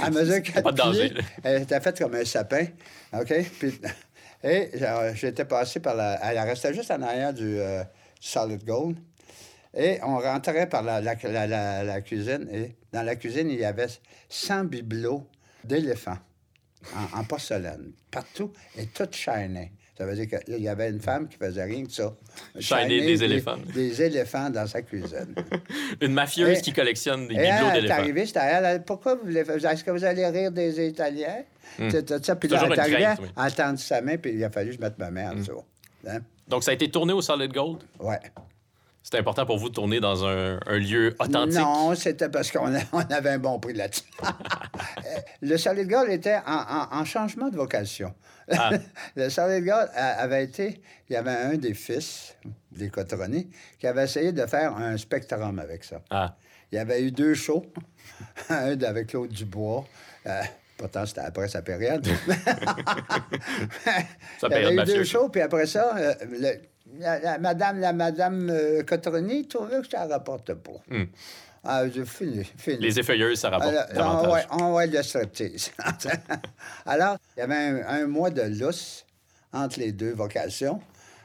elle 0.04 0.12
mesure 0.12 0.42
4 0.42 0.62
pas 0.62 0.72
de 0.72 0.76
danger, 0.76 1.10
pieds. 1.10 1.24
Elle 1.42 1.62
était 1.62 1.80
faite 1.80 1.98
comme 1.98 2.14
un 2.14 2.24
sapin. 2.24 2.66
OK? 3.12 3.34
Puis, 3.58 3.80
et 4.44 4.70
j'étais 5.14 5.44
passé 5.44 5.80
par 5.80 5.94
la... 5.96 6.18
Elle 6.22 6.38
restait 6.38 6.72
juste 6.72 6.90
en 6.90 7.02
arrière 7.02 7.34
du 7.34 7.58
euh, 7.58 7.82
Solid 8.20 8.64
Gold. 8.64 8.98
Et 9.74 9.98
on 10.02 10.18
rentrait 10.18 10.68
par 10.68 10.82
la, 10.82 11.00
la, 11.00 12.00
cuisine. 12.00 12.48
Et 12.52 12.76
dans 12.92 13.02
la 13.02 13.16
cuisine, 13.16 13.50
il 13.50 13.58
y 13.58 13.64
avait 13.64 13.88
100 14.28 14.64
bibelots 14.64 15.26
d'éléphants 15.64 16.18
en, 17.14 17.24
porcelaine, 17.24 17.92
partout, 18.10 18.52
et 18.76 18.86
tout 18.86 19.08
shiny. 19.10 19.72
Ça 19.98 20.06
veut 20.06 20.14
dire 20.14 20.28
qu'il 20.28 20.60
y 20.60 20.68
avait 20.68 20.90
une 20.90 21.00
femme 21.00 21.26
qui 21.26 21.36
faisait 21.36 21.64
rien 21.64 21.84
que 21.84 21.90
ça. 21.90 22.14
Shiner 22.60 23.00
des, 23.00 23.24
éléphants. 23.24 23.56
Des 23.74 24.00
éléphants 24.00 24.48
dans 24.48 24.64
sa 24.64 24.80
cuisine. 24.82 25.34
une 26.00 26.12
mafieuse 26.12 26.62
qui 26.62 26.72
collectionne 26.72 27.26
des 27.26 27.34
bibelots 27.34 27.72
d'éléphants. 27.72 27.74
Elle 27.80 27.90
arrivée, 27.90 28.26
c'était 28.26 28.40
elle. 28.40 28.84
Pourquoi 28.84 29.16
vous 29.16 29.24
voulez 29.24 29.40
Est-ce 29.40 29.82
que 29.82 29.90
vous 29.90 30.04
allez 30.04 30.24
rire 30.26 30.52
des 30.52 30.86
Italiens? 30.86 31.42
Hmm. 31.80 31.90
ça. 32.22 32.36
Puis 32.36 32.48
là, 32.48 32.62
elle 32.64 32.72
est 32.72 32.78
arrivée, 32.78 33.02
elle 33.02 33.28
a 33.36 33.50
tendu 33.50 33.82
sa 33.82 34.00
main, 34.00 34.16
puis 34.16 34.34
il 34.34 34.44
a 34.44 34.50
fallu 34.50 34.70
que 34.70 34.76
je 34.76 34.80
mette 34.80 34.98
ma 34.98 35.10
main 35.10 35.32
en 35.32 35.34
hmm. 35.34 35.40
dessous. 35.40 35.64
Hein? 36.06 36.20
Donc, 36.46 36.62
ça 36.62 36.70
a 36.70 36.74
été 36.74 36.88
tourné 36.88 37.12
au 37.12 37.20
Solid 37.20 37.52
Gold? 37.52 37.82
Oui. 37.98 38.14
C'était 39.02 39.18
important 39.18 39.46
pour 39.46 39.58
vous 39.58 39.70
de 39.70 39.74
tourner 39.74 40.00
dans 40.00 40.26
un, 40.26 40.58
lieu 40.78 41.16
authentique? 41.18 41.58
Non, 41.58 41.94
c'était 41.94 42.28
parce 42.28 42.52
qu'on 42.52 42.72
avait 43.10 43.30
un 43.30 43.38
bon 43.38 43.58
prix 43.58 43.72
là-dessus. 43.72 44.02
le 45.40 45.56
Solid 45.56 45.88
Gold 45.88 46.10
était 46.10 46.38
en, 46.46 47.04
changement 47.04 47.48
de 47.48 47.56
vocation. 47.56 48.12
Ah. 48.50 48.70
le 49.16 49.28
Solid 49.28 49.64
Gold 49.64 49.90
avait 49.94 50.44
été... 50.44 50.80
Il 51.08 51.14
y 51.14 51.16
avait 51.16 51.30
un 51.30 51.56
des 51.56 51.74
fils 51.74 52.34
des 52.70 52.90
Cotroni 52.90 53.48
qui 53.78 53.86
avait 53.86 54.04
essayé 54.04 54.32
de 54.32 54.44
faire 54.46 54.76
un 54.76 54.96
spectrum 54.96 55.58
avec 55.58 55.84
ça. 55.84 56.00
Ah. 56.10 56.36
Il 56.70 56.76
y 56.76 56.78
avait 56.78 57.02
eu 57.02 57.10
deux 57.10 57.34
shows, 57.34 57.64
un 58.50 58.80
avec 58.82 59.08
Claude 59.08 59.30
Dubois. 59.30 59.86
Euh, 60.26 60.42
pourtant, 60.76 61.06
c'était 61.06 61.22
après 61.22 61.48
sa 61.48 61.62
période. 61.62 62.06
il 64.42 64.50
y 64.50 64.54
avait 64.54 64.74
eu 64.74 64.84
deux 64.84 65.04
shows, 65.04 65.30
puis 65.30 65.40
après 65.40 65.66
ça, 65.66 65.96
euh, 65.96 66.14
la, 66.98 67.38
madame, 67.38 67.80
la 67.80 67.92
madame 67.92 68.50
euh, 68.50 68.82
Cotroni 68.82 69.48
trouvait 69.48 69.80
que 69.80 69.88
ça 69.88 70.06
ne 70.06 70.12
rapporte 70.12 70.52
pas. 70.54 70.80
Hmm. 70.90 71.04
Ah, 71.70 71.86
j'ai 71.86 72.06
fini, 72.06 72.44
fini. 72.56 72.78
Les 72.78 72.98
effeuilleuses, 72.98 73.40
ça 73.40 73.50
rapporte 73.50 73.74
Alors, 73.74 74.22
davantage. 74.22 74.46
On 74.52 74.72
va, 74.72 74.86
le 74.86 75.02
striptease. 75.02 75.70
Alors, 76.86 77.18
il 77.36 77.40
y 77.40 77.42
avait 77.42 77.84
un, 77.86 78.06
mois 78.06 78.30
de 78.30 78.40
lousse 78.40 79.04
entre 79.52 79.78
les 79.78 79.92
deux 79.92 80.14
vocations. 80.14 80.80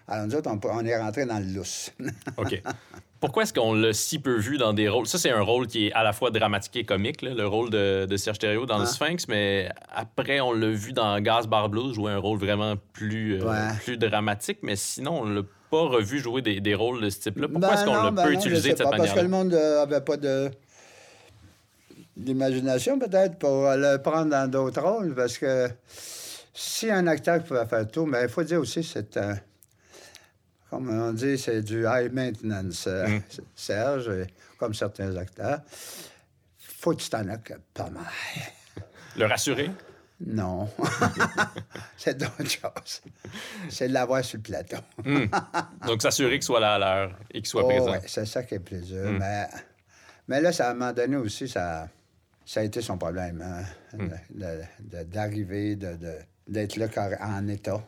Alors, 0.05 0.27
nous 0.27 0.35
autres, 0.35 0.51
on, 0.51 0.85
est 0.85 0.97
rentré 0.97 1.25
dans 1.25 1.39
le 1.39 1.45
lousse. 1.45 1.91
OK. 2.37 2.61
Pourquoi 3.21 3.43
est-ce 3.43 3.53
qu'on 3.53 3.73
l'a 3.73 3.93
si 3.93 4.19
peu 4.19 4.37
vu 4.37 4.57
dans 4.57 4.73
des 4.73 4.89
rôles? 4.89 5.07
Ça, 5.07 5.17
c'est 5.17 5.31
un 5.31 5.43
rôle 5.43 5.65
qui 5.65 5.87
est 5.87 5.93
à 5.93 6.03
la 6.03 6.11
fois 6.11 6.29
dramatique 6.29 6.75
et 6.75 6.83
comique, 6.83 7.21
le 7.21 7.47
rôle 7.47 7.69
de, 7.69 8.17
Serge 8.17 8.39
Thériault 8.39 8.65
dans 8.65 8.79
Le 8.79 8.83
ah. 8.83 8.87
Sphinx, 8.87 9.29
mais 9.29 9.69
après, 9.95 10.41
on 10.41 10.51
l'a 10.51 10.71
vu 10.71 10.91
dans 10.91 11.17
Gas 11.21 11.43
Bar 11.47 11.69
Blues 11.69 11.95
jouer 11.95 12.11
un 12.11 12.17
rôle 12.17 12.37
vraiment 12.37 12.75
plus, 12.91 13.41
euh, 13.41 13.69
plus 13.81 13.95
dramatique, 13.95 14.57
mais 14.61 14.75
sinon, 14.75 15.21
on 15.21 15.23
l'a 15.23 15.41
pas 15.73 15.87
revu 15.87 16.19
jouer 16.19 16.43
des, 16.43 16.75
rôles 16.75 17.01
de 17.01 17.09
ce 17.09 17.19
type-là. 17.19 17.47
Pourquoi 17.47 17.69
ben 17.69 17.75
est-ce 17.75 17.85
qu'on 17.85 18.03
l'a 18.03 18.11
ben 18.11 18.23
peu 18.25 18.33
utilisé 18.33 18.73
de 18.73 18.77
cette 18.77 18.85
manière 18.85 19.05
Parce 19.05 19.13
que 19.13 19.19
le 19.23 19.27
monde 19.27 19.53
n'avait 19.53 20.01
pas 20.01 20.17
de 20.17 20.51
d'imagination 22.15 22.99
peut-être 22.99 23.39
pour 23.39 23.63
le 23.71 23.97
prendre 23.97 24.29
dans 24.29 24.47
d'autres 24.47 24.83
rôles, 24.83 25.15
parce 25.15 25.39
que 25.39 25.67
si 26.53 26.91
un 26.91 27.07
acteur 27.07 27.43
pouvait 27.43 27.65
faire 27.65 27.87
tout, 27.87 28.05
mais 28.05 28.21
il 28.21 28.29
faut 28.29 28.43
dire 28.43 28.59
aussi 28.59 28.83
c'est 28.83 29.17
un 29.17 29.35
comme 30.69 30.89
on 30.89 31.13
dit, 31.13 31.37
c'est 31.37 31.61
du 31.61 31.85
high 31.87 32.11
maintenance. 32.11 32.85
Euh, 32.87 33.07
mm. 33.07 33.21
Serge, 33.55 34.11
comme 34.57 34.73
certains 34.73 35.15
acteurs, 35.17 35.59
faut 36.57 36.91
que 36.91 37.01
tu 37.01 37.09
t'en 37.09 37.29
occupes 37.29 37.67
pas 37.75 37.91
mal. 37.91 38.05
Le 39.15 39.25
rassurer? 39.25 39.69
Non. 40.19 40.69
c'est 41.97 42.17
d'autres 42.17 42.49
choses. 42.49 43.01
C'est 43.69 43.87
de 43.87 43.93
l'avoir 43.93 44.23
sur 44.23 44.37
le 44.37 44.43
plateau. 44.43 44.77
Mm. 45.03 45.25
Donc, 45.85 46.01
s'assurer 46.01 46.33
qu'il 46.33 46.43
soit 46.43 46.59
là 46.59 46.75
à 46.75 46.79
l'heure 46.79 47.19
et 47.31 47.39
qu'il 47.39 47.47
soit 47.47 47.63
oh, 47.65 47.67
présent. 47.67 47.91
Oui, 47.91 47.97
c'est 48.07 48.25
ça 48.25 48.43
qui 48.43 48.55
est 48.55 48.59
plaisir. 48.59 49.03
Mm. 49.03 49.17
Mais, 49.17 49.47
mais 50.27 50.41
là, 50.41 50.51
ça, 50.51 50.67
à 50.67 50.71
un 50.71 50.73
moment 50.75 50.93
donné 50.93 51.17
aussi, 51.17 51.47
ça, 51.47 51.89
ça 52.45 52.59
a 52.61 52.63
été 52.63 52.81
son 52.81 52.97
problème. 52.97 53.41
Hein, 53.41 54.07
d'arriver, 55.05 55.75
d'être 55.75 56.77
là 56.77 56.87
en 57.21 57.47
état, 57.47 57.83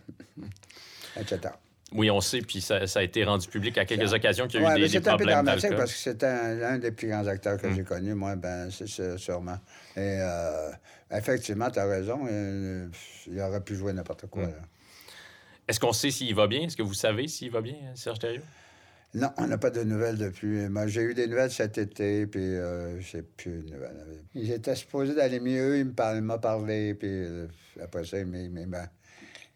etc. 1.18 1.54
Oui, 1.92 2.10
on 2.10 2.20
sait, 2.20 2.40
puis 2.40 2.62
ça, 2.62 2.80
a 2.96 3.04
été 3.04 3.24
rendu 3.24 3.48
public 3.48 3.78
à 3.78 3.86
quelques 3.86 4.12
occasions 4.12 4.48
qu'il 4.48 4.62
y 4.62 4.66
a 4.66 4.78
eu 4.78 4.82
des, 4.82 4.90
des 4.90 5.00
problèmes 5.00 5.46
d'alcool. 5.46 5.76
parce 5.78 5.94
que 5.94 5.98
c'était 5.98 6.26
un, 6.26 6.78
des 6.78 6.92
plus 6.92 7.08
grands 7.08 7.28
acteurs 7.28 7.58
que 7.58 7.72
j'ai 7.74 7.84
connu, 7.84 8.14
moi, 8.16 8.36
ben 8.36 8.70
c'est 8.72 9.18
sûrement. 9.18 9.58
Et 9.96 10.18
euh, 10.20 10.72
effectivement, 11.18 11.70
tu 11.70 11.80
as 11.80 11.86
raison, 11.86 12.26
euh, 12.30 12.88
il 13.28 13.40
aurait 13.42 13.64
pu 13.64 13.76
jouer 13.76 13.94
n'importe 13.94 14.28
quoi. 14.28 14.48
Mm. 14.48 14.54
Est-ce 15.68 15.80
qu'on 15.80 15.94
sait 15.94 16.12
s'il 16.12 16.36
va 16.36 16.48
bien? 16.48 16.62
Est-ce 16.62 16.78
que 16.78 16.84
vous 16.84 16.94
savez 16.94 17.28
s'il 17.28 17.52
va 17.52 17.62
bien, 17.62 17.76
Serge 17.96 18.20
Thériault? 18.20 18.44
Non, 19.16 19.30
on 19.38 19.48
n'a 19.48 19.58
pas 19.58 19.70
de 19.70 19.82
nouvelles 19.84 20.18
depuis. 20.18 20.68
Moi, 20.68 20.88
j'ai 20.88 21.02
eu 21.02 21.14
des 21.14 21.28
nouvelles 21.28 21.50
cet 21.50 21.78
été, 21.78 22.28
puis 22.28 22.42
euh, 22.42 23.00
j'ai 23.00 23.22
plus 23.22 23.64
de 23.64 23.74
nouvelles. 23.74 24.24
Il 24.34 24.52
était 24.52 24.76
supposé 24.76 25.16
d'aller 25.16 25.40
mieux, 25.40 25.80
il 25.80 25.86
m'a 26.22 26.38
parlé, 26.38 26.94
puis 26.94 27.08
euh, 27.10 27.48
après 27.82 28.04
ça, 28.04 28.20
il 28.20 28.28
m'a 28.28 28.90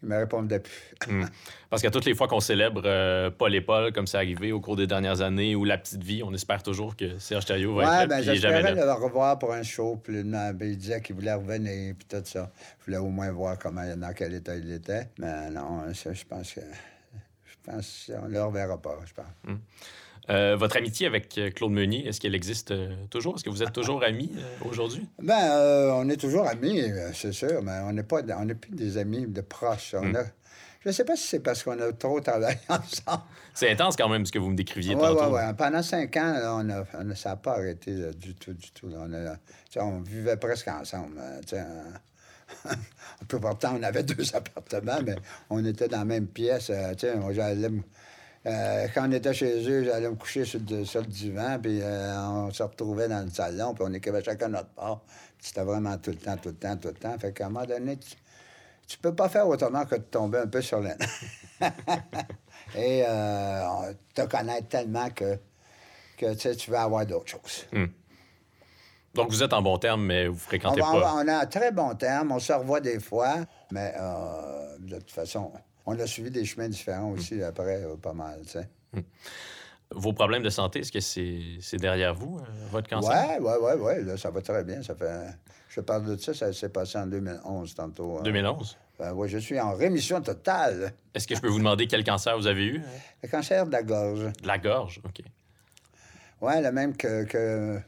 il 0.02 0.08
me 0.08 0.16
répondait 0.16 0.60
plus. 0.60 0.72
Hmm. 1.10 1.24
Parce 1.70 1.80
qu'à 1.80 1.90
toutes 1.90 2.04
les 2.04 2.14
fois 2.14 2.28
qu'on 2.28 2.40
célèbre 2.40 2.82
euh, 2.84 3.30
Paul 3.30 3.54
et 3.54 3.62
Paul, 3.62 3.90
comme 3.92 4.06
c'est 4.06 4.18
arrivé 4.18 4.52
au 4.52 4.60
cours 4.60 4.76
des 4.76 4.86
dernières 4.86 5.22
années, 5.22 5.56
ou 5.56 5.64
La 5.64 5.78
Petite 5.78 6.02
Vie, 6.02 6.22
on 6.22 6.32
espère 6.34 6.62
toujours 6.62 6.94
que 6.94 7.18
Serge 7.18 7.46
Thériault 7.46 7.74
va 7.74 7.82
ouais, 7.82 8.02
être 8.02 8.10
là. 8.10 8.16
Ben, 8.18 8.22
j'espérais 8.22 8.74
le 8.74 8.92
revoir 8.92 9.38
pour 9.38 9.52
un 9.52 9.62
show. 9.62 9.96
Puis 9.96 10.22
ben, 10.22 10.54
il 10.60 10.76
disait 10.76 11.00
qu'il 11.00 11.16
voulait 11.16 11.32
revenir, 11.32 11.94
puis 11.98 12.06
tout 12.06 12.22
ça. 12.24 12.52
Je 12.80 12.84
voulais 12.84 12.98
au 12.98 13.08
moins 13.08 13.32
voir 13.32 13.58
comment, 13.58 13.82
dans 13.96 14.12
quel 14.12 14.34
état 14.34 14.54
il 14.56 14.70
était. 14.70 15.08
Mais 15.18 15.50
non, 15.50 15.92
ça, 15.94 16.12
je 16.12 16.24
pense 16.24 16.52
que... 16.52 16.60
Je 16.60 17.70
pense 17.70 18.10
qu'on 18.14 18.28
ne 18.28 18.32
le 18.32 18.42
reverra 18.42 18.80
pas, 18.80 18.98
je 19.06 19.14
pense. 19.14 19.26
Hmm. 19.44 19.56
Euh, 20.30 20.54
votre 20.56 20.76
amitié 20.76 21.06
avec 21.06 21.36
euh, 21.38 21.50
Claude 21.50 21.72
Meunier, 21.72 22.06
est-ce 22.06 22.20
qu'elle 22.20 22.36
existe 22.36 22.70
euh, 22.70 22.94
toujours? 23.10 23.34
Est-ce 23.34 23.42
que 23.42 23.50
vous 23.50 23.64
êtes 23.64 23.72
toujours 23.72 24.04
amis 24.04 24.30
aujourd'hui? 24.64 25.08
Ben, 25.20 25.92
on 25.94 26.08
est 26.08 26.16
toujours 26.16 26.46
amis, 26.46 26.82
c'est 27.14 27.32
sûr, 27.32 27.62
mais 27.62 27.80
on 27.84 27.92
n'est 27.92 28.04
pas, 28.04 28.20
on 28.38 28.44
n'est 28.44 28.54
plus 28.54 28.70
des 28.70 28.96
amis 28.96 29.26
de 29.26 29.40
proches. 29.40 29.94
On 29.98 30.04
hmm. 30.04 30.16
a, 30.16 30.24
je 30.82 30.88
ne 30.88 30.92
sais 30.92 31.04
pas 31.04 31.16
si 31.16 31.26
c'est 31.26 31.40
parce 31.40 31.64
qu'on 31.64 31.78
a 31.80 31.92
trop 31.92 32.20
travaillé 32.20 32.58
ensemble. 32.68 33.22
C'est 33.54 33.70
intense 33.70 33.96
quand 33.96 34.08
même 34.08 34.24
ce 34.24 34.30
que 34.30 34.38
vous 34.38 34.50
me 34.50 34.56
décriviez 34.56 34.94
ouais, 34.94 35.00
tantôt. 35.00 35.34
Oui, 35.34 35.40
oui. 35.44 35.54
Pendant 35.58 35.82
cinq 35.82 36.16
ans, 36.16 36.62
on 36.62 36.70
a, 36.70 37.14
ça 37.16 37.30
n'a 37.30 37.36
pas 37.36 37.54
arrêté 37.54 37.92
du 38.14 38.34
tout, 38.36 38.52
du 38.52 38.70
tout. 38.70 38.88
On, 38.94 39.80
on 39.80 40.00
vivait 40.00 40.36
presque 40.36 40.68
ensemble. 40.68 41.20
pourtant, 43.28 43.76
on 43.78 43.82
avait 43.82 44.02
deux 44.04 44.34
appartements, 44.34 45.00
mais 45.04 45.16
on 45.50 45.64
était 45.64 45.88
dans 45.88 45.98
la 45.98 46.04
même 46.04 46.28
pièce. 46.28 46.70
J'allais 47.32 47.70
euh, 48.46 48.86
quand 48.94 49.08
on 49.08 49.12
était 49.12 49.34
chez 49.34 49.68
eux, 49.68 49.84
j'allais 49.84 50.08
me 50.08 50.14
coucher 50.14 50.44
sur 50.44 50.60
le, 50.60 51.06
divan, 51.06 51.58
puis 51.60 51.80
euh, 51.82 52.18
on 52.26 52.50
se 52.50 52.62
retrouvait 52.62 53.08
dans 53.08 53.22
le 53.24 53.30
salon, 53.30 53.74
puis 53.74 53.84
on 53.86 53.92
écrivait 53.92 54.22
chacun 54.22 54.48
notre 54.48 54.70
part. 54.70 55.02
C'était 55.38 55.62
vraiment 55.62 55.96
tout 55.98 56.10
le 56.10 56.16
temps, 56.16 56.36
tout 56.36 56.48
le 56.50 56.54
temps, 56.54 56.76
tout 56.76 56.88
le 56.88 56.94
temps. 56.94 57.18
Fait 57.18 57.32
qu'à 57.32 57.46
un 57.46 57.50
moment 57.50 57.66
donné, 57.66 57.98
tu, 57.98 58.16
tu 58.86 58.98
peux 58.98 59.14
pas 59.14 59.28
faire 59.28 59.46
autrement 59.46 59.84
que 59.84 59.96
de 59.96 60.02
tomber 60.02 60.38
un 60.38 60.46
peu 60.46 60.62
sur 60.62 60.80
les 60.80 60.92
Et 62.74 63.04
euh, 63.06 63.92
te 64.14 64.22
connaître 64.22 64.68
tellement 64.68 65.10
que, 65.10 65.38
que 66.16 66.34
tu 66.54 66.70
veux 66.70 66.76
avoir 66.76 67.04
d'autres 67.04 67.28
choses. 67.28 67.66
Hmm. 67.72 67.86
Donc, 69.14 69.30
vous 69.30 69.42
êtes 69.42 69.52
en 69.52 69.60
bon 69.60 69.76
terme, 69.76 70.04
mais 70.06 70.28
vous 70.28 70.38
fréquentez 70.38 70.82
on, 70.82 71.00
pas... 71.00 71.14
On 71.16 71.26
a 71.26 71.40
un 71.40 71.46
très 71.46 71.72
bon 71.72 71.94
terme, 71.94 72.32
on 72.32 72.38
se 72.38 72.52
revoit 72.52 72.80
des 72.80 73.00
fois, 73.00 73.36
mais 73.72 73.92
euh, 73.98 74.76
de 74.78 74.96
toute 74.96 75.10
façon, 75.10 75.52
on 75.90 75.98
a 75.98 76.06
suivi 76.06 76.30
des 76.30 76.44
chemins 76.44 76.68
différents 76.68 77.10
aussi 77.10 77.34
mm. 77.34 77.42
après, 77.42 77.82
euh, 77.82 77.96
pas 77.96 78.12
mal, 78.12 78.40
tu 78.44 78.52
sais. 78.52 78.68
Mm. 78.92 79.00
Vos 79.92 80.12
problèmes 80.12 80.42
de 80.44 80.50
santé, 80.50 80.80
est-ce 80.80 80.92
que 80.92 81.00
c'est 81.00 81.76
derrière 81.78 82.14
vous, 82.14 82.38
euh, 82.38 82.42
votre 82.70 82.88
cancer? 82.88 83.38
Oui, 83.40 83.52
oui, 83.60 83.72
oui, 83.80 84.02
oui. 84.06 84.18
Ça 84.18 84.30
va 84.30 84.40
très 84.40 84.62
bien. 84.62 84.82
Ça 84.84 84.94
fait... 84.94 85.26
Je 85.68 85.80
parle 85.80 86.04
de 86.04 86.16
ça, 86.16 86.32
ça 86.32 86.52
s'est 86.52 86.68
passé 86.68 86.98
en 86.98 87.06
2011 87.08 87.74
tantôt. 87.74 88.20
2011? 88.22 88.76
Hein. 88.78 88.84
Ben, 89.00 89.12
oui, 89.14 89.28
je 89.28 89.38
suis 89.38 89.58
en 89.58 89.74
rémission 89.74 90.20
totale. 90.20 90.92
Est-ce 91.12 91.26
que 91.26 91.34
je 91.34 91.40
peux 91.40 91.48
vous 91.48 91.58
demander 91.58 91.88
quel 91.88 92.04
cancer 92.04 92.36
vous 92.36 92.46
avez 92.46 92.66
eu? 92.66 92.82
Le 93.22 93.28
cancer 93.28 93.66
de 93.66 93.72
la 93.72 93.82
gorge. 93.82 94.32
De 94.42 94.46
la 94.46 94.58
gorge, 94.58 95.00
OK. 95.04 95.24
Oui, 96.40 96.52
le 96.62 96.70
même 96.70 96.96
que, 96.96 97.24
que, 97.24 97.80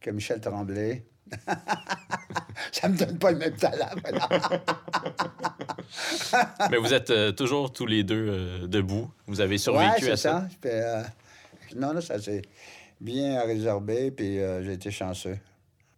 que 0.00 0.10
Michel 0.10 0.40
Tremblay. 0.40 1.04
ça 2.72 2.88
me 2.88 2.96
donne 2.96 3.18
pas 3.18 3.32
le 3.32 3.38
même 3.38 3.56
talent. 3.56 3.90
Mais 6.70 6.76
vous 6.76 6.92
êtes 6.92 7.10
euh, 7.10 7.32
toujours 7.32 7.72
tous 7.72 7.86
les 7.86 8.04
deux 8.04 8.28
euh, 8.28 8.66
debout. 8.66 9.10
Vous 9.26 9.40
avez 9.40 9.58
survécu 9.58 10.10
à 10.10 10.16
ça. 10.16 10.48
ça. 10.62 10.68
Euh, 10.68 11.02
non, 11.76 11.94
non, 11.94 12.00
ça 12.00 12.20
s'est 12.20 12.42
bien 13.00 13.42
résorbé, 13.42 14.10
puis 14.10 14.38
j'ai 14.62 14.72
été 14.72 14.90
chanceux. 14.90 15.38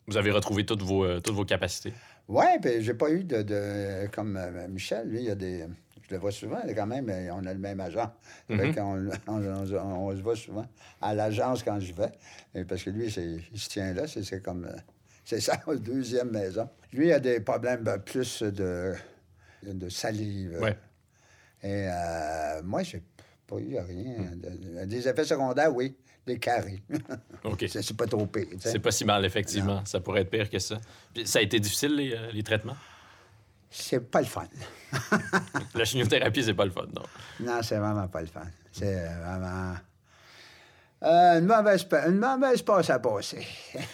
Vous 0.06 0.16
avez 0.16 0.30
retrouvé 0.30 0.64
toutes 0.64 0.82
vos, 0.82 1.20
toutes 1.20 1.34
vos 1.34 1.44
capacités. 1.44 1.92
Oui, 2.26 2.44
puis 2.60 2.82
j'ai 2.82 2.94
pas 2.94 3.10
eu 3.10 3.24
de, 3.24 4.06
Comme 4.08 4.38
Michel, 4.68 5.08
lui, 5.08 5.20
il 5.20 5.24
y 5.26 5.30
a 5.30 5.34
des... 5.34 5.64
Je 6.08 6.14
le 6.14 6.20
vois 6.20 6.32
souvent, 6.32 6.58
quand 6.74 6.86
même, 6.86 7.12
on 7.32 7.44
a 7.44 7.52
le 7.52 7.58
même 7.58 7.80
agent. 7.80 8.10
Mm-hmm. 8.48 9.18
on, 9.28 10.16
se 10.16 10.22
voit 10.22 10.36
souvent 10.36 10.66
à 11.02 11.14
l'agence 11.14 11.62
quand 11.62 11.78
je 11.78 11.92
vais. 11.92 12.64
parce 12.64 12.82
que 12.82 12.90
lui, 12.90 13.06
il 13.06 13.60
se 13.60 13.68
tient 13.68 13.92
là, 13.92 14.06
c'est 14.06 14.42
comme. 14.42 14.66
C'est 15.28 15.40
sa 15.40 15.60
deuxième 15.76 16.30
maison. 16.30 16.70
Lui, 16.90 17.08
il 17.08 17.12
a 17.12 17.20
des 17.20 17.40
problèmes 17.40 17.82
ben, 17.82 17.98
plus 17.98 18.42
de, 18.42 18.94
de 19.62 19.88
salive. 19.88 20.58
Ouais. 20.60 20.76
Et 21.62 21.88
euh, 21.88 22.62
moi, 22.62 22.82
j'ai 22.82 23.02
pas 23.46 23.56
eu 23.56 23.78
rien. 23.78 24.18
Mm. 24.18 24.86
Des 24.86 25.08
effets 25.08 25.24
secondaires, 25.24 25.74
oui. 25.74 25.96
Des 26.26 26.38
caries. 26.38 26.82
OK. 27.44 27.64
c'est 27.68 27.96
pas 27.96 28.06
trop 28.06 28.26
pire. 28.26 28.46
C'est 28.58 28.78
pas 28.78 28.90
si 28.90 29.04
mal, 29.04 29.24
effectivement. 29.24 29.84
Ça 29.84 30.00
pourrait 30.00 30.22
être 30.22 30.30
pire 30.30 30.50
que 30.50 30.58
ça. 30.58 30.78
ça 31.24 31.38
a 31.38 31.42
été 31.42 31.58
difficile, 31.58 31.96
les, 31.96 32.12
euh, 32.12 32.30
les 32.32 32.42
traitements? 32.42 32.76
c'est 33.70 34.00
pas 34.00 34.20
le 34.20 34.26
fun. 34.26 34.46
la 35.74 35.84
chimiothérapie, 35.84 36.42
c'est 36.42 36.54
pas 36.54 36.64
le 36.64 36.70
fun, 36.70 36.86
non? 36.94 37.02
Non, 37.40 37.62
c'est 37.62 37.76
vraiment 37.76 38.08
pas 38.08 38.20
le 38.20 38.26
fun. 38.26 38.46
C'est 38.72 38.94
vraiment. 38.94 39.74
Euh, 41.02 41.38
une, 41.38 41.46
mauvaise, 41.46 41.86
une 42.06 42.18
mauvaise 42.18 42.62
passe 42.62 42.90
à 42.90 42.98
passer. 42.98 43.46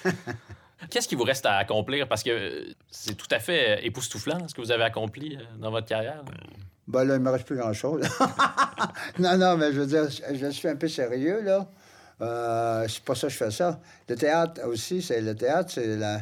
Qu'est-ce 0.90 1.08
qui 1.08 1.14
vous 1.14 1.24
reste 1.24 1.46
à 1.46 1.56
accomplir? 1.56 2.08
Parce 2.08 2.22
que 2.22 2.66
c'est 2.90 3.14
tout 3.14 3.28
à 3.30 3.38
fait 3.38 3.84
époustouflant 3.86 4.48
ce 4.48 4.54
que 4.54 4.60
vous 4.60 4.72
avez 4.72 4.84
accompli 4.84 5.36
euh, 5.36 5.42
dans 5.58 5.70
votre 5.70 5.86
carrière. 5.86 6.24
Ben 6.86 7.04
là, 7.04 7.14
il 7.14 7.20
me 7.20 7.30
reste 7.30 7.46
plus 7.46 7.56
grand-chose. 7.56 8.06
non, 9.18 9.38
non, 9.38 9.56
mais 9.56 9.72
je 9.72 9.80
veux 9.80 9.86
dire, 9.86 10.08
je 10.08 10.50
suis 10.50 10.68
un 10.68 10.76
peu 10.76 10.88
sérieux, 10.88 11.42
là. 11.42 11.66
Euh, 12.20 12.86
c'est 12.88 13.02
pas 13.02 13.14
ça 13.14 13.26
que 13.26 13.32
je 13.32 13.38
fais 13.38 13.50
ça. 13.50 13.80
Le 14.08 14.16
théâtre 14.16 14.60
aussi, 14.66 15.02
c'est 15.02 15.20
le 15.20 15.34
théâtre, 15.34 15.72
c'est 15.72 15.96
la, 15.96 16.20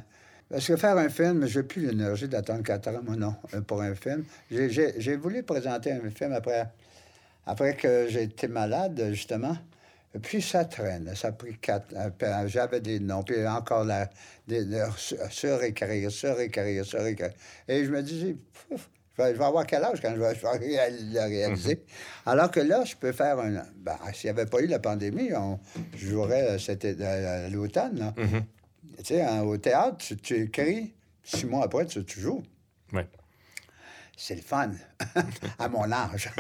parce 0.52 0.66
que 0.66 0.76
faire 0.76 0.98
un 0.98 1.08
film, 1.08 1.46
je 1.46 1.60
n'ai 1.60 1.66
plus 1.66 1.86
l'énergie 1.86 2.28
d'attendre 2.28 2.62
quatre 2.62 2.88
ans, 2.88 3.00
moi, 3.02 3.16
non, 3.16 3.34
euh, 3.54 3.62
pour 3.62 3.80
un 3.80 3.94
film. 3.94 4.22
J'ai 4.50 5.16
voulu 5.16 5.42
présenter 5.42 5.92
un 5.92 6.10
film 6.10 6.34
après, 6.34 6.68
après 7.46 7.74
que 7.74 8.06
j'ai 8.10 8.24
été 8.24 8.48
malade, 8.48 9.02
justement. 9.12 9.56
Puis 10.20 10.42
ça 10.42 10.64
traîne. 10.64 11.14
Ça 11.14 11.28
a 11.28 11.32
pris 11.32 11.56
quatre. 11.58 11.94
Euh, 11.94 12.48
j'avais 12.48 12.80
des 12.80 13.00
noms, 13.00 13.22
puis 13.22 13.46
encore 13.46 13.84
la, 13.84 14.10
des, 14.46 14.66
surécrire, 15.30 16.10
surécrire, 16.10 16.84
surécrire. 16.84 17.30
Et 17.66 17.84
je 17.84 17.90
me 17.90 18.02
disais, 18.02 18.36
je 18.70 19.22
vais, 19.22 19.44
avoir 19.44 19.66
quel 19.66 19.84
âge 19.84 20.00
quand 20.00 20.12
je 20.14 20.20
vais, 20.20 20.34
le 20.34 21.28
réaliser? 21.28 21.74
Mm-hmm. 21.74 21.78
Alors 22.26 22.50
que 22.50 22.60
là, 22.60 22.84
je 22.84 22.94
peux 22.96 23.12
faire 23.12 23.38
un. 23.38 23.62
Ben, 23.76 23.96
S'il 24.12 24.30
n'y 24.30 24.38
avait 24.38 24.48
pas 24.48 24.60
eu 24.60 24.66
la 24.66 24.78
pandémie, 24.78 25.30
on, 25.34 25.58
je 25.96 26.08
jouerais, 26.08 26.58
c'était 26.58 26.94
l'automne. 27.50 28.12
Mm-hmm. 28.16 28.42
Tu 28.98 29.04
sais, 29.04 29.22
hein, 29.22 29.42
au 29.42 29.56
théâtre, 29.56 29.96
tu, 30.22 30.42
écris, 30.42 30.94
six 31.22 31.46
mois 31.46 31.64
après, 31.64 31.86
tu, 31.86 32.04
joues. 32.20 32.42
Oui. 32.92 33.02
C'est 34.16 34.34
le 34.34 34.42
fun, 34.42 34.70
à 35.58 35.68
mon 35.68 35.90
âge. 35.90 36.30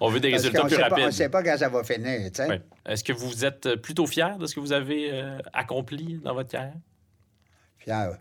on 0.00 0.10
veut 0.10 0.20
des 0.20 0.32
résultats 0.32 0.64
plus 0.64 0.76
rapides. 0.76 1.04
on 1.04 1.06
ne 1.06 1.10
sait 1.10 1.28
pas 1.28 1.42
quand 1.42 1.56
ça 1.56 1.68
va 1.68 1.84
finir. 1.84 2.30
Sais. 2.34 2.62
Est-ce 2.84 3.04
que 3.04 3.12
vous 3.12 3.44
êtes 3.44 3.76
plutôt 3.76 4.06
fier 4.06 4.36
de 4.36 4.46
ce 4.46 4.54
que 4.54 4.60
vous 4.60 4.72
avez 4.72 5.10
euh, 5.12 5.38
accompli 5.52 6.20
dans 6.22 6.34
votre 6.34 6.50
carrière? 6.50 6.74
Fier. 7.78 8.18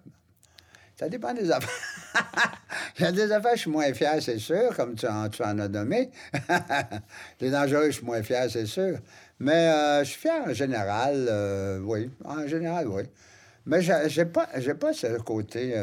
Ça 0.95 1.09
dépend 1.09 1.33
des 1.33 1.49
affaires. 1.49 1.69
Il 2.99 3.03
y 3.03 3.07
a 3.07 3.11
des 3.11 3.31
affaires, 3.31 3.55
je 3.55 3.61
suis 3.61 3.71
moins 3.71 3.93
fier, 3.93 4.21
c'est 4.21 4.37
sûr, 4.37 4.75
comme 4.75 4.95
tu 4.95 5.07
en, 5.07 5.29
tu 5.29 5.41
en 5.43 5.57
as 5.57 5.67
nommé. 5.67 6.11
les 7.39 7.49
dangereux, 7.51 7.87
je 7.87 7.97
suis 7.97 8.05
moins 8.05 8.21
fier, 8.21 8.49
c'est 8.49 8.65
sûr. 8.65 8.99
Mais 9.39 9.69
euh, 9.69 10.03
je 10.03 10.09
suis 10.09 10.19
fier 10.19 10.43
en 10.45 10.53
général, 10.53 11.25
euh, 11.29 11.79
oui. 11.79 12.11
En 12.25 12.45
général, 12.47 12.87
oui. 12.87 13.03
Mais 13.65 13.81
j'ai 13.81 14.25
pas, 14.25 14.47
pas 14.79 14.93
ce 14.93 15.17
côté. 15.19 15.73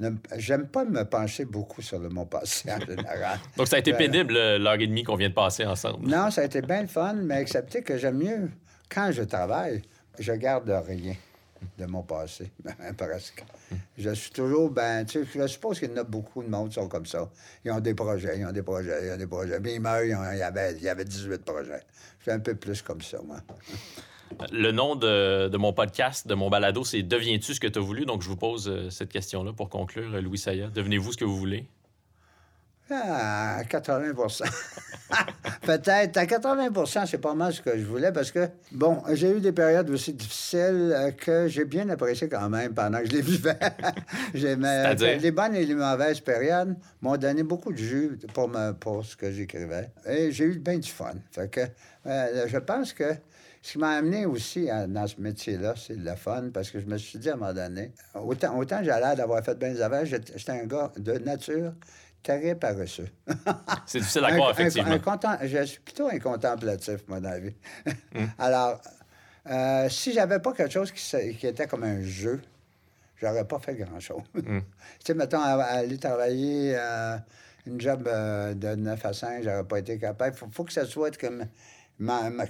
Euh, 0.00 0.10
j'aime 0.36 0.66
pas 0.66 0.84
me 0.84 1.04
pencher 1.04 1.44
beaucoup 1.44 1.82
sur 1.82 1.98
le 1.98 2.08
mon 2.08 2.24
passé 2.24 2.72
en 2.72 2.80
général. 2.80 3.38
Donc, 3.56 3.68
ça 3.68 3.76
a 3.76 3.78
été 3.78 3.92
pénible 3.92 4.34
l'heure 4.34 4.80
et 4.80 4.86
demie 4.86 5.04
qu'on 5.04 5.16
vient 5.16 5.28
de 5.28 5.34
passer 5.34 5.64
ensemble. 5.64 6.08
Non, 6.08 6.30
ça 6.30 6.40
a 6.40 6.44
été 6.44 6.62
bien 6.62 6.86
fun, 6.86 7.14
mais 7.14 7.36
accepter 7.36 7.82
que 7.82 7.98
j'aime 7.98 8.18
mieux, 8.18 8.50
quand 8.88 9.10
je 9.12 9.22
travaille, 9.22 9.82
je 10.18 10.32
garde 10.32 10.70
rien 10.86 11.14
de 11.78 11.86
mon 11.86 12.02
passé, 12.02 12.50
presque. 12.96 13.44
Je 13.96 14.10
suis 14.10 14.30
toujours, 14.30 14.70
ben, 14.70 15.04
tu 15.04 15.24
sais, 15.24 15.40
je 15.40 15.46
suppose 15.46 15.78
qu'il 15.78 15.90
y 15.90 15.92
en 15.92 15.98
a 15.98 16.04
beaucoup 16.04 16.42
de 16.42 16.48
monde 16.48 16.68
qui 16.68 16.74
sont 16.74 16.88
comme 16.88 17.06
ça. 17.06 17.30
Ils 17.64 17.70
ont 17.70 17.80
des 17.80 17.94
projets, 17.94 18.38
ils 18.38 18.46
ont 18.46 18.52
des 18.52 18.62
projets, 18.62 19.06
ils 19.06 19.12
ont 19.12 19.16
des 19.16 19.26
projets. 19.26 19.60
Puis 19.60 19.74
ils 19.74 19.80
meurent, 19.80 20.02
il 20.04 20.38
y 20.38 20.42
avait, 20.42 20.72
il 20.74 20.82
y 20.82 20.88
avait 20.88 21.04
18 21.04 21.44
projets. 21.44 21.80
Je 22.18 22.24
suis 22.24 22.32
un 22.32 22.40
peu 22.40 22.54
plus 22.54 22.82
comme 22.82 23.00
ça, 23.00 23.18
moi. 23.24 23.38
Le 24.52 24.72
nom 24.72 24.96
de, 24.96 25.56
mon 25.56 25.72
podcast, 25.72 26.26
de 26.26 26.34
mon 26.34 26.50
balado, 26.50 26.84
c'est 26.84 27.02
Deviens-tu 27.02 27.54
ce 27.54 27.60
que 27.60 27.66
tu 27.66 27.78
as 27.78 27.82
voulu? 27.82 28.04
Donc, 28.04 28.22
je 28.22 28.28
vous 28.28 28.36
pose 28.36 28.68
euh, 28.68 28.90
cette 28.90 29.10
question-là 29.10 29.52
pour 29.52 29.68
conclure, 29.68 30.20
Louis 30.20 30.38
Saya. 30.38 30.68
Devenez-vous 30.68 31.12
ce 31.12 31.16
que 31.16 31.24
vous 31.24 31.36
voulez? 31.36 31.66
À 32.90 33.62
80 33.68 34.12
Peut-être. 35.62 36.16
À 36.16 36.26
80 36.26 37.06
c'est 37.06 37.18
pas 37.18 37.34
mal 37.34 37.52
ce 37.52 37.62
que 37.62 37.78
je 37.78 37.84
voulais 37.84 38.12
parce 38.12 38.30
que, 38.30 38.48
bon, 38.72 39.02
j'ai 39.12 39.30
eu 39.30 39.40
des 39.40 39.52
périodes 39.52 39.88
aussi 39.88 40.12
difficiles 40.12 40.92
euh, 40.94 41.10
que 41.12 41.48
j'ai 41.48 41.64
bien 41.64 41.88
appréciées 41.88 42.28
quand 42.28 42.50
même 42.50 42.74
pendant 42.74 42.98
que 42.98 43.06
je 43.06 43.12
les 43.12 43.22
vivais. 43.22 43.58
les 44.34 45.30
bonnes 45.30 45.54
et 45.54 45.64
les 45.64 45.74
mauvaises 45.74 46.20
périodes 46.20 46.76
m'ont 47.00 47.16
donné 47.16 47.42
beaucoup 47.42 47.72
de 47.72 47.78
jus 47.78 48.18
pour, 48.34 48.50
pour 48.80 49.04
ce 49.04 49.16
que 49.16 49.30
j'écrivais. 49.30 49.90
Et 50.06 50.32
j'ai 50.32 50.44
eu 50.44 50.58
bien 50.58 50.78
du 50.78 50.90
fun. 50.90 51.14
Fait 51.30 51.48
que 51.48 51.60
euh, 52.06 52.46
je 52.48 52.58
pense 52.58 52.92
que 52.92 53.14
ce 53.62 53.72
qui 53.72 53.78
m'a 53.78 53.90
amené 53.90 54.26
aussi 54.26 54.68
dans 54.88 55.06
ce 55.06 55.20
métier-là, 55.20 55.74
c'est 55.76 55.94
le 55.94 56.14
fun, 56.16 56.50
parce 56.52 56.70
que 56.70 56.80
je 56.80 56.86
me 56.86 56.98
suis 56.98 57.18
dit 57.18 57.30
à 57.30 57.34
un 57.34 57.36
moment 57.36 57.52
donné, 57.52 57.92
autant, 58.14 58.58
autant 58.58 58.78
j'ai 58.80 58.90
l'air 58.90 59.14
d'avoir 59.14 59.42
fait 59.44 59.56
bien 59.56 59.74
affaires, 59.80 60.04
j'étais 60.04 60.50
un 60.50 60.66
gars 60.66 60.92
de 60.96 61.12
nature 61.18 61.72
très 62.22 62.54
paresseux. 62.54 63.08
c'est 63.86 63.98
difficile 63.98 64.24
à 64.24 64.32
croire, 64.32 64.50
effectivement. 64.50 64.98
je 65.42 65.62
suis 65.64 65.80
plutôt 65.80 66.08
incontemplatif, 66.08 67.00
moi, 67.08 67.20
dans 67.20 67.30
la 67.30 67.38
vie. 67.38 67.54
Hmm. 68.14 68.26
Alors, 68.38 68.80
euh, 69.48 69.88
si 69.88 70.12
j'avais 70.12 70.38
pas 70.38 70.52
quelque 70.52 70.72
chose 70.72 70.92
qui, 70.92 71.36
qui, 71.36 71.46
était 71.46 71.66
comme 71.66 71.82
un 71.82 72.02
jeu, 72.02 72.40
j'aurais 73.20 73.44
pas 73.44 73.58
fait 73.58 73.74
grand-chose. 73.74 74.22
Mm. 74.34 74.60
tu 74.60 74.64
sais, 75.04 75.14
mettons, 75.14 75.40
aller 75.40 75.98
travailler 75.98 76.74
euh, 76.76 77.16
une 77.66 77.80
job 77.80 78.06
euh, 78.06 78.54
de 78.54 78.74
9 78.74 79.06
à 79.06 79.12
5, 79.12 79.42
j'aurais 79.42 79.64
pas 79.64 79.78
été 79.78 79.98
capable. 79.98 80.36
Il 80.40 80.52
faut, 80.52 80.64
que 80.64 80.72
ça 80.72 80.84
soit 80.84 81.16
comme... 81.18 81.46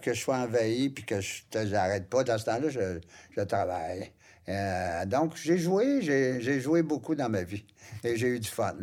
que 0.01 0.15
je 0.15 0.21
sois 0.21 0.39
envahi 0.39 0.91
puis 0.91 1.05
que 1.05 1.21
je 1.21 1.59
n'arrête 1.59 2.09
pas. 2.09 2.25
Dans 2.25 2.39
ce 2.39 2.45
temps-là, 2.45 2.69
je, 2.69 3.01
je 3.37 3.41
travaille. 3.43 4.13
Euh, 4.49 5.07
donc, 5.07 5.37
j'ai 5.37 5.59
joué, 5.59 6.01
j'ai 6.03 6.61
joué 6.61 6.83
beaucoup 6.83 7.15
dans 7.15 7.29
ma 7.29 7.43
vie 7.43 7.65
et 8.03 8.17
j'ai 8.17 8.29
eu 8.29 8.41
du 8.41 8.49
fun. 8.49 8.75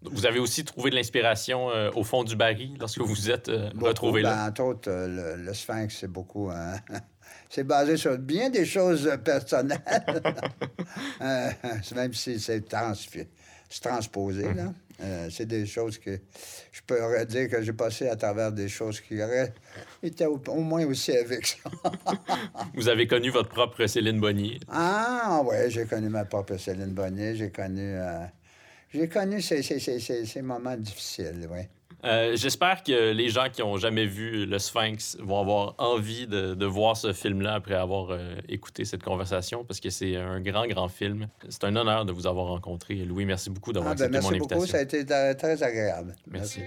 Vous 0.01 0.25
avez 0.25 0.39
aussi 0.39 0.65
trouvé 0.65 0.89
de 0.89 0.95
l'inspiration 0.95 1.69
euh, 1.69 1.89
au 1.95 2.03
fond 2.03 2.25
du 2.25 2.35
baril 2.35 2.75
lorsque 2.77 2.99
vous 2.99 3.07
vous 3.07 3.31
êtes 3.31 3.47
euh, 3.47 3.69
retrouvé 3.79 4.21
là? 4.21 4.35
Ben, 4.35 4.49
entre 4.49 4.63
autres, 4.63 4.91
le, 4.91 5.53
sphinx, 5.53 5.97
c'est 5.97 6.09
beaucoup... 6.09 6.49
Hein, 6.49 6.75
c'est 7.49 7.63
basé 7.63 7.95
sur 7.95 8.17
bien 8.17 8.49
des 8.49 8.65
choses 8.65 9.09
personnelles. 9.23 9.79
même 11.95 12.13
si 12.13 12.37
c'est 12.37 12.73
transposé, 13.81 14.45
là. 14.53 14.73
c'est 15.29 15.45
des 15.45 15.65
choses 15.65 15.97
que 15.97 16.19
je 16.71 16.81
pourrais 16.85 17.25
dire 17.25 17.49
que 17.49 17.61
j'ai 17.61 17.73
passé 17.73 18.07
à 18.07 18.15
travers 18.15 18.51
des 18.51 18.69
choses 18.69 19.01
qui 19.01 19.21
auraient 19.21 19.53
été 20.01 20.25
au, 20.25 20.39
moins 20.55 20.85
aussi 20.85 21.11
avec 21.15 21.47
ça. 21.47 21.69
Vous 22.75 22.87
avez 22.87 23.07
connu 23.07 23.29
votre 23.29 23.49
propre 23.49 23.85
Céline 23.87 24.19
Bonnier? 24.19 24.59
Ah, 24.67 25.41
oui, 25.45 25.69
j'ai 25.69 25.85
connu 25.85 26.09
ma 26.09 26.25
propre 26.25 26.57
Céline 26.57 26.93
Bonnier. 26.93 27.35
J'ai 27.35 27.51
connu... 27.51 27.97
J'ai 28.93 29.09
connu 29.09 29.41
ces, 29.41 29.63
ces, 29.63 29.79
ces, 29.79 29.99
ces, 29.99 30.41
moments 30.43 30.77
difficiles, 30.77 31.47
oui. 31.49 31.61
Euh, 32.03 32.35
j'espère 32.35 32.83
que 32.83 33.11
les 33.11 33.29
gens 33.29 33.47
qui 33.51 33.61
n'ont 33.61 33.77
jamais 33.77 34.05
vu 34.05 34.45
le 34.45 34.59
Sphinx 34.59 35.17
vont 35.21 35.39
avoir 35.39 35.75
envie 35.77 36.27
de, 36.27 36.53
de 36.53 36.65
voir 36.65 36.97
ce 36.97 37.13
film-là 37.13 37.53
après 37.53 37.75
avoir 37.75 38.11
euh, 38.11 38.35
écouté 38.49 38.83
cette 38.83 39.03
conversation 39.03 39.63
parce 39.63 39.79
que 39.79 39.89
c'est 39.89 40.17
un 40.17 40.41
grand, 40.41 40.67
grand 40.67 40.89
film. 40.89 41.27
C'est 41.47 41.63
un 41.63 41.75
honneur 41.75 42.05
de 42.05 42.11
vous 42.11 42.27
avoir 42.27 42.47
rencontré. 42.47 42.95
Louis, 42.95 43.25
merci 43.25 43.49
beaucoup 43.49 43.71
d'avoir 43.71 43.93
ah, 43.93 43.95
ben, 43.95 44.15
accepté 44.15 44.21
mon 44.21 44.29
invitation. 44.29 44.57
Merci 44.59 44.71
beaucoup, 44.71 44.71
ça 44.71 44.77
a 44.77 44.81
été 44.81 45.35
très 45.35 45.63
agréable. 45.63 46.15
merci. 46.27 46.61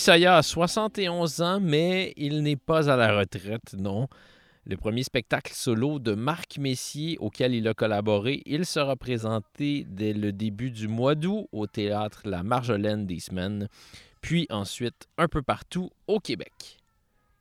Saya 0.00 0.38
a 0.38 0.42
71 0.42 1.42
ans, 1.42 1.60
mais 1.60 2.14
il 2.16 2.42
n'est 2.42 2.56
pas 2.56 2.88
à 2.88 2.96
la 2.96 3.18
retraite, 3.18 3.74
non. 3.74 4.08
Le 4.64 4.78
premier 4.78 5.02
spectacle 5.02 5.52
solo 5.54 5.98
de 5.98 6.14
Marc 6.14 6.56
Messier 6.56 7.18
auquel 7.18 7.54
il 7.54 7.68
a 7.68 7.74
collaboré, 7.74 8.42
il 8.46 8.64
sera 8.64 8.96
présenté 8.96 9.84
dès 9.86 10.14
le 10.14 10.32
début 10.32 10.70
du 10.70 10.88
mois 10.88 11.14
d'août 11.14 11.48
au 11.52 11.66
théâtre 11.66 12.22
La 12.24 12.42
Marjolaine 12.42 13.04
des 13.04 13.20
Semaines. 13.20 13.68
puis 14.22 14.46
ensuite 14.48 15.06
un 15.18 15.28
peu 15.28 15.42
partout 15.42 15.90
au 16.06 16.18
Québec. 16.18 16.78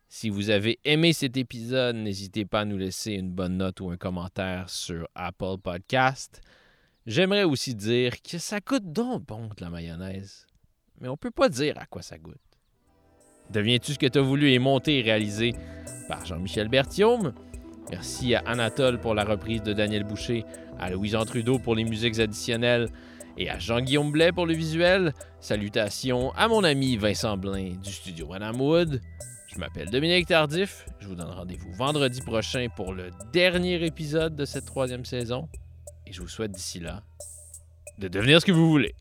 Si 0.10 0.30
vous 0.30 0.50
avez 0.50 0.80
aimé 0.84 1.14
cet 1.14 1.38
épisode, 1.38 1.96
n'hésitez 1.96 2.44
pas 2.44 2.62
à 2.62 2.66
nous 2.66 2.78
laisser 2.78 3.14
une 3.14 3.32
bonne 3.32 3.56
note 3.56 3.80
ou 3.80 3.90
un 3.90 3.98
commentaire 3.98 4.70
sur 4.70 5.08
Apple 5.16 5.60
Podcast. 5.64 6.42
J'aimerais 7.06 7.46
aussi 7.46 7.74
dire 7.74 8.22
que 8.22 8.38
ça 8.38 8.60
goûte 8.60 8.92
donc 8.92 9.26
bon 9.26 9.48
de 9.48 9.62
la 9.62 9.70
mayonnaise, 9.70 10.46
mais 11.00 11.08
on 11.08 11.16
peut 11.16 11.32
pas 11.32 11.48
dire 11.48 11.78
à 11.78 11.86
quoi 11.86 12.02
ça 12.02 12.18
goûte. 12.18 12.49
Deviens-tu 13.52 13.94
ce 13.94 14.00
que 14.00 14.06
tu 14.06 14.20
as 14.20 14.22
voulu 14.22 14.54
est 14.54 14.60
monté 14.60 15.00
et 15.00 15.02
réalisé 15.02 15.56
par 16.08 16.26
Jean-Michel 16.26 16.68
Berthiaume? 16.68 17.34
Merci 17.90 18.36
à 18.36 18.40
Anatole 18.46 19.00
pour 19.00 19.16
la 19.16 19.24
reprise 19.24 19.64
de 19.64 19.74
Daniel 19.74 20.04
Boucher, 20.04 20.46
à 20.80 20.92
Louis-Jean 20.92 21.26
Trudeau 21.26 21.58
pour 21.58 21.74
les 21.74 21.84
musiques 21.84 22.20
additionnelles 22.20 22.90
et 23.38 23.50
à 23.50 23.58
Jean-Guillaume 23.58 24.12
Blais 24.12 24.32
pour 24.32 24.46
le 24.46 24.54
visuel. 24.54 25.14
Salutations 25.40 26.32
à 26.34 26.48
mon 26.48 26.64
ami 26.64 26.98
Vincent 26.98 27.38
Blain 27.38 27.72
du 27.84 27.92
studio 27.92 28.28
Madame 28.28 28.62
Wood. 28.62 29.02
Je 29.48 29.58
m'appelle 29.58 29.90
Dominique 29.90 30.28
Tardif. 30.28 30.86
Je 31.00 31.08
vous 31.08 31.16
donne 31.16 31.32
rendez-vous 31.32 31.72
vendredi 31.74 32.22
prochain 32.22 32.68
pour 32.76 32.94
le 32.94 33.10
dernier 33.34 33.84
épisode 33.84 34.36
de 34.36 34.46
cette 34.46 34.66
troisième 34.66 35.06
saison. 35.06 35.50
Et 36.06 36.14
je 36.14 36.22
vous 36.22 36.28
souhaite 36.28 36.52
d'ici 36.52 36.80
là 36.80 37.02
de 37.98 38.08
devenir 38.08 38.42
ce 38.42 38.46
que 38.46 38.52
vous 38.52 38.70
voulez. 38.70 38.94